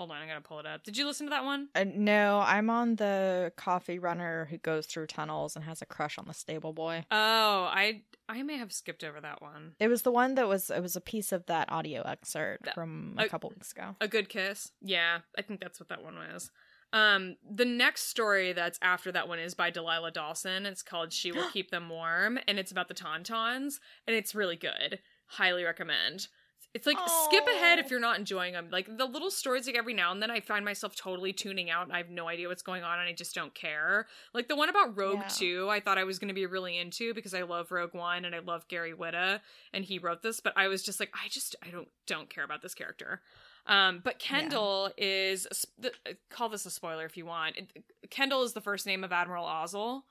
Hold 0.00 0.12
on, 0.12 0.16
I 0.22 0.26
gotta 0.26 0.40
pull 0.40 0.58
it 0.60 0.64
up. 0.64 0.82
Did 0.82 0.96
you 0.96 1.04
listen 1.06 1.26
to 1.26 1.30
that 1.30 1.44
one? 1.44 1.68
Uh, 1.74 1.84
no, 1.84 2.40
I'm 2.42 2.70
on 2.70 2.96
the 2.96 3.52
coffee 3.58 3.98
runner 3.98 4.46
who 4.48 4.56
goes 4.56 4.86
through 4.86 5.08
tunnels 5.08 5.56
and 5.56 5.62
has 5.66 5.82
a 5.82 5.84
crush 5.84 6.16
on 6.16 6.24
the 6.26 6.32
stable 6.32 6.72
boy. 6.72 7.04
Oh, 7.10 7.68
I 7.70 8.00
I 8.26 8.42
may 8.42 8.56
have 8.56 8.72
skipped 8.72 9.04
over 9.04 9.20
that 9.20 9.42
one. 9.42 9.74
It 9.78 9.88
was 9.88 10.00
the 10.00 10.10
one 10.10 10.36
that 10.36 10.48
was 10.48 10.70
it 10.70 10.80
was 10.80 10.96
a 10.96 11.02
piece 11.02 11.32
of 11.32 11.44
that 11.48 11.70
audio 11.70 12.00
excerpt 12.00 12.64
That- 12.64 12.74
from 12.74 13.14
a 13.18 13.24
uh, 13.24 13.28
couple 13.28 13.50
weeks 13.50 13.72
ago. 13.72 13.94
A 14.00 14.08
good 14.08 14.30
kiss. 14.30 14.72
Yeah, 14.80 15.18
I 15.36 15.42
think 15.42 15.60
that's 15.60 15.78
what 15.78 15.90
that 15.90 16.02
one 16.02 16.14
was. 16.14 16.50
Um, 16.94 17.36
the 17.46 17.66
next 17.66 18.04
story 18.04 18.54
that's 18.54 18.78
after 18.80 19.12
that 19.12 19.28
one 19.28 19.38
is 19.38 19.52
by 19.54 19.68
Delilah 19.68 20.12
Dawson. 20.12 20.64
It's 20.64 20.82
called 20.82 21.12
"She 21.12 21.30
Will 21.30 21.50
Keep 21.52 21.70
Them 21.70 21.90
Warm," 21.90 22.38
and 22.48 22.58
it's 22.58 22.72
about 22.72 22.88
the 22.88 22.94
Tauntauns, 22.94 23.80
and 24.06 24.16
it's 24.16 24.34
really 24.34 24.56
good. 24.56 25.00
Highly 25.26 25.62
recommend. 25.62 26.28
It's 26.72 26.86
like 26.86 26.98
skip 27.24 27.44
ahead 27.48 27.80
if 27.80 27.90
you're 27.90 27.98
not 27.98 28.18
enjoying 28.18 28.52
them. 28.52 28.68
Like 28.70 28.96
the 28.96 29.04
little 29.04 29.30
stories, 29.30 29.66
like 29.66 29.74
every 29.76 29.92
now 29.92 30.12
and 30.12 30.22
then, 30.22 30.30
I 30.30 30.38
find 30.38 30.64
myself 30.64 30.94
totally 30.94 31.32
tuning 31.32 31.68
out, 31.68 31.82
and 31.84 31.92
I 31.92 31.96
have 31.98 32.10
no 32.10 32.28
idea 32.28 32.46
what's 32.46 32.62
going 32.62 32.84
on, 32.84 33.00
and 33.00 33.08
I 33.08 33.12
just 33.12 33.34
don't 33.34 33.52
care. 33.54 34.06
Like 34.32 34.46
the 34.46 34.54
one 34.54 34.68
about 34.68 34.96
Rogue 34.96 35.18
Yeah. 35.22 35.28
Two, 35.28 35.68
I 35.68 35.80
thought 35.80 35.98
I 35.98 36.04
was 36.04 36.20
going 36.20 36.28
to 36.28 36.34
be 36.34 36.46
really 36.46 36.78
into 36.78 37.12
because 37.12 37.34
I 37.34 37.42
love 37.42 37.72
Rogue 37.72 37.92
One 37.94 38.24
and 38.24 38.36
I 38.36 38.38
love 38.38 38.68
Gary 38.68 38.92
Whitta, 38.92 39.40
and 39.72 39.84
he 39.84 39.98
wrote 39.98 40.22
this, 40.22 40.38
but 40.38 40.52
I 40.56 40.68
was 40.68 40.82
just 40.84 41.00
like, 41.00 41.10
I 41.12 41.28
just 41.28 41.56
I 41.66 41.70
don't 41.70 41.88
don't 42.06 42.30
care 42.30 42.44
about 42.44 42.62
this 42.62 42.74
character. 42.74 43.20
Um, 43.66 44.00
but 44.02 44.18
Kendal 44.18 44.90
is 44.96 45.46
the, 45.78 45.92
call 46.30 46.48
this 46.48 46.66
a 46.66 46.70
spoiler 46.70 47.04
if 47.04 47.16
you 47.16 47.26
want. 47.26 47.56
It- 47.56 47.84
Kendal 48.10 48.42
is 48.42 48.52
the 48.52 48.60
first 48.60 48.86
name 48.86 49.02
of 49.04 49.12
Admiral 49.12 49.44
Ozzel, 49.44 50.02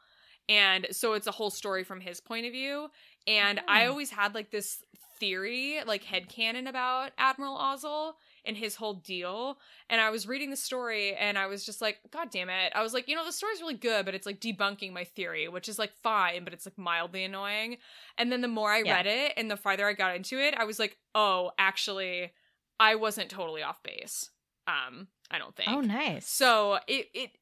and 0.49 0.87
so 0.91 1.13
it's 1.13 1.27
a 1.27 1.31
whole 1.31 1.49
story 1.51 1.85
from 1.85 2.01
his 2.01 2.19
point 2.19 2.45
of 2.45 2.51
view. 2.51 2.89
And 3.27 3.61
I 3.67 3.85
Oh. 3.85 3.91
always 3.91 4.09
had 4.09 4.33
like 4.35 4.51
this 4.51 4.83
theory, 5.19 5.79
like 5.85 6.03
headcanon 6.03 6.67
about 6.67 7.11
Admiral 7.17 7.57
Ozzel 7.57 8.13
and 8.45 8.55
his 8.57 8.75
whole 8.75 8.93
deal. 8.95 9.59
And 9.89 9.99
I 10.01 10.09
was 10.09 10.27
reading 10.27 10.49
the 10.49 10.55
story 10.55 11.13
and 11.15 11.37
I 11.37 11.47
was 11.47 11.65
just 11.65 11.81
like, 11.81 11.99
God 12.09 12.29
damn 12.31 12.49
it. 12.49 12.71
I 12.73 12.81
was 12.81 12.93
like, 12.93 13.07
you 13.07 13.15
know, 13.15 13.25
the 13.25 13.31
story's 13.33 13.59
really 13.61 13.73
good, 13.75 14.05
but 14.05 14.15
it's 14.15 14.25
like 14.25 14.39
debunking 14.39 14.93
my 14.93 15.03
theory, 15.03 15.47
which 15.49 15.67
is 15.69 15.77
like 15.77 15.91
fine, 16.01 16.43
but 16.45 16.53
it's 16.53 16.65
like 16.65 16.77
mildly 16.77 17.23
annoying. 17.25 17.77
And 18.17 18.31
then 18.31 18.41
the 18.41 18.47
more 18.47 18.71
I 18.71 18.79
Yeah. 18.83 18.95
read 18.95 19.07
it 19.07 19.33
and 19.37 19.51
the 19.51 19.57
farther 19.57 19.85
I 19.87 19.93
got 19.93 20.15
into 20.15 20.39
it, 20.39 20.55
I 20.55 20.63
was 20.63 20.79
like, 20.79 20.97
oh, 21.13 21.51
actually, 21.59 22.31
I 22.79 22.95
wasn't 22.95 23.29
totally 23.29 23.61
off 23.61 23.83
base. 23.83 24.31
Um, 24.67 25.09
I 25.29 25.37
don't 25.37 25.55
think. 25.55 25.69
Oh, 25.69 25.81
nice. 25.81 26.27
So 26.29 26.79
it 26.87 27.09
it 27.13 27.31
I- 27.35 27.39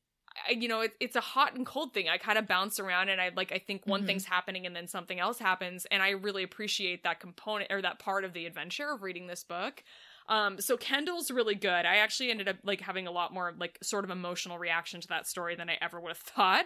you 0.49 0.67
know 0.67 0.81
it, 0.81 0.93
it's 0.99 1.15
a 1.15 1.21
hot 1.21 1.55
and 1.55 1.65
cold 1.65 1.93
thing. 1.93 2.09
I 2.09 2.17
kind 2.17 2.37
of 2.37 2.47
bounce 2.47 2.79
around 2.79 3.09
and 3.09 3.19
I 3.19 3.31
like 3.35 3.51
I 3.51 3.59
think 3.59 3.85
one 3.85 4.03
Mhm. 4.03 4.05
thing's 4.05 4.25
happening 4.25 4.65
and 4.65 4.75
then 4.75 4.87
something 4.87 5.19
else 5.19 5.39
happens 5.39 5.85
and 5.91 6.01
I 6.03 6.11
really 6.11 6.43
appreciate 6.43 7.03
that 7.03 7.19
component 7.19 7.71
or 7.71 7.81
that 7.81 7.99
part 7.99 8.23
of 8.23 8.33
the 8.33 8.45
adventure 8.45 8.89
of 8.91 9.01
reading 9.03 9.27
this 9.27 9.43
book. 9.43 9.83
Um 10.29 10.59
so 10.59 10.77
Kendal's 10.77 11.31
really 11.31 11.55
good. 11.55 11.85
I 11.85 11.97
actually 11.97 12.31
ended 12.31 12.47
up 12.47 12.57
like 12.63 12.81
having 12.81 13.07
a 13.07 13.11
lot 13.11 13.33
more 13.33 13.53
like 13.57 13.77
sort 13.81 14.03
of 14.03 14.09
emotional 14.11 14.57
reaction 14.57 15.01
to 15.01 15.07
that 15.09 15.27
story 15.27 15.55
than 15.55 15.69
I 15.69 15.77
ever 15.81 15.99
would 15.99 16.09
have 16.09 16.17
thought 16.17 16.65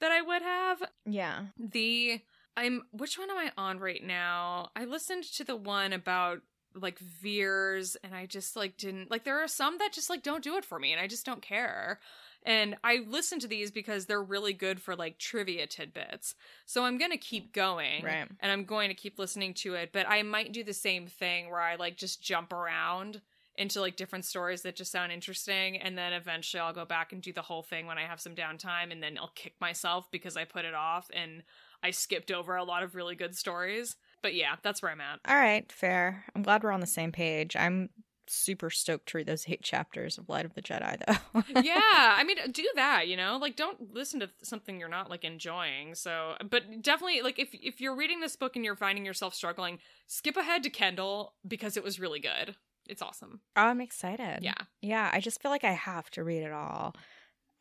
that 0.00 0.12
I 0.12 0.22
would 0.22 0.42
have 0.42 0.82
yeah. 1.04 1.46
the 1.58 2.20
I'm 2.56 2.82
which 2.92 3.18
one 3.18 3.30
am 3.30 3.36
I 3.36 3.52
on 3.56 3.78
right 3.78 4.02
now? 4.02 4.70
I 4.74 4.84
listened 4.86 5.24
to 5.34 5.44
the 5.44 5.56
one 5.56 5.92
about 5.92 6.40
like 6.74 6.98
Veers 6.98 7.96
and 8.02 8.14
I 8.14 8.26
just 8.26 8.56
like 8.56 8.76
didn't 8.76 9.10
like 9.10 9.24
there 9.24 9.42
are 9.42 9.48
some 9.48 9.78
that 9.78 9.92
just 9.92 10.10
like 10.10 10.22
don't 10.22 10.44
do 10.44 10.56
it 10.56 10.64
for 10.64 10.78
me 10.78 10.92
and 10.92 11.00
I 11.00 11.06
just 11.06 11.24
don't 11.26 11.42
care. 11.42 12.00
And 12.46 12.76
I 12.84 13.04
listen 13.06 13.40
to 13.40 13.48
these 13.48 13.70
because 13.72 14.06
they're 14.06 14.22
really 14.22 14.52
good 14.52 14.80
for 14.80 14.94
like 14.94 15.18
trivia 15.18 15.66
tidbits. 15.66 16.36
So 16.64 16.84
I'm 16.84 16.96
going 16.96 17.10
to 17.10 17.16
keep 17.16 17.52
going 17.52 18.04
Right. 18.04 18.28
and 18.40 18.52
I'm 18.52 18.64
going 18.64 18.88
to 18.88 18.94
keep 18.94 19.18
listening 19.18 19.52
to 19.54 19.74
it, 19.74 19.90
but 19.92 20.08
I 20.08 20.22
might 20.22 20.52
do 20.52 20.62
the 20.62 20.72
same 20.72 21.08
thing 21.08 21.50
where 21.50 21.60
I 21.60 21.74
like 21.74 21.96
just 21.96 22.22
jump 22.22 22.52
around 22.52 23.20
into 23.58 23.80
like 23.80 23.96
different 23.96 24.24
stories 24.24 24.62
that 24.62 24.76
just 24.76 24.92
sound 24.92 25.10
interesting 25.10 25.78
and 25.78 25.96
then 25.96 26.12
eventually 26.12 26.60
I'll 26.60 26.74
go 26.74 26.84
back 26.84 27.12
and 27.12 27.22
do 27.22 27.32
the 27.32 27.42
whole 27.42 27.62
thing 27.62 27.86
when 27.86 27.98
I 27.98 28.02
have 28.02 28.20
some 28.20 28.34
downtime 28.34 28.92
and 28.92 29.02
then 29.02 29.18
I'll 29.18 29.32
kick 29.34 29.54
myself 29.60 30.10
because 30.12 30.36
I 30.36 30.44
put 30.44 30.64
it 30.66 30.74
off 30.74 31.10
and 31.12 31.42
I 31.82 31.90
skipped 31.90 32.30
over 32.30 32.54
a 32.56 32.64
lot 32.64 32.82
of 32.82 32.94
really 32.94 33.16
good 33.16 33.34
stories. 33.34 33.96
But 34.22 34.34
yeah, 34.34 34.56
that's 34.62 34.82
where 34.82 34.92
I'm 34.92 35.00
at. 35.00 35.20
All 35.26 35.36
right, 35.36 35.70
fair. 35.72 36.24
I'm 36.34 36.42
glad 36.42 36.62
we're 36.62 36.70
on 36.72 36.80
the 36.80 36.86
same 36.86 37.12
page. 37.12 37.56
I'm 37.56 37.90
super 38.28 38.70
stoked 38.70 39.08
to 39.08 39.18
read 39.18 39.26
those 39.26 39.46
eight 39.48 39.62
chapters 39.62 40.18
of 40.18 40.28
Light 40.28 40.44
of 40.44 40.54
the 40.54 40.62
Jedi, 40.62 40.98
though. 41.06 41.42
yeah, 41.62 41.80
I 42.16 42.24
mean, 42.24 42.36
do 42.52 42.66
that, 42.74 43.08
you 43.08 43.16
know? 43.16 43.38
Like 43.40 43.56
don't 43.56 43.94
listen 43.94 44.20
to 44.20 44.30
something 44.42 44.78
you're 44.78 44.88
not 44.88 45.10
like 45.10 45.24
enjoying. 45.24 45.94
So, 45.94 46.36
but 46.48 46.82
definitely 46.82 47.22
like 47.22 47.38
if 47.38 47.50
if 47.52 47.80
you're 47.80 47.96
reading 47.96 48.20
this 48.20 48.36
book 48.36 48.56
and 48.56 48.64
you're 48.64 48.76
finding 48.76 49.04
yourself 49.04 49.34
struggling, 49.34 49.78
skip 50.06 50.36
ahead 50.36 50.62
to 50.64 50.70
Kendal 50.70 51.34
because 51.46 51.76
it 51.76 51.84
was 51.84 52.00
really 52.00 52.20
good. 52.20 52.56
It's 52.88 53.02
awesome. 53.02 53.40
Oh, 53.56 53.62
I'm 53.62 53.80
excited. 53.80 54.40
Yeah. 54.42 54.54
Yeah, 54.80 55.10
I 55.12 55.20
just 55.20 55.42
feel 55.42 55.50
like 55.50 55.64
I 55.64 55.72
have 55.72 56.10
to 56.12 56.22
read 56.24 56.42
it 56.42 56.52
all. 56.52 56.94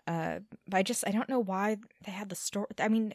Uh, 0.08 0.40
but 0.68 0.78
I 0.78 0.84
just 0.84 1.04
I 1.08 1.12
don't 1.12 1.30
know 1.30 1.40
why 1.40 1.78
they 2.06 2.12
had 2.12 2.30
the 2.30 2.36
story. 2.36 2.68
I 2.80 2.88
mean, 2.88 3.14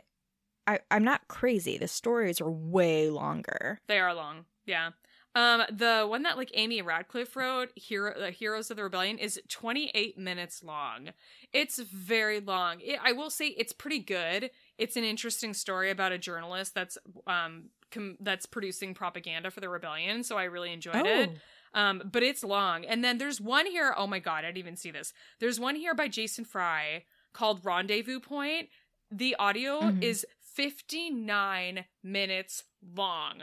I 0.66 0.80
I'm 0.90 1.04
not 1.04 1.28
crazy. 1.28 1.78
The 1.78 1.88
stories 1.88 2.40
are 2.40 2.50
way 2.50 3.10
longer. 3.10 3.80
They 3.86 4.00
are 4.00 4.14
long. 4.14 4.44
Yeah. 4.66 4.90
Um, 5.34 5.62
the 5.70 6.06
one 6.08 6.24
that 6.24 6.36
like 6.36 6.50
Amy 6.54 6.82
Ratcliffe 6.82 7.36
wrote, 7.36 7.70
Hero, 7.76 8.12
the 8.18 8.30
Heroes 8.32 8.70
of 8.70 8.76
the 8.76 8.82
Rebellion, 8.82 9.16
is 9.18 9.40
28 9.48 10.18
minutes 10.18 10.62
long. 10.62 11.10
It's 11.52 11.78
very 11.78 12.40
long. 12.40 12.80
It, 12.80 12.98
I 13.02 13.12
will 13.12 13.30
say 13.30 13.46
it's 13.48 13.72
pretty 13.72 14.00
good. 14.00 14.50
It's 14.76 14.96
an 14.96 15.04
interesting 15.04 15.54
story 15.54 15.90
about 15.90 16.10
a 16.12 16.18
journalist 16.18 16.74
that's 16.74 16.98
um 17.28 17.70
com- 17.92 18.16
that's 18.20 18.46
producing 18.46 18.92
propaganda 18.94 19.50
for 19.52 19.60
the 19.60 19.68
rebellion. 19.68 20.24
So 20.24 20.36
I 20.36 20.44
really 20.44 20.72
enjoyed 20.72 21.06
it. 21.06 21.30
Um, 21.74 22.02
but 22.10 22.24
it's 22.24 22.42
long. 22.42 22.84
And 22.84 23.04
then 23.04 23.18
there's 23.18 23.40
one 23.40 23.66
here. 23.66 23.94
Oh 23.96 24.08
my 24.08 24.18
god, 24.18 24.38
I 24.44 24.48
didn't 24.48 24.58
even 24.58 24.76
see 24.76 24.90
this. 24.90 25.12
There's 25.38 25.60
one 25.60 25.76
here 25.76 25.94
by 25.94 26.08
Jason 26.08 26.44
Fry 26.44 27.04
called 27.32 27.64
Rendezvous 27.64 28.18
Point. 28.18 28.68
The 29.12 29.36
audio 29.36 29.80
Mhm. 29.82 30.02
is 30.02 30.26
59 30.40 31.84
minutes 32.02 32.64
long. 32.96 33.38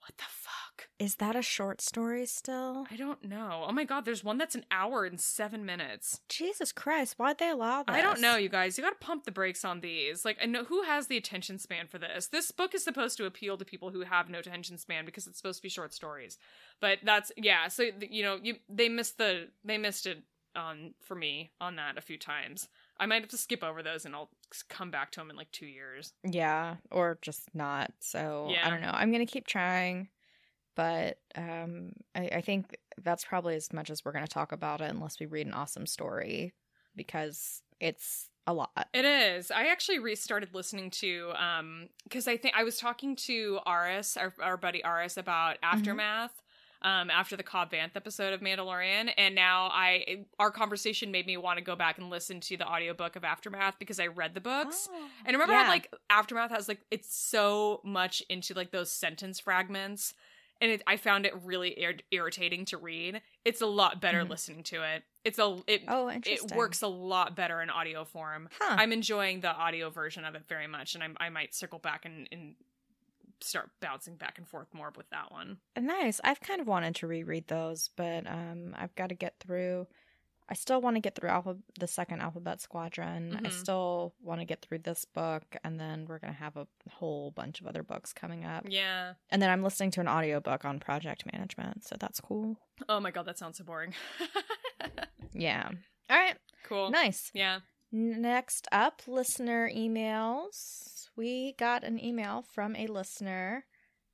What 0.00 0.16
the 0.16 0.24
fuck? 0.28 0.69
Is 0.98 1.16
that 1.16 1.36
a 1.36 1.42
short 1.42 1.80
story 1.80 2.26
still? 2.26 2.86
I 2.90 2.96
don't 2.96 3.24
know. 3.24 3.64
Oh 3.66 3.72
my 3.72 3.84
god, 3.84 4.04
there's 4.04 4.24
one 4.24 4.38
that's 4.38 4.54
an 4.54 4.64
hour 4.70 5.04
and 5.04 5.20
seven 5.20 5.64
minutes. 5.64 6.20
Jesus 6.28 6.72
Christ, 6.72 7.14
why'd 7.18 7.38
they 7.38 7.50
allow 7.50 7.82
this? 7.82 7.96
I 7.96 8.02
don't 8.02 8.20
know, 8.20 8.36
you 8.36 8.48
guys. 8.48 8.76
You 8.76 8.84
gotta 8.84 8.96
pump 8.96 9.24
the 9.24 9.32
brakes 9.32 9.64
on 9.64 9.80
these. 9.80 10.24
Like, 10.24 10.38
I 10.42 10.46
know 10.46 10.64
who 10.64 10.82
has 10.82 11.06
the 11.06 11.16
attention 11.16 11.58
span 11.58 11.86
for 11.86 11.98
this. 11.98 12.28
This 12.28 12.50
book 12.50 12.74
is 12.74 12.84
supposed 12.84 13.16
to 13.18 13.26
appeal 13.26 13.56
to 13.58 13.64
people 13.64 13.90
who 13.90 14.02
have 14.02 14.28
no 14.28 14.38
attention 14.38 14.78
span 14.78 15.04
because 15.04 15.26
it's 15.26 15.36
supposed 15.38 15.58
to 15.58 15.62
be 15.62 15.68
short 15.68 15.92
stories. 15.92 16.38
But 16.80 16.98
that's 17.04 17.32
yeah. 17.36 17.68
So 17.68 17.84
you 18.00 18.22
know, 18.22 18.38
you 18.42 18.56
they 18.68 18.88
missed 18.88 19.18
the 19.18 19.48
they 19.64 19.78
missed 19.78 20.06
it 20.06 20.18
on 20.56 20.94
for 21.00 21.14
me 21.14 21.52
on 21.60 21.76
that 21.76 21.96
a 21.96 22.00
few 22.00 22.18
times. 22.18 22.68
I 22.98 23.06
might 23.06 23.22
have 23.22 23.30
to 23.30 23.38
skip 23.38 23.62
over 23.62 23.82
those 23.82 24.04
and 24.04 24.14
I'll 24.14 24.30
come 24.68 24.90
back 24.90 25.12
to 25.12 25.20
them 25.20 25.30
in 25.30 25.36
like 25.36 25.50
two 25.52 25.66
years. 25.66 26.12
Yeah, 26.24 26.76
or 26.90 27.18
just 27.22 27.54
not. 27.54 27.92
So 28.00 28.48
Yeah. 28.50 28.66
I 28.66 28.70
don't 28.70 28.82
know. 28.82 28.90
I'm 28.92 29.12
gonna 29.12 29.26
keep 29.26 29.46
trying, 29.46 30.08
but 30.76 31.18
um, 31.34 31.92
I, 32.14 32.28
I 32.36 32.40
think 32.40 32.76
that's 33.02 33.24
probably 33.24 33.56
as 33.56 33.72
much 33.72 33.90
as 33.90 34.04
we're 34.04 34.12
gonna 34.12 34.26
talk 34.26 34.52
about 34.52 34.80
it, 34.80 34.90
unless 34.90 35.18
we 35.20 35.26
read 35.26 35.46
an 35.46 35.54
awesome 35.54 35.86
story, 35.86 36.54
because 36.96 37.62
it's 37.80 38.28
a 38.46 38.52
lot. 38.54 38.88
It 38.92 39.04
is. 39.04 39.50
I 39.50 39.66
actually 39.66 39.98
restarted 39.98 40.54
listening 40.54 40.90
to 40.92 41.32
um 41.36 41.88
because 42.04 42.26
I 42.26 42.36
think 42.36 42.54
I 42.56 42.64
was 42.64 42.78
talking 42.78 43.16
to 43.16 43.60
Aris, 43.66 44.16
our, 44.16 44.32
our 44.42 44.56
buddy 44.56 44.84
Aris, 44.84 45.16
about 45.16 45.58
aftermath. 45.62 46.42
Um, 46.82 47.10
after 47.10 47.36
the 47.36 47.42
Cobb 47.42 47.72
Vanth 47.72 47.90
episode 47.94 48.32
of 48.32 48.40
Mandalorian, 48.40 49.12
and 49.18 49.34
now 49.34 49.66
I 49.70 50.24
our 50.38 50.50
conversation 50.50 51.10
made 51.10 51.26
me 51.26 51.36
want 51.36 51.58
to 51.58 51.62
go 51.62 51.76
back 51.76 51.98
and 51.98 52.08
listen 52.08 52.40
to 52.40 52.56
the 52.56 52.66
audiobook 52.66 53.16
of 53.16 53.22
Aftermath 53.22 53.74
because 53.78 54.00
I 54.00 54.06
read 54.06 54.32
the 54.32 54.40
books. 54.40 54.88
And 55.26 55.34
remember 55.34 55.52
Yeah. 55.52 55.64
how 55.64 55.68
like 55.68 55.94
Aftermath 56.08 56.50
has 56.52 56.68
like 56.68 56.80
it's 56.90 57.14
so 57.14 57.82
much 57.84 58.22
into 58.30 58.54
like 58.54 58.70
those 58.70 58.90
sentence 58.90 59.38
fragments, 59.38 60.14
and 60.60 60.70
it, 60.72 60.82
I 60.86 60.96
found 60.96 61.26
it 61.26 61.34
really 61.44 61.70
ir- 61.80 61.98
irritating 62.10 62.64
to 62.66 62.76
read. 62.78 63.22
It's 63.44 63.60
a 63.60 63.66
lot 63.66 64.00
better 64.00 64.24
Mhm. 64.24 64.30
listening 64.30 64.62
to 64.64 64.82
it. 64.82 65.02
It's 65.24 65.38
a 65.38 65.60
it 65.66 65.82
Oh, 65.88 66.08
it 66.08 66.52
works 66.54 66.82
a 66.82 66.86
lot 66.88 67.36
better 67.36 67.60
in 67.62 67.70
audio 67.70 68.04
form. 68.04 68.48
Huh. 68.60 68.76
I'm 68.78 68.92
enjoying 68.92 69.40
the 69.40 69.54
audio 69.54 69.90
version 69.90 70.24
of 70.24 70.34
it 70.34 70.44
very 70.48 70.66
much, 70.66 70.94
and 70.94 71.04
I'm, 71.04 71.16
I 71.20 71.28
might 71.28 71.54
circle 71.54 71.78
back 71.78 72.04
and, 72.04 72.28
and 72.32 72.54
start 73.42 73.70
bouncing 73.80 74.16
back 74.16 74.36
and 74.38 74.46
forth 74.46 74.72
more 74.74 74.92
with 74.96 75.08
that 75.10 75.30
one. 75.32 75.58
Nice. 75.78 76.20
I've 76.22 76.40
kind 76.40 76.60
of 76.60 76.66
wanted 76.66 76.94
to 76.96 77.06
reread 77.06 77.48
those, 77.48 77.88
but 77.96 78.26
um, 78.26 78.74
I've 78.76 78.94
got 78.96 79.08
to 79.08 79.14
get 79.14 79.38
through. 79.40 79.86
I 80.50 80.54
still 80.54 80.80
want 80.80 80.96
to 80.96 81.00
get 81.00 81.14
through 81.14 81.28
Alpha, 81.28 81.56
the 81.78 81.86
second 81.86 82.20
Alphabet 82.22 82.60
Squadron. 82.60 83.36
I 83.36 83.48
Mhm. 83.48 83.52
still 83.52 84.14
want 84.20 84.40
to 84.40 84.44
get 84.44 84.62
through 84.62 84.80
this 84.80 85.04
book, 85.04 85.44
and 85.62 85.78
then 85.78 86.06
we're 86.06 86.18
gonna 86.18 86.32
have 86.32 86.56
a 86.56 86.66
whole 86.90 87.30
bunch 87.30 87.60
of 87.60 87.68
other 87.68 87.84
books 87.84 88.12
coming 88.12 88.44
up. 88.44 88.64
Yeah. 88.68 89.14
And 89.30 89.40
then 89.40 89.48
I'm 89.48 89.62
listening 89.62 89.92
to 89.92 90.00
an 90.00 90.08
audiobook 90.08 90.64
on 90.64 90.80
project 90.80 91.24
management, 91.32 91.84
so 91.84 91.94
that's 91.98 92.18
cool. 92.20 92.56
Oh 92.88 92.98
my 92.98 93.12
god, 93.12 93.26
that 93.26 93.38
sounds 93.38 93.58
so 93.58 93.64
boring. 93.64 93.94
Yeah. 95.32 95.70
All 96.10 96.16
right. 96.18 96.36
cool. 96.64 96.90
Nice. 96.90 97.30
Yeah. 97.34 97.60
Next 97.92 98.66
up, 98.72 99.02
listener 99.06 99.70
emails. 99.70 101.08
We 101.16 101.52
got 101.58 101.84
an 101.84 102.02
email 102.02 102.42
from 102.42 102.74
a 102.76 102.86
listener, 102.86 103.64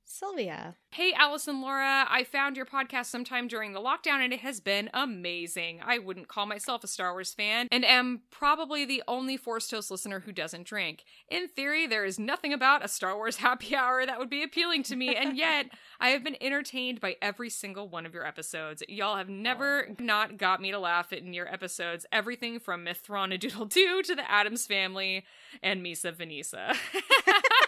Sylvia. 0.09 0.75
Hey, 0.91 1.13
Allison 1.13 1.61
Laura, 1.61 2.07
I 2.09 2.23
found 2.23 2.55
your 2.55 2.65
podcast 2.65 3.07
sometime 3.07 3.47
during 3.47 3.73
the 3.73 3.81
lockdown 3.81 4.23
and 4.23 4.31
it 4.31 4.39
has 4.39 4.61
been 4.61 4.89
amazing. 4.93 5.81
I 5.85 5.99
wouldn't 5.99 6.29
call 6.29 6.45
myself 6.45 6.83
a 6.83 6.87
Star 6.87 7.11
Wars 7.11 7.33
fan 7.33 7.67
and 7.71 7.83
am 7.83 8.21
probably 8.31 8.85
the 8.85 9.03
only 9.07 9.35
Force 9.35 9.67
Toast 9.67 9.91
listener 9.91 10.21
who 10.21 10.31
doesn't 10.31 10.65
drink. 10.65 11.03
In 11.27 11.49
theory, 11.49 11.87
there 11.87 12.05
is 12.05 12.17
nothing 12.17 12.53
about 12.53 12.85
a 12.85 12.87
Star 12.87 13.15
Wars 13.15 13.35
happy 13.47 13.75
hour 13.75 14.05
that 14.05 14.17
would 14.17 14.29
be 14.29 14.43
appealing 14.43 14.83
to 14.83 14.95
me, 14.95 15.13
and 15.13 15.37
yet 15.37 15.67
I 15.99 16.09
have 16.09 16.23
been 16.23 16.37
entertained 16.41 17.01
by 17.01 17.17
every 17.21 17.49
single 17.49 17.89
one 17.89 18.05
of 18.05 18.13
your 18.13 18.25
episodes. 18.25 18.81
Y'all 18.87 19.17
have 19.17 19.29
never 19.29 19.89
oh. 19.89 19.95
not 19.99 20.37
got 20.37 20.61
me 20.61 20.71
to 20.71 20.79
laugh 20.79 21.11
in 21.11 21.33
your 21.33 21.51
episodes. 21.53 22.05
Everything 22.11 22.59
from 22.59 22.85
Mithron 22.85 23.33
a 23.33 23.37
Doodle 23.37 23.65
Doo 23.65 24.01
to 24.03 24.15
the 24.15 24.29
Adams 24.31 24.65
Family 24.65 25.25
and 25.61 25.85
Misa 25.85 26.15
Vanessa. 26.15 26.73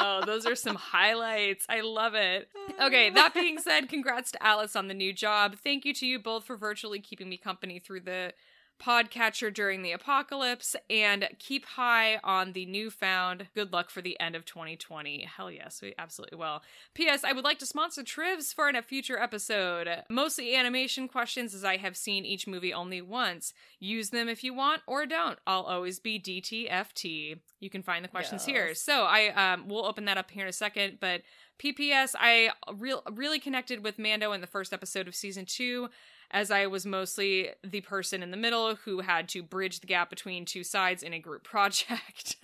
oh, 0.00 0.22
those 0.24 0.46
are 0.46 0.54
some 0.54 0.76
highlights. 0.76 1.66
I 1.68 1.80
love 1.82 2.14
it. 2.14 2.48
Okay, 2.80 3.10
that 3.14 3.34
being 3.34 3.58
said, 3.58 3.88
congrats 3.88 4.32
to 4.32 4.42
Alice 4.42 4.74
on 4.74 4.88
the 4.88 4.94
new 4.94 5.12
job. 5.12 5.56
Thank 5.62 5.84
you 5.84 5.94
to 5.94 6.06
you 6.06 6.18
both 6.18 6.44
for 6.44 6.56
virtually 6.56 7.00
keeping 7.00 7.28
me 7.28 7.36
company 7.36 7.78
through 7.78 8.00
the 8.00 8.32
podcatcher 8.80 9.52
during 9.52 9.82
the 9.82 9.92
apocalypse 9.92 10.74
and 10.88 11.28
keep 11.38 11.66
high 11.66 12.18
on 12.24 12.52
the 12.52 12.66
newfound 12.66 13.48
good 13.54 13.72
luck 13.72 13.90
for 13.90 14.00
the 14.00 14.18
end 14.18 14.34
of 14.34 14.44
2020 14.44 15.22
hell 15.36 15.50
yes 15.50 15.80
we 15.82 15.94
absolutely 15.98 16.38
will. 16.38 16.62
Ps 16.94 17.24
i 17.24 17.32
would 17.32 17.44
like 17.44 17.58
to 17.58 17.66
sponsor 17.66 18.02
trivs 18.02 18.52
for 18.52 18.68
in 18.68 18.76
a 18.76 18.82
future 18.82 19.18
episode. 19.18 19.88
Mostly 20.08 20.56
animation 20.56 21.08
questions 21.08 21.54
as 21.54 21.64
i 21.64 21.76
have 21.76 21.96
seen 21.96 22.24
each 22.24 22.46
movie 22.46 22.72
only 22.72 23.02
once. 23.02 23.52
Use 23.78 24.10
them 24.10 24.28
if 24.28 24.42
you 24.42 24.54
want 24.54 24.82
or 24.86 25.06
don't. 25.06 25.38
I'll 25.46 25.62
always 25.62 25.98
be 25.98 26.18
dtft 26.18 27.38
you 27.60 27.68
can 27.68 27.82
find 27.82 28.02
the 28.04 28.08
questions 28.08 28.44
here. 28.44 28.74
So 28.74 29.04
i 29.04 29.28
um 29.52 29.68
we'll 29.68 29.84
open 29.84 30.06
that 30.06 30.18
up 30.18 30.30
here 30.30 30.44
in 30.44 30.48
a 30.48 30.52
second 30.52 30.98
but 31.00 31.22
pps 31.62 32.14
i 32.18 32.50
real 32.74 33.02
really 33.12 33.38
connected 33.38 33.84
with 33.84 33.98
mando 33.98 34.32
in 34.32 34.40
the 34.40 34.46
first 34.46 34.72
episode 34.72 35.06
of 35.06 35.14
season 35.14 35.44
two 35.44 35.90
as 36.30 36.50
I 36.50 36.66
was 36.66 36.86
mostly 36.86 37.50
the 37.64 37.80
person 37.80 38.22
in 38.22 38.30
the 38.30 38.36
middle 38.36 38.76
who 38.76 39.00
had 39.00 39.28
to 39.30 39.42
bridge 39.42 39.80
the 39.80 39.86
gap 39.86 40.10
between 40.10 40.44
two 40.44 40.64
sides 40.64 41.02
in 41.02 41.12
a 41.12 41.18
group 41.18 41.44
project. 41.44 42.36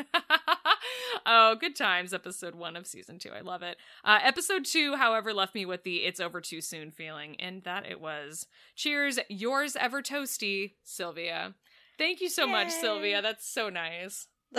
oh, 1.27 1.55
good 1.55 1.77
times, 1.77 2.13
episode 2.13 2.55
one 2.55 2.77
of 2.77 2.87
season 2.87 3.19
two. 3.19 3.31
I 3.31 3.41
love 3.41 3.63
it. 3.63 3.77
Uh, 4.05 4.19
episode 4.23 4.65
two, 4.65 4.97
however, 4.97 5.33
left 5.33 5.55
me 5.55 5.67
with 5.67 5.85
the 5.85 5.99
it's 5.99 6.21
over 6.21 6.41
too 6.41 6.61
soon 6.61 6.91
feeling, 6.91 7.37
and 7.41 7.63
that 7.65 7.87
it 7.87 8.01
was. 8.01 8.47
Cheers, 8.75 9.19
yours 9.29 9.77
ever 9.79 10.03
toasty, 10.03 10.73
Sylvia. 10.83 11.55
Thank 11.99 12.21
you 12.21 12.29
so 12.29 12.47
much, 12.47 12.71
Sylvia. 12.71 13.23
That's 13.23 13.49
so 13.49 13.71
nice. 13.71 14.29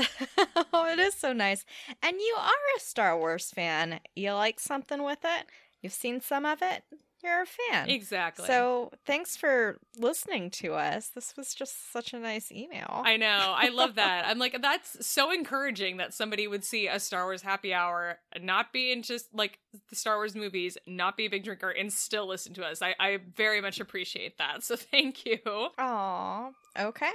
oh, 0.73 0.91
it 0.91 0.99
is 0.99 1.13
so 1.13 1.33
nice. 1.33 1.65
And 2.01 2.15
you 2.17 2.35
are 2.39 2.77
a 2.77 2.79
Star 2.79 3.17
Wars 3.17 3.51
fan. 3.51 3.99
You 4.15 4.33
like 4.33 4.59
something 4.59 5.03
with 5.03 5.19
it? 5.23 5.45
You've 5.81 5.93
seen 5.93 6.19
some 6.21 6.45
of 6.45 6.59
it? 6.61 6.83
You're 7.23 7.41
a 7.41 7.45
fan. 7.45 7.89
Exactly. 7.89 8.45
So 8.45 8.91
thanks 9.05 9.35
for 9.35 9.79
listening 9.97 10.51
to 10.51 10.73
us. 10.73 11.09
This 11.09 11.35
was 11.35 11.53
just 11.53 11.91
such 11.91 12.13
a 12.13 12.19
nice 12.19 12.51
email. 12.51 13.01
I 13.05 13.17
know. 13.17 13.55
I 13.55 13.69
love 13.69 13.95
that. 13.95 14.27
I'm 14.27 14.37
like, 14.37 14.61
that's 14.61 15.05
so 15.05 15.31
encouraging 15.31 15.97
that 15.97 16.13
somebody 16.13 16.47
would 16.47 16.63
see 16.63 16.87
a 16.87 16.99
Star 16.99 17.25
Wars 17.25 17.41
happy 17.41 17.73
hour, 17.73 18.19
not 18.39 18.71
be 18.71 18.91
into 18.91 19.19
like 19.33 19.59
the 19.89 19.95
Star 19.95 20.17
Wars 20.17 20.35
movies, 20.35 20.77
not 20.85 21.17
be 21.17 21.25
a 21.25 21.29
big 21.29 21.43
drinker, 21.43 21.69
and 21.71 21.91
still 21.91 22.27
listen 22.27 22.53
to 22.55 22.63
us. 22.63 22.81
I, 22.81 22.95
I 22.99 23.19
very 23.35 23.61
much 23.61 23.79
appreciate 23.79 24.37
that. 24.37 24.63
So 24.63 24.75
thank 24.75 25.25
you. 25.25 25.39
Aw, 25.45 26.49
okay. 26.79 27.11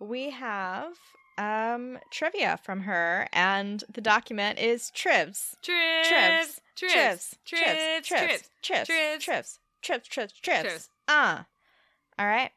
We 0.00 0.30
have 0.30 0.94
um 1.38 1.98
trivia 2.10 2.58
from 2.62 2.80
her, 2.80 3.28
and 3.32 3.82
the 3.92 4.00
document 4.00 4.58
is 4.58 4.90
trivs. 4.90 5.56
Trivs. 5.62 6.60
Trivs. 6.76 7.36
Trivs. 7.44 8.04
Trivs. 8.04 8.08
Trivs. 8.08 8.48
Trivs. 8.62 8.88
Trivs. 9.24 9.58
Trivs. 9.82 10.08
Trivs. 10.08 10.32
Trivs. 10.42 10.88
Ah. 11.08 11.46
All 12.18 12.26
right. 12.26 12.50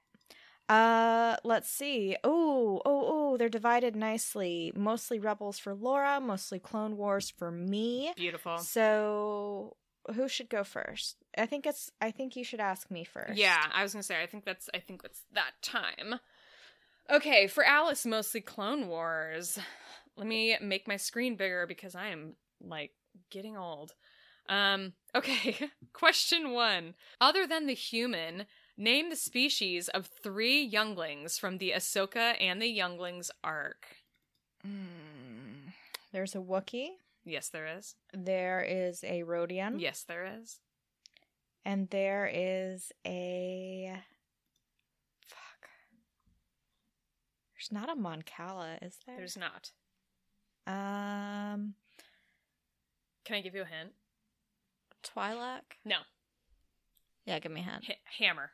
Uh, 0.70 1.38
let's 1.44 1.70
see. 1.70 2.18
Oh, 2.24 2.82
oh, 2.86 3.06
oh, 3.08 3.38
they're 3.38 3.48
divided 3.48 3.96
nicely. 3.96 4.74
Mostly 4.76 5.18
Rebels 5.18 5.58
for 5.58 5.74
Laura, 5.74 6.20
mostly 6.20 6.60
Clone 6.60 6.98
Wars 6.98 7.30
for 7.30 7.52
me. 7.52 8.12
Beautiful. 8.18 8.58
So, 8.58 9.78
who 10.14 10.28
should 10.28 10.50
go 10.50 10.64
first? 10.66 11.18
I 11.38 11.46
think 11.46 11.66
it's 11.66 11.90
I 12.02 12.12
think 12.12 12.36
you 12.36 12.44
should 12.44 12.60
ask 12.60 12.92
me 12.92 13.06
first. 13.06 13.38
Yeah, 13.38 13.64
I 13.74 13.84
was 13.84 13.94
gonna 13.94 14.04
say. 14.04 14.22
I 14.22 14.26
think 14.26 14.44
that's. 14.44 14.70
I 14.74 14.80
think 14.80 15.02
it's 15.06 15.22
that 15.34 15.52
time. 15.62 16.20
Okay, 17.10 17.48
for 17.48 17.64
Alice, 17.64 18.06
mostly 18.06 18.42
Clone 18.42 18.88
Wars. 18.88 19.58
Let 20.16 20.28
me 20.28 20.58
make 20.62 20.88
my 20.88 20.98
screen 20.98 21.36
bigger 21.36 21.66
because 21.68 21.96
I 21.96 22.08
am 22.08 22.34
like 22.62 22.92
getting 23.30 23.56
old. 23.58 23.94
Um. 24.50 24.94
Okay. 25.16 25.58
Question 25.94 26.52
one. 26.52 26.96
Other 27.20 27.46
than 27.46 27.68
the 27.68 27.74
human, 27.74 28.46
name 28.78 29.10
the 29.10 29.16
species 29.16 29.90
of 29.90 30.08
three 30.08 30.62
younglings 30.62 31.38
from 31.38 31.58
the 31.58 31.74
Ahsoka 31.76 32.36
and 32.40 32.62
the 32.62 32.68
Younglings 32.68 33.32
arc. 33.44 33.88
Mm, 34.66 35.74
there's 36.12 36.36
a 36.36 36.40
Wookiee, 36.40 36.92
Yes, 37.28 37.50
there 37.50 37.68
is. 37.68 37.96
There 38.14 38.62
is 38.62 39.04
a 39.04 39.24
Rodian. 39.24 39.82
Yes, 39.82 40.06
there 40.08 40.40
is. 40.40 40.62
And 41.66 41.90
there 41.90 42.32
is 42.34 42.94
a. 43.06 43.98
There's 47.70 47.82
not 47.88 47.90
a 47.90 48.00
Moncala, 48.00 48.78
is 48.82 48.98
there? 49.06 49.18
There's 49.18 49.38
not. 49.38 49.72
Um. 50.66 51.74
Can 53.26 53.36
I 53.36 53.42
give 53.42 53.56
you 53.56 53.62
a 53.64 53.66
hint? 53.66 53.92
Twi'lek? 55.04 55.62
No. 55.86 55.98
Yeah, 57.26 57.40
give 57.40 57.52
me 57.52 57.60
a 57.62 57.64
hint. 57.64 57.84
H- 57.90 57.98
hammer. 58.20 58.52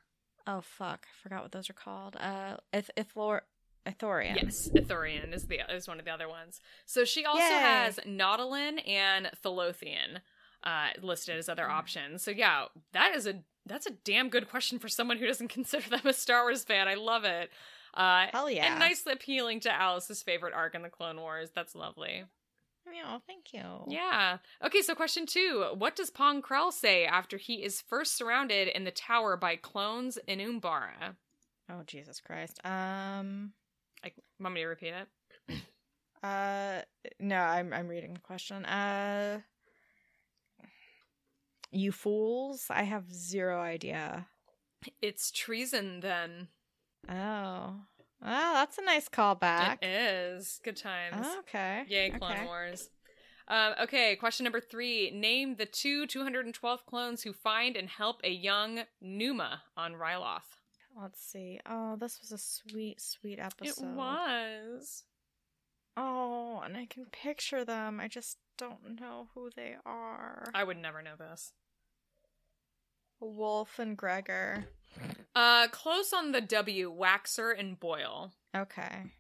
Oh, 0.48 0.62
fuck. 0.62 1.06
I 1.08 1.22
forgot 1.24 1.44
what 1.44 1.52
those 1.52 1.70
are 1.70 1.74
called. 1.74 2.16
Uh, 2.20 2.58
Ith- 2.74 2.90
Ithlor- 2.98 3.42
Ithorian. 3.86 4.42
Yes, 4.42 4.70
Ithorian 4.74 5.34
is 5.34 5.46
the 5.48 5.60
is 5.74 5.88
one 5.88 6.00
of 6.00 6.06
the 6.06 6.12
other 6.12 6.28
ones. 6.28 6.60
So 6.86 7.06
she 7.06 7.24
also 7.24 7.44
Yay. 7.44 7.50
has 7.52 7.98
Nautolan 8.08 8.88
and 8.88 9.30
Tholothian 9.44 10.22
uh, 10.64 10.90
listed 11.02 11.38
as 11.38 11.48
other 11.50 11.66
Mm. 11.66 11.72
options. 11.72 12.24
So 12.24 12.32
yeah, 12.32 12.66
that 12.94 13.16
is 13.16 13.28
a 13.28 13.44
that's 13.66 13.86
a 13.86 13.92
damn 13.92 14.30
good 14.30 14.50
question 14.50 14.80
for 14.80 14.90
someone 14.90 15.18
who 15.18 15.28
doesn't 15.28 15.48
consider 15.50 15.90
them 15.90 16.02
a 16.06 16.14
Star 16.14 16.44
Wars 16.44 16.64
fan. 16.64 16.88
I 16.88 16.96
love 16.96 17.24
it. 17.26 17.52
Uh, 17.94 18.28
Hell 18.32 18.50
yeah. 18.50 18.72
And 18.72 18.80
nicely 18.80 19.14
appealing 19.14 19.60
to 19.62 19.72
Alice's 19.72 20.24
favorite 20.24 20.54
arc 20.54 20.76
in 20.76 20.82
the 20.82 20.90
Clone 20.90 21.18
Wars. 21.20 21.50
That's 21.54 21.76
lovely. 21.76 22.24
Yeah, 22.92 23.18
thank 23.28 23.54
you. 23.54 23.86
Yeah. 23.88 24.38
Okay, 24.64 24.82
so 24.82 24.94
question 24.94 25.26
two. 25.26 25.68
What 25.78 25.96
does 25.96 26.10
Pong 26.10 26.42
Krell 26.42 26.72
say 26.72 27.06
after 27.06 27.38
he 27.38 27.64
is 27.64 27.82
first 27.82 28.18
surrounded 28.18 28.68
in 28.68 28.84
the 28.84 28.92
tower 28.92 29.38
by 29.38 29.56
clones 29.56 30.18
in 30.28 30.40
Umbara? 30.40 31.16
Oh, 31.72 31.84
Jesus 31.86 32.20
Christ. 32.20 32.60
Um. 32.66 33.54
Like, 34.04 34.16
want 34.40 34.56
me 34.56 34.62
to 34.62 34.68
repeat 34.68 34.94
it? 34.94 35.62
Uh, 36.24 36.82
no, 37.20 37.36
I'm 37.36 37.74
I'm 37.74 37.90
reading 37.90 38.14
the 38.14 38.20
question. 38.22 38.64
Uh, 38.64 39.42
you 41.70 41.92
fools! 41.92 42.68
I 42.70 42.84
have 42.84 43.12
zero 43.14 43.60
idea. 43.60 44.28
It's 45.02 45.32
treason 45.32 46.00
then. 46.00 46.48
Oh, 47.10 47.76
well, 48.22 48.54
that's 48.54 48.78
a 48.78 48.84
nice 48.84 49.10
callback. 49.10 49.80
It 49.82 49.88
is. 49.88 50.60
Good 50.64 50.78
times. 50.78 51.28
Okay. 51.40 51.84
Yay, 51.88 52.12
Clone 52.12 52.32
okay. 52.32 52.46
Wars. 52.46 52.90
Um, 53.48 53.74
okay, 53.82 54.16
question 54.16 54.46
number 54.46 54.62
three. 54.62 55.12
Name 55.12 55.56
the 55.58 55.66
two 55.66 56.08
212 56.08 56.86
clones 56.86 57.24
who 57.24 57.34
find 57.34 57.76
and 57.76 57.90
help 57.90 58.22
a 58.24 58.32
young 58.32 58.84
Numa 59.02 59.64
on 59.76 59.94
Ryloth. 59.94 60.58
Let's 61.00 61.22
see. 61.22 61.60
Oh, 61.66 61.98
this 61.98 62.22
was 62.22 62.32
a 62.32 62.38
sweet, 62.38 63.02
sweet 63.02 63.40
episode. 63.40 63.84
It 63.84 63.96
was. 63.96 65.04
Oh, 65.98 66.62
and 66.64 66.78
I 66.78 66.86
can 66.86 67.06
picture 67.06 67.66
them. 67.66 68.00
I 68.00 68.08
just 68.08 68.38
don't 68.58 69.00
know 69.00 69.28
who 69.34 69.50
they 69.56 69.76
are. 69.86 70.50
I 70.54 70.64
would 70.64 70.78
never 70.78 71.02
know 71.02 71.16
this. 71.18 71.52
Wolf 73.20 73.80
and 73.80 73.98
Gregor. 73.98 74.66
Uh, 75.36 75.68
close 75.70 76.14
on 76.14 76.32
the 76.32 76.42
W, 76.42 76.94
Waxer 76.94 77.58
and 77.58 77.80
Boyle. 77.80 78.32
Okay. 78.56 79.12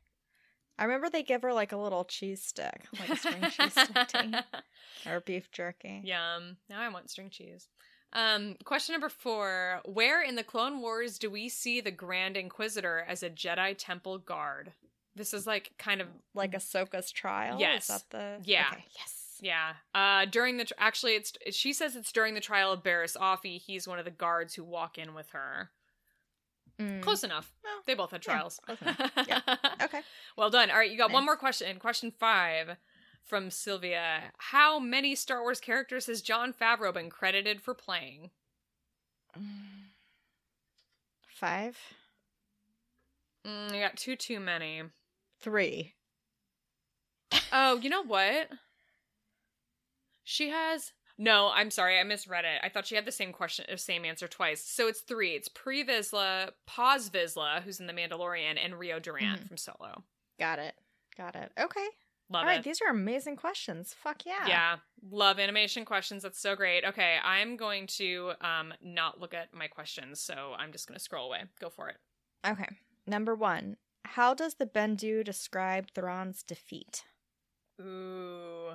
I 0.78 0.84
remember 0.84 1.10
they 1.10 1.24
give 1.24 1.44
her 1.44 1.54
like 1.54 1.72
a 1.72 1.78
little 1.78 2.04
cheese 2.04 2.44
stick, 2.44 2.86
like 3.00 3.10
a 3.10 3.16
string 3.18 3.42
cheese 3.50 3.74
stick 3.74 4.08
to 4.10 4.26
eat, 4.26 5.10
or 5.10 5.20
beef 5.22 5.52
jerky. 5.52 6.02
Yum. 6.04 6.58
Now 6.70 6.82
I 6.82 6.90
want 6.90 7.10
string 7.10 7.30
cheese. 7.30 7.68
Um, 8.12 8.56
question 8.64 8.94
number 8.94 9.10
four. 9.10 9.82
Where 9.86 10.22
in 10.22 10.36
the 10.36 10.44
Clone 10.44 10.82
Wars 10.82 11.18
do 11.18 11.30
we 11.30 11.50
see 11.50 11.82
the 11.82 11.92
Grand 11.92 12.38
Inquisitor 12.38 13.04
as 13.08 13.24
a 13.24 13.30
Jedi 13.30 13.76
Temple 13.78 14.20
guard? 14.20 14.74
This 15.16 15.34
is 15.34 15.46
like 15.46 15.72
kind 15.78 16.02
of 16.02 16.08
Like 16.34 16.54
Ahsoka's 16.54 17.12
trial. 17.12 17.60
Yes. 17.60 17.84
Is 17.84 17.88
that 17.88 18.04
the 18.10 18.38
Yeah. 18.44 18.66
Okay. 18.72 18.86
Yes. 18.98 19.23
Yeah. 19.44 19.74
Uh 19.94 20.24
during 20.26 20.56
the 20.58 20.64
tr- 20.66 20.74
actually 20.80 21.16
it's 21.16 21.34
she 21.52 21.74
says 21.74 21.96
it's 21.98 22.12
during 22.14 22.34
the 22.34 22.40
trial 22.40 22.72
of 22.72 22.82
Barris 22.82 23.18
Offee. 23.20 23.60
He's 23.60 23.88
one 23.88 24.00
of 24.00 24.06
the 24.06 24.12
guards 24.12 24.56
who 24.56 24.64
walk 24.64 24.98
in 24.98 25.14
with 25.14 25.30
her. 25.32 25.70
Mm. 26.80 27.02
Close 27.02 27.24
enough. 27.26 27.52
Well, 27.64 27.74
They 27.86 27.94
both 27.94 28.12
had 28.12 28.22
trials. 28.22 28.60
enough. 28.68 29.12
Yeah. 29.28 29.42
Okay. 29.84 30.00
Well 30.38 30.50
done. 30.50 30.72
All 30.72 30.78
right, 30.78 30.90
you 30.90 30.98
got 30.98 31.12
one 31.12 31.26
more 31.26 31.36
question. 31.36 31.78
Question 31.78 32.10
5 32.10 32.78
from 33.24 33.52
Sylvia. 33.52 34.32
How 34.38 34.80
many 34.80 35.14
Star 35.14 35.42
Wars 35.42 35.60
characters 35.60 36.06
has 36.08 36.22
Jon 36.22 36.54
Favreau 36.54 36.94
been 36.94 37.10
credited 37.10 37.62
for 37.62 37.74
playing? 37.74 38.30
Five. 41.28 41.78
Mm, 43.46 43.74
you 43.76 43.82
got 43.82 43.98
two 43.98 44.16
too 44.16 44.40
many. 44.40 44.84
Three. 45.42 45.94
Oh, 47.52 47.78
you 47.78 47.90
know 47.90 48.04
what? 48.04 48.50
She 50.24 50.50
has 50.50 50.94
no. 51.18 51.52
I'm 51.54 51.70
sorry, 51.72 52.00
I 52.00 52.04
misread 52.04 52.46
it. 52.46 52.60
I 52.64 52.70
thought 52.70 52.88
she 52.88 52.96
had 52.96 53.06
the 53.06 53.12
same 53.12 53.32
question, 53.34 53.66
uh, 53.72 53.78
same 53.78 54.06
answer 54.06 54.28
twice. 54.28 54.64
So 54.64 54.88
it's 54.88 55.02
three. 55.02 55.32
It's 55.32 55.48
Pre 55.50 55.84
Vizsla, 55.86 56.52
Paz 56.66 57.10
Vizsla, 57.10 57.62
who's 57.62 57.80
in 57.80 57.88
The 57.88 57.94
Mandalorian, 57.94 58.58
and 58.64 58.80
Rio 58.80 59.00
Durant 59.00 59.42
Mhm. 59.42 59.48
from 59.48 59.58
Solo. 59.58 60.04
Got 60.40 60.60
it. 60.60 60.76
Got 61.18 61.36
it. 61.36 61.52
Okay. 61.60 61.88
Love 62.30 62.42
All 62.44 62.48
right. 62.48 62.60
it. 62.60 62.64
These 62.64 62.82
are 62.82 62.90
amazing 62.90 63.36
questions. 63.36 63.94
Fuck 63.94 64.26
yeah. 64.26 64.48
yeah, 64.48 64.78
love 65.12 65.40
animation 65.40 65.86
questions. 65.86 66.24
That's 66.24 66.40
so 66.40 66.56
great. 66.56 66.84
Okay, 66.86 67.20
I'm 67.24 67.58
going 67.58 67.86
to 67.88 68.32
um 68.42 68.74
not 68.82 69.20
look 69.20 69.34
at 69.36 69.54
my 69.54 69.68
questions, 69.68 70.20
so 70.22 70.54
I'm 70.58 70.72
just 70.72 70.88
going 70.88 70.98
to 70.98 71.04
scroll 71.04 71.28
away. 71.28 71.44
Go 71.60 71.70
for 71.70 71.90
it. 71.90 71.98
Okay. 72.48 72.68
Number 73.06 73.36
one. 73.36 73.78
How 74.06 74.34
does 74.34 74.56
the 74.56 74.66
Bendu 74.66 75.24
describe 75.24 75.92
Thrawn's 75.94 76.44
defeat? 76.44 77.04
Ooh. 77.82 78.72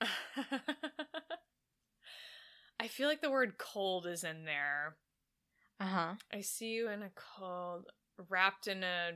I 2.80 2.88
feel 2.88 3.08
like 3.08 3.20
the 3.22 3.30
word 3.30 3.58
cold 3.58 4.06
is 4.06 4.24
in 4.24 4.44
there. 4.44 4.96
Uh 5.80 5.86
huh. 5.86 6.14
I 6.32 6.40
see 6.40 6.68
you 6.72 6.88
in 6.88 7.02
a 7.02 7.10
cold, 7.14 7.86
wrapped 8.28 8.66
in 8.66 8.82
a. 8.84 9.12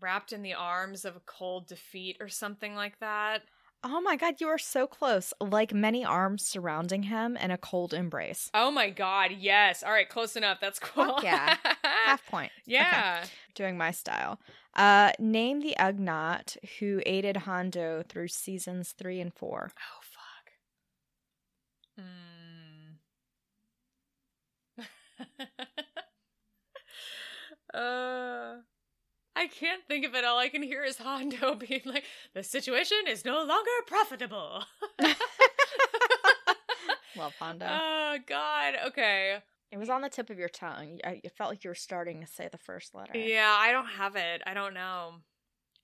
wrapped 0.00 0.32
in 0.32 0.42
the 0.42 0.54
arms 0.54 1.04
of 1.04 1.16
a 1.16 1.20
cold 1.20 1.66
defeat 1.66 2.16
or 2.20 2.28
something 2.28 2.74
like 2.74 2.98
that. 3.00 3.42
Oh 3.86 4.00
my 4.00 4.16
god, 4.16 4.40
you 4.40 4.48
are 4.48 4.56
so 4.56 4.86
close. 4.86 5.34
Like 5.42 5.74
many 5.74 6.06
arms 6.06 6.46
surrounding 6.46 7.02
him 7.02 7.36
in 7.36 7.50
a 7.50 7.58
cold 7.58 7.92
embrace. 7.92 8.50
Oh 8.54 8.70
my 8.70 8.88
god, 8.88 9.32
yes. 9.38 9.82
All 9.82 9.92
right, 9.92 10.08
close 10.08 10.36
enough. 10.36 10.58
That's 10.58 10.78
cool. 10.78 11.04
Fuck 11.04 11.22
yeah. 11.22 11.58
Half 12.06 12.26
point. 12.26 12.50
yeah. 12.64 13.24
Doing 13.54 13.76
my 13.76 13.90
style. 13.90 14.40
Uh, 14.74 15.12
name 15.18 15.60
the 15.60 15.76
Ugnaught 15.78 16.56
who 16.78 17.02
aided 17.04 17.36
Hondo 17.36 18.02
through 18.08 18.28
seasons 18.28 18.94
three 18.96 19.20
and 19.20 19.34
four. 19.34 19.70
Oh 19.78 20.00
fuck. 21.98 22.06
Hmm. 24.78 24.84
uh 27.78 28.54
I 29.36 29.48
can't 29.48 29.82
think 29.88 30.04
of 30.06 30.14
it. 30.14 30.24
All 30.24 30.38
I 30.38 30.48
can 30.48 30.62
hear 30.62 30.84
is 30.84 30.96
Hondo 30.98 31.54
being 31.68 31.82
like, 31.84 32.04
"The 32.34 32.42
situation 32.42 32.98
is 33.08 33.24
no 33.24 33.42
longer 33.44 33.70
profitable." 33.86 34.64
Love 37.16 37.34
Hondo. 37.38 37.66
oh 37.70 38.18
God. 38.26 38.74
Okay. 38.88 39.38
it 39.70 39.78
was 39.78 39.88
on 39.88 40.00
the 40.02 40.08
tip 40.08 40.30
of 40.30 40.38
your 40.38 40.48
tongue. 40.48 40.98
It 41.04 41.32
felt 41.36 41.50
like 41.50 41.62
you 41.64 41.70
were 41.70 41.74
starting 41.76 42.20
to 42.20 42.26
say 42.26 42.48
the 42.50 42.58
first 42.58 42.94
letter. 42.94 43.16
Yeah, 43.16 43.54
I 43.56 43.70
don't 43.72 43.86
have 43.86 44.16
it. 44.16 44.42
I 44.46 44.54
don't 44.54 44.74
know. 44.74 45.14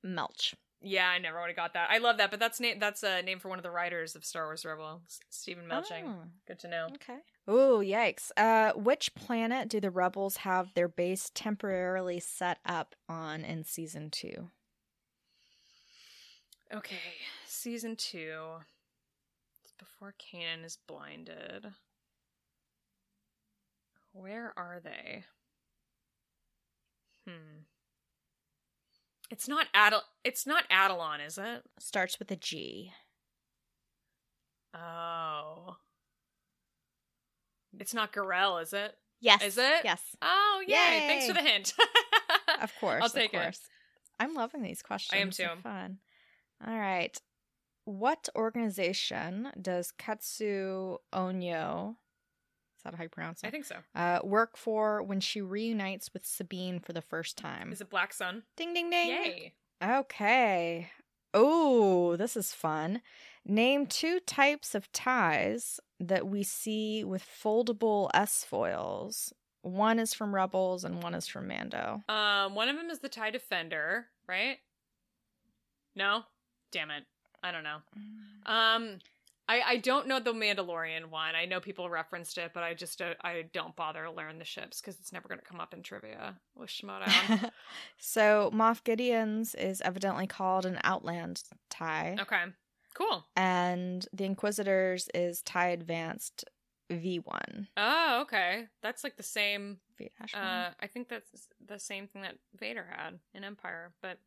Melch. 0.05 0.55
Yeah, 0.83 1.09
I 1.09 1.19
never 1.19 1.39
would 1.41 1.49
have 1.49 1.57
got 1.57 1.75
that. 1.75 1.91
I 1.91 1.99
love 1.99 2.17
that, 2.19 2.31
but 2.31 2.41
that's 2.41 2.59
name. 2.59 2.79
That's 2.81 3.03
a 3.03 3.23
name 3.23 3.39
for 3.39 3.49
one 3.49 3.59
of 3.59 3.63
the 3.63 3.71
writers 3.71 4.17
of 4.17 4.25
Star 4.25 4.47
Wars 4.47 4.65
Rebel, 4.65 5.03
S- 5.07 5.21
Steven 5.29 5.67
Melching. 5.67 6.05
Oh, 6.07 6.23
Good 6.49 6.59
to 6.61 6.69
know. 6.69 6.89
okay. 6.95 7.19
Ooh, 7.51 7.83
yikes. 7.83 8.31
Uh, 8.37 8.73
which 8.77 9.15
planet 9.17 9.69
do 9.69 9.81
the 9.81 9.91
rebels 9.91 10.39
have 10.39 10.73
their 10.75 10.89
base 10.89 11.33
temporarily 11.35 12.21
set 12.21 12.59
up 12.65 12.95
on 13.09 13.45
in 13.45 13.65
season 13.65 14.09
two? 14.11 14.51
Okay, 16.73 16.97
season 17.47 17.97
two. 17.97 18.43
It's 19.65 19.73
before 19.77 20.15
Kanan 20.17 20.65
is 20.65 20.79
blinded. 20.87 21.67
Where 24.13 24.53
are 24.57 24.81
they? 24.83 25.25
Hmm. 27.27 27.65
It's 29.29 29.49
not 29.49 29.67
Adel. 29.75 30.03
It's 30.23 30.47
not 30.47 30.65
Atollon, 30.71 31.27
is 31.27 31.39
it? 31.39 31.63
Starts 31.81 32.21
with 32.21 32.31
a 32.31 32.37
G. 32.37 32.93
Oh. 34.73 35.77
It's 37.79 37.95
not 37.95 38.13
Garel, 38.13 38.61
is 38.63 38.73
it? 38.73 38.95
Yes. 39.21 39.43
Is 39.43 39.59
it? 39.59 39.83
Yes. 39.85 40.01
Oh, 40.23 40.63
yay! 40.67 40.75
Yay. 40.75 41.07
Thanks 41.07 41.27
for 41.27 41.33
the 41.35 41.43
hint. 41.43 41.75
Of 42.61 42.73
course. 42.79 43.03
I'll 43.03 43.09
take 43.09 43.33
of 43.33 43.41
it. 43.41 43.43
course. 43.45 43.61
I'm 44.19 44.35
loving 44.35 44.61
these 44.63 44.83
questions. 44.83 45.17
I 45.17 45.23
am 45.23 45.31
They're 45.31 45.49
too. 45.55 45.61
fun. 45.63 45.99
All 46.67 46.77
right. 46.79 47.17
What 47.87 48.29
organization 48.37 49.49
does 49.61 49.93
Ketsu 49.99 50.99
Onyo, 51.13 51.91
is 52.77 52.83
that 52.85 52.95
how 52.97 53.03
you 53.05 53.09
pronounce 53.09 53.43
it? 53.43 53.47
I 53.47 53.51
think 53.51 53.65
so. 53.65 53.77
uh, 53.95 54.19
work 54.25 54.59
for 54.59 55.03
when 55.03 55.21
she 55.21 55.41
reunites 55.41 56.13
with 56.13 56.27
Sabine 56.27 56.81
for 56.81 56.93
the 56.93 57.01
first 57.01 57.39
time? 57.39 57.73
Is 57.73 57.81
it 57.81 57.89
Black 57.89 58.13
Sun? 58.13 58.43
Ding, 58.57 58.75
ding, 58.75 58.91
ding. 58.91 59.09
Yay! 59.09 59.53
Okay. 59.83 60.91
Oh, 61.33 62.17
this 62.17 62.37
is 62.37 62.53
fun. 62.53 63.03
Name 63.45 63.87
two 63.87 64.21
types 64.21 64.75
of 64.75 64.91
ties 64.93 65.81
that 65.99 66.27
we 66.27 66.43
see 66.43 67.05
with 67.05 67.23
foldable 67.25 68.11
S 68.15 68.45
foils. 68.45 69.33
One 69.63 69.99
is 69.99 70.15
from 70.15 70.35
Rebels 70.35 70.85
and 70.85 71.03
one 71.03 71.15
is 71.15 71.27
from 71.27 71.49
Mando. 71.49 72.03
Um, 72.09 72.55
one 72.55 72.69
of 72.69 72.77
them 72.77 72.91
is 72.91 73.01
the 73.01 73.09
tie 73.09 73.31
defender, 73.31 74.07
right? 74.27 74.59
No, 75.95 76.23
damn 76.73 76.91
it, 76.91 77.05
I 77.43 77.53
don't 77.53 77.65
know. 77.65 77.79
Um, 78.47 78.99
I 79.51 79.63
I 79.67 79.77
don't 79.79 80.07
know 80.07 80.21
the 80.21 80.33
Mandalorian 80.33 81.07
one. 81.07 81.35
I 81.35 81.45
know 81.45 81.59
people 81.59 81.91
referenced 81.91 82.39
it, 82.39 82.53
but 82.55 82.63
I 82.63 82.75
just 82.75 82.99
don't, 83.01 83.17
I 83.23 83.47
don't 83.53 83.75
bother 83.75 84.05
to 84.05 84.13
learn 84.13 84.39
the 84.39 84.45
ships 84.45 84.81
because 84.81 84.99
it's 85.01 85.13
never 85.13 85.27
going 85.27 85.41
to 85.41 85.45
come 85.45 85.61
up 85.61 85.75
in 85.75 85.83
trivia 85.83 86.37
with 86.55 86.71
Schmoedown. 86.71 87.51
so 87.99 88.53
Moff 88.55 88.85
Gideon's 88.85 89.57
is 89.57 89.81
evidently 89.81 90.29
called 90.29 90.67
an 90.67 90.79
Outland 90.85 91.43
tie, 91.69 92.17
okay, 92.21 92.45
cool. 92.95 93.27
and 93.35 94.07
the 94.13 94.25
Inquisitor's 94.25 95.09
is 95.15 95.43
tie 95.43 95.71
advanced 95.71 96.45
V1. 96.89 97.67
Oh, 97.77 98.21
okay, 98.23 98.67
that's 98.83 99.03
like 99.03 99.17
the 99.17 99.25
same. 99.25 99.79
V 99.99 100.11
Uh, 100.33 100.71
I 100.79 100.87
think 100.87 101.09
that's 101.09 101.49
the 101.67 101.81
same 101.81 102.07
thing 102.07 102.23
that 102.23 102.37
Vader 102.57 102.87
had 102.89 103.19
in 103.35 103.43
Empire, 103.43 103.93
but 104.01 104.19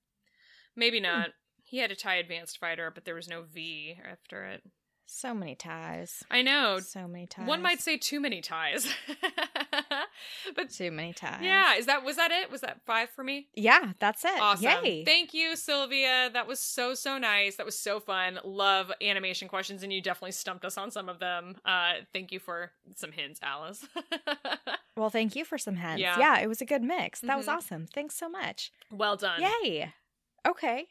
maybe 0.76 1.00
not. 1.00 1.30
He 1.66 1.78
had 1.78 1.92
a 1.92 1.96
tie 1.96 2.16
advanced 2.16 2.58
fighter, 2.58 2.92
but 2.94 3.06
there 3.06 3.16
was 3.16 3.30
no 3.30 3.44
V 3.44 3.98
after 4.04 4.44
it. 4.44 4.64
So 5.06 5.34
many 5.34 5.54
ties. 5.56 6.24
I 6.32 6.42
know. 6.42 6.80
So 6.80 7.08
many 7.08 7.28
ties. 7.28 7.48
One 7.48 7.62
might 7.62 7.82
say 7.82 7.98
too 7.98 8.20
many 8.20 8.42
ties. 8.42 8.92
but 10.56 10.70
too 10.70 10.92
many 10.92 11.14
ties. 11.14 11.40
yeah, 11.42 11.76
is 11.76 11.86
that 11.86 12.04
was 12.04 12.16
that 12.16 12.32
it? 12.32 12.52
Was 12.52 12.62
that 12.62 12.82
five 12.86 13.10
for 13.10 13.24
me? 13.24 13.48
Yeah, 13.54 13.94
that's 14.00 14.24
it. 14.26 14.40
Awesome. 14.40 14.64
Yay. 14.84 15.04
Thank 15.06 15.34
you, 15.34 15.56
Sylvia. 15.56 16.30
That 16.34 16.48
was 16.48 16.60
so 16.60 16.94
so 16.94 17.18
nice. 17.18 17.56
That 17.58 17.66
was 17.66 17.78
so 17.78 18.00
fun. 18.00 18.40
Love 18.44 18.92
animation 19.02 19.48
questions, 19.48 19.84
and 19.84 19.92
you 19.94 20.02
definitely 20.02 20.32
stumped 20.32 20.66
us 20.66 20.78
on 20.78 20.90
some 20.92 21.10
of 21.10 21.20
them. 21.20 21.56
Uh, 21.66 21.94
thank 22.14 22.32
you 22.32 22.40
for 22.40 22.72
some 22.96 23.12
hints, 23.12 23.40
Alice. 23.44 23.86
well, 24.98 25.10
thank 25.10 25.36
you 25.36 25.46
for 25.46 25.58
some 25.58 25.76
hints. 25.76 26.02
Yeah. 26.02 26.18
Yeah, 26.20 26.40
it 26.40 26.48
was 26.48 26.62
a 26.62 26.66
good 26.66 26.82
mix. 26.84 27.20
That 27.22 27.38
was 27.38 27.48
Mhm. 27.48 27.56
awesome. 27.58 27.88
Thanks 27.88 28.16
so 28.16 28.30
much. 28.30 28.72
well 28.92 29.16
done. 29.16 29.42
Yay. 29.42 29.94
Okay. 30.48 30.88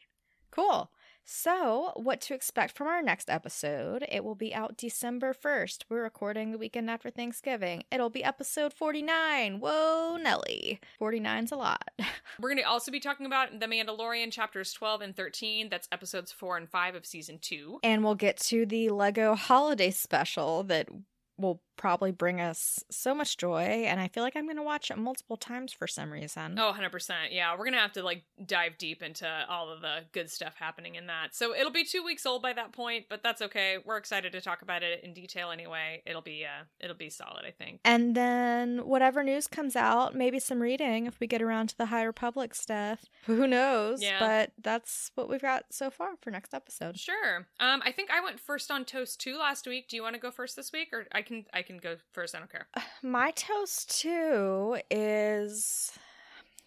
Cool. 0.51 0.91
So, 1.25 1.93
what 1.95 2.19
to 2.21 2.33
expect 2.33 2.75
from 2.75 2.87
our 2.87 3.01
next 3.01 3.29
episode? 3.29 4.05
It 4.11 4.25
will 4.25 4.35
be 4.35 4.53
out 4.53 4.75
December 4.75 5.33
1st. 5.33 5.85
We're 5.89 6.03
recording 6.03 6.51
the 6.51 6.57
weekend 6.57 6.89
after 6.89 7.09
Thanksgiving. 7.09 7.85
It'll 7.93 8.09
be 8.09 8.25
episode 8.25 8.73
49. 8.73 9.61
Whoa, 9.61 10.17
Nelly. 10.21 10.81
49's 10.99 11.53
a 11.53 11.55
lot. 11.55 11.89
We're 12.41 12.49
going 12.49 12.61
to 12.61 12.67
also 12.67 12.91
be 12.91 12.99
talking 12.99 13.25
about 13.25 13.57
The 13.57 13.67
Mandalorian 13.67 14.33
chapters 14.33 14.73
12 14.73 15.01
and 15.01 15.15
13. 15.15 15.69
That's 15.69 15.87
episodes 15.93 16.33
4 16.33 16.57
and 16.57 16.69
5 16.69 16.95
of 16.95 17.05
season 17.05 17.39
2. 17.41 17.79
And 17.83 18.03
we'll 18.03 18.15
get 18.15 18.37
to 18.41 18.65
the 18.65 18.89
Lego 18.89 19.33
holiday 19.33 19.91
special 19.91 20.63
that 20.63 20.89
will 21.37 21.61
probably 21.75 22.11
bring 22.11 22.39
us 22.39 22.83
so 22.89 23.13
much 23.13 23.37
joy. 23.37 23.85
And 23.87 23.99
I 23.99 24.07
feel 24.07 24.23
like 24.23 24.35
I'm 24.35 24.47
to 24.55 24.63
watch 24.63 24.91
it 24.91 24.97
multiple 24.97 25.37
times 25.37 25.73
for 25.73 25.87
some 25.87 26.11
reason. 26.11 26.57
Oh, 26.59 26.73
100%. 26.77 27.11
Yeah, 27.31 27.55
we're 27.57 27.65
to 27.73 27.79
have 27.79 27.93
to 27.93 28.03
like 28.03 28.23
dive 28.45 28.77
deep 28.77 29.01
into 29.01 29.27
all 29.49 29.69
of 29.69 29.81
the 29.81 30.05
good 30.11 30.29
stuff 30.29 30.55
happening 30.57 30.95
in 30.95 31.07
that. 31.07 31.35
So 31.35 31.55
it'll 31.55 31.71
be 31.71 31.83
2 31.83 32.03
weeks 32.03 32.25
old 32.25 32.41
by 32.41 32.53
that 32.53 32.71
point, 32.71 33.05
but 33.09 33.23
that's 33.23 33.41
okay. 33.41 33.77
We're 33.83 33.97
excited 33.97 34.31
to 34.33 34.41
talk 34.41 34.61
about 34.61 34.83
it 34.83 35.03
in 35.03 35.13
detail 35.13 35.51
anyway. 35.51 36.01
It'll 36.05 36.21
be 36.21 36.45
uh 36.45 36.65
it'll 36.79 36.95
be 36.95 37.09
solid, 37.09 37.45
I 37.45 37.51
think. 37.51 37.81
And 37.83 38.15
then 38.15 38.85
whatever 38.85 39.23
news 39.23 39.47
comes 39.47 39.75
out, 39.75 40.15
maybe 40.15 40.39
some 40.39 40.61
reading 40.61 41.05
if 41.05 41.19
we 41.19 41.27
get 41.27 41.41
around 41.41 41.69
to 41.69 41.77
the 41.77 41.87
High 41.87 42.03
Republic 42.03 42.55
stuff. 42.55 43.05
Who 43.25 43.47
knows? 43.47 44.01
Yeah. 44.01 44.19
But 44.19 44.51
that's 44.61 45.11
what 45.15 45.29
we've 45.29 45.41
got 45.41 45.65
so 45.71 45.89
far 45.89 46.15
for 46.21 46.31
next 46.31 46.53
episode. 46.53 46.99
Sure. 46.99 47.47
Um 47.59 47.81
I 47.83 47.91
think 47.91 48.11
I 48.11 48.21
went 48.21 48.39
first 48.39 48.69
on 48.71 48.85
Toast 48.85 49.19
2 49.21 49.37
last 49.37 49.67
week. 49.67 49.87
Do 49.87 49.95
you 49.95 50.03
want 50.03 50.15
to 50.15 50.21
go 50.21 50.31
first 50.31 50.55
this 50.55 50.71
week 50.71 50.89
or 50.93 51.07
I 51.11 51.21
can 51.21 51.45
I 51.53 51.62
can 51.63 51.77
go 51.77 51.95
first. 52.11 52.35
I 52.35 52.39
don't 52.39 52.51
care. 52.51 52.67
My 53.01 53.31
toast 53.31 53.99
too 54.01 54.77
is 54.91 55.91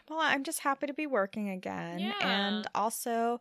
well, 0.08 0.20
I'm 0.20 0.44
just 0.44 0.60
happy 0.60 0.86
to 0.86 0.94
be 0.94 1.06
working 1.06 1.50
again. 1.50 1.98
Yeah. 1.98 2.12
And 2.20 2.66
also 2.74 3.40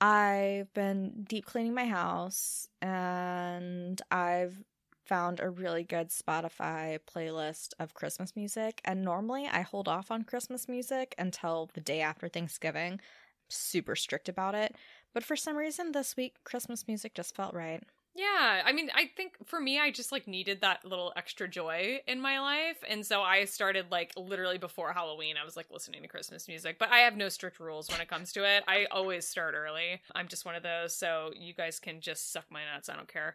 I've 0.00 0.72
been 0.74 1.24
deep 1.28 1.46
cleaning 1.46 1.74
my 1.74 1.86
house 1.86 2.68
and 2.82 4.00
I've 4.10 4.62
found 5.04 5.40
a 5.40 5.50
really 5.50 5.84
good 5.84 6.08
Spotify 6.08 6.98
playlist 6.98 7.74
of 7.78 7.94
Christmas 7.94 8.34
music. 8.36 8.80
And 8.84 9.02
normally 9.02 9.46
I 9.50 9.60
hold 9.60 9.88
off 9.88 10.10
on 10.10 10.22
Christmas 10.24 10.68
music 10.68 11.14
until 11.18 11.70
the 11.74 11.80
day 11.80 12.00
after 12.00 12.28
Thanksgiving. 12.28 13.00
Super 13.48 13.96
strict 13.96 14.28
about 14.28 14.54
it. 14.54 14.74
But 15.12 15.24
for 15.24 15.36
some 15.36 15.56
reason 15.56 15.92
this 15.92 16.16
week 16.16 16.36
Christmas 16.44 16.86
music 16.88 17.14
just 17.14 17.34
felt 17.34 17.54
right. 17.54 17.82
Yeah, 18.16 18.62
I 18.64 18.72
mean, 18.72 18.90
I 18.94 19.10
think 19.16 19.34
for 19.44 19.60
me, 19.60 19.80
I 19.80 19.90
just 19.90 20.12
like 20.12 20.28
needed 20.28 20.60
that 20.60 20.84
little 20.84 21.12
extra 21.16 21.48
joy 21.48 22.00
in 22.06 22.20
my 22.20 22.38
life. 22.38 22.76
And 22.88 23.04
so 23.04 23.22
I 23.22 23.44
started 23.44 23.86
like 23.90 24.12
literally 24.16 24.56
before 24.56 24.92
Halloween, 24.92 25.34
I 25.40 25.44
was 25.44 25.56
like 25.56 25.66
listening 25.72 26.02
to 26.02 26.08
Christmas 26.08 26.46
music, 26.46 26.78
but 26.78 26.90
I 26.92 26.98
have 26.98 27.16
no 27.16 27.28
strict 27.28 27.58
rules 27.58 27.90
when 27.90 28.00
it 28.00 28.06
comes 28.06 28.32
to 28.34 28.44
it. 28.44 28.62
I 28.68 28.86
always 28.92 29.26
start 29.26 29.54
early. 29.56 30.00
I'm 30.14 30.28
just 30.28 30.44
one 30.44 30.54
of 30.54 30.62
those. 30.62 30.94
So 30.94 31.32
you 31.36 31.54
guys 31.54 31.80
can 31.80 32.00
just 32.00 32.32
suck 32.32 32.44
my 32.50 32.60
nuts. 32.72 32.88
I 32.88 32.94
don't 32.94 33.08
care. 33.12 33.34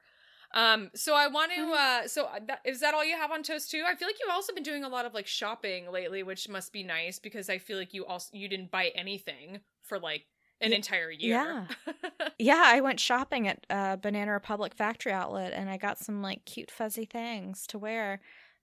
Um, 0.54 0.90
so 0.96 1.14
I 1.14 1.28
want 1.28 1.52
to, 1.52 1.72
uh, 1.74 2.08
so 2.08 2.30
that, 2.48 2.62
is 2.64 2.80
that 2.80 2.94
all 2.94 3.04
you 3.04 3.18
have 3.18 3.32
on 3.32 3.44
Toast 3.44 3.70
too? 3.70 3.84
I 3.86 3.96
feel 3.96 4.08
like 4.08 4.18
you've 4.20 4.34
also 4.34 4.54
been 4.54 4.64
doing 4.64 4.86
a 4.86 4.90
lot 4.90 5.06
of 5.06 5.14
like 5.14 5.28
shopping 5.28 5.92
lately, 5.92 6.24
which 6.24 6.48
must 6.48 6.72
be 6.72 6.84
nice 6.84 7.20
because 7.20 7.50
I 7.50 7.58
feel 7.58 7.78
like 7.78 7.94
you 7.94 8.06
also, 8.06 8.30
you 8.32 8.48
didn't 8.48 8.72
buy 8.72 8.92
anything 8.96 9.60
for 9.84 10.00
like 10.00 10.26
an 10.62 10.74
entire 10.74 11.12
year. 11.12 11.36
yeah. 11.36 11.66
Yeah, 12.42 12.62
I 12.66 12.80
went 12.80 13.00
shopping 13.02 13.48
at 13.50 13.66
uh, 13.70 13.98
Banana 13.98 14.32
Republic 14.32 14.74
Factory 14.74 15.12
Outlet 15.12 15.52
and 15.54 15.70
I 15.70 15.76
got 15.78 15.98
some 16.00 16.22
like 16.22 16.46
cute 16.46 16.72
fuzzy 16.72 17.04
things 17.06 17.68
to 17.68 17.78
wear 17.78 18.22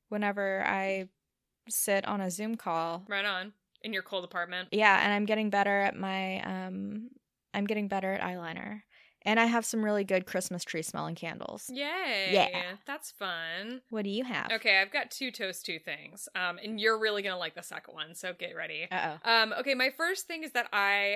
whenever 0.09 0.65
I 0.67 1.09
sit 1.69 2.07
on 2.07 2.21
a 2.23 2.31
Zoom 2.31 2.55
call. 2.57 3.05
right 3.09 3.25
on. 3.25 3.53
In 3.83 3.93
your 3.93 4.03
cold 4.03 4.25
apartment. 4.25 4.69
Yeah, 4.73 4.99
and 5.05 5.13
I'm 5.13 5.27
getting 5.27 5.51
better 5.51 5.79
at 5.81 5.95
my 5.95 6.41
um 6.41 7.11
I'm 7.53 7.67
getting 7.67 7.89
better 7.89 8.13
at 8.13 8.23
eyeliner. 8.23 8.81
And 9.23 9.41
I 9.41 9.45
have 9.47 9.65
some 9.67 9.85
really 9.85 10.05
good 10.05 10.25
Christmas 10.25 10.63
tree 10.65 10.83
smelling 10.83 11.17
candles. 11.17 11.69
Yay. 11.69 12.29
Yeah. 12.31 12.77
That's 12.87 13.11
fun. 13.11 13.83
What 13.91 14.05
do 14.05 14.11
you 14.11 14.23
have? 14.25 14.53
Okay, 14.53 14.79
I've 14.81 14.93
got 14.93 15.11
two 15.11 15.31
toast 15.33 15.67
two 15.67 15.79
things. 15.81 16.29
Um, 16.37 16.59
and 16.63 16.81
you're 16.81 16.99
really 16.99 17.23
gonna 17.23 17.37
like 17.39 17.55
the 17.57 17.63
second 17.63 17.93
one, 17.95 18.15
so 18.15 18.33
get 18.33 18.55
ready. 18.57 18.87
Uh 18.91 19.17
oh. 19.25 19.31
Um, 19.31 19.53
okay, 19.61 19.75
my 19.75 19.91
first 19.91 20.27
thing 20.27 20.45
is 20.45 20.53
that 20.53 20.69
I 20.73 21.15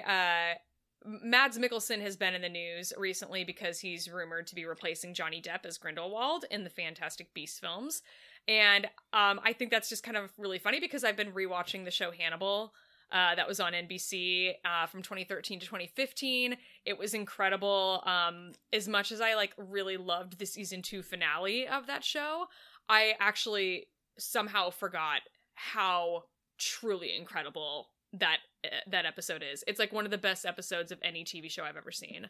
uh 0.55 0.59
Mads 1.05 1.59
Mikkelsen 1.59 2.01
has 2.03 2.17
been 2.17 2.35
in 2.35 2.43
the 2.43 2.49
news 2.49 2.93
recently 2.97 3.45
because 3.45 3.81
he's 3.81 4.11
rumored 4.11 4.47
to 4.49 4.55
be 4.55 4.67
replacing 4.67 5.15
Johnny 5.15 5.41
Depp 5.41 5.65
as 5.65 5.79
Grindelwald 5.79 6.45
in 6.51 6.65
the 6.65 6.71
Fantastic 6.71 7.33
Beasts 7.33 7.59
films. 7.59 8.03
And 8.47 8.87
um, 9.13 9.41
I 9.43 9.53
think 9.53 9.71
that's 9.71 9.89
just 9.89 10.03
kind 10.03 10.17
of 10.17 10.31
really 10.39 10.59
funny 10.59 10.81
because 10.81 11.05
I've 11.05 11.17
been 11.17 11.33
rewatching 11.33 11.85
the 11.85 11.91
show 11.91 12.11
Hannibal. 12.11 12.75
Uh, 13.13 13.35
that 13.35 13.49
was 13.49 13.59
on 13.59 13.73
NBC 13.73 14.53
uh, 14.65 14.87
from 14.87 15.03
2013 15.03 15.59
to 15.59 15.67
2015. 15.67 16.57
It 16.85 16.97
was 16.97 17.13
incredible. 17.13 18.05
Um, 18.07 18.53
as 18.73 18.87
much 18.87 19.11
as 19.11 19.21
I 19.21 19.35
like 19.35 19.53
really 19.57 19.97
loved 19.97 20.39
the 20.39 20.47
season 20.47 20.81
two 20.81 21.03
finale 21.03 21.67
of 21.67 21.89
that 21.89 22.05
show, 22.05 22.45
I 22.89 23.15
actually 23.19 23.87
somehow 24.17 24.71
forgot 24.71 25.23
how 25.55 26.25
truly 26.57 27.17
incredible 27.17 27.89
that 28.13 28.39
uh, 28.65 28.69
that 28.89 29.07
episode 29.07 29.43
is. 29.49 29.65
It's 29.67 29.79
like 29.79 29.93
one 29.93 30.05
of 30.05 30.11
the 30.11 30.19
best 30.19 30.45
episodes 30.47 30.93
of 30.93 30.99
any 31.03 31.25
TV 31.25 31.51
show 31.51 31.65
I've 31.65 31.77
ever 31.77 31.93
seen. 31.93 32.29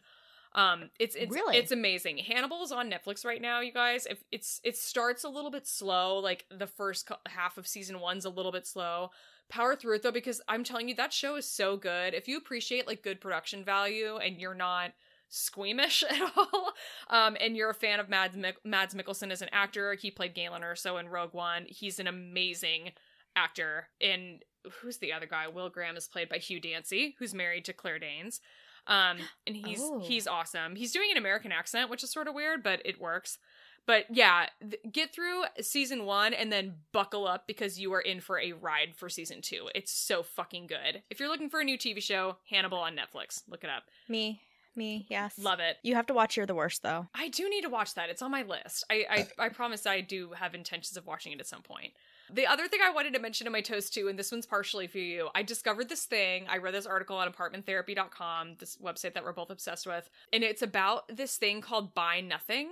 Um, 0.54 0.90
it's 0.98 1.14
it's 1.14 1.32
Really? 1.32 1.56
it's 1.56 1.70
amazing. 1.72 2.18
Hannibal's 2.18 2.72
on 2.72 2.90
Netflix 2.90 3.24
right 3.24 3.40
now, 3.40 3.60
you 3.60 3.72
guys. 3.72 4.06
If 4.06 4.24
it's 4.32 4.60
it 4.64 4.76
starts 4.76 5.22
a 5.24 5.28
little 5.28 5.50
bit 5.50 5.66
slow, 5.66 6.18
like 6.18 6.44
the 6.50 6.66
first 6.66 7.06
co- 7.06 7.16
half 7.28 7.56
of 7.56 7.66
season 7.68 8.00
one's 8.00 8.24
a 8.24 8.30
little 8.30 8.52
bit 8.52 8.66
slow. 8.66 9.10
Power 9.48 9.74
through 9.76 9.96
it 9.96 10.02
though, 10.02 10.10
because 10.12 10.40
I'm 10.48 10.64
telling 10.64 10.88
you 10.88 10.94
that 10.96 11.12
show 11.12 11.36
is 11.36 11.46
so 11.48 11.76
good. 11.76 12.14
If 12.14 12.26
you 12.28 12.36
appreciate 12.36 12.86
like 12.86 13.02
good 13.02 13.20
production 13.20 13.64
value 13.64 14.16
and 14.16 14.40
you're 14.40 14.54
not 14.54 14.92
squeamish 15.28 16.02
at 16.10 16.20
all, 16.36 16.72
um, 17.10 17.36
and 17.40 17.56
you're 17.56 17.70
a 17.70 17.74
fan 17.74 18.00
of 18.00 18.08
Mads, 18.08 18.36
Mik- 18.36 18.64
Mads 18.64 18.94
Mikkelsen 18.94 19.30
as 19.30 19.42
an 19.42 19.48
actor, 19.52 19.94
he 19.94 20.10
played 20.10 20.34
Galen 20.34 20.62
Erso 20.62 20.98
in 20.98 21.08
Rogue 21.08 21.32
One. 21.34 21.66
He's 21.68 22.00
an 22.00 22.06
amazing 22.08 22.90
actor. 23.36 23.88
And 24.00 24.42
who's 24.80 24.98
the 24.98 25.12
other 25.12 25.26
guy? 25.26 25.48
Will 25.48 25.68
Graham 25.68 25.96
is 25.96 26.08
played 26.08 26.28
by 26.28 26.38
Hugh 26.38 26.60
Dancy, 26.60 27.16
who's 27.18 27.34
married 27.34 27.64
to 27.66 27.72
Claire 27.72 27.98
Danes. 27.98 28.40
Um, 28.86 29.18
and 29.46 29.56
he's 29.56 29.80
Oh. 29.82 30.00
he's 30.00 30.26
awesome. 30.26 30.76
He's 30.76 30.92
doing 30.92 31.10
an 31.10 31.16
American 31.18 31.52
accent, 31.52 31.90
which 31.90 32.02
is 32.02 32.10
sort 32.12 32.28
of 32.28 32.34
weird, 32.34 32.62
but 32.62 32.80
it 32.84 33.00
works. 33.00 33.38
But 33.86 34.06
yeah, 34.10 34.46
th- 34.60 34.80
get 34.92 35.12
through 35.12 35.44
season 35.60 36.04
one 36.04 36.34
and 36.34 36.52
then 36.52 36.74
buckle 36.92 37.26
up 37.26 37.46
because 37.46 37.80
you 37.80 37.92
are 37.94 38.00
in 38.00 38.20
for 38.20 38.38
a 38.38 38.52
ride 38.52 38.94
for 38.94 39.08
season 39.08 39.40
two. 39.40 39.68
It's 39.74 39.90
so 39.90 40.22
fucking 40.22 40.66
good. 40.66 41.02
If 41.10 41.18
you're 41.18 41.30
looking 41.30 41.48
for 41.48 41.60
a 41.60 41.64
new 41.64 41.78
TV 41.78 42.02
show, 42.02 42.36
Hannibal 42.48 42.78
on 42.78 42.94
Netflix. 42.94 43.42
Look 43.48 43.64
it 43.64 43.70
up. 43.70 43.84
Me. 44.08 44.42
Me, 44.76 45.06
yes. 45.10 45.36
Love 45.38 45.58
it. 45.58 45.78
You 45.82 45.96
have 45.96 46.06
to 46.06 46.14
watch 46.14 46.36
You're 46.36 46.46
the 46.46 46.54
Worst 46.54 46.82
though. 46.84 47.08
I 47.12 47.28
do 47.28 47.50
need 47.50 47.62
to 47.62 47.68
watch 47.68 47.94
that. 47.94 48.08
It's 48.08 48.22
on 48.22 48.30
my 48.30 48.42
list. 48.42 48.84
I 48.88 49.26
I, 49.38 49.46
I 49.46 49.48
promise 49.48 49.84
I 49.84 50.00
do 50.00 50.30
have 50.36 50.54
intentions 50.54 50.96
of 50.96 51.06
watching 51.06 51.32
it 51.32 51.40
at 51.40 51.48
some 51.48 51.62
point. 51.62 51.92
The 52.32 52.46
other 52.46 52.68
thing 52.68 52.80
I 52.84 52.90
wanted 52.90 53.14
to 53.14 53.20
mention 53.20 53.46
in 53.46 53.52
my 53.52 53.60
toast 53.60 53.92
too, 53.92 54.08
and 54.08 54.18
this 54.18 54.30
one's 54.30 54.46
partially 54.46 54.86
for 54.86 54.98
you, 54.98 55.28
I 55.34 55.42
discovered 55.42 55.88
this 55.88 56.04
thing. 56.04 56.46
I 56.48 56.58
read 56.58 56.74
this 56.74 56.86
article 56.86 57.16
on 57.16 57.30
apartmenttherapy.com, 57.30 58.56
this 58.58 58.76
website 58.76 59.14
that 59.14 59.24
we're 59.24 59.32
both 59.32 59.50
obsessed 59.50 59.86
with, 59.86 60.08
and 60.32 60.44
it's 60.44 60.62
about 60.62 61.14
this 61.14 61.36
thing 61.36 61.60
called 61.60 61.94
Buy 61.94 62.20
Nothing. 62.20 62.68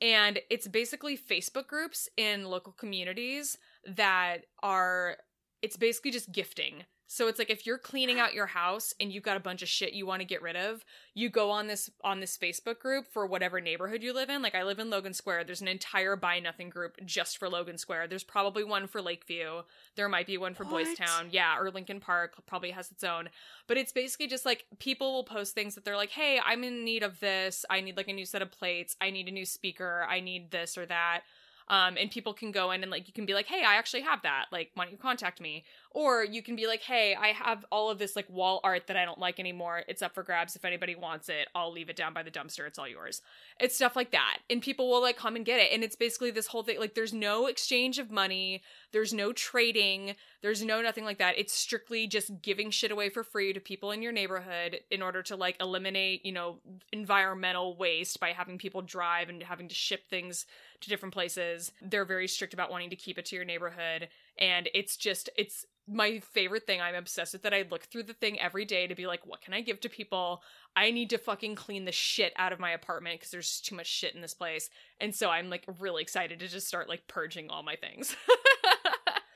And 0.00 0.40
it's 0.50 0.66
basically 0.66 1.16
Facebook 1.16 1.68
groups 1.68 2.08
in 2.16 2.46
local 2.46 2.72
communities 2.72 3.56
that 3.86 4.46
are, 4.62 5.18
it's 5.62 5.76
basically 5.76 6.10
just 6.10 6.32
gifting. 6.32 6.84
So 7.12 7.28
it's 7.28 7.38
like 7.38 7.50
if 7.50 7.66
you're 7.66 7.76
cleaning 7.76 8.18
out 8.18 8.32
your 8.32 8.46
house 8.46 8.94
and 8.98 9.12
you've 9.12 9.22
got 9.22 9.36
a 9.36 9.40
bunch 9.40 9.60
of 9.60 9.68
shit 9.68 9.92
you 9.92 10.06
want 10.06 10.20
to 10.22 10.24
get 10.24 10.40
rid 10.40 10.56
of, 10.56 10.82
you 11.12 11.28
go 11.28 11.50
on 11.50 11.66
this 11.66 11.90
on 12.02 12.20
this 12.20 12.38
Facebook 12.38 12.78
group 12.78 13.06
for 13.06 13.26
whatever 13.26 13.60
neighborhood 13.60 14.02
you 14.02 14.14
live 14.14 14.30
in. 14.30 14.40
Like 14.40 14.54
I 14.54 14.62
live 14.62 14.78
in 14.78 14.88
Logan 14.88 15.12
Square. 15.12 15.44
There's 15.44 15.60
an 15.60 15.68
entire 15.68 16.16
buy 16.16 16.40
nothing 16.40 16.70
group 16.70 16.96
just 17.04 17.36
for 17.36 17.50
Logan 17.50 17.76
Square. 17.76 18.08
There's 18.08 18.24
probably 18.24 18.64
one 18.64 18.86
for 18.86 19.02
Lakeview. 19.02 19.60
There 19.94 20.08
might 20.08 20.26
be 20.26 20.38
one 20.38 20.54
for 20.54 20.64
What? 20.64 20.86
Boys 20.86 20.96
Town. 20.96 21.28
Yeah, 21.30 21.58
or 21.58 21.70
Lincoln 21.70 22.00
Park 22.00 22.32
probably 22.46 22.70
has 22.70 22.90
its 22.90 23.04
own. 23.04 23.28
But 23.66 23.76
it's 23.76 23.92
basically 23.92 24.26
just 24.26 24.46
like 24.46 24.64
people 24.78 25.12
will 25.12 25.24
post 25.24 25.54
things 25.54 25.74
that 25.74 25.84
they're 25.84 25.98
like, 25.98 26.12
"Hey, 26.12 26.40
I'm 26.42 26.64
in 26.64 26.82
need 26.82 27.02
of 27.02 27.20
this. 27.20 27.66
I 27.68 27.82
need 27.82 27.98
like 27.98 28.08
a 28.08 28.14
new 28.14 28.24
set 28.24 28.40
of 28.40 28.50
plates. 28.50 28.96
I 29.02 29.10
need 29.10 29.28
a 29.28 29.32
new 29.32 29.44
speaker. 29.44 30.06
I 30.08 30.20
need 30.20 30.50
this 30.50 30.78
or 30.78 30.86
that." 30.86 31.24
Um, 31.68 31.96
and 31.96 32.10
people 32.10 32.34
can 32.34 32.52
go 32.52 32.70
in 32.70 32.82
and 32.82 32.90
like 32.90 33.06
you 33.06 33.14
can 33.14 33.26
be 33.26 33.34
like, 33.34 33.46
hey, 33.46 33.62
I 33.64 33.76
actually 33.76 34.02
have 34.02 34.22
that. 34.22 34.46
Like, 34.50 34.70
why 34.74 34.84
don't 34.84 34.92
you 34.92 34.98
contact 34.98 35.40
me? 35.40 35.64
Or 35.94 36.24
you 36.24 36.42
can 36.42 36.56
be 36.56 36.66
like, 36.66 36.80
hey, 36.80 37.14
I 37.14 37.28
have 37.28 37.66
all 37.70 37.90
of 37.90 37.98
this 37.98 38.16
like 38.16 38.28
wall 38.30 38.60
art 38.64 38.86
that 38.86 38.96
I 38.96 39.04
don't 39.04 39.18
like 39.18 39.38
anymore. 39.38 39.82
It's 39.88 40.00
up 40.00 40.14
for 40.14 40.22
grabs. 40.22 40.56
If 40.56 40.64
anybody 40.64 40.94
wants 40.94 41.28
it, 41.28 41.48
I'll 41.54 41.70
leave 41.70 41.90
it 41.90 41.96
down 41.96 42.14
by 42.14 42.22
the 42.22 42.30
dumpster. 42.30 42.66
It's 42.66 42.78
all 42.78 42.88
yours. 42.88 43.20
It's 43.60 43.74
stuff 43.74 43.94
like 43.94 44.10
that. 44.12 44.38
And 44.48 44.62
people 44.62 44.88
will 44.88 45.02
like 45.02 45.18
come 45.18 45.36
and 45.36 45.44
get 45.44 45.60
it. 45.60 45.70
And 45.72 45.84
it's 45.84 45.96
basically 45.96 46.30
this 46.30 46.46
whole 46.46 46.62
thing. 46.62 46.80
Like, 46.80 46.94
there's 46.94 47.12
no 47.12 47.46
exchange 47.46 47.98
of 47.98 48.10
money. 48.10 48.62
There's 48.92 49.12
no 49.12 49.32
trading. 49.32 50.16
There's 50.40 50.64
no 50.64 50.80
nothing 50.80 51.04
like 51.04 51.18
that. 51.18 51.38
It's 51.38 51.52
strictly 51.52 52.06
just 52.06 52.40
giving 52.40 52.70
shit 52.70 52.90
away 52.90 53.10
for 53.10 53.22
free 53.22 53.52
to 53.52 53.60
people 53.60 53.90
in 53.90 54.02
your 54.02 54.12
neighborhood 54.12 54.80
in 54.90 55.02
order 55.02 55.22
to 55.24 55.36
like 55.36 55.56
eliminate, 55.60 56.24
you 56.24 56.32
know, 56.32 56.56
environmental 56.92 57.76
waste 57.76 58.18
by 58.18 58.30
having 58.30 58.58
people 58.58 58.82
drive 58.82 59.28
and 59.28 59.42
having 59.42 59.68
to 59.68 59.74
ship 59.74 60.08
things 60.08 60.46
to 60.80 60.88
different 60.88 61.14
places. 61.14 61.70
They're 61.80 62.04
very 62.04 62.26
strict 62.26 62.54
about 62.54 62.70
wanting 62.70 62.90
to 62.90 62.96
keep 62.96 63.18
it 63.18 63.26
to 63.26 63.36
your 63.36 63.44
neighborhood. 63.44 64.08
And 64.38 64.68
it's 64.74 64.96
just, 64.96 65.28
it's 65.36 65.64
my 65.88 66.20
favorite 66.20 66.66
thing. 66.66 66.80
I'm 66.80 66.94
obsessed 66.94 67.32
with 67.32 67.42
that. 67.42 67.52
I 67.52 67.64
look 67.70 67.82
through 67.84 68.04
the 68.04 68.14
thing 68.14 68.40
every 68.40 68.64
day 68.64 68.86
to 68.86 68.94
be 68.94 69.06
like, 69.06 69.26
what 69.26 69.40
can 69.42 69.52
I 69.52 69.60
give 69.60 69.80
to 69.80 69.88
people? 69.88 70.42
I 70.74 70.90
need 70.90 71.10
to 71.10 71.18
fucking 71.18 71.54
clean 71.56 71.84
the 71.84 71.92
shit 71.92 72.32
out 72.36 72.52
of 72.52 72.60
my 72.60 72.70
apartment 72.70 73.18
because 73.18 73.30
there's 73.30 73.48
just 73.48 73.66
too 73.66 73.74
much 73.74 73.86
shit 73.88 74.14
in 74.14 74.20
this 74.22 74.32
place. 74.34 74.70
And 75.00 75.14
so 75.14 75.28
I'm 75.28 75.50
like 75.50 75.64
really 75.80 76.02
excited 76.02 76.38
to 76.40 76.48
just 76.48 76.66
start 76.68 76.88
like 76.88 77.06
purging 77.08 77.50
all 77.50 77.62
my 77.62 77.76
things. 77.76 78.16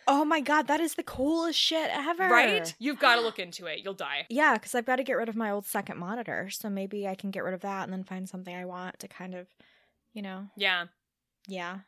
Oh 0.08 0.24
my 0.24 0.40
god, 0.40 0.68
that 0.68 0.78
is 0.80 0.94
the 0.94 1.02
coolest 1.02 1.58
shit 1.58 1.90
ever. 1.92 2.28
right? 2.28 2.72
You've 2.78 3.00
got 3.00 3.16
to 3.16 3.22
look 3.22 3.38
into 3.40 3.66
it. 3.66 3.80
You'll 3.82 3.92
die. 3.92 4.26
Yeah, 4.30 4.54
because 4.54 4.72
I've 4.76 4.86
got 4.86 4.96
to 4.96 5.02
get 5.02 5.14
rid 5.14 5.28
of 5.28 5.34
my 5.34 5.50
old 5.50 5.66
second 5.66 5.98
monitor, 5.98 6.48
so 6.48 6.70
maybe 6.70 7.08
I 7.08 7.16
can 7.16 7.32
get 7.32 7.42
rid 7.42 7.54
of 7.54 7.62
that 7.62 7.82
and 7.82 7.92
then 7.92 8.04
find 8.04 8.28
something 8.28 8.54
I 8.54 8.66
want 8.66 9.00
to 9.00 9.08
kind 9.08 9.34
of, 9.34 9.48
you 10.12 10.22
know, 10.22 10.46
Yeah. 10.56 10.84
yeah. 11.48 11.78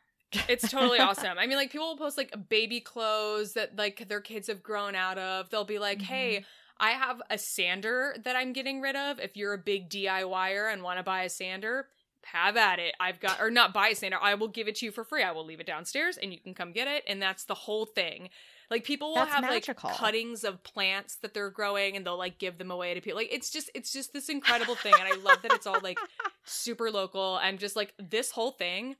It's 0.47 0.69
totally 0.69 0.99
awesome. 0.99 1.37
I 1.37 1.47
mean, 1.47 1.57
like 1.57 1.71
people 1.71 1.87
will 1.87 1.97
post 1.97 2.17
like 2.17 2.33
baby 2.49 2.79
clothes 2.79 3.53
that 3.53 3.77
like 3.77 4.07
their 4.07 4.21
kids 4.21 4.47
have 4.47 4.63
grown 4.63 4.95
out 4.95 5.17
of. 5.17 5.49
They'll 5.49 5.65
be 5.65 5.79
like, 5.79 6.01
"Hey, 6.01 6.37
mm-hmm. 6.37 6.85
I 6.85 6.91
have 6.91 7.21
a 7.29 7.37
sander 7.37 8.15
that 8.23 8.35
I'm 8.35 8.53
getting 8.53 8.81
rid 8.81 8.95
of. 8.95 9.19
If 9.19 9.35
you're 9.35 9.53
a 9.53 9.57
big 9.57 9.89
DIYer 9.89 10.71
and 10.71 10.83
want 10.83 10.99
to 10.99 11.03
buy 11.03 11.23
a 11.23 11.29
sander, 11.29 11.87
have 12.23 12.57
at 12.57 12.79
it. 12.79 12.95
I've 12.99 13.19
got 13.19 13.41
or 13.41 13.49
not 13.49 13.73
buy 13.73 13.89
a 13.89 13.95
sander. 13.95 14.17
I 14.21 14.35
will 14.35 14.47
give 14.47 14.67
it 14.67 14.75
to 14.75 14.85
you 14.85 14.91
for 14.91 15.03
free. 15.03 15.23
I 15.23 15.31
will 15.31 15.45
leave 15.45 15.59
it 15.59 15.67
downstairs 15.67 16.17
and 16.17 16.31
you 16.31 16.39
can 16.39 16.53
come 16.53 16.71
get 16.71 16.87
it." 16.87 17.03
And 17.07 17.21
that's 17.21 17.45
the 17.45 17.55
whole 17.55 17.85
thing. 17.85 18.29
Like 18.69 18.83
people 18.83 19.09
will 19.09 19.15
That's 19.15 19.33
have 19.33 19.41
magical. 19.41 19.89
like 19.89 19.97
cuttings 19.97 20.43
of 20.43 20.63
plants 20.63 21.15
that 21.23 21.33
they're 21.33 21.49
growing 21.49 21.95
and 21.95 22.05
they'll 22.05 22.19
like 22.19 22.37
give 22.37 22.59
them 22.59 22.69
away 22.69 22.93
to 22.93 23.01
people. 23.01 23.17
Like 23.17 23.29
it's 23.31 23.49
just 23.49 23.71
it's 23.73 23.91
just 23.91 24.13
this 24.13 24.29
incredible 24.29 24.75
thing 24.75 24.93
and 24.93 25.11
I 25.11 25.15
love 25.17 25.41
that 25.41 25.53
it's 25.53 25.65
all 25.65 25.79
like 25.81 25.97
super 26.43 26.91
local. 26.91 27.39
I'm 27.41 27.57
just 27.57 27.75
like 27.75 27.95
this 27.97 28.29
whole 28.29 28.51
thing 28.51 28.95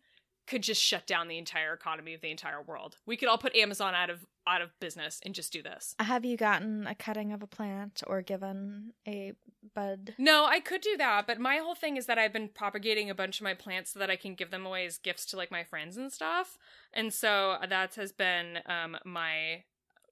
could 0.50 0.64
just 0.64 0.82
shut 0.82 1.06
down 1.06 1.28
the 1.28 1.38
entire 1.38 1.74
economy 1.74 2.14
of 2.16 2.22
the 2.22 2.32
entire 2.32 2.62
world. 2.62 2.98
We 3.06 3.16
could 3.16 3.30
all 3.30 3.38
put 3.38 3.56
Amazon 3.56 3.94
out 3.94 4.10
of 4.10 4.26
out 4.48 4.62
of 4.64 4.72
business 4.80 5.20
and 5.24 5.36
just 5.36 5.54
do 5.54 5.62
this. 5.62 5.96
Have 6.00 6.26
you 6.26 6.36
gotten 6.36 6.88
a 6.88 6.96
cutting 6.96 7.32
of 7.32 7.44
a 7.44 7.48
plant 7.48 8.02
or 8.08 8.24
given 8.24 8.94
a 9.08 9.34
bud? 9.76 10.16
No, 10.18 10.46
I 10.46 10.60
could 10.60 10.82
do 10.82 10.98
that, 10.98 11.28
but 11.28 11.40
my 11.40 11.58
whole 11.58 11.76
thing 11.76 11.98
is 11.98 12.08
that 12.08 12.18
I've 12.18 12.34
been 12.34 12.50
propagating 12.50 13.12
a 13.12 13.16
bunch 13.16 13.40
of 13.40 13.44
my 13.44 13.54
plants 13.54 13.94
so 13.94 14.00
that 14.00 14.10
I 14.10 14.16
can 14.16 14.34
give 14.34 14.50
them 14.50 14.66
away 14.66 14.88
as 14.88 14.98
gifts 14.98 15.28
to 15.28 15.38
like 15.38 15.52
my 15.52 15.64
friends 15.64 15.98
and 15.98 16.12
stuff. 16.12 16.58
And 16.94 17.14
so 17.14 17.58
that 17.68 17.94
has 17.96 18.12
been 18.12 18.60
um 18.66 18.98
my 19.06 19.64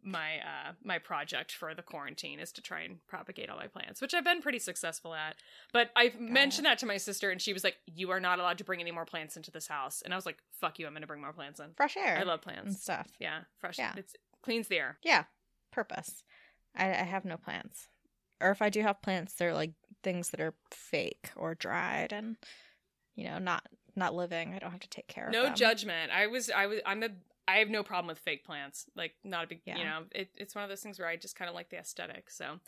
my 0.07 0.37
uh 0.37 0.71
my 0.83 0.97
project 0.97 1.51
for 1.51 1.75
the 1.75 1.81
quarantine 1.81 2.39
is 2.39 2.51
to 2.53 2.61
try 2.61 2.81
and 2.81 3.05
propagate 3.07 3.49
all 3.49 3.57
my 3.57 3.67
plants, 3.67 4.01
which 4.01 4.13
I've 4.13 4.23
been 4.23 4.41
pretty 4.41 4.59
successful 4.59 5.13
at. 5.13 5.35
But 5.73 5.89
I 5.95 6.13
mentioned 6.17 6.65
that 6.65 6.77
to 6.79 6.85
my 6.85 6.97
sister 6.97 7.29
and 7.29 7.41
she 7.41 7.53
was 7.53 7.63
like, 7.63 7.75
"You 7.85 8.11
are 8.11 8.19
not 8.19 8.39
allowed 8.39 8.57
to 8.59 8.63
bring 8.63 8.79
any 8.79 8.91
more 8.91 9.05
plants 9.05 9.35
into 9.35 9.51
this 9.51 9.67
house." 9.67 10.01
And 10.01 10.13
I 10.13 10.17
was 10.17 10.25
like, 10.25 10.37
"Fuck 10.59 10.79
you, 10.79 10.87
I'm 10.87 10.93
going 10.93 11.01
to 11.01 11.07
bring 11.07 11.21
more 11.21 11.33
plants 11.33 11.59
in." 11.59 11.73
Fresh 11.75 11.97
air. 11.97 12.17
I 12.19 12.23
love 12.23 12.41
plants 12.41 12.67
and 12.67 12.75
stuff. 12.75 13.07
Yeah, 13.19 13.41
fresh. 13.59 13.77
Yeah. 13.77 13.93
It's 13.97 14.15
cleans 14.41 14.67
the 14.67 14.77
air. 14.77 14.97
Yeah, 15.03 15.25
purpose. 15.71 16.23
I, 16.75 16.85
I 16.85 17.03
have 17.03 17.25
no 17.25 17.37
plants, 17.37 17.87
or 18.39 18.51
if 18.51 18.61
I 18.61 18.69
do 18.69 18.81
have 18.81 19.01
plants, 19.01 19.33
they're 19.33 19.53
like 19.53 19.73
things 20.03 20.29
that 20.29 20.39
are 20.39 20.53
fake 20.71 21.31
or 21.35 21.55
dried 21.55 22.13
and 22.13 22.37
you 23.15 23.25
know 23.25 23.39
not 23.39 23.63
not 23.95 24.13
living. 24.13 24.53
I 24.53 24.59
don't 24.59 24.71
have 24.71 24.79
to 24.79 24.89
take 24.89 25.07
care 25.07 25.27
of 25.27 25.33
them. 25.33 25.43
No 25.43 25.53
judgment. 25.53 26.11
I 26.11 26.27
was 26.27 26.49
I 26.49 26.67
was 26.67 26.79
I'm 26.85 27.03
a 27.03 27.09
I 27.47 27.57
have 27.57 27.69
no 27.69 27.83
problem 27.83 28.07
with 28.07 28.19
fake 28.19 28.45
plants. 28.45 28.85
Like 28.95 29.13
not 29.23 29.43
a 29.43 29.47
big 29.47 29.61
you 29.65 29.85
know, 29.85 30.03
it, 30.11 30.29
it's 30.35 30.55
one 30.55 30.63
of 30.63 30.69
those 30.69 30.81
things 30.81 30.99
where 30.99 31.07
I 31.07 31.15
just 31.15 31.35
kind 31.35 31.49
of 31.49 31.55
like 31.55 31.69
the 31.69 31.77
aesthetic. 31.77 32.29
So 32.29 32.59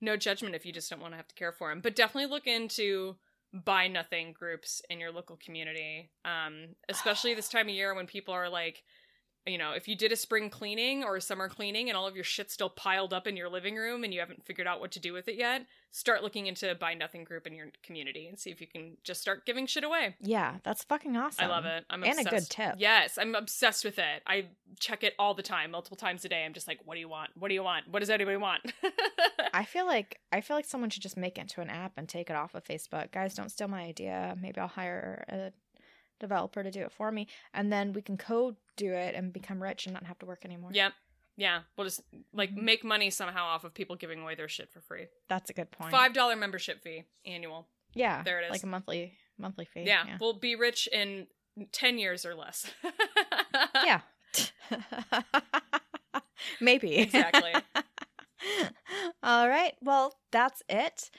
no 0.00 0.16
judgment 0.16 0.54
if 0.54 0.64
you 0.64 0.72
just 0.72 0.88
don't 0.88 1.00
want 1.00 1.12
to 1.12 1.16
have 1.16 1.28
to 1.28 1.34
care 1.34 1.52
for 1.52 1.68
them. 1.68 1.80
But 1.80 1.96
definitely 1.96 2.30
look 2.30 2.46
into 2.46 3.16
buy 3.52 3.88
nothing 3.88 4.32
groups 4.32 4.80
in 4.88 5.00
your 5.00 5.10
local 5.10 5.36
community. 5.36 6.10
Um 6.24 6.76
especially 6.88 7.34
this 7.34 7.48
time 7.48 7.68
of 7.68 7.74
year 7.74 7.94
when 7.94 8.06
people 8.06 8.32
are 8.32 8.48
like 8.48 8.84
you 9.46 9.56
know, 9.58 9.72
if 9.72 9.88
you 9.88 9.96
did 9.96 10.12
a 10.12 10.16
spring 10.16 10.50
cleaning 10.50 11.02
or 11.02 11.16
a 11.16 11.20
summer 11.20 11.48
cleaning 11.48 11.88
and 11.88 11.96
all 11.96 12.06
of 12.06 12.14
your 12.14 12.24
shit's 12.24 12.52
still 12.52 12.68
piled 12.68 13.14
up 13.14 13.26
in 13.26 13.36
your 13.36 13.48
living 13.48 13.74
room 13.76 14.04
and 14.04 14.12
you 14.12 14.20
haven't 14.20 14.44
figured 14.44 14.66
out 14.66 14.80
what 14.80 14.90
to 14.92 15.00
do 15.00 15.12
with 15.14 15.28
it 15.28 15.36
yet, 15.36 15.62
start 15.92 16.22
looking 16.22 16.46
into 16.46 16.70
a 16.70 16.74
buy 16.74 16.92
nothing 16.94 17.24
group 17.24 17.46
in 17.46 17.54
your 17.54 17.68
community 17.82 18.26
and 18.28 18.38
see 18.38 18.50
if 18.50 18.60
you 18.60 18.66
can 18.66 18.98
just 19.02 19.20
start 19.22 19.46
giving 19.46 19.66
shit 19.66 19.82
away. 19.82 20.14
Yeah, 20.20 20.56
that's 20.62 20.84
fucking 20.84 21.16
awesome. 21.16 21.44
I 21.44 21.48
love 21.48 21.64
it. 21.64 21.84
I'm 21.88 22.04
And 22.04 22.18
a 22.18 22.24
good 22.24 22.32
obsessed. 22.34 22.52
tip. 22.52 22.74
Yes, 22.78 23.16
I'm 23.18 23.34
obsessed 23.34 23.84
with 23.84 23.98
it. 23.98 24.22
I 24.26 24.48
check 24.78 25.02
it 25.02 25.14
all 25.18 25.32
the 25.34 25.42
time, 25.42 25.70
multiple 25.70 25.96
times 25.96 26.24
a 26.24 26.28
day. 26.28 26.44
I'm 26.44 26.52
just 26.52 26.68
like, 26.68 26.80
what 26.84 26.94
do 26.94 27.00
you 27.00 27.08
want? 27.08 27.30
What 27.34 27.48
do 27.48 27.54
you 27.54 27.62
want? 27.62 27.88
What 27.88 28.00
does 28.00 28.10
anybody 28.10 28.36
want? 28.36 28.60
I 29.54 29.64
feel 29.64 29.86
like 29.86 30.20
I 30.32 30.42
feel 30.42 30.56
like 30.56 30.66
someone 30.66 30.90
should 30.90 31.02
just 31.02 31.16
make 31.16 31.38
it 31.38 31.40
into 31.40 31.60
an 31.60 31.70
app 31.70 31.92
and 31.96 32.08
take 32.08 32.30
it 32.30 32.36
off 32.36 32.54
of 32.54 32.64
Facebook. 32.64 33.10
Guys, 33.10 33.34
don't 33.34 33.48
steal 33.50 33.68
my 33.68 33.82
idea. 33.82 34.36
Maybe 34.40 34.60
I'll 34.60 34.68
hire 34.68 35.24
a 35.28 35.52
developer 36.20 36.62
to 36.62 36.70
do 36.70 36.82
it 36.82 36.92
for 36.92 37.10
me, 37.10 37.26
and 37.52 37.72
then 37.72 37.92
we 37.92 38.02
can 38.02 38.16
code 38.16 38.54
do 38.76 38.92
it 38.92 39.14
and 39.16 39.32
become 39.32 39.60
rich 39.62 39.86
and 39.86 39.92
not 39.94 40.04
have 40.06 40.18
to 40.20 40.26
work 40.26 40.44
anymore. 40.44 40.70
yep. 40.72 40.92
Yeah. 41.36 41.60
We'll 41.76 41.86
just 41.86 42.02
like 42.34 42.50
Mm-hmm. 42.50 42.64
make 42.64 42.84
money 42.84 43.08
somehow 43.10 43.44
off 43.46 43.64
of 43.64 43.72
people 43.72 43.96
giving 43.96 44.20
away 44.20 44.34
their 44.34 44.48
shit 44.48 44.70
for 44.70 44.80
free. 44.82 45.06
That's 45.28 45.48
a 45.48 45.54
good 45.54 45.70
point. 45.70 45.90
Five 45.90 46.12
dollar 46.12 46.36
membership 46.36 46.82
fee 46.82 47.04
annual. 47.24 47.66
Yeah, 47.94 48.22
There 48.22 48.40
it 48.40 48.44
is. 48.44 48.50
Like 48.50 48.62
a 48.62 48.66
monthly 48.66 49.14
monthly 49.38 49.64
fee. 49.64 49.84
Yeah, 49.86 50.18
We'll 50.20 50.38
be 50.38 50.54
rich 50.54 50.86
in 50.92 51.28
ten 51.72 51.98
years 51.98 52.26
or 52.26 52.34
less. 52.34 52.70
yeah. 53.74 54.00
Maybe. 56.60 56.96
Exactly. 56.98 57.52
All 59.22 59.48
right. 59.48 59.74
Well, 59.82 60.14
that's 60.30 60.62
it. 60.68 61.10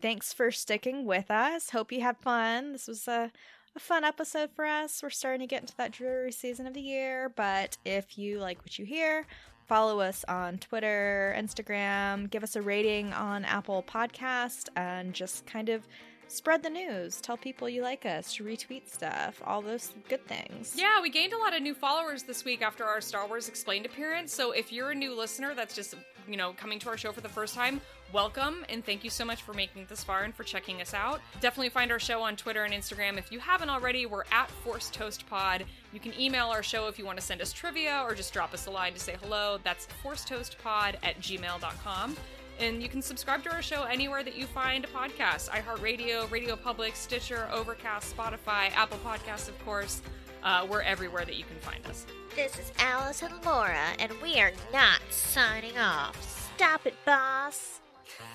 Thanks 0.00 0.32
for 0.32 0.50
sticking 0.50 1.04
with 1.06 1.30
us. 1.30 1.70
Hope 1.70 1.90
you 1.92 2.00
had 2.00 2.18
fun. 2.18 2.72
This 2.72 2.86
was 2.88 3.06
a, 3.08 3.32
a 3.76 3.80
fun 3.80 4.04
episode 4.04 4.50
for 4.54 4.64
us. 4.64 5.02
We're 5.02 5.10
starting 5.10 5.40
to 5.40 5.46
get 5.46 5.62
into 5.62 5.76
that 5.76 5.92
dreary 5.92 6.32
season 6.32 6.66
of 6.66 6.74
the 6.74 6.80
year, 6.80 7.30
but 7.34 7.76
if 7.84 8.18
you 8.18 8.38
like 8.38 8.58
what 8.58 8.78
you 8.78 8.84
hear, 8.84 9.26
follow 9.66 10.00
us 10.00 10.24
on 10.28 10.58
Twitter, 10.58 11.34
Instagram, 11.38 12.30
give 12.30 12.42
us 12.42 12.56
a 12.56 12.62
rating 12.62 13.12
on 13.12 13.44
Apple 13.44 13.84
Podcast, 13.86 14.68
and 14.76 15.12
just 15.12 15.46
kind 15.46 15.68
of 15.68 15.86
spread 16.28 16.62
the 16.62 16.70
news. 16.70 17.20
Tell 17.20 17.36
people 17.36 17.68
you 17.68 17.82
like 17.82 18.04
us, 18.06 18.38
retweet 18.38 18.88
stuff, 18.88 19.40
all 19.44 19.62
those 19.62 19.92
good 20.08 20.26
things. 20.26 20.74
Yeah, 20.76 21.00
we 21.00 21.10
gained 21.10 21.32
a 21.32 21.38
lot 21.38 21.54
of 21.54 21.62
new 21.62 21.74
followers 21.74 22.22
this 22.22 22.44
week 22.44 22.62
after 22.62 22.84
our 22.84 23.00
Star 23.00 23.26
Wars 23.26 23.48
Explained 23.48 23.86
appearance. 23.86 24.34
So 24.34 24.52
if 24.52 24.72
you're 24.72 24.90
a 24.90 24.94
new 24.94 25.16
listener 25.16 25.54
that's 25.54 25.74
just, 25.74 25.94
you 26.28 26.36
know, 26.36 26.52
coming 26.52 26.78
to 26.80 26.88
our 26.88 26.96
show 26.96 27.12
for 27.12 27.20
the 27.20 27.28
first 27.28 27.54
time, 27.54 27.80
welcome 28.12 28.64
and 28.68 28.84
thank 28.84 29.04
you 29.04 29.10
so 29.10 29.24
much 29.24 29.42
for 29.42 29.52
making 29.52 29.82
it 29.82 29.88
this 29.88 30.04
far 30.04 30.24
and 30.24 30.34
for 30.34 30.44
checking 30.44 30.80
us 30.80 30.94
out. 30.94 31.20
Definitely 31.40 31.70
find 31.70 31.90
our 31.90 31.98
show 31.98 32.22
on 32.22 32.36
Twitter 32.36 32.64
and 32.64 32.72
Instagram. 32.72 33.18
If 33.18 33.32
you 33.32 33.38
haven't 33.38 33.70
already, 33.70 34.06
we're 34.06 34.24
at 34.30 34.50
Force 34.50 34.90
Toast 34.90 35.28
Pod. 35.28 35.64
You 35.92 36.00
can 36.00 36.18
email 36.18 36.46
our 36.46 36.62
show 36.62 36.88
if 36.88 36.98
you 36.98 37.06
want 37.06 37.18
to 37.18 37.24
send 37.24 37.40
us 37.40 37.52
trivia 37.52 38.02
or 38.04 38.14
just 38.14 38.32
drop 38.32 38.52
us 38.54 38.66
a 38.66 38.70
line 38.70 38.92
to 38.92 39.00
say 39.00 39.16
hello. 39.22 39.58
That's 39.64 39.88
forcetoastpod 40.04 40.96
at 41.02 41.18
gmail.com. 41.20 42.16
And 42.60 42.82
you 42.82 42.88
can 42.88 43.02
subscribe 43.02 43.44
to 43.44 43.52
our 43.52 43.62
show 43.62 43.84
anywhere 43.84 44.24
that 44.24 44.36
you 44.36 44.46
find 44.46 44.84
a 44.84 44.88
podcast 44.88 45.48
iHeartRadio, 45.50 46.30
Radio 46.30 46.56
Public, 46.56 46.96
Stitcher, 46.96 47.48
Overcast, 47.52 48.16
Spotify, 48.16 48.72
Apple 48.74 48.98
Podcasts, 49.04 49.48
of 49.48 49.64
course. 49.64 50.02
Uh, 50.42 50.66
we're 50.68 50.82
everywhere 50.82 51.24
that 51.24 51.36
you 51.36 51.44
can 51.44 51.58
find 51.60 51.84
us. 51.86 52.06
This 52.34 52.58
is 52.58 52.72
Alice 52.78 53.22
and 53.22 53.34
Laura, 53.44 53.88
and 53.98 54.12
we 54.22 54.40
are 54.40 54.52
not 54.72 55.00
signing 55.10 55.76
off. 55.76 56.16
Stop 56.56 56.86
it, 56.86 56.94
boss. 57.04 57.80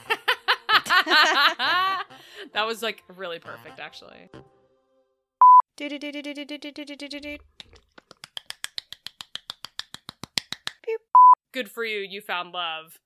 that 2.53 2.65
was 2.65 2.81
like 2.83 3.03
really 3.15 3.39
perfect, 3.39 3.79
actually. 3.79 4.29
Good 11.51 11.69
for 11.69 11.85
you, 11.85 11.99
you 11.99 12.19
found 12.21 12.51
love. 12.51 12.99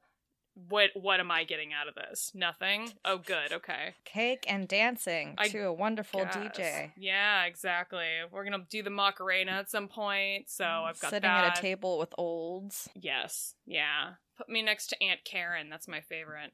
What 0.69 0.89
what 0.95 1.19
am 1.19 1.29
I 1.29 1.43
getting 1.43 1.71
out 1.73 1.87
of 1.87 1.95
this? 1.95 2.31
Nothing. 2.33 2.91
Oh, 3.05 3.17
good. 3.19 3.51
Okay. 3.53 3.93
Cake 4.05 4.45
and 4.47 4.67
dancing 4.67 5.35
I 5.37 5.47
to 5.49 5.59
a 5.65 5.73
wonderful 5.73 6.21
Guess. 6.25 6.35
DJ. 6.35 6.91
Yeah, 6.97 7.45
exactly. 7.45 8.05
We're 8.31 8.43
gonna 8.43 8.65
do 8.69 8.81
the 8.81 8.89
Macarena 8.89 9.51
at 9.51 9.69
some 9.69 9.87
point, 9.87 10.49
so 10.49 10.63
mm, 10.63 10.85
I've 10.89 10.99
got 10.99 11.11
Sitting 11.11 11.29
that. 11.29 11.45
at 11.45 11.59
a 11.59 11.61
table 11.61 11.99
with 11.99 12.13
olds. 12.17 12.89
Yes. 12.95 13.53
Yeah. 13.65 14.13
Put 14.37 14.49
me 14.49 14.61
next 14.61 14.87
to 14.87 15.03
Aunt 15.03 15.19
Karen. 15.25 15.69
That's 15.69 15.87
my 15.87 16.01
favorite. 16.01 16.51